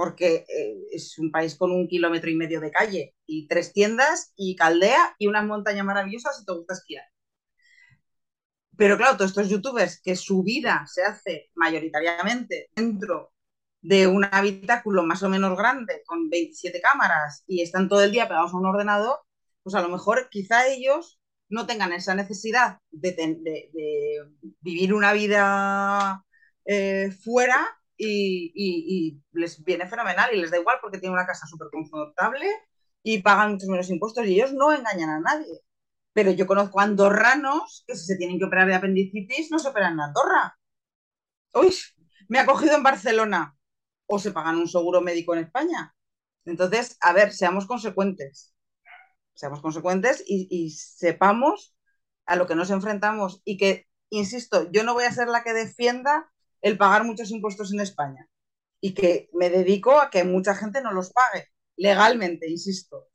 porque 0.00 0.46
eh, 0.48 0.78
es 0.92 1.18
un 1.18 1.30
país 1.30 1.56
con 1.56 1.72
un 1.72 1.86
kilómetro 1.86 2.30
y 2.30 2.34
medio 2.34 2.58
de 2.58 2.70
calle 2.70 3.14
y 3.26 3.46
tres 3.46 3.74
tiendas 3.74 4.32
y 4.34 4.56
caldea 4.56 5.14
y 5.18 5.26
unas 5.26 5.44
montañas 5.44 5.84
maravillosas 5.84 6.38
si 6.38 6.46
te 6.46 6.54
gusta 6.54 6.72
esquiar. 6.72 7.04
Pero 8.78 8.96
claro, 8.96 9.18
todos 9.18 9.32
estos 9.32 9.50
youtubers 9.50 10.00
que 10.00 10.16
su 10.16 10.42
vida 10.42 10.86
se 10.86 11.02
hace 11.02 11.50
mayoritariamente 11.54 12.70
dentro 12.74 13.34
de 13.82 14.06
un 14.06 14.24
habitáculo 14.24 15.02
más 15.02 15.22
o 15.22 15.28
menos 15.28 15.54
grande 15.54 16.02
con 16.06 16.30
27 16.30 16.80
cámaras 16.80 17.44
y 17.46 17.60
están 17.60 17.86
todo 17.90 18.02
el 18.02 18.10
día 18.10 18.26
pegados 18.26 18.54
a 18.54 18.56
un 18.56 18.64
ordenador, 18.64 19.18
pues 19.62 19.74
a 19.74 19.82
lo 19.82 19.90
mejor 19.90 20.30
quizá 20.30 20.66
ellos 20.66 21.20
no 21.50 21.66
tengan 21.66 21.92
esa 21.92 22.14
necesidad 22.14 22.78
de, 22.90 23.14
vivir 24.62 24.94
una 24.94 25.12
vida 25.12 26.24
eh, 26.64 27.10
fuera 27.22 27.79
y, 28.00 29.22
les 29.32 29.62
viene 29.64 29.86
fenomenal 29.86 30.34
y 30.34 30.40
les 30.40 30.50
da 30.50 30.58
igual 30.58 30.78
porque 30.80 30.98
tienen 30.98 31.14
una 31.14 31.26
casa 31.26 31.46
súper 31.46 31.68
confortable 31.70 32.46
y 33.02 33.22
pagan 33.22 33.52
muchos 33.52 33.68
menos 33.68 33.90
impuestos 33.90 34.26
y 34.26 34.34
ellos 34.34 34.52
no 34.52 34.72
engañan 34.72 35.10
a 35.10 35.20
nadie. 35.20 35.60
Pero 36.12 36.30
yo 36.32 36.46
conozco 36.46 36.80
andorranos 36.80 37.84
que 37.86 37.94
si 37.94 38.06
se 38.06 38.16
tienen 38.16 38.38
que 38.38 38.44
operar 38.44 38.66
de 38.66 38.74
apendicitis 38.74 39.50
no 39.50 39.58
se 39.58 39.68
operan 39.68 39.94
en 39.94 40.00
Andorra. 40.00 40.58
Uy, 41.54 41.74
me 42.28 42.38
ha 42.38 42.46
cogido 42.46 42.76
en 42.76 42.82
Barcelona. 42.82 43.56
O 44.06 44.18
se 44.18 44.32
pagan 44.32 44.56
un 44.56 44.68
seguro 44.68 45.00
médico 45.00 45.34
en 45.34 45.44
España. 45.44 45.94
Entonces, 46.44 46.96
a 47.00 47.12
ver, 47.12 47.32
seamos 47.32 47.66
consecuentes. 47.66 48.54
Seamos 49.34 49.60
consecuentes 49.60 50.24
y, 50.26 50.70
sepamos 50.70 51.76
a 52.26 52.36
lo 52.36 52.46
que 52.46 52.56
nos 52.56 52.70
enfrentamos 52.70 53.40
y 53.44 53.56
que, 53.56 53.86
insisto, 54.10 54.70
yo 54.72 54.82
no 54.84 54.94
voy 54.94 55.04
a 55.04 55.12
ser 55.12 55.28
la 55.28 55.42
que 55.42 55.52
defienda 55.52 56.30
el 56.62 56.78
pagar 56.78 57.04
muchos 57.04 57.30
impuestos 57.30 57.72
en 57.72 57.80
España 57.80 58.28
y 58.80 58.94
que 58.94 59.30
me 59.34 59.50
dedico 59.50 60.00
a 60.00 60.10
que 60.10 60.24
mucha 60.24 60.54
gente 60.54 60.82
no 60.82 60.92
los 60.92 61.12
pague 61.12 61.46
legalmente, 61.76 62.48
insisto 62.50 63.10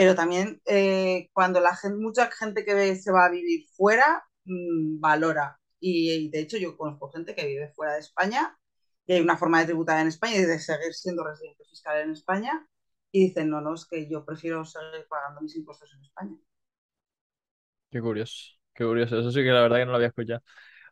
pero 0.00 0.14
también 0.14 0.60
eh, 0.66 1.28
cuando 1.32 1.60
la 1.60 1.76
gente, 1.76 1.98
mucha 1.98 2.30
gente 2.30 2.64
que 2.64 2.96
se 2.96 3.12
va 3.12 3.26
a 3.26 3.30
vivir 3.30 3.66
fuera 3.76 4.24
mm, 4.44 5.00
valora. 5.00 5.58
Y, 5.78 6.30
de 6.30 6.40
hecho 6.40 6.56
yo 6.56 6.76
conozco 6.76 7.10
gente 7.10 7.34
que 7.34 7.46
vive 7.46 7.72
fuera 7.74 7.94
de 7.94 8.00
España 8.00 8.56
que 9.06 9.14
hay 9.14 9.20
una 9.20 9.36
forma 9.36 9.60
de 9.60 9.66
tributar 9.66 10.00
en 10.00 10.08
España 10.08 10.36
y 10.36 10.42
de 10.42 10.58
seguir 10.58 10.94
siendo 10.94 11.22
residente 11.22 11.64
fiscal 11.64 12.00
en 12.00 12.12
España. 12.12 12.66
Y 13.12 13.26
dicen, 13.26 13.50
no, 13.50 13.60
no, 13.60 13.74
es 13.74 13.86
que 13.86 14.08
yo 14.08 14.24
prefiero 14.24 14.64
seguir 14.64 15.06
pagando 15.08 15.42
mis 15.42 15.54
impuestos 15.56 15.92
en 15.94 16.02
España. 16.02 16.36
Qué 17.90 18.00
curioso, 18.00 18.54
qué 18.72 18.84
curioso. 18.84 19.18
Eso 19.18 19.30
sí 19.32 19.42
que 19.42 19.50
la 19.50 19.62
verdad 19.62 19.78
que 19.78 19.84
no 19.84 19.90
lo 19.90 19.96
había 19.96 20.08
escuchado. 20.08 20.42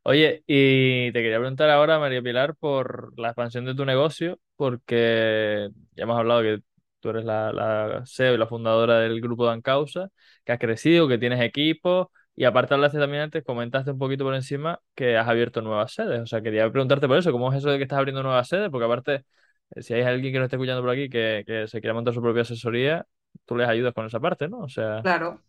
Oye, 0.08 0.42
y 0.46 1.12
te 1.12 1.20
quería 1.20 1.36
preguntar 1.38 1.68
ahora, 1.68 1.98
María 1.98 2.22
Pilar, 2.22 2.56
por 2.56 3.12
la 3.20 3.28
expansión 3.28 3.66
de 3.66 3.74
tu 3.74 3.84
negocio, 3.84 4.40
porque 4.56 5.68
ya 5.94 6.04
hemos 6.04 6.18
hablado 6.18 6.40
que 6.40 6.62
tú 7.00 7.10
eres 7.10 7.26
la, 7.26 8.04
CEO 8.06 8.32
y 8.32 8.38
la 8.38 8.46
fundadora 8.46 9.00
del 9.00 9.20
grupo 9.20 9.44
de 9.44 9.52
Ancausa, 9.52 10.08
que 10.46 10.52
has 10.52 10.58
crecido, 10.58 11.08
que 11.08 11.18
tienes 11.18 11.42
equipo, 11.42 12.10
y 12.34 12.44
aparte 12.44 12.72
hablaste 12.72 12.98
también 12.98 13.24
antes, 13.24 13.44
comentaste 13.44 13.90
un 13.90 13.98
poquito 13.98 14.24
por 14.24 14.34
encima 14.34 14.80
que 14.94 15.18
has 15.18 15.28
abierto 15.28 15.60
nuevas 15.60 15.92
sedes. 15.92 16.20
O 16.22 16.26
sea, 16.26 16.40
quería 16.40 16.70
preguntarte 16.72 17.06
por 17.06 17.18
eso, 17.18 17.30
¿cómo 17.30 17.52
es 17.52 17.58
eso 17.58 17.68
de 17.68 17.76
que 17.76 17.82
estás 17.82 17.98
abriendo 17.98 18.22
nuevas 18.22 18.48
sedes? 18.48 18.70
Porque 18.70 18.86
aparte, 18.86 19.26
eh, 19.74 19.82
si 19.82 19.92
hay 19.92 20.00
alguien 20.04 20.32
que 20.32 20.38
nos 20.38 20.46
esté 20.46 20.56
escuchando 20.56 20.80
por 20.80 20.88
aquí 20.90 21.10
que, 21.10 21.44
que 21.46 21.68
se 21.68 21.82
quiera 21.82 21.92
montar 21.92 22.14
su 22.14 22.22
propia 22.22 22.42
asesoría, 22.42 23.04
tú 23.44 23.56
les 23.56 23.68
ayudas 23.68 23.92
con 23.92 24.06
esa 24.06 24.20
parte, 24.20 24.48
¿no? 24.48 24.60
O 24.60 24.70
sea... 24.70 25.02
Claro. 25.02 25.42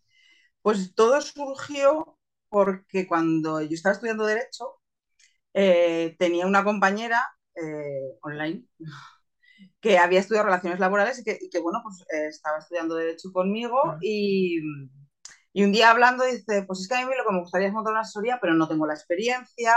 Pues 0.60 0.94
todo 0.94 1.18
surgió 1.22 2.19
porque 2.50 3.06
cuando 3.08 3.62
yo 3.62 3.70
estaba 3.74 3.94
estudiando 3.94 4.26
Derecho, 4.26 4.80
eh, 5.54 6.16
tenía 6.18 6.46
una 6.46 6.64
compañera 6.64 7.20
eh, 7.56 8.18
online 8.22 8.64
que 9.80 9.98
había 9.98 10.20
estudiado 10.20 10.46
relaciones 10.46 10.80
laborales 10.80 11.18
y 11.18 11.24
que, 11.24 11.38
y 11.40 11.50
que 11.50 11.58
bueno, 11.60 11.80
pues 11.82 12.00
eh, 12.12 12.28
estaba 12.28 12.58
estudiando 12.58 12.94
Derecho 12.96 13.32
conmigo 13.32 13.78
y, 14.00 14.58
y 15.52 15.64
un 15.64 15.72
día 15.72 15.90
hablando 15.90 16.24
dice, 16.24 16.64
pues 16.66 16.80
es 16.80 16.88
que 16.88 16.94
a 16.96 17.06
mí 17.06 17.12
lo 17.16 17.24
que 17.26 17.32
me 17.34 17.40
gustaría 17.40 17.68
es 17.68 17.74
montar 17.74 17.92
una 17.92 18.02
asesoría, 18.02 18.38
pero 18.40 18.54
no 18.54 18.68
tengo 18.68 18.86
la 18.86 18.94
experiencia. 18.94 19.74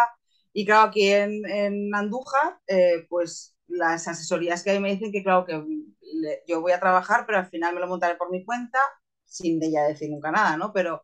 Y 0.53 0.65
claro, 0.65 0.89
aquí 0.89 1.09
en, 1.11 1.45
en 1.49 1.95
Andújar, 1.95 2.59
eh, 2.67 3.05
pues 3.09 3.55
las 3.67 4.07
asesorías 4.07 4.63
que 4.63 4.71
hay 4.71 4.79
me 4.79 4.91
dicen 4.93 5.11
que 5.11 5.23
claro 5.23 5.45
que 5.45 5.53
le- 6.01 6.43
yo 6.47 6.61
voy 6.61 6.71
a 6.73 6.79
trabajar, 6.79 7.25
pero 7.25 7.39
al 7.39 7.47
final 7.49 7.73
me 7.73 7.81
lo 7.81 7.87
montaré 7.87 8.15
por 8.15 8.29
mi 8.31 8.45
cuenta, 8.45 8.79
sin 9.25 9.59
de 9.59 9.67
ella 9.67 9.83
decir 9.85 10.09
nunca 10.11 10.31
nada, 10.31 10.57
¿no? 10.57 10.71
Pero 10.73 11.03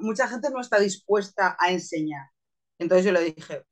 mucha 0.00 0.28
gente 0.28 0.50
no 0.50 0.60
está 0.60 0.78
dispuesta 0.78 1.56
a 1.58 1.72
enseñar. 1.72 2.30
Entonces 2.78 3.04
yo 3.04 3.12
le 3.12 3.20
dije, 3.32 3.64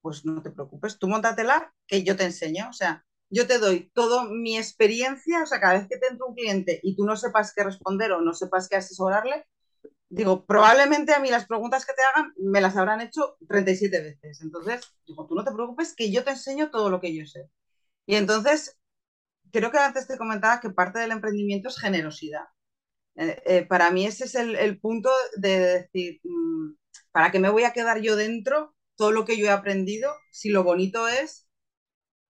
pues 0.00 0.24
no 0.24 0.42
te 0.42 0.50
preocupes, 0.50 0.98
tú 0.98 1.08
móntatela, 1.08 1.72
que 1.86 2.04
yo 2.04 2.16
te 2.16 2.24
enseño. 2.24 2.68
O 2.68 2.72
sea, 2.72 3.04
yo 3.30 3.46
te 3.46 3.58
doy 3.58 3.90
toda 3.94 4.26
mi 4.30 4.56
experiencia, 4.56 5.42
o 5.42 5.46
sea, 5.46 5.60
cada 5.60 5.74
vez 5.74 5.88
que 5.88 5.98
te 5.98 6.06
entra 6.08 6.26
un 6.26 6.34
cliente 6.34 6.80
y 6.82 6.94
tú 6.96 7.04
no 7.04 7.16
sepas 7.16 7.52
qué 7.54 7.64
responder 7.64 8.12
o 8.12 8.20
no 8.20 8.34
sepas 8.34 8.68
qué 8.68 8.76
asesorarle, 8.76 9.46
digo, 10.08 10.44
probablemente 10.46 11.12
a 11.12 11.18
mí 11.18 11.30
las 11.30 11.46
preguntas 11.46 11.84
que 11.84 11.94
te 11.94 12.02
hagan 12.02 12.32
me 12.36 12.60
las 12.60 12.76
habrán 12.76 13.00
hecho 13.00 13.36
37 13.48 14.00
veces. 14.00 14.40
Entonces, 14.42 14.82
digo, 15.06 15.26
tú 15.26 15.34
no 15.34 15.44
te 15.44 15.52
preocupes, 15.52 15.94
que 15.96 16.12
yo 16.12 16.22
te 16.22 16.30
enseño 16.30 16.70
todo 16.70 16.90
lo 16.90 17.00
que 17.00 17.16
yo 17.16 17.26
sé. 17.26 17.50
Y 18.06 18.16
entonces, 18.16 18.78
creo 19.50 19.70
que 19.72 19.78
antes 19.78 20.06
te 20.06 20.18
comentaba 20.18 20.60
que 20.60 20.70
parte 20.70 21.00
del 21.00 21.12
emprendimiento 21.12 21.68
es 21.68 21.80
generosidad. 21.80 22.44
Eh, 23.16 23.42
eh, 23.46 23.66
para 23.66 23.90
mí 23.90 24.06
ese 24.06 24.24
es 24.24 24.34
el, 24.34 24.56
el 24.56 24.78
punto 24.80 25.10
de 25.36 25.58
decir, 25.58 26.20
mm, 26.24 26.72
¿para 27.12 27.30
qué 27.30 27.38
me 27.38 27.50
voy 27.50 27.64
a 27.64 27.72
quedar 27.72 28.00
yo 28.00 28.16
dentro 28.16 28.74
todo 28.96 29.12
lo 29.12 29.24
que 29.24 29.36
yo 29.38 29.46
he 29.46 29.50
aprendido 29.50 30.12
si 30.30 30.50
lo 30.50 30.64
bonito 30.64 31.08
es 31.08 31.46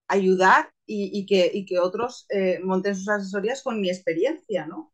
ayudar 0.07 0.71
y, 0.85 1.11
y 1.19 1.25
que, 1.25 1.51
y 1.53 1.65
que 1.65 1.79
otros 1.79 2.25
eh, 2.29 2.59
monten 2.63 2.95
sus 2.95 3.09
asesorías 3.09 3.63
con 3.63 3.81
mi 3.81 3.89
experiencia, 3.89 4.65
¿no? 4.67 4.93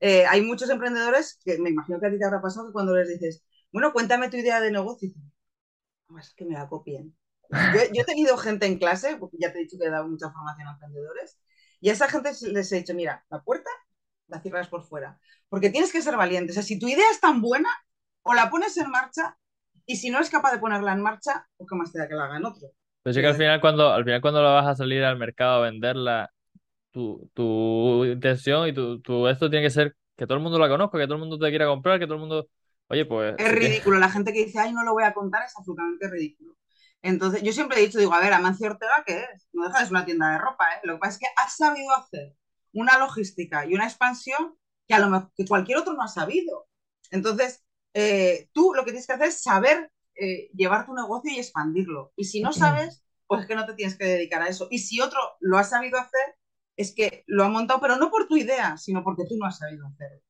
Eh, 0.00 0.26
hay 0.26 0.42
muchos 0.42 0.70
emprendedores 0.70 1.38
que 1.44 1.58
me 1.58 1.70
imagino 1.70 2.00
que 2.00 2.06
a 2.08 2.10
ti 2.10 2.18
te 2.18 2.24
habrá 2.26 2.42
pasado 2.42 2.68
que 2.68 2.72
cuando 2.74 2.96
les 2.96 3.08
dices, 3.08 3.44
bueno, 3.72 3.92
cuéntame 3.92 4.30
tu 4.30 4.36
idea 4.38 4.60
de 4.60 4.70
negocio, 4.72 5.06
y 5.08 5.10
dicen, 5.12 5.32
"No, 6.08 6.18
es 6.18 6.34
que 6.34 6.44
me 6.44 6.54
la 6.54 6.68
copien. 6.68 7.16
Yo, 7.74 7.80
yo 7.94 8.02
he 8.02 8.04
tenido 8.04 8.36
gente 8.38 8.66
en 8.66 8.78
clase, 8.78 9.16
porque 9.18 9.38
ya 9.40 9.52
te 9.52 9.58
he 9.58 9.62
dicho 9.62 9.78
que 9.78 9.86
he 9.86 9.90
dado 9.90 10.08
mucha 10.08 10.30
formación 10.32 10.68
a 10.68 10.72
emprendedores, 10.72 11.38
y 11.80 11.90
a 11.90 11.92
esa 11.94 12.08
gente 12.08 12.30
les 12.52 12.72
he 12.72 12.76
dicho, 12.78 12.94
mira, 12.94 13.24
la 13.30 13.42
puerta 13.42 13.70
la 14.30 14.40
cierras 14.40 14.68
por 14.68 14.84
fuera, 14.84 15.18
porque 15.48 15.70
tienes 15.70 15.92
que 15.92 16.02
ser 16.02 16.16
valiente. 16.16 16.52
O 16.52 16.54
sea, 16.54 16.62
si 16.62 16.78
tu 16.78 16.88
idea 16.88 17.04
es 17.10 17.20
tan 17.20 17.40
buena, 17.40 17.68
o 18.22 18.34
la 18.34 18.50
pones 18.50 18.76
en 18.76 18.90
marcha, 18.90 19.36
y 19.86 19.96
si 19.96 20.10
no 20.10 20.20
es 20.20 20.30
capaz 20.30 20.52
de 20.52 20.58
ponerla 20.58 20.92
en 20.92 21.02
marcha, 21.02 21.46
pues 21.56 21.68
qué 21.68 21.76
más 21.76 21.92
te 21.92 21.98
da 21.98 22.08
que 22.08 22.14
la 22.14 22.24
hagan 22.24 22.44
otro. 22.44 22.68
Pero 23.02 23.14
sí 23.14 23.20
que 23.20 23.26
al 23.26 23.34
final 23.34 23.60
cuando, 23.60 23.92
al 23.92 24.04
final 24.04 24.20
cuando 24.20 24.42
la 24.42 24.50
vas 24.50 24.66
a 24.66 24.76
salir 24.76 25.02
al 25.02 25.18
mercado 25.18 25.62
a 25.62 25.70
venderla, 25.70 26.30
tu, 26.90 27.30
tu 27.34 28.04
intención 28.04 28.68
y 28.68 28.72
tu, 28.72 29.00
tu 29.00 29.26
esto 29.28 29.48
tiene 29.48 29.64
que 29.64 29.70
ser 29.70 29.96
que 30.16 30.26
todo 30.26 30.36
el 30.36 30.42
mundo 30.42 30.58
la 30.58 30.68
conozca, 30.68 30.98
que 30.98 31.04
todo 31.04 31.14
el 31.14 31.20
mundo 31.20 31.38
te 31.38 31.48
quiera 31.48 31.66
comprar, 31.66 31.98
que 31.98 32.06
todo 32.06 32.16
el 32.16 32.20
mundo... 32.20 32.48
Oye, 32.88 33.06
pues... 33.06 33.34
Es 33.38 33.52
ridículo. 33.52 33.98
La 33.98 34.10
gente 34.10 34.32
que 34.32 34.44
dice, 34.44 34.58
ay, 34.58 34.72
no 34.72 34.84
lo 34.84 34.92
voy 34.92 35.04
a 35.04 35.14
contar, 35.14 35.44
es 35.44 35.56
absolutamente 35.56 36.08
ridículo. 36.08 36.56
Entonces, 37.02 37.42
yo 37.42 37.52
siempre 37.52 37.78
he 37.78 37.86
dicho, 37.86 37.98
digo, 37.98 38.12
a 38.12 38.20
ver, 38.20 38.32
Amancio 38.32 38.66
Ortega, 38.66 39.02
¿qué 39.06 39.24
es? 39.32 39.48
No 39.52 39.66
deja 39.66 39.82
de 39.82 39.90
una 39.90 40.04
tienda 40.04 40.32
de 40.32 40.38
ropa, 40.38 40.66
¿eh? 40.74 40.80
Lo 40.84 40.94
que 40.94 40.98
pasa 40.98 41.12
es 41.14 41.18
que 41.20 41.26
has 41.36 41.56
sabido 41.56 41.94
hacer 41.96 42.34
una 42.72 42.98
logística 42.98 43.66
y 43.66 43.74
una 43.74 43.84
expansión 43.84 44.56
que 44.86 44.94
a 44.94 44.98
lo 44.98 45.08
mejor 45.08 45.32
que 45.36 45.46
cualquier 45.46 45.78
otro 45.78 45.94
no 45.94 46.02
ha 46.02 46.08
sabido. 46.08 46.68
Entonces, 47.10 47.64
eh, 47.94 48.48
tú 48.52 48.72
lo 48.74 48.84
que 48.84 48.92
tienes 48.92 49.06
que 49.06 49.12
hacer 49.12 49.28
es 49.28 49.42
saber 49.42 49.90
eh, 50.14 50.50
llevar 50.54 50.86
tu 50.86 50.94
negocio 50.94 51.32
y 51.32 51.38
expandirlo. 51.38 52.12
Y 52.16 52.24
si 52.24 52.42
no 52.42 52.52
sabes, 52.52 53.02
pues 53.26 53.42
es 53.42 53.46
que 53.46 53.54
no 53.54 53.66
te 53.66 53.74
tienes 53.74 53.96
que 53.96 54.04
dedicar 54.04 54.42
a 54.42 54.48
eso. 54.48 54.68
Y 54.70 54.78
si 54.78 55.00
otro 55.00 55.20
lo 55.40 55.58
ha 55.58 55.64
sabido 55.64 55.98
hacer, 55.98 56.36
es 56.76 56.94
que 56.94 57.24
lo 57.26 57.44
ha 57.44 57.48
montado, 57.48 57.80
pero 57.80 57.96
no 57.96 58.10
por 58.10 58.26
tu 58.26 58.36
idea, 58.36 58.76
sino 58.76 59.04
porque 59.04 59.24
tú 59.28 59.36
no 59.36 59.46
has 59.46 59.58
sabido 59.58 59.86
hacerlo. 59.86 60.22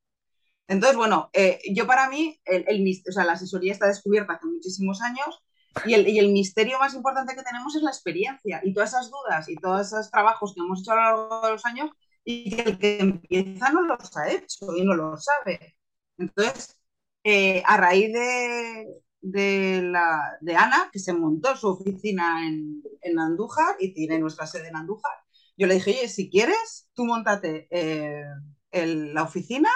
Entonces, 0.67 0.95
bueno, 0.95 1.29
eh, 1.33 1.59
yo 1.73 1.85
para 1.85 2.09
mí, 2.09 2.39
el, 2.45 2.63
el 2.67 3.01
o 3.09 3.11
sea, 3.11 3.25
la 3.25 3.33
asesoría 3.33 3.73
está 3.73 3.87
descubierta 3.87 4.33
hace 4.33 4.47
muchísimos 4.47 5.01
años 5.01 5.43
y 5.85 5.93
el, 5.93 6.07
y 6.07 6.19
el 6.19 6.31
misterio 6.31 6.79
más 6.79 6.93
importante 6.93 7.35
que 7.35 7.43
tenemos 7.43 7.75
es 7.75 7.81
la 7.81 7.91
experiencia 7.91 8.61
y 8.63 8.73
todas 8.73 8.89
esas 8.89 9.09
dudas 9.09 9.49
y 9.49 9.55
todos 9.55 9.87
esos 9.87 10.11
trabajos 10.11 10.53
que 10.53 10.61
hemos 10.61 10.81
hecho 10.81 10.91
a 10.91 10.95
lo 10.95 11.01
largo 11.01 11.45
de 11.47 11.51
los 11.53 11.65
años 11.65 11.89
y 12.23 12.55
que 12.55 12.61
el 12.63 12.77
que 12.79 12.99
empieza 12.99 13.71
no 13.71 13.81
los 13.83 14.15
ha 14.17 14.29
hecho 14.31 14.75
y 14.75 14.83
no 14.85 14.93
lo 14.95 15.17
sabe. 15.17 15.75
Entonces, 16.17 16.77
eh, 17.23 17.63
a 17.65 17.77
raíz 17.77 18.13
de, 18.13 18.87
de, 19.21 19.81
la, 19.83 20.37
de 20.41 20.55
Ana, 20.55 20.89
que 20.91 20.99
se 20.99 21.13
montó 21.13 21.55
su 21.55 21.67
oficina 21.69 22.47
en, 22.47 22.81
en 23.01 23.19
Andújar 23.19 23.75
y 23.79 23.93
tiene 23.93 24.19
nuestra 24.19 24.47
sede 24.47 24.69
en 24.69 24.75
Andújar, 24.77 25.11
yo 25.57 25.67
le 25.67 25.75
dije, 25.75 25.91
oye, 25.91 26.07
si 26.07 26.29
quieres, 26.29 26.89
tú 26.93 27.05
montate 27.05 27.67
eh, 27.71 28.23
el- 28.71 29.13
la 29.13 29.23
oficina 29.23 29.69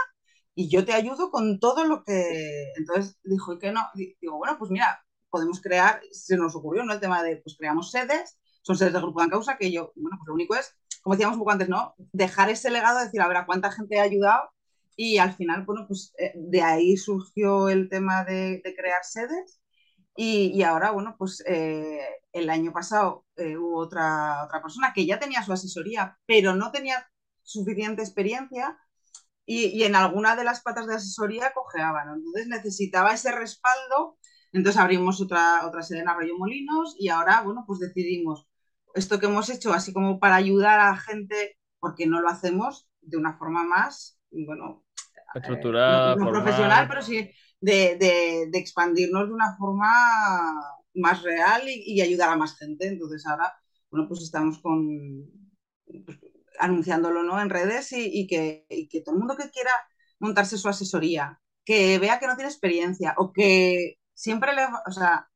y 0.55 0.69
yo 0.69 0.85
te 0.85 0.93
ayudo 0.93 1.29
con 1.31 1.59
todo 1.59 1.85
lo 1.85 2.03
que... 2.03 2.71
Entonces 2.77 3.17
dijo, 3.23 3.53
¿y 3.53 3.59
qué 3.59 3.71
no? 3.71 3.81
Digo, 3.95 4.37
bueno, 4.37 4.57
pues 4.57 4.71
mira, 4.71 5.03
podemos 5.29 5.61
crear, 5.61 6.01
se 6.11 6.37
nos 6.37 6.55
ocurrió, 6.55 6.83
¿no? 6.85 6.93
El 6.93 6.99
tema 6.99 7.21
de, 7.23 7.37
pues 7.37 7.57
creamos 7.57 7.91
sedes, 7.91 8.37
son 8.61 8.77
sedes 8.77 8.93
de 8.93 8.99
Grupo 9.01 9.21
de 9.21 9.29
Causa, 9.29 9.57
que 9.57 9.71
yo, 9.71 9.91
bueno, 9.95 10.17
pues 10.17 10.27
lo 10.27 10.33
único 10.33 10.55
es, 10.55 10.73
como 11.05 11.15
decíamos 11.15 11.35
un 11.35 11.41
poco 11.41 11.51
antes, 11.51 11.69
¿no? 11.69 11.93
Dejar 12.13 12.49
ese 12.49 12.71
legado, 12.71 12.99
decir, 12.99 13.21
a 13.21 13.27
ver, 13.27 13.37
cuánta 13.45 13.71
gente 13.71 13.99
ha 13.99 14.03
ayudado 14.03 14.49
y 14.95 15.19
al 15.19 15.33
final, 15.35 15.63
bueno, 15.63 15.85
pues 15.87 16.15
eh, 16.17 16.33
de 16.35 16.63
ahí 16.63 16.97
surgió 16.97 17.69
el 17.69 17.89
tema 17.89 18.23
de, 18.25 18.61
crear 18.75 19.03
sedes 19.03 19.61
y, 20.15 20.51
y, 20.55 20.63
ahora, 20.63 20.91
bueno, 20.91 21.15
pues 21.19 21.43
eh, 21.45 21.99
el 22.31 22.49
año 22.49 22.73
pasado 22.73 23.25
eh, 23.35 23.55
hubo 23.55 23.77
otra, 23.79 24.45
otra 24.45 24.61
persona 24.63 24.93
que 24.95 25.05
ya 25.05 25.19
tenía 25.19 25.43
su 25.43 25.53
asesoría, 25.53 26.17
pero 26.25 26.55
no 26.55 26.71
tenía 26.71 27.07
suficiente 27.43 28.01
experiencia 28.01 28.79
y, 29.45 29.83
en 29.83 29.95
alguna 29.95 30.35
de 30.35 30.43
las 30.43 30.61
patas 30.61 30.87
de 30.87 30.95
asesoría 30.95 31.53
cojeaban. 31.53 32.09
Entonces 32.15 32.47
necesitaba 32.47 33.13
ese 33.13 33.31
respaldo. 33.31 34.17
Entonces 34.53 34.81
abrimos 34.81 35.21
otra, 35.21 35.67
otra 35.67 35.83
sede 35.83 35.99
en 35.99 36.09
Arroyo 36.09 36.37
Molinos 36.37 36.95
y 36.99 37.09
ahora, 37.09 37.41
bueno, 37.43 37.63
pues 37.67 37.79
decidimos 37.79 38.47
esto 38.95 39.19
que 39.19 39.27
hemos 39.27 39.49
hecho, 39.49 39.73
así 39.73 39.93
como 39.93 40.19
para 40.19 40.35
ayudar 40.35 40.79
a 40.79 40.91
la 40.91 40.97
gente, 40.97 41.57
porque 41.79 42.07
no 42.07 42.21
lo 42.21 42.29
hacemos 42.29 42.89
de 43.01 43.17
una 43.17 43.37
forma 43.37 43.63
más, 43.63 44.19
bueno, 44.31 44.83
estructurada, 45.35 46.13
eh, 46.13 46.15
no, 46.17 46.25
no 46.25 46.31
profesional, 46.31 46.87
pero 46.87 47.01
sí 47.01 47.29
de, 47.65 47.97
de, 47.97 48.47
de, 48.51 48.59
expandirnos 48.59 49.27
de 49.27 49.33
una 49.33 49.55
forma 49.57 49.91
más 50.93 51.23
real 51.23 51.67
y, 51.67 51.83
y, 51.85 52.01
ayudar 52.01 52.29
a 52.29 52.35
más 52.35 52.57
gente. 52.57 52.87
Entonces 52.87 53.25
ahora, 53.25 53.53
bueno, 53.89 54.07
pues 54.07 54.21
estamos 54.21 54.59
con 54.59 55.25
pues, 56.05 56.19
anunciándolo 56.59 57.23
¿no? 57.23 57.41
en 57.41 57.49
redes 57.49 57.91
y, 57.91 58.09
y, 58.11 58.27
que, 58.27 58.65
y, 58.69 58.87
que, 58.87 59.01
todo 59.01 59.15
el 59.15 59.19
mundo 59.19 59.35
que 59.35 59.49
quiera 59.49 59.71
montarse 60.19 60.57
su 60.57 60.69
asesoría, 60.69 61.41
que 61.63 61.99
vea 61.99 62.19
que 62.19 62.27
no 62.27 62.35
tiene 62.35 62.49
experiencia 62.49 63.13
o 63.17 63.33
que 63.33 63.97
siempre 64.13 64.53
le, 64.53 64.61
o 64.85 64.91
sea, 64.91 65.27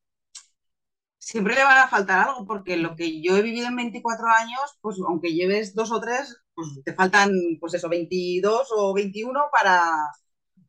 siempre 1.20 1.56
le 1.56 1.64
va 1.64 1.84
a 1.84 1.90
faltar 1.90 2.28
algo, 2.28 2.46
porque 2.48 2.78
lo 2.78 2.96
que 2.96 3.22
yo 3.22 3.38
he 3.38 3.42
vivido 3.44 3.68
en 3.68 3.76
24 3.76 4.28
años, 4.30 4.78
pues 4.82 4.98
aunque 5.08 5.34
lleves 5.34 5.76
dos 5.76 5.92
o 5.92 6.02
tres, 6.02 6.38
pues 6.56 6.70
te 6.86 6.94
faltan, 6.94 7.32
pues 7.60 7.74
eso, 7.76 7.90
22 7.90 8.70
o 8.76 8.94
21 8.94 9.40
para, 9.52 9.92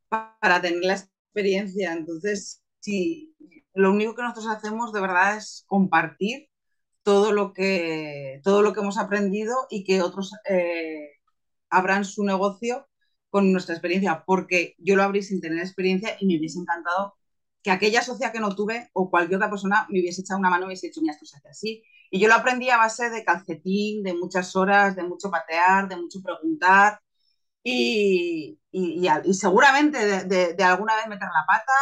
para 0.09 0.61
tener 0.61 0.85
la 0.85 0.95
experiencia. 0.95 1.93
Entonces, 1.93 2.63
sí, 2.81 3.35
lo 3.75 3.93
único 3.93 4.15
que 4.15 4.23
nosotros 4.23 4.49
hacemos 4.49 4.93
de 4.93 5.01
verdad 5.01 5.37
es 5.37 5.65
compartir 5.67 6.49
todo 7.03 7.33
lo 7.33 7.53
que, 7.53 8.41
todo 8.45 8.63
lo 8.63 8.73
que 8.73 8.81
hemos 8.81 8.99
aprendido 8.99 9.55
y 9.71 9.85
que 9.85 10.03
otros 10.03 10.33
eh, 10.49 11.11
abran 11.71 12.05
su 12.05 12.25
negocio 12.25 12.89
con 13.31 13.53
nuestra 13.53 13.75
experiencia, 13.75 14.25
porque 14.27 14.75
yo 14.79 14.97
lo 14.97 15.03
abrí 15.05 15.23
sin 15.23 15.41
tener 15.41 15.61
experiencia 15.61 16.17
y 16.21 16.27
me 16.27 16.39
hubiese 16.39 16.59
encantado 16.59 17.15
que 17.63 17.71
aquella 17.71 18.03
socia 18.03 18.33
que 18.33 18.41
no 18.41 18.55
tuve 18.55 18.91
o 18.93 19.11
cualquier 19.11 19.37
otra 19.37 19.51
persona 19.51 19.87
me 19.91 20.01
hubiese 20.01 20.23
echado 20.23 20.41
una 20.41 20.51
mano 20.51 20.65
y 20.65 20.67
hubiese 20.69 20.89
dicho, 20.89 21.01
mira, 21.01 21.15
esto 21.15 21.27
se 21.27 21.37
hace 21.37 21.49
así. 21.49 21.83
Y 22.11 22.21
yo 22.21 22.29
lo 22.29 22.35
aprendí 22.35 22.71
a 22.71 22.79
base 22.79 23.11
de 23.11 23.25
calcetín, 23.25 24.03
de 24.03 24.15
muchas 24.15 24.57
horas, 24.57 24.97
de 24.97 25.05
mucho 25.05 25.31
patear, 25.31 25.89
de 25.89 25.97
mucho 25.97 26.21
preguntar 26.23 27.01
y, 27.63 28.59
y, 28.71 29.09
y, 29.25 29.35
seguramente 29.35 29.99
de, 30.05 30.25
de, 30.25 30.55
de, 30.55 30.65
alguna 30.65 30.97
vez 30.97 31.09
meter 31.09 31.29
la 31.29 31.47
pata. 31.47 31.73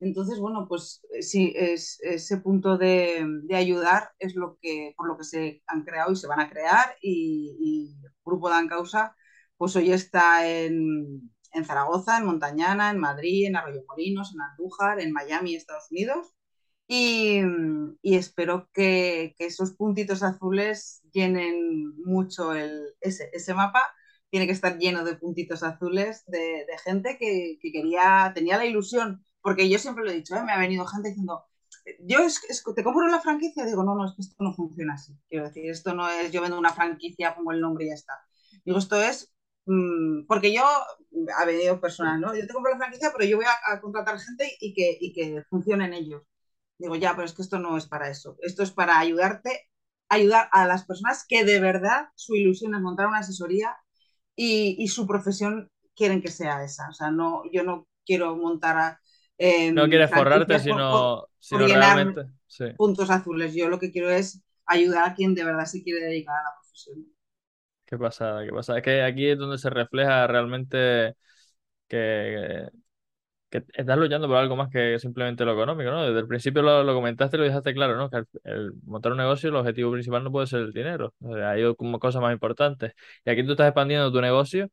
Entonces, 0.00 0.38
bueno, 0.38 0.66
pues 0.68 1.02
eh, 1.14 1.22
sí, 1.22 1.52
es, 1.56 1.98
ese 2.02 2.38
punto 2.38 2.76
de, 2.76 3.24
de, 3.44 3.56
ayudar 3.56 4.10
es 4.18 4.34
lo 4.34 4.58
que, 4.60 4.92
por 4.96 5.08
lo 5.08 5.16
que 5.16 5.24
se 5.24 5.62
han 5.66 5.84
creado 5.84 6.12
y 6.12 6.16
se 6.16 6.26
van 6.26 6.40
a 6.40 6.50
crear 6.50 6.96
y, 7.00 7.56
y 7.60 7.96
Grupo 8.24 8.50
Dan 8.50 8.68
Causa, 8.68 9.16
pues 9.56 9.74
hoy 9.76 9.92
está 9.92 10.46
en, 10.48 11.33
en 11.54 11.64
Zaragoza, 11.64 12.18
en 12.18 12.26
Montañana, 12.26 12.90
en 12.90 12.98
Madrid, 12.98 13.46
en 13.46 13.56
Arroyo 13.56 13.82
Molinos, 13.88 14.34
en 14.34 14.40
Andújar, 14.42 15.00
en 15.00 15.12
Miami, 15.12 15.54
Estados 15.54 15.90
Unidos. 15.90 16.34
Y, 16.86 17.40
espero 18.02 18.68
que, 18.72 19.34
esos 19.38 19.72
puntitos 19.72 20.22
azules 20.22 21.02
llenen 21.12 21.94
mucho 22.04 22.52
el, 22.54 22.94
ese, 23.00 23.54
mapa 23.54 23.94
tiene 24.30 24.46
que 24.46 24.52
estar 24.52 24.78
lleno 24.78 25.04
de 25.04 25.16
puntitos 25.16 25.62
azules 25.62 26.24
de, 26.26 26.66
gente 26.84 27.16
que, 27.18 27.58
que, 27.60 27.72
quería, 27.72 28.32
tenía 28.34 28.58
la 28.58 28.66
ilusión, 28.66 29.24
porque 29.40 29.68
yo 29.70 29.78
siempre 29.78 30.04
lo 30.04 30.10
he 30.10 30.14
dicho, 30.14 30.36
¿eh? 30.36 30.42
me 30.42 30.52
ha 30.52 30.58
venido 30.58 30.84
gente 30.86 31.08
diciendo, 31.08 31.44
yo 32.00 32.18
te 32.74 32.84
compro 32.84 33.06
la 33.08 33.20
franquicia, 33.20 33.64
digo, 33.64 33.84
no, 33.84 33.94
no, 33.94 34.06
es 34.06 34.12
que 34.14 34.22
esto 34.22 34.36
no 34.38 34.54
funciona 34.54 34.94
así. 34.94 35.16
Quiero 35.28 35.46
decir, 35.46 35.70
esto 35.70 35.94
no 35.94 36.08
es, 36.08 36.32
yo 36.32 36.40
vendo 36.42 36.58
una 36.58 36.72
franquicia, 36.72 37.34
pongo 37.34 37.52
el 37.52 37.60
nombre 37.60 37.84
y 37.84 37.88
ya 37.88 37.94
está. 37.94 38.14
Digo, 38.64 38.78
esto 38.78 39.00
es, 39.00 39.33
mmm, 39.66 40.26
porque 40.26 40.52
yo, 40.52 40.64
ha 41.36 41.44
venido 41.44 41.80
personas, 41.80 42.20
¿no? 42.20 42.34
Yo 42.34 42.46
te 42.46 42.52
compro 42.52 42.72
la 42.72 42.78
franquicia, 42.78 43.12
pero 43.16 43.28
yo 43.28 43.36
voy 43.36 43.46
a, 43.46 43.74
a 43.74 43.80
contratar 43.80 44.18
gente 44.18 44.50
y 44.60 44.74
que, 44.74 44.96
y 45.00 45.12
que 45.12 45.42
funcionen 45.48 45.92
ellos. 45.92 46.22
Digo, 46.78 46.96
ya, 46.96 47.12
pero 47.14 47.24
es 47.24 47.34
que 47.34 47.42
esto 47.42 47.58
no 47.58 47.76
es 47.76 47.86
para 47.86 48.10
eso. 48.10 48.36
Esto 48.40 48.62
es 48.62 48.72
para 48.72 48.98
ayudarte, 48.98 49.68
ayudar 50.08 50.48
a 50.52 50.66
las 50.66 50.84
personas 50.84 51.24
que 51.28 51.44
de 51.44 51.60
verdad 51.60 52.08
su 52.14 52.34
ilusión 52.34 52.74
es 52.74 52.80
montar 52.80 53.06
una 53.06 53.18
asesoría 53.18 53.76
y, 54.36 54.76
y, 54.78 54.88
su 54.88 55.06
profesión 55.06 55.70
quieren 55.94 56.20
que 56.20 56.28
sea 56.28 56.64
esa. 56.64 56.88
O 56.88 56.92
sea, 56.92 57.10
no, 57.10 57.42
yo 57.52 57.62
no 57.62 57.86
quiero 58.04 58.36
montar 58.36 58.76
a, 58.76 59.00
eh, 59.38 59.72
no 59.72 59.88
quieres 59.88 60.10
forrarte, 60.10 60.58
sino, 60.58 60.90
por, 60.90 61.28
sino 61.38 61.66
por 61.66 61.70
realmente 61.70 62.26
sí. 62.46 62.66
puntos 62.76 63.10
azules. 63.10 63.54
Yo 63.54 63.68
lo 63.68 63.78
que 63.78 63.90
quiero 63.90 64.10
es 64.10 64.42
ayudar 64.66 65.08
a 65.08 65.14
quien 65.14 65.34
de 65.34 65.44
verdad 65.44 65.66
se 65.66 65.82
quiere 65.82 66.04
dedicar 66.04 66.36
a 66.36 66.42
la 66.42 66.54
profesión. 66.60 67.06
Qué 67.86 67.98
pasada, 67.98 68.44
qué 68.44 68.50
pasada. 68.52 68.78
Es 68.78 68.84
que 68.84 69.02
aquí 69.02 69.26
es 69.28 69.38
donde 69.38 69.58
se 69.58 69.68
refleja 69.70 70.26
realmente 70.26 71.14
que, 71.88 72.68
que 73.50 73.64
estás 73.74 73.98
luchando 73.98 74.28
por 74.28 74.38
algo 74.38 74.56
más 74.56 74.70
que 74.70 74.98
simplemente 74.98 75.44
lo 75.44 75.52
económico, 75.54 75.90
¿no? 75.90 76.04
Desde 76.06 76.20
el 76.20 76.28
principio 76.28 76.62
lo, 76.62 76.84
lo 76.84 76.94
comentaste 76.94 77.36
y 77.36 77.40
lo 77.40 77.46
dejaste 77.46 77.74
claro, 77.74 77.96
¿no? 77.96 78.10
Que 78.10 78.18
el, 78.18 78.26
el, 78.44 78.72
montar 78.84 79.12
un 79.12 79.18
negocio, 79.18 79.50
el 79.50 79.56
objetivo 79.56 79.92
principal 79.92 80.24
no 80.24 80.32
puede 80.32 80.46
ser 80.48 80.60
el 80.62 80.72
dinero. 80.74 81.14
Hay 81.46 81.74
como 81.76 81.98
cosas 82.00 82.22
más 82.22 82.32
importantes. 82.34 82.94
Y 83.24 83.30
aquí 83.30 83.44
tú 83.44 83.52
estás 83.52 83.68
expandiendo 83.68 84.12
tu 84.12 84.20
negocio, 84.22 84.70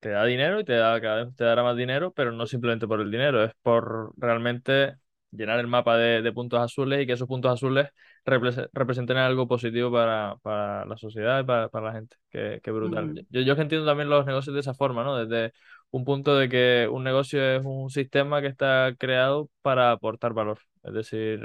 te 0.00 0.10
da 0.10 0.24
dinero 0.24 0.60
y 0.60 0.64
te, 0.64 0.74
da, 0.74 1.00
cada 1.00 1.24
vez 1.24 1.36
te 1.36 1.44
dará 1.44 1.62
más 1.62 1.76
dinero, 1.76 2.12
pero 2.12 2.32
no 2.32 2.46
simplemente 2.46 2.86
por 2.86 3.00
el 3.00 3.10
dinero, 3.10 3.44
es 3.44 3.52
por 3.62 4.12
realmente 4.18 4.96
llenar 5.30 5.60
el 5.60 5.66
mapa 5.66 5.96
de, 5.96 6.22
de 6.22 6.32
puntos 6.32 6.60
azules 6.60 7.02
y 7.02 7.06
que 7.06 7.12
esos 7.12 7.28
puntos 7.28 7.52
azules 7.52 7.88
representen 8.24 9.16
algo 9.16 9.46
positivo 9.48 9.90
para, 9.92 10.36
para 10.42 10.84
la 10.86 10.96
sociedad 10.96 11.40
y 11.40 11.44
para, 11.44 11.68
para 11.68 11.86
la 11.86 11.92
gente. 11.92 12.16
Qué, 12.30 12.60
qué 12.62 12.70
brutal. 12.70 13.06
Mm. 13.06 13.18
Yo, 13.30 13.40
yo 13.42 13.56
que 13.56 13.62
entiendo 13.62 13.86
también 13.86 14.08
los 14.08 14.26
negocios 14.26 14.54
de 14.54 14.60
esa 14.60 14.74
forma, 14.74 15.04
¿no? 15.04 15.16
Desde 15.16 15.52
un 15.90 16.04
punto 16.04 16.36
de 16.36 16.48
que 16.48 16.88
un 16.90 17.04
negocio 17.04 17.42
es 17.42 17.62
un 17.64 17.90
sistema 17.90 18.40
que 18.40 18.48
está 18.48 18.94
creado 18.98 19.50
para 19.62 19.92
aportar 19.92 20.32
valor. 20.32 20.58
Es 20.82 20.92
decir, 20.94 21.40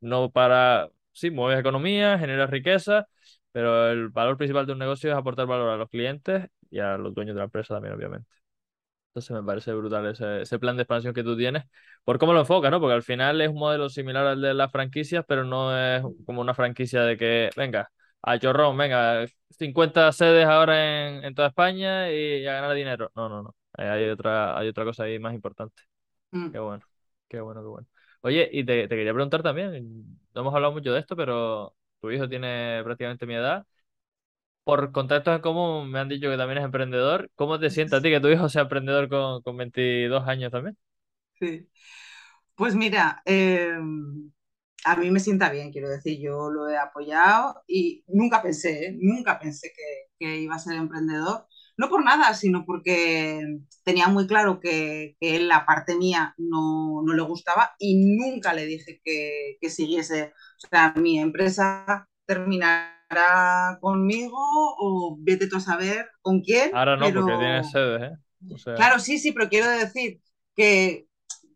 no 0.00 0.30
para, 0.30 0.88
sí, 1.12 1.30
mueves 1.30 1.60
economía, 1.60 2.18
generas 2.18 2.50
riqueza, 2.50 3.06
pero 3.52 3.90
el 3.90 4.08
valor 4.08 4.36
principal 4.36 4.66
de 4.66 4.72
un 4.72 4.78
negocio 4.78 5.10
es 5.10 5.16
aportar 5.16 5.46
valor 5.46 5.70
a 5.70 5.76
los 5.76 5.88
clientes 5.88 6.48
y 6.70 6.78
a 6.78 6.96
los 6.96 7.14
dueños 7.14 7.34
de 7.34 7.40
la 7.40 7.44
empresa 7.44 7.74
también, 7.74 7.94
obviamente. 7.94 8.41
Entonces 9.12 9.30
me 9.32 9.42
parece 9.42 9.74
brutal 9.74 10.06
ese, 10.06 10.40
ese, 10.40 10.58
plan 10.58 10.74
de 10.76 10.84
expansión 10.84 11.12
que 11.12 11.22
tú 11.22 11.36
tienes, 11.36 11.64
por 12.02 12.18
cómo 12.18 12.32
lo 12.32 12.40
enfocas, 12.40 12.70
¿no? 12.70 12.80
Porque 12.80 12.94
al 12.94 13.02
final 13.02 13.42
es 13.42 13.50
un 13.50 13.56
modelo 13.56 13.90
similar 13.90 14.26
al 14.26 14.40
de 14.40 14.54
las 14.54 14.72
franquicias, 14.72 15.22
pero 15.28 15.44
no 15.44 15.76
es 15.76 16.02
como 16.24 16.40
una 16.40 16.54
franquicia 16.54 17.02
de 17.02 17.18
que, 17.18 17.50
venga, 17.54 17.90
a 18.22 18.38
chorrón, 18.38 18.74
venga, 18.78 19.26
50 19.50 20.10
sedes 20.12 20.46
ahora 20.46 21.08
en, 21.08 21.24
en 21.24 21.34
toda 21.34 21.48
España 21.48 22.10
y 22.10 22.46
a 22.46 22.54
ganar 22.54 22.74
dinero. 22.74 23.10
No, 23.14 23.28
no, 23.28 23.42
no. 23.42 23.54
Hay 23.74 24.08
otra, 24.08 24.58
hay 24.58 24.68
otra 24.68 24.84
cosa 24.84 25.04
ahí 25.04 25.18
más 25.18 25.34
importante. 25.34 25.82
Mm. 26.30 26.50
Qué 26.50 26.58
bueno, 26.58 26.84
qué 27.28 27.40
bueno, 27.40 27.60
qué 27.62 27.68
bueno. 27.68 27.88
Oye, 28.22 28.48
y 28.50 28.64
te, 28.64 28.88
te, 28.88 28.96
quería 28.96 29.12
preguntar 29.12 29.42
también, 29.42 30.18
no 30.34 30.40
hemos 30.40 30.54
hablado 30.54 30.72
mucho 30.72 30.92
de 30.92 31.00
esto, 31.00 31.16
pero 31.16 31.74
tu 32.00 32.10
hijo 32.10 32.28
tiene 32.28 32.80
prácticamente 32.84 33.26
mi 33.26 33.34
edad. 33.34 33.66
Por 34.64 34.92
contactos 34.92 35.34
en 35.34 35.42
común 35.42 35.90
me 35.90 35.98
han 35.98 36.08
dicho 36.08 36.30
que 36.30 36.36
también 36.36 36.58
es 36.58 36.64
emprendedor. 36.64 37.30
¿Cómo 37.34 37.58
te 37.58 37.70
sientes 37.70 37.98
a 37.98 38.02
ti 38.02 38.10
que 38.10 38.20
tu 38.20 38.28
hijo 38.28 38.48
sea 38.48 38.62
emprendedor 38.62 39.08
con, 39.08 39.42
con 39.42 39.56
22 39.56 40.26
años 40.28 40.52
también? 40.52 40.76
Sí. 41.40 41.68
Pues 42.54 42.74
mira, 42.76 43.22
eh, 43.24 43.76
a 44.84 44.96
mí 44.96 45.10
me 45.10 45.20
sienta 45.20 45.50
bien, 45.50 45.72
quiero 45.72 45.88
decir, 45.88 46.20
yo 46.20 46.50
lo 46.50 46.68
he 46.68 46.76
apoyado 46.76 47.62
y 47.66 48.04
nunca 48.08 48.42
pensé, 48.42 48.86
¿eh? 48.86 48.98
nunca 49.00 49.38
pensé 49.38 49.72
que, 49.74 50.08
que 50.18 50.38
iba 50.38 50.54
a 50.54 50.58
ser 50.58 50.74
emprendedor 50.74 51.46
no 51.76 51.88
por 51.88 52.04
nada, 52.04 52.34
sino 52.34 52.64
porque 52.64 53.40
tenía 53.84 54.08
muy 54.08 54.26
claro 54.26 54.60
que, 54.60 55.16
que 55.20 55.40
la 55.40 55.66
parte 55.66 55.96
mía 55.96 56.34
no, 56.38 57.02
no, 57.04 57.14
le 57.14 57.22
gustaba 57.22 57.74
y 57.78 58.16
nunca 58.16 58.54
le 58.54 58.66
dije 58.66 59.00
que, 59.04 59.56
que, 59.60 59.70
siguiese. 59.70 60.32
O 60.64 60.68
sea, 60.68 60.92
mi 60.96 61.18
empresa 61.18 62.08
terminará 62.26 63.01
conmigo 63.80 64.38
o 64.38 65.16
vete 65.20 65.46
tú 65.46 65.56
a 65.56 65.60
saber 65.60 66.08
con 66.20 66.40
quién. 66.40 66.74
Ahora 66.74 66.96
no, 66.96 67.06
pero... 67.06 67.20
porque 67.22 67.38
tienes 67.38 67.70
sede, 67.70 68.06
¿eh? 68.06 68.12
O 68.52 68.58
sea... 68.58 68.74
Claro, 68.74 68.98
sí, 68.98 69.18
sí, 69.18 69.32
pero 69.32 69.48
quiero 69.48 69.68
decir 69.68 70.20
que, 70.56 71.06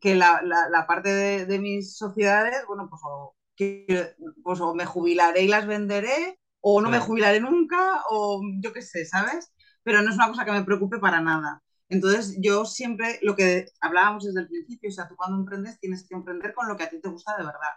que 0.00 0.14
la, 0.14 0.40
la, 0.42 0.68
la 0.70 0.86
parte 0.86 1.10
de, 1.10 1.46
de, 1.46 1.58
mis 1.58 1.96
sociedades, 1.96 2.64
bueno, 2.68 2.88
pues 2.88 3.02
o, 3.04 3.36
que, 3.56 4.14
pues 4.42 4.60
o 4.60 4.74
me 4.74 4.86
jubilaré 4.86 5.42
y 5.42 5.48
las 5.48 5.66
venderé, 5.66 6.38
o 6.60 6.80
no 6.80 6.88
sí. 6.88 6.92
me 6.92 7.00
jubilaré 7.00 7.40
nunca, 7.40 8.02
o 8.10 8.40
yo 8.60 8.72
qué 8.72 8.82
sé, 8.82 9.04
¿sabes? 9.04 9.52
pero 9.86 10.02
no 10.02 10.10
es 10.10 10.16
una 10.16 10.26
cosa 10.26 10.44
que 10.44 10.50
me 10.50 10.64
preocupe 10.64 10.98
para 10.98 11.20
nada. 11.20 11.62
Entonces, 11.88 12.36
yo 12.42 12.64
siempre, 12.64 13.20
lo 13.22 13.36
que 13.36 13.66
hablábamos 13.80 14.24
desde 14.24 14.40
el 14.40 14.48
principio, 14.48 14.88
o 14.88 14.92
sea, 14.92 15.06
tú 15.06 15.14
cuando 15.14 15.36
emprendes 15.36 15.78
tienes 15.78 16.04
que 16.08 16.16
emprender 16.16 16.54
con 16.54 16.66
lo 16.66 16.76
que 16.76 16.82
a 16.82 16.90
ti 16.90 17.00
te 17.00 17.08
gusta 17.08 17.36
de 17.36 17.44
verdad. 17.44 17.70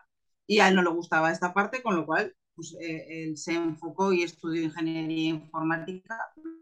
Y 0.47 0.59
a 0.59 0.69
él 0.69 0.75
no 0.75 0.81
le 0.81 0.89
gustaba 0.89 1.31
esta 1.31 1.53
parte, 1.53 1.83
con 1.83 1.95
lo 1.95 2.07
cual 2.07 2.35
pues, 2.59 2.75
eh, 2.81 3.23
él 3.23 3.37
se 3.37 3.53
enfocó 3.53 4.11
y 4.11 4.23
estudió 4.23 4.61
ingeniería 4.61 5.29
informática, 5.29 6.17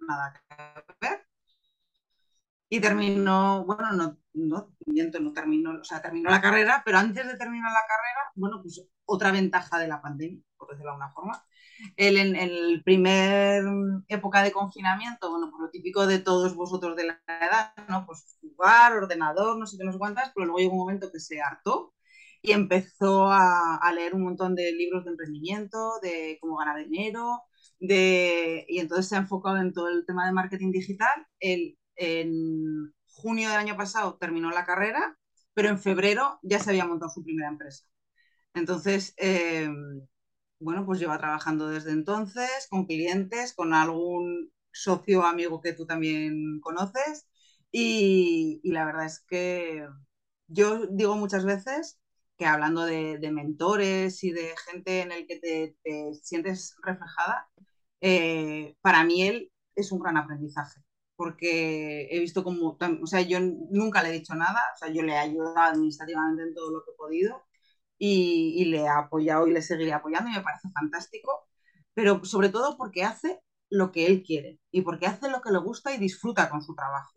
nada 0.08 0.32
que 0.32 0.84
ver. 1.02 1.28
Y 2.70 2.80
terminó, 2.80 3.66
bueno, 3.66 3.94
no, 3.94 4.18
no, 4.34 4.76
miento, 4.86 5.20
no 5.20 5.34
terminó, 5.34 5.72
o 5.72 5.84
sea, 5.84 6.00
terminó 6.00 6.30
la 6.30 6.40
carrera, 6.40 6.84
pero 6.86 7.00
antes 7.00 7.26
de 7.26 7.36
terminar 7.36 7.72
la 7.72 7.88
carrera, 7.88 8.32
bueno, 8.36 8.62
pues 8.62 8.88
otra 9.06 9.32
ventaja 9.32 9.80
de 9.80 9.88
la 9.88 10.00
pandemia, 10.00 10.44
por 10.56 10.70
decirlo 10.70 10.92
de 10.92 10.94
alguna 10.94 11.14
forma, 11.14 11.44
él 11.96 12.18
en, 12.18 12.36
el 12.36 12.84
primer 12.84 13.64
época 14.08 14.44
de 14.44 14.52
confinamiento, 14.52 15.32
bueno, 15.32 15.50
pues 15.50 15.62
lo 15.62 15.70
típico 15.72 16.06
de 16.06 16.20
todos 16.20 16.54
vosotros 16.56 16.96
de 16.96 17.06
la 17.06 17.22
edad, 17.26 17.74
¿no? 17.90 18.06
Pues 18.06 18.38
jugar, 18.40 18.94
ordenador, 18.94 19.58
no 19.58 19.66
sé 19.66 19.78
qué, 19.80 19.84
no 19.84 19.94
sé 19.94 19.98
cuántas, 19.98 20.32
pero 20.36 20.46
luego 20.46 20.60
llegó 20.60 20.74
un 20.74 20.80
momento 20.80 21.12
que 21.12 21.20
se 21.20 21.42
hartó 21.42 21.96
y 22.48 22.54
empezó 22.54 23.30
a, 23.30 23.92
leer 23.94 24.16
un 24.16 24.24
montón 24.24 24.56
de 24.56 24.72
libros 24.72 25.04
de 25.04 25.12
emprendimiento, 25.12 26.00
de 26.02 26.38
cómo 26.40 26.58
ganar 26.58 26.78
dinero, 26.78 27.42
de, 27.80 28.66
y 28.70 28.80
entonces 28.80 29.10
se 29.10 29.16
ha 29.16 29.20
enfocado 29.20 29.58
en 29.58 29.74
todo 29.74 29.90
el 29.90 30.06
tema 30.06 30.26
de 30.26 30.32
marketing 30.32 30.72
digital. 30.72 31.28
Él, 31.42 31.78
en 31.96 32.94
junio 33.08 33.50
del 33.50 33.60
año 33.60 33.76
pasado 33.76 34.18
terminó 34.18 34.50
la 34.52 34.66
carrera, 34.66 35.18
pero 35.54 35.70
en 35.70 35.80
febrero 35.80 36.40
ya 36.42 36.60
se 36.60 36.70
había 36.70 36.86
montado 36.86 37.12
su 37.12 37.24
primera 37.24 37.50
empresa. 37.50 37.84
Entonces, 38.54 39.14
eh, 39.18 39.70
bueno, 40.60 40.86
pues 40.86 41.00
lleva 41.00 41.18
trabajando 41.18 41.68
desde 41.70 41.92
entonces 41.92 42.68
con 42.70 42.86
clientes, 42.86 43.54
con 43.54 43.74
algún 43.74 44.52
socio 44.72 45.24
amigo 45.26 45.62
que 45.62 45.74
tú 45.74 45.86
también 45.86 46.60
conoces 46.62 47.28
y, 47.72 48.62
y 48.64 48.72
la 48.72 48.86
verdad 48.86 49.06
es 49.06 49.20
que 49.28 49.86
yo 50.48 50.88
digo 50.88 51.16
muchas 51.18 51.46
veces 51.46 52.00
que 52.38 52.46
hablando 52.46 52.86
de, 52.86 53.20
mentores 53.32 54.24
y 54.24 54.32
de 54.32 54.54
gente 54.68 55.02
en 55.02 55.12
el 55.12 55.28
que 55.28 55.40
te, 55.40 55.78
te 55.84 56.14
sientes 56.14 56.76
reflejada, 56.84 57.50
eh, 58.02 58.76
para 58.82 59.04
mí 59.04 59.24
él 59.24 59.52
es 59.76 59.92
un 59.92 60.00
gran 60.00 60.18
aprendizaje, 60.18 60.82
porque 61.16 62.08
he 62.12 62.20
visto 62.20 62.44
como, 62.44 62.78
o 63.02 63.08
sea, 63.08 63.22
yo 63.22 63.40
nunca 63.42 64.04
le 64.04 64.10
he 64.10 64.14
dicho 64.14 64.36
nada, 64.36 64.62
o 64.76 64.78
sea, 64.78 64.90
yo 64.90 65.02
le 65.04 65.14
he 65.14 65.18
ayudado 65.18 65.60
administrativamente 65.60 66.44
en 66.44 66.54
todo 66.54 66.72
lo 66.72 66.84
que 66.84 66.92
he 66.92 66.96
podido, 66.96 67.44
y, 67.98 68.56
y, 68.62 68.66
le 68.66 68.80
he 68.82 68.88
apoyado 68.90 69.48
y 69.48 69.54
le 69.54 69.62
seguiré 69.62 69.94
apoyando 69.94 70.30
y 70.30 70.34
me 70.34 70.42
parece 70.42 70.70
fantástico, 70.72 71.48
pero 71.94 72.24
sobre 72.26 72.50
todo 72.50 72.78
porque 72.78 73.04
hace 73.04 73.42
lo 73.70 73.92
que 73.92 74.08
él 74.08 74.24
quiere 74.24 74.60
y 74.72 74.82
porque 74.82 75.08
hace 75.08 75.30
lo 75.30 75.42
que 75.42 75.52
le 75.52 75.60
gusta 75.60 75.94
y 75.94 75.98
disfruta 75.98 76.50
con 76.50 76.62
su 76.62 76.76
trabajo. 76.76 77.17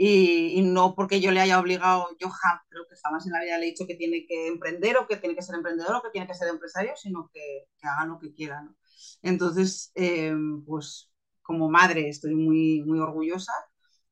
Y, 0.00 0.62
no 0.62 0.94
porque 0.94 1.20
yo 1.20 1.32
le 1.32 1.40
haya 1.40 1.58
obligado, 1.60 2.08
yo 2.20 2.28
creo 2.68 2.86
que 2.88 2.96
jamás 3.02 3.26
en 3.26 3.32
la 3.32 3.42
vida 3.42 3.58
le 3.58 3.66
he 3.66 3.70
dicho 3.70 3.86
que 3.86 3.96
tiene 3.96 4.26
que 4.26 4.46
emprender 4.46 4.96
o 4.96 5.08
que 5.08 5.16
tiene 5.16 5.34
que 5.34 5.42
ser 5.42 5.56
emprendedor 5.56 5.96
o 5.96 6.02
que 6.02 6.10
tiene 6.10 6.28
que 6.28 6.34
ser 6.34 6.48
empresario, 6.48 6.92
sino 6.96 7.30
que, 7.34 7.66
que 7.78 7.88
haga 7.88 8.06
lo 8.06 8.18
que 8.20 8.32
quiera. 8.32 8.62
¿no? 8.62 8.76
Entonces, 9.22 9.90
eh, 9.96 10.32
pues 10.66 11.10
como 11.42 11.68
madre 11.68 12.08
estoy 12.08 12.34
muy, 12.34 12.82
muy 12.84 13.00
orgullosa 13.00 13.52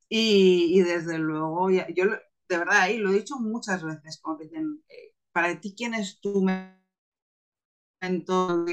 y, 0.09 0.79
y 0.79 0.83
desde 0.83 1.19
luego, 1.19 1.71
yo 1.71 2.05
de 2.49 2.59
verdad, 2.59 2.83
ahí 2.83 2.99
lo 2.99 3.11
he 3.11 3.15
dicho 3.15 3.37
muchas 3.39 3.83
veces, 3.85 4.21
como 4.21 4.39
que 4.39 4.45
dicen, 4.45 4.83
eh, 4.89 5.15
para 5.33 5.61
ti, 5.61 5.75
¿quién 5.77 5.95
es 5.95 6.21
tu 6.21 6.45
mentor? 8.01 8.67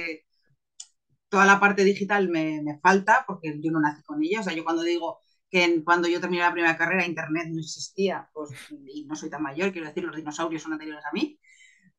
Toda 1.29 1.45
la 1.45 1.59
parte 1.59 1.83
digital 1.83 2.29
me, 2.29 2.61
me, 2.63 2.79
falta 2.79 3.23
porque 3.27 3.59
yo 3.59 3.71
no 3.71 3.79
nací 3.81 4.03
con 4.03 4.23
ella. 4.23 4.41
O 4.41 4.43
sea, 4.43 4.53
yo 4.53 4.63
cuando 4.63 4.83
digo 4.83 5.19
que 5.53 5.83
cuando 5.83 6.07
yo 6.07 6.19
terminé 6.19 6.41
la 6.41 6.51
primera 6.51 6.75
carrera 6.75 7.05
Internet 7.05 7.49
no 7.51 7.59
existía, 7.59 8.27
pues, 8.33 8.49
y 8.87 9.05
no 9.05 9.15
soy 9.15 9.29
tan 9.29 9.43
mayor, 9.43 9.71
quiero 9.71 9.87
decir, 9.87 10.03
los 10.03 10.15
dinosaurios 10.15 10.63
son 10.63 10.73
anteriores 10.73 11.05
a 11.05 11.13
mí. 11.13 11.39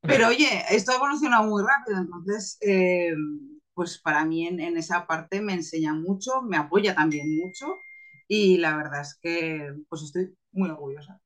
Pero 0.01 0.27
oye, 0.29 0.65
esto 0.71 0.91
ha 0.91 0.97
evolucionado 0.97 1.45
muy 1.45 1.63
rápido, 1.63 2.01
entonces, 2.01 2.59
eh, 2.63 3.15
pues 3.73 3.99
para 3.99 4.25
mí 4.25 4.49
en, 4.49 4.59
en, 4.59 4.77
esa 4.77 5.07
parte 5.07 5.41
me 5.41 5.55
enseña 5.55 5.95
mucho, 5.95 6.43
me 6.43 6.57
apoya 6.57 6.97
también 6.97 7.37
mucho 7.37 7.79
y 8.27 8.59
la 8.59 8.77
verdad 8.77 9.03
es 9.03 9.19
que 9.23 9.73
pues 9.89 10.03
estoy 10.03 10.35
muy 10.51 10.71
orgullosa. 10.71 11.21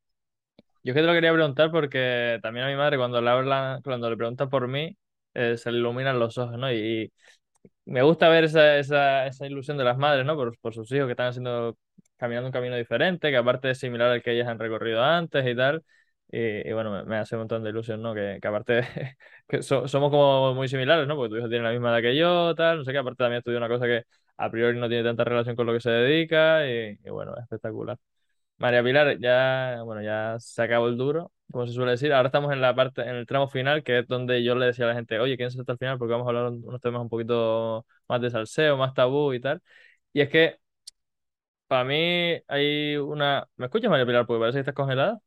Yo 0.85 0.93
que 0.93 1.01
te 1.01 1.07
lo 1.07 1.15
quería 1.15 1.33
preguntar 1.33 1.71
porque 1.71 2.39
también 2.43 2.67
a 2.67 2.69
mi 2.69 2.77
madre 2.77 2.99
cuando 2.99 3.23
le 3.23 3.31
hablan, 3.31 3.81
cuando 3.83 4.11
le 4.11 4.17
pregunta 4.19 4.49
por 4.49 4.69
mí, 4.69 4.97
eh, 5.33 5.57
se 5.57 5.73
le 5.73 5.79
iluminan 5.79 6.19
los 6.19 6.37
ojos, 6.37 6.59
¿no? 6.59 6.71
Y, 6.71 7.11
me 7.87 8.03
gusta 8.03 8.29
ver 8.29 8.45
esa, 8.45 8.77
esa, 8.79 9.27
esa, 9.27 9.47
ilusión 9.47 9.79
de 9.79 9.85
las 9.85 9.97
madres, 9.99 10.25
¿no? 10.27 10.37
Por, 10.37 10.59
por, 10.59 10.75
sus 10.75 10.93
hijos 10.93 11.07
que 11.07 11.13
están 11.13 11.29
haciendo, 11.29 11.77
caminando 12.19 12.49
un 12.49 12.53
camino 12.53 12.77
diferente, 12.77 13.31
que 13.31 13.36
aparte 13.36 13.70
es 13.70 13.78
similar 13.78 14.11
al 14.11 14.23
que 14.23 14.32
ellas 14.32 14.49
han 14.49 14.59
recorrido 14.59 15.03
antes 15.03 15.47
y 15.47 15.57
tal. 15.57 15.85
Y, 16.31 16.73
bueno, 16.73 17.05
me, 17.07 17.16
hace 17.16 17.36
un 17.36 17.40
montón 17.43 17.65
de 17.65 17.70
ilusión, 17.70 18.03
¿no? 18.03 18.15
Que, 18.15 18.39
que 18.40 18.49
aparte 18.49 18.82
que 19.49 19.62
somos 19.62 19.90
como 20.11 20.55
muy 20.55 20.69
similares, 20.69 21.07
¿no? 21.09 21.16
Porque 21.16 21.31
tu 21.31 21.36
hijo 21.39 21.49
tiene 21.49 21.65
la 21.65 21.70
misma 21.73 21.90
edad 21.90 22.03
que 22.03 22.16
yo, 22.16 22.55
tal, 22.55 22.78
no 22.78 22.85
sé 22.85 22.93
qué, 22.93 22.99
aparte 22.99 23.19
también 23.24 23.39
estudió 23.39 23.57
una 23.59 23.69
cosa 23.69 23.86
que 23.86 24.05
a 24.36 24.51
priori 24.51 24.78
no 24.78 24.89
tiene 24.89 25.05
tanta 25.05 25.24
relación 25.24 25.57
con 25.57 25.66
lo 25.66 25.73
que 25.73 25.81
se 25.81 25.90
dedica 25.90 26.66
y, 26.69 26.99
y 27.03 27.11
bueno, 27.11 27.35
espectacular. 27.39 27.99
María 28.59 28.82
Pilar, 28.82 29.19
ya, 29.20 29.82
bueno, 29.85 30.03
ya 30.03 30.36
se 30.40 30.62
acabó 30.62 30.89
el 30.89 30.97
duro, 30.97 31.32
como 31.51 31.66
se 31.66 31.73
suele 31.73 31.93
decir. 31.93 32.12
Ahora 32.12 32.27
estamos 32.28 32.53
en 32.53 32.61
la 32.61 32.74
parte, 32.74 33.03
en 33.03 33.15
el 33.16 33.27
tramo 33.27 33.49
final, 33.49 33.85
que 33.85 34.01
es 34.01 34.09
donde 34.09 34.43
yo 34.43 34.57
le 34.57 34.66
decía 34.66 34.85
a 34.85 34.89
la 34.89 34.95
gente, 34.95 35.20
oye, 35.20 35.36
¿quién 35.36 35.51
se 35.51 35.61
hasta 35.61 35.73
el 35.73 35.78
final? 35.78 35.97
Porque 35.99 36.12
vamos 36.12 36.27
a 36.27 36.31
hablar 36.31 36.47
unos 36.51 36.81
temas 36.81 37.01
un 37.01 37.09
poquito 37.09 37.86
más 38.09 38.20
de 38.20 38.31
salseo, 38.31 38.77
más 38.77 38.95
tabú 38.95 39.32
y 39.32 39.40
tal. 39.40 39.62
Y 40.12 40.20
es 40.23 40.28
que 40.28 40.59
para 41.69 41.85
mí 41.85 42.43
hay 42.49 42.97
una. 42.97 43.47
¿Me 43.57 43.66
escuchas, 43.66 43.90
María 43.90 44.07
Pilar? 44.07 44.27
Porque 44.27 44.40
parece 44.40 44.57
que 44.57 44.61
estás 44.61 44.74
congelada. 44.74 45.20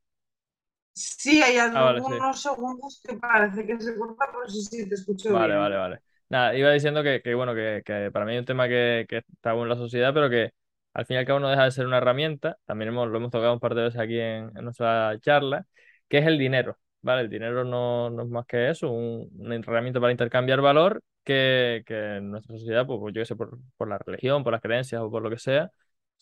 Sí, 0.94 1.42
hay 1.42 1.58
ah, 1.58 1.90
algunos 1.90 2.42
segundos 2.42 3.02
que 3.06 3.16
parece 3.16 3.66
que 3.66 3.80
se 3.80 3.96
corta, 3.96 4.26
pero 4.32 4.50
sí, 4.50 4.62
sí, 4.62 4.90
te 4.90 4.96
escucho 4.96 5.32
Vale, 5.32 5.48
bien. 5.48 5.60
vale, 5.60 5.76
vale. 5.78 6.00
Nada, 6.30 6.56
iba 6.56 6.72
diciendo 6.72 7.02
que, 7.04 7.22
que 7.22 7.34
bueno, 7.34 7.56
que, 7.56 7.82
que, 7.86 8.10
para 8.12 8.26
mí 8.26 8.34
hay 8.34 8.40
un 8.40 8.46
tema 8.46 8.68
que, 8.68 9.06
que 9.08 9.18
está 9.18 9.54
en 9.54 9.70
la 9.70 9.76
sociedad, 9.76 10.14
pero 10.14 10.30
que 10.30 10.52
al 10.94 11.06
fin 11.06 11.16
y 11.16 11.18
al 11.20 11.26
cabo 11.26 11.40
no 11.40 11.50
deja 11.50 11.64
de 11.64 11.72
ser 11.72 11.86
una 11.86 11.98
herramienta, 11.98 12.58
también 12.66 12.90
hemos, 12.90 13.08
lo 13.10 13.18
hemos 13.18 13.32
tocado 13.32 13.54
un 13.54 13.60
par 13.60 13.76
de 13.76 13.84
veces 13.84 14.00
aquí 14.00 14.20
en, 14.20 14.52
nuestra 14.56 15.18
charla, 15.20 15.66
que 16.10 16.20
es 16.20 16.26
el 16.28 16.38
dinero, 16.38 16.78
¿vale? 17.02 17.24
El 17.24 17.30
dinero 17.30 17.64
no, 17.64 18.10
no 18.10 18.24
es 18.24 18.30
más 18.30 18.46
que 18.46 18.70
eso, 18.70 18.92
un, 18.92 19.30
una 19.40 19.56
herramienta 19.56 20.00
para 20.00 20.12
intercambiar 20.12 20.62
valor 20.62 21.02
que, 21.24 21.84
que 21.86 22.18
en 22.18 22.32
nuestra 22.32 22.58
sociedad, 22.58 22.86
pues, 22.86 23.00
pues 23.00 23.14
yo 23.14 23.22
qué 23.22 23.26
sé, 23.26 23.36
por, 23.36 23.58
por, 23.78 23.88
la 23.88 23.98
religión, 23.98 24.44
por 24.44 24.54
las 24.54 24.62
creencias 24.62 25.02
o 25.02 25.10
por 25.10 25.22
lo 25.22 25.30
que 25.30 25.38
sea, 25.38 25.72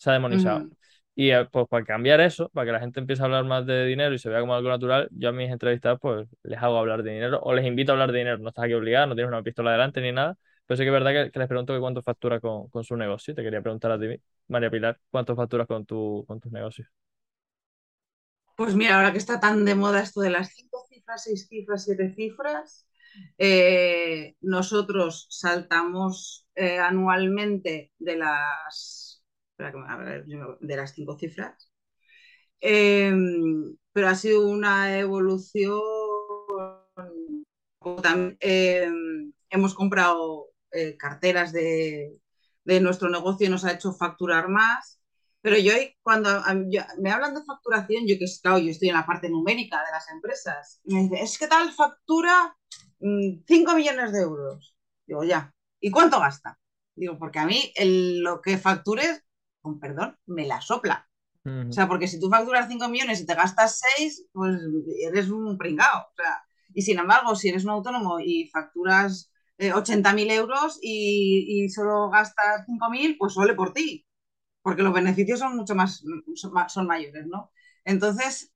se 0.00 0.10
ha 0.10 0.14
demonizado. 0.14 0.66
Y 1.14 1.30
eh, 1.30 1.46
pues 1.52 1.68
para 1.68 1.84
cambiar 1.84 2.20
eso, 2.20 2.48
para 2.48 2.64
que 2.64 2.72
la 2.72 2.80
gente 2.80 3.00
empiece 3.00 3.20
a 3.20 3.26
hablar 3.26 3.44
más 3.44 3.66
de 3.66 3.84
dinero 3.84 4.14
y 4.14 4.18
se 4.18 4.30
vea 4.30 4.40
como 4.40 4.54
algo 4.54 4.70
natural, 4.70 5.08
yo 5.12 5.28
a 5.28 5.32
mis 5.32 5.50
entrevistados 5.50 5.98
pues 6.00 6.26
les 6.42 6.58
hago 6.58 6.78
hablar 6.78 7.02
de 7.02 7.12
dinero 7.12 7.40
o 7.42 7.52
les 7.52 7.66
invito 7.66 7.92
a 7.92 7.94
hablar 7.94 8.10
de 8.10 8.18
dinero. 8.18 8.38
No 8.38 8.48
estás 8.48 8.64
aquí 8.64 8.72
obligado, 8.72 9.08
no 9.08 9.14
tienes 9.14 9.28
una 9.28 9.42
pistola 9.42 9.72
delante 9.72 10.00
ni 10.00 10.12
nada, 10.12 10.38
pero 10.66 10.78
sí 10.78 10.84
que 10.84 10.88
es 10.88 10.92
verdad 10.92 11.30
que, 11.30 11.38
les 11.38 11.48
pregunto 11.48 11.74
que 11.74 11.80
cuánto 11.80 12.02
factura 12.02 12.40
con, 12.40 12.68
con, 12.70 12.84
su 12.84 12.96
negocio. 12.96 13.34
Te 13.34 13.42
quería 13.42 13.60
preguntar 13.60 13.92
a 13.92 14.00
ti, 14.00 14.06
María 14.48 14.70
Pilar, 14.70 14.98
¿cuánto 15.10 15.36
facturas 15.36 15.66
con, 15.66 15.84
tu, 15.84 16.24
con 16.26 16.40
tus 16.40 16.50
negocios? 16.50 16.88
Pues 18.56 18.74
mira, 18.74 18.96
ahora 18.96 19.12
que 19.12 19.18
está 19.18 19.38
tan 19.40 19.66
de 19.66 19.74
moda 19.74 20.00
esto 20.00 20.22
de 20.22 20.30
las 20.30 20.54
cinco 20.54 20.86
cifras, 20.88 21.24
seis 21.24 21.46
cifras, 21.48 21.84
siete 21.84 22.14
cifras, 22.14 22.86
eh, 23.36 24.36
nosotros 24.40 25.26
saltamos 25.28 26.46
eh, 26.54 26.78
anualmente 26.78 27.92
de 27.98 28.16
las, 28.16 28.99
de 29.60 30.76
las 30.76 30.94
cinco 30.94 31.18
cifras, 31.18 31.70
eh, 32.60 33.12
pero 33.92 34.08
ha 34.08 34.14
sido 34.14 34.48
una 34.48 34.98
evolución. 34.98 35.80
También, 38.02 39.34
hemos 39.48 39.74
comprado 39.74 40.50
eh, 40.72 40.96
carteras 40.96 41.52
de, 41.52 42.20
de, 42.64 42.80
nuestro 42.80 43.08
negocio 43.08 43.48
nos 43.48 43.64
ha 43.64 43.72
hecho 43.72 43.92
facturar 43.92 44.48
más. 44.48 45.00
Pero 45.42 45.56
yo 45.56 45.72
cuando 46.02 46.28
me 46.98 47.10
hablan 47.10 47.34
de 47.34 47.44
facturación, 47.44 48.06
yo 48.06 48.18
que 48.18 48.26
claro, 48.42 48.58
yo 48.58 48.70
estoy 48.70 48.88
en 48.88 48.94
la 48.94 49.06
parte 49.06 49.30
numérica 49.30 49.78
de 49.78 49.90
las 49.90 50.10
empresas, 50.10 50.80
me 50.84 51.02
dicen, 51.02 51.16
es 51.16 51.38
que 51.38 51.46
tal 51.46 51.72
factura 51.72 52.54
5 52.98 53.72
mm, 53.72 53.76
millones 53.76 54.12
de 54.12 54.20
euros. 54.20 54.76
Digo, 55.06 55.24
ya. 55.24 55.52
¿Y 55.80 55.90
cuánto 55.90 56.20
gasta? 56.20 56.58
Digo, 56.94 57.18
porque 57.18 57.38
a 57.38 57.46
mí 57.46 57.72
lo 57.78 58.42
que 58.42 58.58
factures, 58.58 59.24
con 59.60 59.78
perdón, 59.80 60.16
me 60.26 60.46
la 60.46 60.60
sopla. 60.60 61.06
O 61.42 61.72
sea, 61.72 61.88
porque 61.88 62.06
si 62.06 62.20
tú 62.20 62.28
facturas 62.28 62.68
5 62.68 62.88
millones 62.88 63.20
y 63.20 63.26
te 63.26 63.34
gastas 63.34 63.80
6, 63.96 64.26
pues 64.32 64.60
eres 65.02 65.30
un 65.30 65.56
pringao. 65.56 66.08
O 66.10 66.14
sea, 66.14 66.44
y 66.74 66.82
sin 66.82 66.98
embargo, 66.98 67.34
si 67.34 67.48
eres 67.48 67.64
un 67.64 67.70
autónomo 67.70 68.20
y 68.20 68.48
facturas 68.52 69.32
80.000 69.58 70.30
euros 70.30 70.78
y, 70.82 71.64
y, 71.64 71.68
solo 71.70 72.10
gastas 72.10 72.66
5.000, 72.66 73.16
pues 73.18 73.32
suele 73.32 73.54
por 73.54 73.72
ti, 73.72 74.06
porque 74.62 74.82
los 74.82 74.92
beneficios 74.92 75.38
son 75.38 75.56
mucho 75.56 75.74
más, 75.74 76.02
son 76.68 76.86
mayores, 76.86 77.26
¿no? 77.26 77.50
Entonces, 77.84 78.52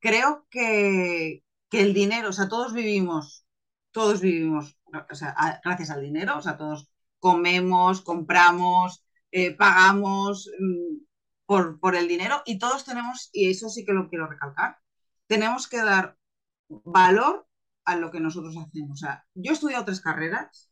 creo 0.00 0.46
que, 0.50 1.44
que 1.70 1.82
el 1.82 1.94
dinero, 1.94 2.30
o 2.30 2.32
sea, 2.32 2.48
todos 2.48 2.72
vivimos, 2.72 3.46
todos 3.92 4.20
vivimos, 4.20 4.76
o 5.10 5.14
sea, 5.14 5.34
gracias 5.64 5.90
al 5.90 6.02
dinero, 6.02 6.38
o 6.38 6.42
sea, 6.42 6.56
todos 6.56 6.90
comemos, 7.18 8.02
compramos, 8.02 9.04
eh, 9.30 9.54
pagamos 9.54 10.50
mm, 10.58 11.04
por, 11.46 11.80
por 11.80 11.96
el 11.96 12.08
dinero 12.08 12.42
y 12.46 12.58
todos 12.58 12.84
tenemos, 12.84 13.30
y 13.32 13.50
eso 13.50 13.68
sí 13.68 13.84
que 13.84 13.92
lo 13.92 14.08
quiero 14.08 14.26
recalcar, 14.26 14.78
tenemos 15.26 15.68
que 15.68 15.78
dar 15.78 16.16
valor 16.68 17.46
a 17.84 17.96
lo 17.96 18.10
que 18.10 18.20
nosotros 18.20 18.56
hacemos. 18.56 19.00
Yo 19.34 19.50
he 19.52 19.54
estudiado 19.54 19.84
tres 19.84 20.00
carreras 20.00 20.70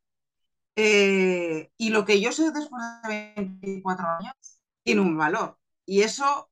eh, 0.77 1.71
y 1.79 1.91
lo 1.91 2.05
que 2.05 2.21
yo 2.21 2.33
sé 2.33 2.51
después 2.51 2.83
de 3.09 3.33
24 3.37 4.07
años 4.21 4.35
tiene 4.83 5.01
un 5.01 5.17
valor. 5.17 5.59
Y 5.87 6.03
eso, 6.03 6.51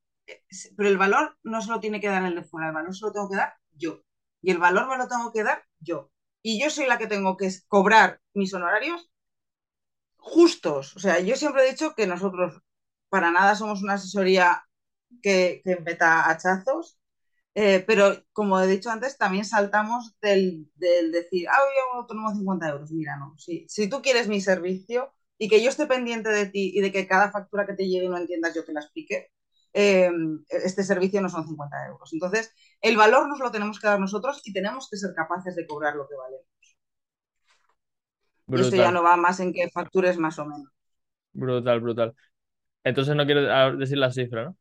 pero 0.75 0.89
el 0.89 0.97
valor 0.97 1.37
no 1.43 1.61
se 1.61 1.69
lo 1.69 1.79
tiene 1.79 2.01
que 2.01 2.07
dar 2.07 2.25
el 2.25 2.35
de 2.35 2.43
fuera, 2.43 2.69
el 2.69 2.73
valor 2.73 2.95
se 2.95 3.05
lo 3.05 3.11
tengo 3.11 3.29
que 3.29 3.37
dar 3.37 3.53
yo. 3.73 4.01
Y 4.41 4.51
el 4.51 4.57
valor 4.57 4.87
me 4.87 4.97
lo 4.97 5.07
tengo 5.07 5.31
que 5.31 5.43
dar 5.43 5.63
yo. 5.79 6.11
Y 6.41 6.61
yo 6.61 6.69
soy 6.69 6.87
la 6.87 6.97
que 6.97 7.07
tengo 7.07 7.37
que 7.37 7.49
cobrar 7.67 8.21
mis 8.33 8.53
honorarios 8.53 9.09
justos. 10.25 10.95
O 10.95 10.99
sea, 10.99 11.19
yo 11.19 11.35
siempre 11.35 11.63
he 11.67 11.71
dicho 11.71 11.93
que 11.95 12.07
nosotros 12.07 12.61
para 13.09 13.31
nada 13.31 13.55
somos 13.55 13.81
una 13.83 13.93
asesoría 13.93 14.63
que, 15.23 15.61
que 15.63 15.77
meta 15.77 16.29
hachazos, 16.29 16.99
eh, 17.55 17.83
pero 17.87 18.23
como 18.33 18.59
he 18.61 18.67
dicho 18.67 18.89
antes, 18.91 19.17
también 19.17 19.45
saltamos 19.45 20.15
del, 20.21 20.69
del 20.75 21.11
decir, 21.11 21.47
ah, 21.49 21.57
yo 21.93 22.01
autónomo 22.01 22.35
50 22.35 22.69
euros. 22.69 22.91
Mira, 22.91 23.17
no. 23.17 23.35
Si, 23.37 23.65
si 23.69 23.89
tú 23.89 24.01
quieres 24.01 24.27
mi 24.27 24.41
servicio 24.41 25.13
y 25.37 25.49
que 25.49 25.63
yo 25.63 25.69
esté 25.69 25.87
pendiente 25.87 26.29
de 26.29 26.47
ti 26.47 26.71
y 26.75 26.81
de 26.81 26.91
que 26.91 27.07
cada 27.07 27.31
factura 27.31 27.65
que 27.67 27.73
te 27.75 27.87
llegue 27.87 28.09
no 28.09 28.17
entiendas, 28.17 28.55
yo 28.55 28.65
te 28.65 28.73
la 28.73 28.81
explique, 28.81 29.31
eh, 29.73 30.11
este 30.49 30.83
servicio 30.83 31.21
no 31.21 31.29
son 31.29 31.47
50 31.47 31.87
euros. 31.87 32.11
Entonces, 32.13 32.53
el 32.81 32.97
valor 32.97 33.27
nos 33.29 33.39
lo 33.39 33.51
tenemos 33.51 33.79
que 33.79 33.87
dar 33.87 33.99
nosotros 33.99 34.41
y 34.45 34.53
tenemos 34.53 34.89
que 34.89 34.97
ser 34.97 35.13
capaces 35.15 35.55
de 35.55 35.67
cobrar 35.67 35.95
lo 35.95 36.07
que 36.07 36.15
valemos. 36.15 36.47
Y 38.47 38.61
esto 38.61 38.75
ya 38.75 38.91
no 38.91 39.03
va 39.03 39.17
más 39.17 39.39
en 39.39 39.53
que 39.53 39.69
factures 39.69 40.17
más 40.17 40.37
o 40.39 40.45
menos. 40.45 40.69
Brutal, 41.33 41.79
brutal. 41.79 42.15
Entonces 42.83 43.15
no 43.15 43.25
quiero 43.25 43.77
decir 43.77 43.97
la 43.97 44.11
cifra, 44.11 44.45
¿no? 44.45 44.57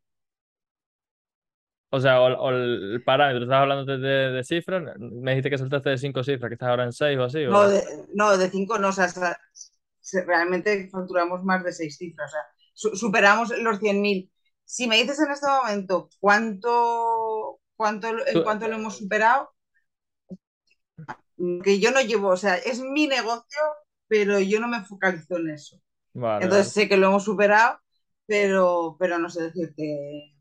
O 1.90 2.00
sea, 2.00 2.20
o, 2.20 2.50
el 2.50 3.02
parámetro, 3.04 3.44
estás 3.44 3.60
hablando 3.60 3.84
de, 3.84 4.32
de, 4.32 4.42
cifras, 4.42 4.82
me 4.98 5.30
dijiste 5.30 5.50
que 5.50 5.58
saltaste 5.58 5.90
de 5.90 5.98
cinco 5.98 6.24
cifras, 6.24 6.48
que 6.48 6.54
estás 6.54 6.68
ahora 6.70 6.82
en 6.82 6.92
seis 6.92 7.16
o 7.16 7.22
así. 7.22 7.44
No, 7.44 7.68
de, 7.68 7.84
no, 8.14 8.36
de 8.36 8.50
cinco 8.50 8.78
no, 8.78 8.88
o 8.88 8.92
sea, 8.92 9.06
realmente 10.26 10.88
facturamos 10.90 11.44
más 11.44 11.62
de 11.62 11.72
seis 11.72 11.96
cifras, 11.96 12.32
o 12.32 12.34
sea, 12.34 12.96
superamos 12.96 13.56
los 13.58 13.78
100.000. 13.78 14.28
Si 14.64 14.88
me 14.88 14.96
dices 14.96 15.20
en 15.20 15.30
este 15.30 15.46
momento 15.46 16.08
cuánto, 16.18 17.60
cuánto, 17.76 18.08
en 18.26 18.42
cuánto 18.42 18.66
lo 18.66 18.74
hemos 18.74 18.98
superado, 18.98 19.54
que 21.64 21.80
yo 21.80 21.90
no 21.90 22.00
llevo, 22.00 22.28
o 22.30 22.36
sea, 22.36 22.56
es 22.56 22.80
mi 22.80 23.06
negocio, 23.06 23.60
pero 24.08 24.40
yo 24.40 24.60
no 24.60 24.68
me 24.68 24.84
focalizo 24.84 25.36
en 25.38 25.50
eso. 25.50 25.80
Entonces 26.38 26.72
sé 26.72 26.88
que 26.88 26.96
lo 26.96 27.08
hemos 27.08 27.24
superado, 27.24 27.80
pero, 28.26 28.96
pero 28.98 29.18
no 29.18 29.30
sé 29.30 29.44
decirte 29.44 30.34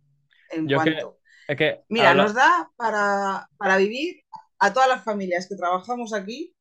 en 0.50 0.68
Yo 0.68 0.82
que, 0.84 1.06
es 1.48 1.58
que 1.58 1.86
Mira, 1.90 2.10
habla- 2.10 2.24
nos 2.24 2.34
da 2.34 2.72
para, 2.76 3.50
para 3.58 3.78
vivir 3.78 4.24
a 4.60 4.74
todas 4.74 4.90
las 4.90 5.04
familias 5.04 5.48
que 5.48 5.56
trabajamos 5.56 6.14
aquí, 6.14 6.56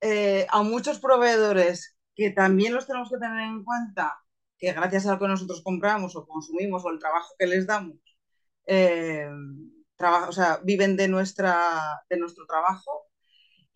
eh, 0.00 0.46
a 0.50 0.62
muchos 0.62 1.00
proveedores 1.00 1.96
que 2.14 2.30
también 2.30 2.74
los 2.74 2.86
tenemos 2.86 3.10
que 3.10 3.18
tener 3.18 3.40
en 3.40 3.64
cuenta, 3.64 4.18
que 4.58 4.72
gracias 4.72 5.06
a 5.06 5.12
lo 5.14 5.18
que 5.20 5.28
nosotros 5.28 5.62
compramos 5.62 6.16
o 6.16 6.26
consumimos 6.26 6.84
o 6.84 6.90
el 6.90 6.98
trabajo 6.98 7.34
que 7.38 7.46
les 7.46 7.66
damos, 7.66 7.96
eh, 8.66 9.28
traba- 9.96 10.28
o 10.28 10.32
sea, 10.32 10.60
viven 10.64 10.96
de, 10.96 11.08
nuestra, 11.08 12.02
de 12.08 12.16
nuestro 12.18 12.46
trabajo 12.46 13.07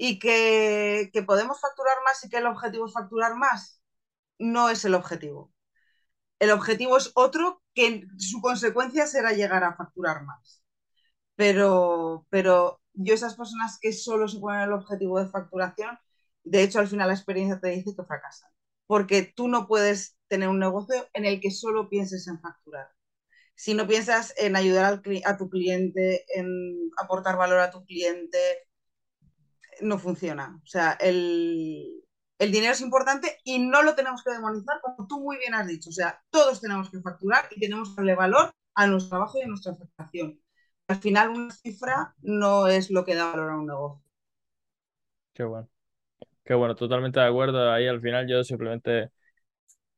y 0.05 0.19
que, 0.19 1.11
que 1.13 1.23
podemos 1.23 1.61
facturar 1.61 1.95
más 2.05 2.25
y 2.25 2.29
que 2.29 2.39
el 2.39 2.47
objetivo 2.47 2.87
es 2.87 2.93
facturar 2.93 3.37
más. 3.37 3.81
No 4.37 4.69
es 4.69 4.85
el 4.85 4.97
objetivo. 4.97 5.53
El 6.41 6.51
objetivo 6.51 6.97
es 6.97 7.13
otro 7.15 7.63
que 7.73 8.05
su 8.19 8.41
consecuencia 8.41 9.07
será 9.07 9.31
llegar 9.33 9.63
a 9.63 9.77
facturar 9.77 10.25
más. 10.25 10.65
Pero, 11.37 12.27
pero 12.31 12.81
yo 12.95 13.15
esas 13.15 13.37
personas 13.37 13.79
que 13.81 13.93
solo 13.93 14.27
se 14.27 14.41
ponen 14.41 14.63
el 14.63 14.73
objetivo 14.73 15.21
de 15.21 15.31
facturación, 15.31 15.97
de 16.43 16.65
hecho 16.65 16.81
al 16.81 16.89
final 16.89 17.07
la 17.07 17.15
experiencia 17.15 17.61
te 17.61 17.69
dice 17.69 17.95
que 17.97 18.05
fracasan. 18.05 18.51
Porque 18.89 19.23
tú 19.23 19.47
no 19.47 19.69
puedes 19.69 20.19
tener 20.27 20.49
un 20.49 20.59
negocio 20.59 21.09
en 21.13 21.27
el 21.27 21.41
que 21.41 21.53
solo 21.53 21.89
pienses 21.89 22.27
en 22.27 22.41
facturar. 22.41 22.89
Si 23.55 23.75
no 23.75 23.87
piensas 23.87 24.35
en 24.37 24.57
ayudar 24.57 24.85
al 24.87 25.03
a 25.27 25.37
tu 25.37 25.49
cliente, 25.49 26.25
en 26.35 26.91
aportar 26.99 27.37
valor 27.37 27.61
a 27.61 27.71
tu 27.71 27.85
cliente, 27.85 28.39
no 29.83 29.99
funciona. 29.99 30.61
O 30.65 30.67
sea, 30.67 30.93
el, 31.01 32.03
el 32.39 32.53
dinero 32.53 32.73
es 32.73 32.81
importante 32.81 33.39
y 33.45 33.59
no 33.61 33.83
lo 33.83 33.95
tenemos 33.95 34.23
que 34.25 34.33
demonizar, 34.33 34.81
como 34.83 35.07
tú 35.09 35.21
muy 35.21 35.39
bien 35.39 35.55
has 35.55 35.67
dicho. 35.67 35.91
O 35.91 35.93
sea, 35.93 36.23
todos 36.31 36.61
tenemos 36.61 36.91
que 36.91 37.01
facturar 37.01 37.47
y 37.51 37.61
tenemos 37.61 37.91
que 37.91 37.97
darle 37.97 38.15
valor 38.15 38.53
a 38.75 38.87
nuestro 38.87 39.11
trabajo 39.11 39.39
y 39.39 39.43
a 39.43 39.49
nuestra 39.49 39.75
facturación. 39.75 40.41
Al 40.89 40.97
final, 40.99 41.31
una 41.31 41.51
cifra 41.53 42.15
no 42.23 42.67
es 42.69 42.91
lo 42.91 43.05
que 43.05 43.15
da 43.15 43.31
valor 43.33 43.51
a 43.51 43.57
un 43.59 43.67
negocio. 43.67 44.03
Qué 45.35 45.45
bueno. 45.45 45.69
Qué 46.45 46.55
bueno, 46.55 46.75
totalmente 46.77 47.21
de 47.21 47.27
acuerdo. 47.27 47.71
Ahí 47.73 47.89
al 47.89 48.01
final 48.01 48.29
yo 48.29 48.45
simplemente 48.45 49.11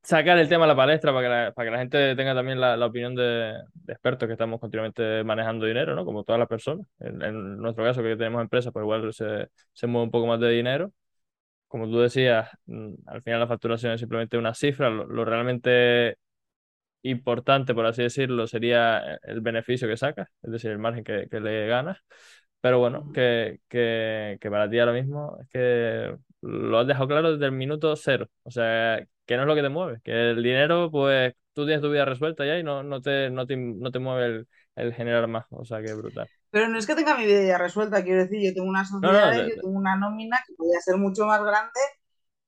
sacar 0.05 0.39
el 0.39 0.49
tema 0.49 0.65
a 0.65 0.69
la 0.69 0.77
palestra 0.77 1.13
para 1.13 1.25
que 1.27 1.29
la, 1.35 1.53
para 1.53 1.67
que 1.67 1.73
la 1.73 1.79
gente 1.79 2.17
tenga 2.17 2.35
también 2.35 2.61
la, 2.61 2.77
la 2.77 2.87
opinión 2.87 3.15
de, 3.15 3.55
de 3.75 3.93
expertos 3.93 4.27
que 4.27 4.33
estamos 4.35 4.61
continuamente 4.61 5.25
manejando 5.25 5.67
dinero, 5.67 5.95
¿no? 5.97 6.05
Como 6.05 6.25
todas 6.25 6.39
las 6.39 6.49
personas. 6.49 6.87
En, 7.01 7.23
en 7.23 7.57
nuestro 7.59 7.85
caso, 7.85 8.03
que 8.03 8.17
tenemos 8.17 8.43
empresas, 8.43 8.73
pues 8.73 8.83
igual 8.85 9.13
se, 9.15 9.49
se 9.73 9.87
mueve 9.87 10.05
un 10.07 10.11
poco 10.13 10.27
más 10.27 10.41
de 10.41 10.51
dinero. 10.51 10.93
Como 11.69 11.89
tú 11.89 12.01
decías, 12.01 12.49
mm, 12.67 12.95
al 13.07 13.23
final 13.23 13.41
la 13.41 13.49
facturación 13.49 13.93
es 13.93 14.01
simplemente 14.01 14.39
una 14.39 14.55
cifra. 14.55 14.91
Lo, 14.91 15.07
lo 15.07 15.25
realmente 15.25 16.17
importante, 17.03 17.75
por 17.75 17.87
así 17.87 18.03
decirlo, 18.03 18.47
sería 18.47 19.19
el 19.23 19.41
beneficio 19.41 19.89
que 19.89 19.97
sacas, 19.97 20.29
es 20.43 20.51
decir, 20.53 20.71
el 20.71 20.79
margen 20.79 21.05
que, 21.05 21.29
que 21.31 21.41
le 21.41 21.67
ganas. 21.67 21.99
Pero 22.61 22.79
bueno, 22.79 23.13
que, 23.13 23.61
que, 23.69 24.39
que 24.41 24.51
para 24.51 24.71
ti 24.71 24.79
ahora 24.79 24.93
mismo 24.93 25.37
es 25.43 25.49
que 25.51 26.17
lo 26.43 26.79
has 26.79 26.87
dejado 26.87 27.09
claro 27.09 27.33
desde 27.33 27.47
el 27.47 27.53
minuto 27.53 27.95
cero. 27.97 28.27
O 28.45 28.51
sea, 28.51 29.05
que 29.27 29.37
no 29.37 29.43
es 29.43 29.49
lo 29.49 29.55
que 29.55 29.63
te 29.63 29.69
mueve, 29.69 30.01
que 30.05 30.31
el 30.31 30.43
dinero, 30.43 30.91
pues 30.91 31.35
tú 31.53 31.65
tienes 31.67 31.83
tu 31.83 31.91
vida 31.91 32.05
resuelta 32.05 32.45
ya 32.47 32.59
y 32.59 32.63
no, 32.63 32.83
no 32.83 33.01
te, 33.03 33.31
no 33.31 33.47
te, 33.47 33.57
no 33.57 33.91
te 33.93 33.99
mueve 33.99 34.27
el, 34.27 34.49
el 34.77 34.95
generar 34.95 35.27
más. 35.29 35.47
O 35.51 35.65
sea, 35.65 35.83
que 35.83 35.93
brutal. 35.95 36.29
Pero 36.51 36.69
no 36.69 36.79
es 36.79 36.87
que 36.87 36.95
tenga 36.95 37.17
mi 37.17 37.27
vida 37.27 37.43
ya 37.45 37.59
resuelta, 37.59 38.05
quiero 38.05 38.23
decir, 38.23 38.41
yo 38.43 38.55
tengo 38.55 38.69
unas 38.69 38.89
No, 39.01 39.13
no, 39.13 39.33
sociedades, 39.33 39.45
de- 39.45 39.51
yo 39.51 39.57
tengo 39.61 39.77
una 39.77 39.97
nómina 39.97 40.43
que 40.47 40.55
podría 40.55 40.81
ser 40.81 40.97
mucho 40.97 41.27
más 41.27 41.43
grande 41.43 41.81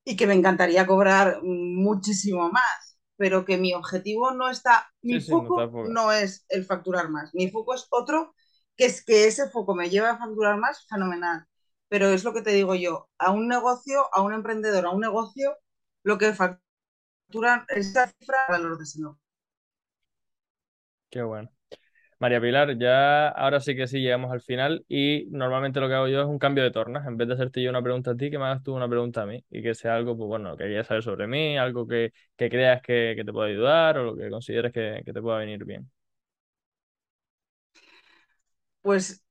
y 0.05 0.17
que 0.17 0.27
me 0.27 0.35
encantaría 0.35 0.87
cobrar 0.87 1.41
muchísimo 1.43 2.51
más, 2.51 2.99
pero 3.17 3.45
que 3.45 3.59
mi 3.59 3.75
objetivo 3.75 4.33
no 4.33 4.51
está, 4.51 4.89
mi 5.03 5.21
Sí, 5.21 5.21
sí, 5.21 5.37
no 5.37 5.47
foco 5.47 5.63
enfocado. 5.63 5.79
no 5.83 6.13
es 6.13 6.47
el 6.49 6.65
facturar 6.65 7.11
más, 7.11 7.35
mi 7.35 7.51
foco 7.51 7.75
es 7.75 7.87
otro, 7.91 8.35
que 8.77 8.87
es 8.87 9.05
que 9.05 9.27
ese 9.29 9.51
foco 9.51 9.75
me 9.75 9.91
lleva 9.91 10.11
a 10.13 10.19
facturar 10.19 10.59
más, 10.59 10.87
fenomenal. 10.89 11.47
Pero 11.89 12.09
es 12.11 12.25
lo 12.25 12.35
que 12.35 12.43
te 12.43 12.51
digo 12.53 12.75
yo, 12.75 13.09
a 13.19 13.33
un 13.33 13.49
negocio, 13.49 14.07
a 14.15 14.23
un 14.23 14.33
emprendedor, 14.35 14.87
a 14.87 14.91
un 14.91 15.01
negocio, 15.01 15.57
lo 16.05 16.19
que 16.19 16.33
facturan 16.35 16.63
esa 17.69 18.09
cifra 18.09 18.39
valor 18.49 18.77
de 18.79 18.85
ese 18.85 18.99
negocio. 19.01 19.23
Qué 21.11 21.23
bueno. 21.23 21.51
María 22.21 22.41
Pilar, 22.41 22.79
ya 22.79 23.29
ahora 23.29 23.61
sí 23.61 23.77
que 23.77 23.87
sí 23.89 24.01
llegamos 24.01 24.33
al 24.33 24.43
final 24.43 24.85
y 24.89 25.27
normalmente 25.31 25.81
lo 25.81 25.89
que 25.89 25.95
hago 25.95 26.09
yo 26.09 26.21
es 26.23 26.27
un 26.29 26.39
cambio 26.39 26.65
de 26.65 26.71
tornas. 26.73 27.07
En 27.07 27.17
vez 27.19 27.29
de 27.29 27.35
hacerte 27.35 27.63
yo 27.63 27.71
una 27.71 27.83
pregunta 27.83 28.13
a 28.13 28.17
ti, 28.17 28.31
que 28.31 28.39
me 28.39 28.47
hagas 28.47 28.63
tú 28.63 28.75
una 28.77 28.89
pregunta 28.89 29.23
a 29.23 29.27
mí 29.27 29.45
y 29.51 29.63
que 29.63 29.75
sea 29.75 29.97
algo, 29.97 30.17
pues 30.17 30.29
bueno, 30.29 30.57
que 30.57 30.67
quieras 30.67 30.87
saber 30.89 31.03
sobre 31.05 31.27
mí, 31.29 31.59
algo 31.59 31.87
que, 31.89 32.13
que 32.37 32.51
creas 32.51 32.83
que, 32.83 33.15
que 33.17 33.25
te 33.25 33.33
pueda 33.33 33.49
ayudar 33.49 33.99
o 33.99 34.05
lo 34.05 34.17
que 34.17 34.31
consideres 34.31 34.73
que, 34.73 35.03
que 35.05 35.13
te 35.15 35.23
pueda 35.23 35.39
venir 35.39 35.65
bien. 35.65 35.91
Pues 38.83 39.25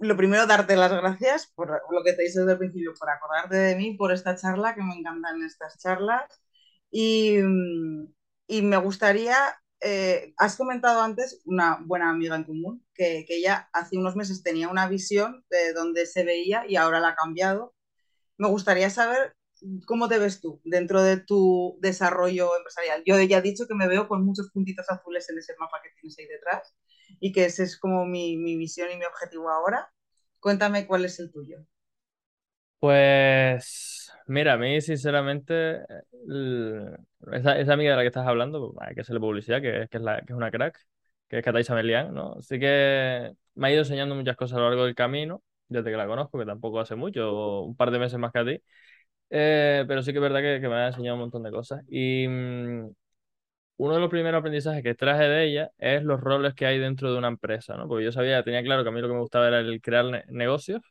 lo 0.00 0.16
primero, 0.16 0.46
darte 0.46 0.76
las 0.76 0.92
gracias 0.92 1.46
por 1.54 1.68
lo 1.92 2.02
que 2.04 2.12
te 2.14 2.24
hice 2.26 2.40
desde 2.40 2.52
el 2.52 2.58
principio, 2.58 2.92
por 2.98 3.10
acordarte 3.10 3.56
de 3.56 3.76
mí, 3.76 3.94
por 3.96 4.12
esta 4.12 4.36
charla, 4.36 4.74
que 4.74 4.82
me 4.82 4.94
encantan 4.96 5.42
estas 5.42 5.78
charlas. 5.78 6.24
Y, 6.92 7.38
mm, 7.42 8.14
y 8.48 8.62
me 8.62 8.78
gustaría, 8.78 9.36
eh, 9.82 10.34
has 10.38 10.56
comentado 10.56 11.02
antes 11.02 11.42
una 11.46 11.80
buena 11.86 12.10
amiga 12.10 12.36
en 12.36 12.44
común, 12.44 12.86
que, 12.94 13.26
que 13.28 13.38
ella 13.38 13.70
hace 13.74 13.98
unos 13.98 14.16
meses 14.16 14.44
tenía 14.44 14.70
una 14.70 14.88
visión 14.88 15.44
de 15.50 15.74
donde 15.74 16.06
se 16.06 16.24
veía 16.24 16.66
y 16.68 16.76
ahora 16.76 17.00
la 17.00 17.10
ha 17.10 17.16
cambiado. 17.16 17.74
Me 18.38 18.48
gustaría 18.48 18.90
saber 18.90 19.36
cómo 19.86 20.08
te 20.08 20.18
ves 20.18 20.40
tú 20.40 20.60
dentro 20.64 21.02
de 21.02 21.18
tu 21.18 21.78
desarrollo 21.82 22.56
empresarial. 22.56 23.02
Yo 23.06 23.20
ya 23.22 23.38
he 23.38 23.42
dicho 23.42 23.66
que 23.68 23.74
me 23.74 23.88
veo 23.88 24.08
con 24.08 24.24
muchos 24.26 24.50
puntitos 24.52 24.90
azules 24.90 25.28
en 25.30 25.38
ese 25.38 25.54
mapa 25.58 25.80
que 25.82 25.90
tienes 26.00 26.18
ahí 26.18 26.26
detrás 26.26 26.74
y 27.20 27.32
que 27.32 27.46
ese 27.46 27.64
es 27.64 27.78
como 27.78 28.06
mi, 28.06 28.36
mi 28.38 28.56
visión 28.56 28.90
y 28.92 28.96
mi 28.98 29.04
objetivo 29.06 29.50
ahora. 29.50 29.92
Cuéntame 30.40 30.86
cuál 30.86 31.04
es 31.06 31.20
el 31.20 31.32
tuyo. 31.32 31.58
Pues 32.80 34.01
mira, 34.26 34.54
a 34.54 34.56
mí 34.58 34.80
sinceramente, 34.80 35.80
el- 36.28 36.96
esa, 37.32 37.58
esa 37.58 37.72
amiga 37.74 37.90
de 37.92 37.96
la 37.96 38.02
que 38.02 38.08
estás 38.08 38.26
hablando, 38.26 38.72
pues, 38.72 38.88
hay 38.88 38.94
que 38.94 39.00
hacerle 39.02 39.20
publicidad, 39.20 39.60
que, 39.62 39.86
que 39.90 39.96
es 39.98 40.02
la, 40.02 40.18
que 40.22 40.32
es 40.32 40.36
una 40.36 40.50
crack, 40.50 40.78
que 41.28 41.38
es 41.38 41.44
Cataisa 41.44 41.74
Melián, 41.74 42.12
¿no? 42.14 42.34
Así 42.38 42.58
que 42.58 43.32
me 43.54 43.68
ha 43.68 43.70
ido 43.72 43.80
enseñando 43.80 44.14
muchas 44.14 44.36
cosas 44.36 44.58
a 44.58 44.60
lo 44.60 44.68
largo 44.68 44.84
del 44.84 44.94
camino, 44.94 45.42
desde 45.68 45.90
que 45.90 45.96
la 45.96 46.06
conozco, 46.06 46.38
que 46.38 46.46
tampoco 46.46 46.80
hace 46.80 46.94
mucho, 46.96 47.62
un 47.62 47.76
par 47.76 47.90
de 47.90 47.98
meses 47.98 48.18
más 48.18 48.32
que 48.32 48.38
a 48.38 48.44
ti. 48.44 48.62
Eh, 49.30 49.84
pero 49.88 50.02
sí 50.02 50.12
que 50.12 50.18
es 50.18 50.22
verdad 50.22 50.40
que, 50.42 50.60
que 50.60 50.68
me 50.68 50.76
ha 50.76 50.88
enseñado 50.88 51.16
un 51.16 51.22
montón 51.22 51.42
de 51.44 51.50
cosas. 51.52 51.82
Y 51.90 52.26
mm, 52.28 52.90
uno 53.78 53.94
de 53.94 54.00
los 54.00 54.10
primeros 54.10 54.38
aprendizajes 54.40 54.82
que 54.82 54.94
traje 54.94 55.24
de 55.24 55.44
ella 55.46 55.70
es 55.78 56.02
los 56.04 56.20
roles 56.20 56.54
que 56.54 56.66
hay 56.66 56.78
dentro 56.78 57.12
de 57.12 57.18
una 57.18 57.28
empresa, 57.28 57.76
¿no? 57.76 57.88
Porque 57.88 58.04
yo 58.04 58.12
sabía, 58.12 58.42
tenía 58.44 58.62
claro 58.62 58.82
que 58.84 58.90
a 58.90 58.92
mí 58.92 59.00
lo 59.00 59.08
que 59.08 59.14
me 59.14 59.20
gustaba 59.20 59.48
era 59.48 59.60
el 59.60 59.80
crear 59.80 60.04
ne- 60.06 60.24
negocios, 60.28 60.82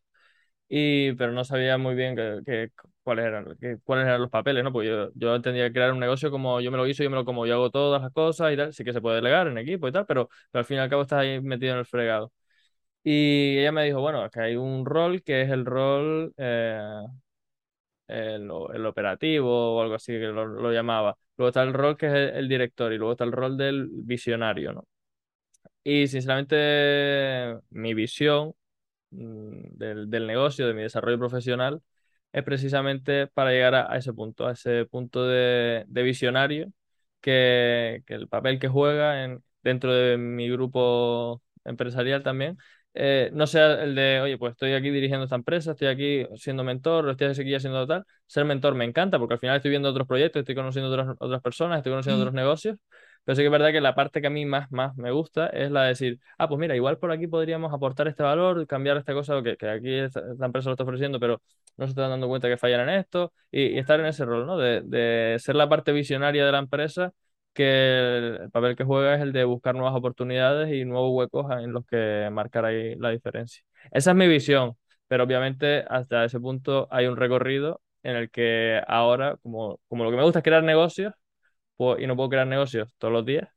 y, 0.73 1.13
pero 1.15 1.33
no 1.33 1.43
sabía 1.43 1.77
muy 1.77 1.95
bien 1.95 2.15
que, 2.15 2.41
que- 2.45 2.69
cuáles 3.03 3.25
eran, 3.25 3.57
que- 3.59 3.77
cuáles 3.83 4.05
eran 4.07 4.21
los 4.21 4.29
papeles, 4.29 4.63
¿no? 4.63 4.71
Porque 4.71 4.87
yo, 4.89 5.09
yo 5.15 5.35
entendía 5.35 5.67
que 5.67 5.73
crear 5.73 5.91
un 5.93 5.99
negocio 5.99 6.31
como 6.31 6.61
yo 6.61 6.71
me 6.71 6.77
lo 6.77 6.87
hizo, 6.87 7.03
yo 7.03 7.09
me 7.09 7.17
lo 7.17 7.25
como, 7.25 7.45
yo 7.47 7.55
hago 7.55 7.71
todas 7.71 8.01
las 8.01 8.11
cosas 8.13 8.53
y 8.53 8.57
tal, 8.57 8.73
sí 8.73 8.83
que 8.85 8.93
se 8.93 9.01
puede 9.01 9.17
delegar 9.17 9.47
en 9.47 9.57
equipo 9.57 9.87
y 9.87 9.91
tal, 9.91 10.05
pero, 10.05 10.29
pero 10.51 10.59
al 10.61 10.65
fin 10.65 10.77
y 10.77 10.79
al 10.81 10.89
cabo 10.89 11.01
estás 11.03 11.19
ahí 11.21 11.41
metido 11.41 11.73
en 11.73 11.79
el 11.79 11.85
fregado. 11.85 12.31
Y 13.03 13.57
ella 13.59 13.71
me 13.73 13.85
dijo, 13.85 14.01
bueno, 14.01 14.29
que 14.31 14.41
hay 14.41 14.55
un 14.57 14.85
rol 14.85 15.23
que 15.23 15.41
es 15.43 15.49
el 15.51 15.65
rol, 15.65 16.33
eh, 16.37 16.79
el, 18.07 18.49
el 18.73 18.85
operativo 18.85 19.77
o 19.77 19.81
algo 19.81 19.95
así 19.95 20.13
que 20.13 20.19
lo, 20.19 20.45
lo 20.45 20.71
llamaba. 20.71 21.17
Luego 21.37 21.49
está 21.49 21.63
el 21.63 21.73
rol 21.73 21.97
que 21.97 22.07
es 22.07 22.13
el, 22.13 22.29
el 22.37 22.49
director 22.49 22.91
y 22.93 22.97
luego 22.97 23.13
está 23.13 23.23
el 23.23 23.31
rol 23.31 23.57
del 23.57 23.87
visionario, 23.91 24.73
¿no? 24.73 24.87
Y 25.83 26.07
sinceramente 26.07 27.57
mi 27.71 27.93
visión 27.93 28.53
del, 29.11 30.09
del 30.09 30.27
negocio, 30.27 30.67
de 30.67 30.73
mi 30.73 30.81
desarrollo 30.83 31.19
profesional, 31.19 31.81
es 32.31 32.43
precisamente 32.43 33.27
para 33.27 33.51
llegar 33.51 33.75
a, 33.75 33.91
a 33.91 33.97
ese 33.97 34.13
punto, 34.13 34.47
a 34.47 34.53
ese 34.53 34.85
punto 34.85 35.27
de, 35.27 35.83
de 35.87 36.03
visionario, 36.03 36.71
que, 37.21 38.03
que 38.05 38.13
el 38.15 38.27
papel 38.27 38.59
que 38.59 38.67
juega 38.67 39.23
en, 39.23 39.43
dentro 39.63 39.93
de 39.93 40.17
mi 40.17 40.49
grupo 40.49 41.41
empresarial 41.65 42.23
también, 42.23 42.57
eh, 42.93 43.29
no 43.33 43.47
sea 43.47 43.83
el 43.83 43.95
de, 43.95 44.19
oye, 44.21 44.37
pues 44.37 44.51
estoy 44.51 44.73
aquí 44.73 44.89
dirigiendo 44.89 45.23
esta 45.23 45.35
empresa, 45.35 45.71
estoy 45.71 45.87
aquí 45.87 46.25
siendo 46.35 46.63
mentor, 46.63 47.09
estoy 47.09 47.27
aquí 47.27 47.55
haciendo 47.55 47.87
tal. 47.87 48.03
Ser 48.27 48.43
mentor 48.45 48.75
me 48.75 48.83
encanta 48.85 49.17
porque 49.19 49.35
al 49.35 49.39
final 49.39 49.55
estoy 49.57 49.69
viendo 49.71 49.89
otros 49.89 50.07
proyectos, 50.07 50.41
estoy 50.41 50.55
conociendo 50.55 50.89
otras, 50.91 51.15
otras 51.19 51.41
personas, 51.41 51.77
estoy 51.77 51.91
conociendo 51.91 52.19
otros 52.21 52.33
negocios. 52.33 52.77
Pero 53.23 53.35
sí 53.35 53.41
que 53.41 53.45
es 53.47 53.51
verdad 53.51 53.71
que 53.71 53.81
la 53.81 53.95
parte 53.95 54.21
que 54.21 54.27
a 54.27 54.29
mí 54.29 54.45
más, 54.45 54.71
más 54.71 54.95
me 54.97 55.11
gusta 55.11 55.47
es 55.47 55.71
la 55.71 55.83
de 55.83 55.89
decir, 55.89 56.19
ah, 56.37 56.47
pues 56.47 56.59
mira, 56.59 56.75
igual 56.75 56.97
por 56.97 57.11
aquí 57.11 57.27
podríamos 57.27 57.73
aportar 57.73 58.07
este 58.07 58.23
valor, 58.23 58.65
cambiar 58.67 58.97
esta 58.97 59.13
cosa 59.13 59.41
que, 59.43 59.57
que 59.57 59.69
aquí 59.69 59.93
esta, 59.93 60.21
empresa 60.43 60.69
lo 60.69 60.73
está 60.73 60.83
ofreciendo, 60.83 61.19
pero 61.19 61.41
no 61.77 61.85
se 61.85 61.91
están 61.91 62.09
dando 62.09 62.27
cuenta 62.27 62.47
que 62.49 62.57
fallan 62.57 62.89
en 62.89 62.99
esto, 62.99 63.33
y, 63.51 63.67
y 63.67 63.77
estar 63.79 63.99
en 63.99 64.07
ese 64.07 64.25
rol, 64.25 64.45
¿no? 64.47 64.57
De, 64.57 64.81
de 64.81 65.37
ser 65.39 65.55
la 65.55 65.69
parte 65.69 65.91
visionaria 65.91 66.45
de 66.45 66.51
la 66.51 66.59
empresa, 66.59 67.13
que 67.53 68.17
el, 68.17 68.51
papel 68.51 68.75
que 68.75 68.83
juega 68.83 69.15
es 69.15 69.21
el 69.21 69.31
de 69.33 69.43
buscar 69.43 69.75
nuevas 69.75 69.95
oportunidades 69.95 70.73
y 70.73 70.85
nuevos 70.85 71.11
huecos 71.13 71.51
en 71.51 71.73
los 71.73 71.85
que 71.85 72.29
marcar 72.31 72.65
ahí 72.65 72.95
la 72.95 73.09
diferencia. 73.09 73.63
Esa 73.91 74.11
es 74.11 74.17
mi 74.17 74.27
visión, 74.27 74.77
pero 75.07 75.23
obviamente 75.23 75.85
hasta 75.89 76.25
ese 76.25 76.39
punto 76.39 76.87
hay 76.91 77.07
un 77.07 77.17
recorrido 77.17 77.81
en 78.03 78.15
el 78.15 78.31
que 78.31 78.81
ahora, 78.87 79.37
como, 79.43 79.79
como 79.87 80.03
lo 80.03 80.11
que 80.11 80.17
me 80.17 80.23
gusta 80.23 80.39
es 80.39 80.43
crear 80.45 80.63
negocios, 80.63 81.13
y 81.77 82.07
no 82.07 82.15
puedo 82.15 82.29
crear 82.29 82.47
negocios 82.47 82.93
todos 82.97 83.13
los 83.13 83.25
días, 83.25 83.49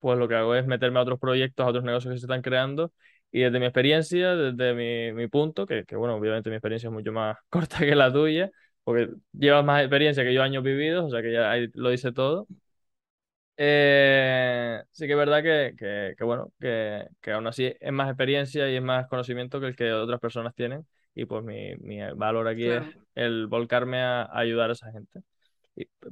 pues 0.00 0.18
lo 0.18 0.28
que 0.28 0.34
hago 0.36 0.54
es 0.54 0.66
meterme 0.66 0.98
a 0.98 1.02
otros 1.02 1.20
proyectos, 1.20 1.66
a 1.66 1.70
otros 1.70 1.84
negocios 1.84 2.14
que 2.14 2.18
se 2.18 2.26
están 2.26 2.42
creando 2.42 2.92
y 3.32 3.40
desde 3.42 3.58
mi 3.60 3.66
experiencia, 3.66 4.36
desde 4.36 4.74
mi, 4.74 5.12
mi 5.12 5.28
punto, 5.28 5.66
que, 5.66 5.84
que, 5.84 5.96
bueno, 5.96 6.16
obviamente 6.16 6.50
mi 6.50 6.56
experiencia 6.56 6.88
es 6.88 6.92
mucho 6.92 7.12
más 7.12 7.38
corta 7.50 7.78
que 7.78 7.94
la 7.96 8.12
tuya, 8.12 8.50
porque 8.84 9.08
llevas 9.32 9.64
más 9.64 9.80
experiencia 9.82 10.24
que 10.24 10.34
yo 10.34 10.42
años 10.42 10.62
vividos, 10.62 11.06
o 11.06 11.10
sea 11.10 11.22
que 11.22 11.32
ya 11.32 11.50
ahí 11.50 11.68
lo 11.74 11.90
dice 11.90 12.12
todo. 12.12 12.46
Eh, 13.56 14.82
sí 14.90 15.06
que 15.06 15.12
es 15.12 15.18
verdad 15.18 15.42
que, 15.42 15.74
que, 15.78 16.14
que 16.16 16.24
bueno, 16.24 16.52
que, 16.58 17.06
que, 17.20 17.32
aún 17.32 17.46
así 17.46 17.72
es 17.78 17.92
más 17.92 18.08
experiencia 18.08 18.68
y 18.70 18.76
es 18.76 18.82
más 18.82 19.06
conocimiento 19.08 19.60
que 19.60 19.66
el 19.66 19.76
que 19.76 19.92
otras 19.92 20.18
personas 20.20 20.54
tienen 20.54 20.86
y 21.14 21.26
pues 21.26 21.44
mi, 21.44 21.76
mi 21.76 22.00
valor 22.14 22.48
aquí 22.48 22.66
es 22.66 22.82
el 23.14 23.46
volcarme 23.46 24.00
a, 24.00 24.28
ayudar 24.32 24.70
a 24.70 24.72
esa 24.72 24.90
gente. 24.90 25.20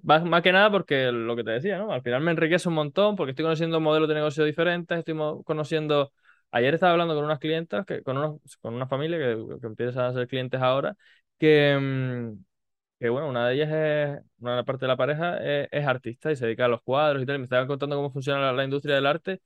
Más, 0.02 0.24
más, 0.24 0.42
que 0.42 0.52
nada 0.52 0.70
porque 0.70 1.12
lo 1.12 1.36
que 1.36 1.44
te 1.44 1.50
decía, 1.50 1.78
¿no? 1.78 1.92
Al 1.92 2.02
final 2.02 2.22
me 2.22 2.30
enriquece 2.30 2.68
un 2.68 2.74
montón 2.74 3.16
porque 3.16 3.30
estoy 3.30 3.44
conociendo 3.44 3.80
modelos 3.80 4.08
de 4.08 4.14
negocio 4.14 4.44
diferentes, 4.44 4.98
estoy 4.98 5.14
conociendo... 5.44 6.12
Ayer 6.52 6.74
estaba 6.74 6.92
hablando 6.92 7.14
con 7.14 7.24
unas 7.24 7.38
clientas, 7.38 7.86
que, 7.86 8.02
con, 8.02 8.16
unos, 8.18 8.40
con 8.60 8.74
una 8.74 8.88
familia 8.88 9.18
que, 9.18 9.36
que 9.60 9.66
empieza 9.66 10.08
a 10.08 10.12
ser 10.12 10.26
clientes 10.26 10.60
ahora, 10.60 10.96
que, 11.38 11.78
mm, 11.80 12.44
que 12.98 13.08
bueno, 13.08 13.28
una 13.28 13.48
de 13.48 13.54
ellas 13.54 13.70
es, 13.72 14.24
una 14.40 14.64
parte 14.64 14.84
de 14.84 14.88
la 14.88 14.96
pareja 14.96 15.38
es, 15.42 15.86
artista 15.86 16.32
y 16.32 16.36
se 16.36 16.46
dedica 16.46 16.66
a 16.66 16.68
los 16.68 16.82
cuadros 16.82 17.22
y 17.22 17.26
tal, 17.26 17.36
y 17.36 17.38
me 17.40 17.44
estaban 17.44 17.66
contando 17.68 17.96
cómo 17.96 18.10
funciona 18.10 18.52
la, 18.52 18.64
industria 18.64 18.96
del 18.96 19.06
arte, 19.06 19.40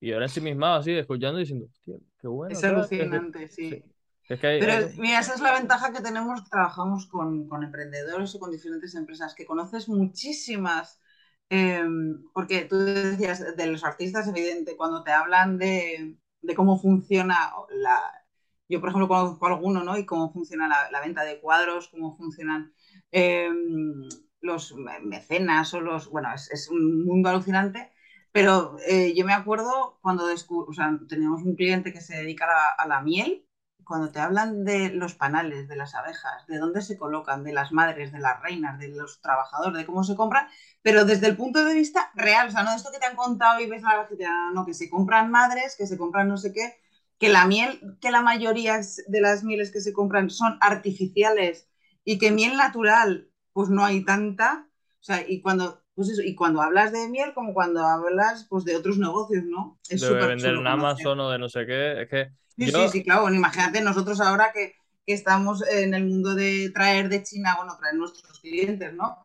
y 0.00 0.12
ahora 0.12 0.26
en 0.34 0.44
misma 0.44 0.76
así, 0.76 0.92
escuchando 0.92 1.38
y 1.38 1.42
diciendo, 1.42 1.66
hostia, 1.66 1.96
qué 2.20 2.28
bueno. 2.28 2.52
Es 2.52 2.64
alucinante, 2.64 3.48
sí. 3.48 3.84
Pero 4.28 4.88
mira, 4.98 5.20
esa 5.20 5.34
es 5.34 5.40
la 5.40 5.54
ventaja 5.54 5.92
que 5.92 6.02
tenemos, 6.02 6.48
trabajamos 6.48 7.06
con, 7.06 7.48
con 7.48 7.64
emprendedores 7.64 8.34
o 8.34 8.38
con 8.38 8.50
diferentes 8.50 8.94
empresas, 8.94 9.34
que 9.34 9.46
conoces 9.46 9.88
muchísimas, 9.88 11.00
em, 11.48 12.22
porque 12.34 12.64
tú 12.64 12.76
decías 12.78 13.56
de 13.56 13.66
los 13.66 13.84
artistas, 13.84 14.28
evidente, 14.28 14.76
cuando 14.76 15.02
te 15.02 15.12
hablan 15.12 15.58
de, 15.58 16.18
de 16.42 16.54
cómo 16.54 16.78
funciona 16.78 17.52
la... 17.70 18.24
Yo, 18.70 18.80
por 18.80 18.90
ejemplo, 18.90 19.08
conozco 19.08 19.46
alguno, 19.46 19.82
¿no? 19.82 19.96
Y 19.96 20.04
cómo 20.04 20.30
funciona 20.30 20.68
la, 20.68 20.90
la 20.90 21.00
venta 21.00 21.24
de 21.24 21.40
cuadros, 21.40 21.88
cómo 21.88 22.14
funcionan 22.18 22.74
Em, 23.10 24.08
los 24.40 24.74
mecenas 25.02 25.74
o 25.74 25.80
los... 25.80 26.08
Bueno, 26.10 26.28
es, 26.34 26.68
un 26.70 27.04
mundo 27.04 27.28
alucinante, 27.28 27.90
pero 28.32 28.76
eh, 28.86 29.14
yo 29.16 29.24
me 29.24 29.32
acuerdo 29.32 29.98
cuando 30.02 30.24
o 30.24 30.72
sea, 30.72 30.98
teníamos 31.08 31.42
un 31.42 31.56
cliente 31.56 31.92
que 31.92 32.00
se 32.00 32.16
dedica 32.16 32.46
a 32.76 32.86
la, 32.86 33.00
miel, 33.02 33.44
cuando 33.88 34.10
te 34.10 34.20
hablan 34.20 34.64
de 34.64 34.90
los 34.90 35.14
panales, 35.14 35.66
de 35.66 35.74
las 35.74 35.94
abejas, 35.94 36.46
de 36.46 36.58
dónde 36.58 36.82
se 36.82 36.98
colocan, 36.98 37.42
de 37.42 37.54
las 37.54 37.72
madres, 37.72 38.12
de 38.12 38.18
las 38.18 38.40
reinas, 38.42 38.78
de 38.78 38.88
los 38.88 39.22
trabajadores, 39.22 39.78
de 39.78 39.86
cómo 39.86 40.04
se 40.04 40.14
compran, 40.14 40.46
pero 40.82 41.06
desde 41.06 41.26
el 41.26 41.36
punto 41.36 41.64
de 41.64 41.72
vista 41.72 42.10
real, 42.14 42.48
o 42.48 42.50
sea, 42.50 42.62
no 42.64 42.70
de 42.70 42.76
esto 42.76 42.90
que 42.92 42.98
te 42.98 43.06
han 43.06 43.16
contado 43.16 43.60
y 43.60 43.66
ves 43.66 43.82
a 43.84 43.96
la 43.96 44.06
gente, 44.06 44.26
no, 44.52 44.66
que 44.66 44.74
se 44.74 44.90
compran 44.90 45.30
madres, 45.30 45.74
que 45.76 45.86
se 45.86 45.96
compran 45.96 46.28
no 46.28 46.36
sé 46.36 46.52
qué, 46.52 46.76
que 47.18 47.30
la 47.30 47.46
miel, 47.46 47.80
que 48.00 48.10
la 48.10 48.20
mayoría 48.20 48.78
de 49.06 49.20
las 49.22 49.42
mieles 49.42 49.72
que 49.72 49.80
se 49.80 49.94
compran 49.94 50.28
son 50.28 50.58
artificiales 50.60 51.70
y 52.04 52.18
que 52.18 52.30
miel 52.30 52.58
natural, 52.58 53.30
pues 53.54 53.70
no 53.70 53.86
hay 53.86 54.04
tanta. 54.04 54.68
O 55.00 55.02
sea, 55.02 55.24
y 55.26 55.40
cuando, 55.40 55.82
pues 55.94 56.10
eso, 56.10 56.20
y 56.20 56.34
cuando 56.34 56.60
hablas 56.60 56.92
de 56.92 57.08
miel, 57.08 57.32
como 57.34 57.54
cuando 57.54 57.86
hablas 57.86 58.46
pues, 58.50 58.64
de 58.64 58.76
otros 58.76 58.98
negocios, 58.98 59.44
¿no? 59.44 59.78
Es 59.88 60.02
de 60.02 60.12
vender 60.12 60.56
en 60.56 60.66
Amazon 60.66 61.18
o 61.20 61.30
de 61.30 61.38
no 61.38 61.48
sé 61.48 61.64
qué. 61.64 62.02
Es 62.02 62.08
que 62.08 62.28
sí, 62.58 62.70
sí, 62.70 62.88
sí, 62.90 63.04
claro. 63.04 63.32
imagínate 63.32 63.80
nosotros 63.80 64.20
ahora 64.20 64.52
que, 64.52 64.74
que, 65.06 65.14
estamos 65.14 65.66
en 65.66 65.94
el 65.94 66.06
mundo 66.06 66.34
de 66.34 66.70
traer 66.74 67.08
de 67.08 67.22
China, 67.22 67.56
bueno, 67.56 67.76
traer 67.78 67.94
nuestros 67.94 68.40
clientes, 68.40 68.92
¿no? 68.92 69.16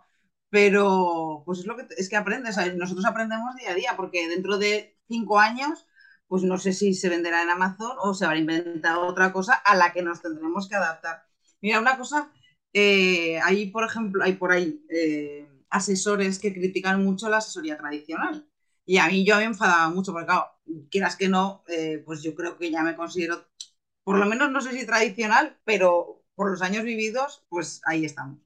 Pero, 0.49 1.41
pues 1.45 1.59
es 1.59 1.65
lo 1.65 1.75
que 1.75 1.87
es 1.97 2.09
que 2.09 2.15
aprendes. 2.15 2.57
nosotros 2.75 3.05
aprendemos 3.05 3.55
día 3.55 3.71
a 3.71 3.75
día, 3.75 3.93
porque 3.97 4.29
dentro 4.29 4.57
de 4.57 4.97
cinco 5.07 5.39
años, 5.39 5.87
pues 6.27 6.43
no 6.43 6.57
sé 6.59 6.73
si 6.73 6.93
se 6.93 7.09
venderá 7.09 7.41
en 7.41 7.49
Amazon 7.49 7.97
o 8.01 8.13
se 8.13 8.25
habrá 8.25 8.37
inventado 8.37 9.01
otra 9.07 9.33
cosa 9.33 9.53
a 9.53 9.75
la 9.75 9.91
que 9.93 10.03
nos 10.03 10.21
tendremos 10.21 10.69
que 10.69 10.75
adaptar. 10.75 11.23
Mira, 11.61 11.79
una 11.79 11.97
cosa 11.97 12.31
eh, 12.73 13.39
hay, 13.41 13.69
por 13.71 13.83
ejemplo, 13.85 14.23
hay 14.23 14.33
por 14.33 14.51
ahí 14.51 14.83
eh, 14.89 15.47
asesores 15.69 16.39
que 16.39 16.53
critican 16.53 17.03
mucho 17.03 17.29
la 17.29 17.37
asesoría 17.37 17.77
tradicional. 17.77 18.47
Y 18.85 18.97
a 18.97 19.07
mí 19.07 19.25
yo 19.25 19.37
me 19.37 19.43
enfadaba 19.45 19.89
mucho, 19.89 20.11
porque 20.11 20.25
claro, 20.27 20.47
quieras 20.89 21.15
que 21.15 21.29
no, 21.29 21.63
eh, 21.67 22.01
pues 22.05 22.21
yo 22.23 22.35
creo 22.35 22.57
que 22.57 22.71
ya 22.71 22.83
me 22.83 22.95
considero, 22.95 23.45
por 24.03 24.17
lo 24.19 24.25
menos 24.27 24.51
no 24.51 24.61
sé 24.61 24.73
si 24.73 24.85
tradicional, 24.85 25.59
pero 25.65 26.23
por 26.35 26.51
los 26.51 26.61
años 26.61 26.83
vividos, 26.83 27.45
pues 27.49 27.81
ahí 27.85 28.05
estamos. 28.05 28.39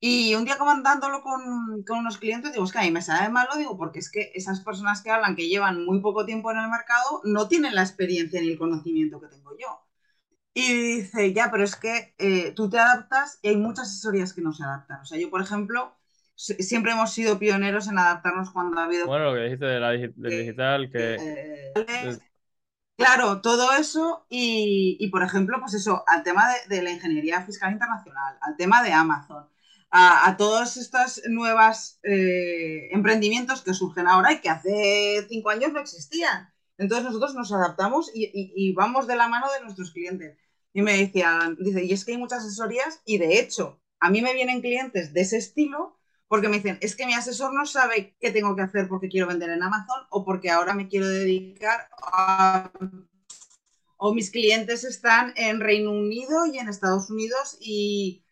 Y 0.00 0.34
un 0.34 0.44
día 0.44 0.58
comentándolo 0.58 1.22
con, 1.22 1.84
con 1.84 1.98
unos 2.00 2.18
clientes, 2.18 2.52
digo, 2.52 2.64
es 2.64 2.72
que 2.72 2.78
a 2.78 2.82
mí 2.82 2.90
me 2.90 3.02
sabe 3.02 3.28
malo, 3.30 3.56
digo, 3.56 3.76
porque 3.78 4.00
es 4.00 4.10
que 4.10 4.32
esas 4.34 4.60
personas 4.60 5.02
que 5.02 5.10
hablan 5.10 5.36
que 5.36 5.48
llevan 5.48 5.84
muy 5.84 6.00
poco 6.00 6.26
tiempo 6.26 6.50
en 6.50 6.58
el 6.58 6.68
mercado 6.70 7.20
no 7.24 7.48
tienen 7.48 7.74
la 7.74 7.82
experiencia 7.82 8.40
ni 8.40 8.48
el 8.50 8.58
conocimiento 8.58 9.20
que 9.20 9.28
tengo 9.28 9.52
yo. 9.58 9.86
Y 10.54 10.72
dice, 11.00 11.32
ya, 11.32 11.50
pero 11.50 11.64
es 11.64 11.76
que 11.76 12.14
eh, 12.18 12.52
tú 12.52 12.68
te 12.70 12.78
adaptas 12.78 13.38
y 13.42 13.48
hay 13.48 13.56
muchas 13.56 13.88
asesorías 13.88 14.32
que 14.34 14.42
no 14.42 14.52
se 14.52 14.64
adaptan. 14.64 15.00
O 15.00 15.04
sea, 15.06 15.18
yo, 15.18 15.30
por 15.30 15.42
ejemplo, 15.42 15.96
siempre 16.34 16.92
hemos 16.92 17.12
sido 17.12 17.38
pioneros 17.38 17.88
en 17.88 17.98
adaptarnos 17.98 18.50
cuando 18.50 18.80
ha 18.80 18.84
habido... 18.84 19.06
Bueno, 19.06 19.26
lo 19.26 19.34
que 19.34 19.44
dijiste 19.44 19.66
de 19.66 19.80
la 19.80 19.90
del 19.90 20.12
digital, 20.16 20.90
que... 20.90 21.14
Eh, 21.74 22.18
claro, 22.96 23.40
todo 23.40 23.72
eso 23.72 24.26
y, 24.28 24.96
y, 25.00 25.08
por 25.08 25.22
ejemplo, 25.22 25.58
pues 25.60 25.74
eso, 25.74 26.04
al 26.06 26.22
tema 26.22 26.46
de, 26.68 26.82
la 26.82 26.90
ingeniería 26.90 27.42
fiscal 27.42 27.72
internacional, 27.72 28.38
al 28.40 28.56
tema 28.56 28.82
de 28.82 28.92
Amazon, 28.92 29.48
a, 29.90 30.28
a 30.28 30.36
todos 30.36 30.76
estos 30.76 31.22
nuevos 31.28 31.98
eh, 32.02 32.88
emprendimientos 32.92 33.62
que 33.62 33.74
surgen 33.74 34.08
ahora 34.08 34.32
y 34.32 34.40
que 34.40 34.48
hace 34.48 35.26
cinco 35.28 35.50
años 35.50 35.72
no 35.72 35.80
existían. 35.80 36.52
Entonces 36.78 37.04
nosotros 37.04 37.34
nos 37.34 37.52
adaptamos 37.52 38.10
y, 38.14 38.30
y, 38.32 38.72
vamos 38.72 39.06
de 39.06 39.16
la 39.16 39.28
mano 39.28 39.46
de 39.52 39.62
nuestros 39.62 39.92
clientes. 39.92 40.38
Y 40.72 40.82
me 40.82 40.96
decían, 40.96 41.56
dice, 41.60 41.84
y 41.84 41.92
es 41.92 42.04
que 42.04 42.12
hay 42.12 42.18
muchas 42.18 42.44
asesorías 42.44 43.02
y 43.04 43.18
de 43.18 43.38
hecho, 43.38 43.80
a 44.00 44.10
mí 44.10 44.22
me 44.22 44.32
vienen 44.32 44.62
clientes 44.62 45.12
de 45.12 45.20
ese 45.20 45.36
estilo 45.36 45.98
porque 46.32 46.48
me 46.48 46.56
dicen, 46.56 46.78
es 46.80 46.96
que 46.96 47.04
mi 47.04 47.12
asesor 47.12 47.52
no 47.52 47.66
sabe 47.66 48.16
qué 48.18 48.30
tengo 48.30 48.56
que 48.56 48.62
hacer 48.62 48.88
porque 48.88 49.10
quiero 49.10 49.26
vender 49.26 49.50
en 49.50 49.62
Amazon 49.62 50.06
o 50.08 50.24
porque 50.24 50.48
ahora 50.48 50.72
me 50.72 50.88
quiero 50.88 51.06
dedicar 51.06 51.90
a... 52.10 52.72
o 53.98 54.14
mis 54.14 54.30
clientes 54.30 54.82
están 54.84 55.34
en 55.36 55.60
Reino 55.60 55.92
Unido 55.92 56.46
y 56.46 56.56
en 56.56 56.70
Estados 56.70 57.10
Unidos 57.10 57.58
y 57.60 58.24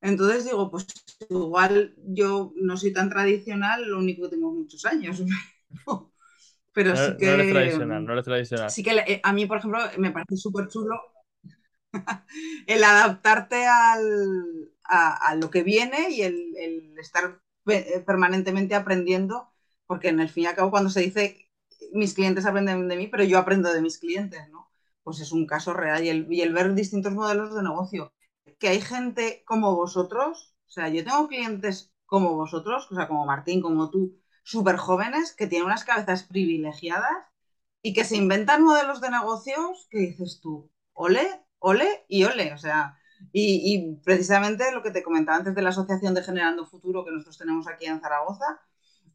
entonces 0.00 0.44
digo, 0.44 0.70
pues 0.70 0.86
igual 1.28 1.96
yo 2.06 2.52
no 2.54 2.76
soy 2.76 2.92
tan 2.92 3.10
tradicional, 3.10 3.88
lo 3.88 3.98
único 3.98 4.22
que 4.22 4.36
tengo 4.36 4.52
muchos 4.52 4.84
años. 4.84 5.20
Pero 6.72 6.94
sí 6.94 7.16
que... 7.18 7.26
No 7.26 7.32
eres 7.32 7.50
tradicional, 7.50 8.06
no 8.06 8.12
eres 8.12 8.24
tradicional. 8.24 8.70
Sí 8.70 8.84
que 8.84 8.90
eh, 8.92 9.20
a 9.20 9.32
mí, 9.32 9.46
por 9.46 9.58
ejemplo, 9.58 9.80
me 9.98 10.12
parece 10.12 10.36
súper 10.36 10.68
chulo 10.68 10.94
el 12.68 12.84
adaptarte 12.84 13.66
al, 13.66 14.71
a, 14.92 15.34
lo 15.36 15.50
que 15.50 15.62
viene 15.62 16.10
y 16.10 16.22
el, 16.22 16.94
estar 16.98 17.40
eh, 17.66 18.02
permanentemente 18.06 18.74
aprendiendo, 18.74 19.50
porque 19.86 20.08
en 20.08 20.20
el 20.20 20.28
fin 20.28 20.44
y 20.44 20.46
al 20.46 20.54
cabo 20.54 20.70
cuando 20.70 20.90
se 20.90 21.00
dice 21.00 21.48
mis 21.92 22.14
clientes 22.14 22.46
aprenden 22.46 22.88
de 22.88 22.96
mí, 22.96 23.06
pero 23.08 23.24
yo 23.24 23.38
aprendo 23.38 23.72
de 23.72 23.82
mis 23.82 23.98
clientes, 23.98 24.48
¿no? 24.50 24.70
Pues 25.02 25.20
es 25.20 25.32
un 25.32 25.46
caso 25.46 25.72
real 25.74 26.04
y 26.04 26.08
el, 26.08 26.32
y 26.32 26.42
el 26.42 26.52
ver 26.52 26.74
distintos 26.74 27.12
modelos 27.12 27.54
de 27.54 27.62
negocio. 27.62 28.12
Que 28.58 28.68
hay 28.68 28.80
gente 28.80 29.42
como 29.46 29.74
vosotros, 29.74 30.54
o 30.68 30.70
sea, 30.70 30.88
yo 30.88 31.04
tengo 31.04 31.28
clientes 31.28 31.92
como 32.06 32.34
vosotros, 32.34 32.88
o 32.90 32.94
sea, 32.94 33.08
como 33.08 33.26
Martín, 33.26 33.60
como 33.60 33.90
tú, 33.90 34.20
súper 34.44 34.76
jóvenes, 34.76 35.32
que 35.34 35.46
tienen 35.46 35.66
unas 35.66 35.84
cabezas 35.84 36.24
privilegiadas 36.24 37.10
y 37.82 37.94
que 37.94 38.04
se 38.04 38.16
inventan 38.16 38.62
modelos 38.62 39.00
de 39.00 39.10
negocios 39.10 39.88
que 39.90 39.98
dices 39.98 40.40
tú, 40.40 40.70
ole, 40.92 41.26
ole 41.58 42.04
y 42.08 42.24
ole, 42.24 42.52
o 42.52 42.58
sea, 42.58 42.98
y, 43.32 43.96
precisamente 44.04 44.72
lo 44.72 44.82
que 44.82 44.90
te 44.90 45.02
comentaba 45.02 45.38
antes 45.38 45.54
de 45.54 45.62
la 45.62 45.70
Asociación 45.70 46.14
de 46.14 46.22
Generando 46.22 46.66
Futuro 46.66 47.04
que 47.04 47.10
nosotros 47.10 47.38
tenemos 47.38 47.66
aquí 47.66 47.86
en 47.86 48.00
Zaragoza, 48.00 48.60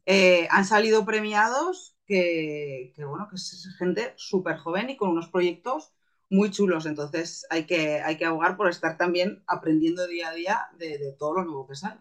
eh, 0.06 0.48
han 0.50 0.64
salido 0.64 1.04
premiados 1.04 1.96
que, 2.06 2.92
bueno, 2.96 3.28
que 3.28 3.36
es 3.36 3.74
gente 3.78 4.14
súper 4.16 4.56
joven 4.56 4.90
y 4.90 4.96
con 4.96 5.10
unos 5.10 5.28
proyectos 5.28 5.92
muy 6.30 6.50
chulos, 6.50 6.86
entonces 6.86 7.46
hay 7.50 7.64
que, 7.64 8.00
hay 8.00 8.16
que 8.16 8.24
abogar 8.26 8.56
por 8.56 8.68
estar 8.68 8.98
también 8.98 9.42
aprendiendo 9.46 10.06
día 10.06 10.28
a 10.28 10.34
día 10.34 10.68
de, 10.78 10.98
de 10.98 11.12
todo 11.12 11.34
lo 11.34 11.44
nuevo 11.44 11.66
que 11.66 11.74
sale. 11.74 12.00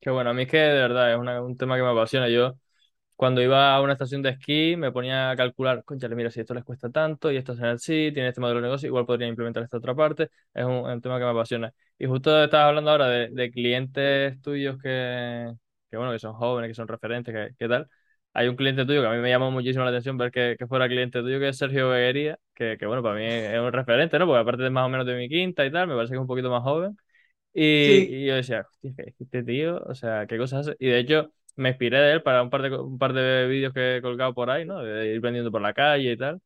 Qué 0.00 0.08
bueno, 0.08 0.30
a 0.30 0.32
mí 0.32 0.42
es 0.42 0.48
que 0.48 0.56
de 0.56 0.80
verdad 0.80 1.12
es 1.12 1.40
un 1.42 1.56
tema 1.58 1.76
que 1.76 1.82
me 1.82 1.90
apasiona. 1.90 2.28
Yo 2.30 2.54
cuando 3.20 3.42
iba 3.42 3.74
a 3.76 3.82
una 3.82 3.92
estación 3.92 4.22
de 4.22 4.30
esquí 4.30 4.76
me 4.78 4.92
ponía 4.92 5.30
a 5.30 5.36
calcular, 5.36 5.84
conchale, 5.84 6.14
mira, 6.14 6.30
si 6.30 6.40
esto 6.40 6.54
les 6.54 6.64
cuesta 6.64 6.88
tanto 6.88 7.30
y 7.30 7.36
esto 7.36 7.52
es 7.52 7.60
así, 7.60 8.10
tiene 8.14 8.28
este 8.30 8.40
modelo 8.40 8.60
de 8.60 8.68
negocio, 8.68 8.86
igual 8.86 9.04
podría 9.04 9.28
implementar 9.28 9.62
esta 9.62 9.76
otra 9.76 9.94
parte. 9.94 10.30
Es 10.54 10.64
un, 10.64 11.02
tema 11.02 11.18
que 11.18 11.24
me 11.26 11.30
apasiona. 11.30 11.70
Y 11.98 12.06
justo 12.06 12.42
estabas 12.42 12.68
hablando 12.68 12.90
ahora 12.90 13.08
de, 13.08 13.50
clientes 13.50 14.40
tuyos 14.40 14.78
que, 14.82 15.52
que, 15.90 15.98
bueno, 15.98 16.12
que 16.12 16.18
son 16.18 16.32
jóvenes, 16.32 16.70
que 16.70 16.74
son 16.74 16.88
referentes, 16.88 17.34
que, 17.34 17.54
¿qué 17.58 17.68
tal. 17.68 17.90
Hay 18.32 18.48
un 18.48 18.56
cliente 18.56 18.86
tuyo 18.86 19.02
que 19.02 19.08
a 19.08 19.10
mí 19.10 19.18
me 19.18 19.28
llamó 19.28 19.50
muchísimo 19.50 19.84
la 19.84 19.90
atención 19.90 20.16
ver 20.16 20.30
que, 20.30 20.56
que 20.58 20.66
fuera 20.66 20.88
cliente 20.88 21.20
tuyo, 21.20 21.38
que 21.38 21.48
es 21.48 21.58
Sergio 21.58 21.90
Beguería, 21.90 22.38
que, 22.54 22.78
que 22.78 22.86
bueno, 22.86 23.02
para 23.02 23.16
mí 23.16 23.26
es 23.26 23.60
un 23.60 23.70
referente, 23.70 24.18
¿no? 24.18 24.24
Porque 24.26 24.40
aparte 24.40 24.62
de 24.62 24.70
más 24.70 24.86
o 24.86 24.88
menos 24.88 25.04
de 25.04 25.14
mi 25.16 25.28
quinta 25.28 25.66
y 25.66 25.70
tal, 25.70 25.88
me 25.88 25.94
parece 25.94 26.12
que 26.12 26.16
es 26.16 26.22
un 26.22 26.26
poquito 26.26 26.50
más 26.50 26.62
joven. 26.62 26.96
Y, 27.52 28.22
y 28.22 28.26
yo 28.26 28.36
decía, 28.36 28.66
este 29.18 29.42
tío, 29.42 29.82
o 29.84 29.94
sea, 29.94 30.26
qué 30.26 30.38
cosas 30.38 30.68
hace. 30.68 30.76
Y 30.78 30.88
de 30.88 31.00
hecho, 31.00 31.32
me 31.60 31.70
inspiré 31.70 31.98
de 31.98 32.12
él 32.12 32.22
para 32.22 32.42
un 32.42 32.50
par 32.50 32.62
de, 32.62 32.76
un 32.76 32.98
par 32.98 33.12
de 33.12 33.46
vídeos 33.46 33.72
que 33.72 33.96
he 33.96 34.02
colgado 34.02 34.34
por 34.34 34.50
ahí, 34.50 34.64
¿no? 34.64 34.82
De 34.82 35.14
ir 35.14 35.20
vendiendo 35.20 35.50
por 35.50 35.62
la 35.62 35.72
calle 35.72 36.12
y 36.12 36.16
tal. 36.16 36.40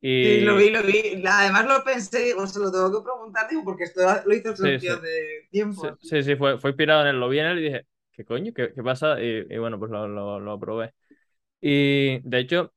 Y... 0.00 0.24
Sí, 0.24 0.40
lo 0.42 0.56
vi, 0.56 0.70
lo 0.70 0.82
vi. 0.82 1.22
Además 1.26 1.66
lo 1.66 1.84
pensé, 1.84 2.24
digo, 2.24 2.46
se 2.46 2.60
lo 2.60 2.70
tengo 2.70 2.92
que 2.92 3.04
preguntar, 3.04 3.48
digo, 3.48 3.64
porque 3.64 3.84
esto 3.84 4.00
lo 4.24 4.34
hizo 4.34 4.50
el 4.50 4.80
sí, 4.80 4.86
de 4.86 5.48
tiempo. 5.50 5.96
Sí, 6.02 6.22
sí, 6.22 6.36
fue, 6.36 6.58
fue 6.58 6.70
inspirado 6.70 7.02
en 7.02 7.08
él, 7.08 7.20
lo 7.20 7.28
vi 7.28 7.38
en 7.38 7.46
él 7.46 7.58
y 7.58 7.62
dije, 7.62 7.86
¿qué 8.12 8.24
coño? 8.24 8.52
¿Qué, 8.52 8.72
qué 8.74 8.82
pasa? 8.82 9.20
Y, 9.22 9.46
y, 9.48 9.58
bueno, 9.58 9.78
pues 9.78 9.90
lo, 9.90 10.06
lo, 10.06 10.40
lo 10.40 10.52
aprobé. 10.52 10.92
Y 11.60 12.20
de 12.20 12.38
hecho, 12.38 12.72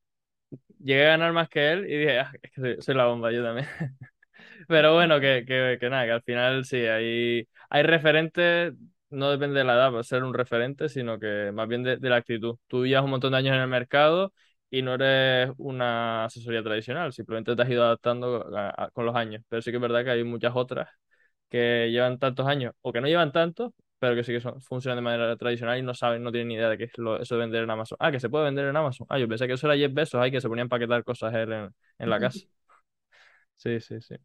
llegué 0.80 1.06
a 1.06 1.10
ganar 1.10 1.34
más 1.34 1.50
que 1.50 1.72
él 1.72 1.86
y 1.90 1.98
dije, 1.98 2.20
ah, 2.20 2.32
es 2.42 2.52
que 2.52 2.82
soy, 2.82 2.96
la 2.96 3.06
bomba, 3.06 3.32
yo 3.32 3.44
también. 3.44 3.68
Pero 4.68 4.94
bueno, 4.94 5.20
que, 5.20 5.46
que, 5.48 5.78
que, 5.80 5.90
nada, 5.90 6.06
que 6.06 6.12
al 6.12 6.24
final 6.24 6.66
sí, 6.66 6.78
hay, 6.78 7.48
hay 7.70 7.84
referentes, 7.84 8.74
no 9.10 9.32
depende 9.32 9.60
de 9.60 9.66
la 9.66 9.74
edad 9.76 9.92
para 9.92 10.04
ser 10.04 10.24
un 10.24 10.34
referente, 10.34 10.90
sino 10.90 11.20
que 11.20 11.52
más 11.54 11.68
bien 11.68 11.84
de, 11.84 11.98
de, 11.98 12.10
la 12.10 12.18
actitud. 12.18 12.58
Tú 12.68 12.86
llevas 12.86 13.04
un 13.06 13.12
montón 13.12 13.32
de 13.32 13.38
años 13.40 13.56
en 13.56 13.62
el 13.62 13.68
mercado 13.68 14.34
y 14.70 14.82
no 14.82 14.94
eres 14.96 15.52
una 15.58 16.26
asesoría 16.26 16.64
tradicional, 16.64 17.12
simplemente 17.14 17.56
te 17.56 17.62
has 17.62 17.70
ido 17.70 17.84
adaptando 17.84 18.46
con 18.94 19.06
los 19.06 19.16
años. 19.16 19.44
Pero 19.50 19.62
sí 19.62 19.72
que 19.72 19.78
es 19.78 19.82
verdad 19.82 20.04
que 20.04 20.12
hay 20.12 20.24
muchas 20.24 20.54
otras 20.56 20.90
que 21.50 21.90
llevan 21.92 22.20
tantos 22.20 22.48
años 22.48 22.74
o 22.82 22.94
que 22.94 23.02
no 23.02 23.08
llevan 23.08 23.32
tantos, 23.32 23.74
pero 24.00 24.16
que 24.16 24.24
sí 24.24 24.32
que 24.34 24.42
son, 24.42 24.62
funcionan 24.62 24.98
de 24.98 25.02
manera 25.02 25.36
tradicional 25.38 25.78
y 25.80 25.82
no 25.82 25.94
saben, 25.94 26.24
no 26.24 26.32
tienen 26.32 26.50
ni 26.50 26.56
idea 26.56 26.70
de 26.70 26.78
qué 26.78 26.86
es 26.86 26.98
lo, 26.98 27.20
eso 27.22 27.36
de 27.36 27.42
vender 27.42 27.64
en 27.64 27.70
Amazon. 27.72 27.98
Ah, 28.00 28.12
que 28.12 28.20
se 28.20 28.30
puede 28.30 28.46
vender 28.46 28.66
en 28.68 28.76
Amazon. 28.78 29.08
Ah, 29.10 29.20
yo 29.20 29.28
pensé 29.28 29.48
que 29.48 29.54
eso 29.54 29.68
era 29.68 29.74
10 29.76 29.92
pesos, 29.94 30.22
hay 30.22 30.32
que 30.32 30.42
se 30.42 30.48
ponían 30.48 30.66
a 30.66 30.68
empaquetar 30.68 31.04
cosas 31.04 31.34
en, 31.34 31.52
en 32.00 32.10
la 32.10 32.20
casa. 32.20 32.40
Sí, 33.56 33.80
sí, 33.82 34.00
sí. 34.02 34.16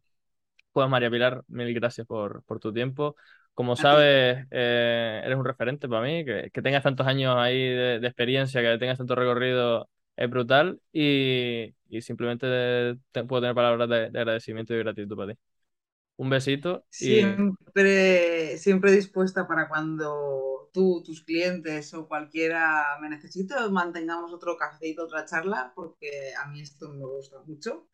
Pues 0.71 0.89
María 0.89 1.09
Pilar, 1.09 1.43
mil 1.47 1.73
gracias 1.73 2.07
por, 2.07 2.43
por 2.43 2.59
tu 2.59 2.73
tiempo. 2.73 3.15
Como 3.55 3.77
sabes, 3.77 4.45
eh, 4.51 5.21
eres 5.23 5.37
un 5.37 5.45
referente 5.45 5.87
para 5.87 6.01
mí, 6.05 6.25
que, 6.25 6.51
que 6.53 6.61
tengas 6.61 6.83
tantos 6.83 7.07
años 7.07 7.35
ahí 7.37 7.57
de, 7.57 7.99
de, 8.01 8.07
experiencia, 8.07 8.61
que 8.61 8.77
tengas 8.77 8.97
tanto 8.97 9.15
recorrido, 9.15 9.89
es 10.17 10.29
brutal 10.29 10.81
y, 10.91 11.73
y 11.87 12.01
simplemente 12.01 12.97
te, 13.13 13.23
puedo 13.23 13.41
tener 13.41 13.55
palabras 13.55 13.87
de, 13.87 14.09
de 14.11 14.19
agradecimiento 14.19 14.73
y 14.73 14.79
gratitud 14.79 15.15
para 15.15 15.33
ti. 15.33 15.39
Un 16.17 16.29
besito. 16.29 16.85
Y... 16.99 17.21
Siempre, 17.21 18.57
siempre 18.57 18.91
dispuesta 18.91 19.47
para 19.47 19.69
cuando 19.69 20.69
tú, 20.73 21.01
tus 21.05 21.23
clientes 21.23 21.93
o 21.93 22.09
cualquiera 22.09 22.97
me 23.01 23.09
necesite, 23.09 23.55
mantengamos 23.71 24.33
otro 24.33 24.57
cafecito, 24.57 25.05
otra 25.05 25.23
charla, 25.23 25.71
porque 25.75 26.33
a 26.37 26.47
mí 26.47 26.59
esto 26.59 26.89
me 26.89 27.05
gusta 27.05 27.37
mucho. 27.45 27.87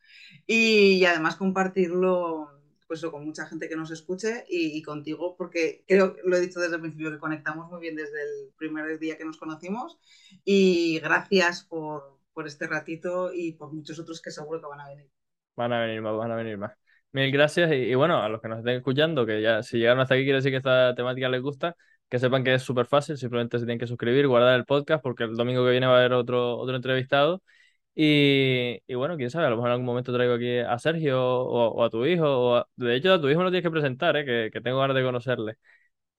Y, 0.47 0.93
y 0.93 1.05
además 1.05 1.35
compartirlo 1.35 2.60
pues, 2.91 3.09
con 3.09 3.23
mucha 3.23 3.45
gente 3.45 3.69
que 3.69 3.77
nos 3.77 3.89
escuche 3.89 4.43
y, 4.49 4.77
y, 4.77 4.81
contigo, 4.81 5.37
porque 5.37 5.85
creo, 5.87 6.13
lo 6.25 6.35
he 6.35 6.41
dicho 6.41 6.59
desde 6.59 6.75
el 6.75 6.81
principio, 6.81 7.09
que 7.09 7.19
conectamos 7.19 7.71
muy 7.71 7.79
bien 7.79 7.95
desde 7.95 8.21
el 8.21 8.51
primer 8.57 8.99
día 8.99 9.17
que 9.17 9.23
nos 9.23 9.37
conocimos. 9.37 9.97
Y 10.43 10.99
gracias 10.99 11.63
por, 11.63 12.19
por 12.33 12.47
este 12.47 12.67
ratito 12.67 13.31
y 13.33 13.53
por 13.53 13.71
muchos 13.71 13.97
otros 13.97 14.21
que 14.21 14.29
seguro 14.29 14.59
que 14.59 14.67
van 14.67 14.81
a 14.81 14.89
venir. 14.89 15.09
Van 15.55 15.71
a 15.71 15.79
venir 15.79 16.01
más, 16.01 16.17
van 16.17 16.31
a 16.33 16.35
venir 16.35 16.57
más. 16.57 16.73
Mil 17.13 17.31
gracias 17.31 17.71
y, 17.71 17.75
y, 17.75 17.95
bueno, 17.95 18.21
a 18.21 18.27
los 18.27 18.41
que 18.41 18.49
nos 18.49 18.57
estén 18.57 18.75
escuchando, 18.75 19.25
que 19.25 19.41
ya 19.41 19.63
si 19.63 19.77
llegaron 19.77 20.01
hasta 20.01 20.15
aquí 20.15 20.25
quiere 20.25 20.39
decir 20.39 20.51
que 20.51 20.57
esta 20.57 20.93
temática 20.93 21.29
les 21.29 21.41
gusta, 21.41 21.77
que 22.09 22.19
sepan 22.19 22.43
que 22.43 22.55
es 22.55 22.61
súper 22.61 22.87
fácil, 22.87 23.17
simplemente 23.17 23.57
se 23.57 23.63
tienen 23.63 23.79
que 23.79 23.87
suscribir, 23.87 24.27
guardar 24.27 24.59
el 24.59 24.65
podcast 24.65 25.01
porque 25.01 25.23
el 25.23 25.37
domingo 25.37 25.63
que 25.63 25.71
viene 25.71 25.87
va 25.87 25.93
a 25.93 25.99
haber 25.99 26.11
otro, 26.11 26.57
otro 26.57 26.75
entrevistado 26.75 27.41
y, 27.95 28.79
y 28.87 28.95
bueno, 28.95 29.17
quién 29.17 29.29
sabe, 29.29 29.47
a 29.47 29.49
lo 29.49 29.57
mejor 29.57 29.69
en 29.69 29.73
algún 29.73 29.85
momento 29.85 30.13
traigo 30.13 30.33
aquí 30.35 30.59
a 30.59 30.77
Sergio 30.79 31.21
o, 31.23 31.69
o 31.69 31.83
a 31.83 31.89
tu 31.89 32.05
hijo, 32.05 32.25
o 32.25 32.55
a, 32.57 32.67
de 32.75 32.95
hecho 32.95 33.13
a 33.13 33.21
tu 33.21 33.29
hijo 33.29 33.43
lo 33.43 33.49
tienes 33.51 33.63
que 33.63 33.71
presentar, 33.71 34.15
¿eh? 34.17 34.25
que, 34.25 34.49
que 34.51 34.61
tengo 34.61 34.79
ganas 34.79 34.95
de 34.95 35.03
conocerle. 35.03 35.57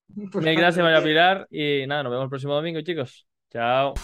Mil 0.35 0.57
gracias, 0.57 0.82
María 0.85 1.03
Pilar, 1.03 1.47
y 1.51 1.86
nada, 1.86 2.03
nos 2.05 2.12
vemos 2.12 2.24
el 2.24 2.31
próximo 2.31 2.55
domingo, 2.55 2.81
chicos. 2.82 3.27
Chao. 3.51 3.94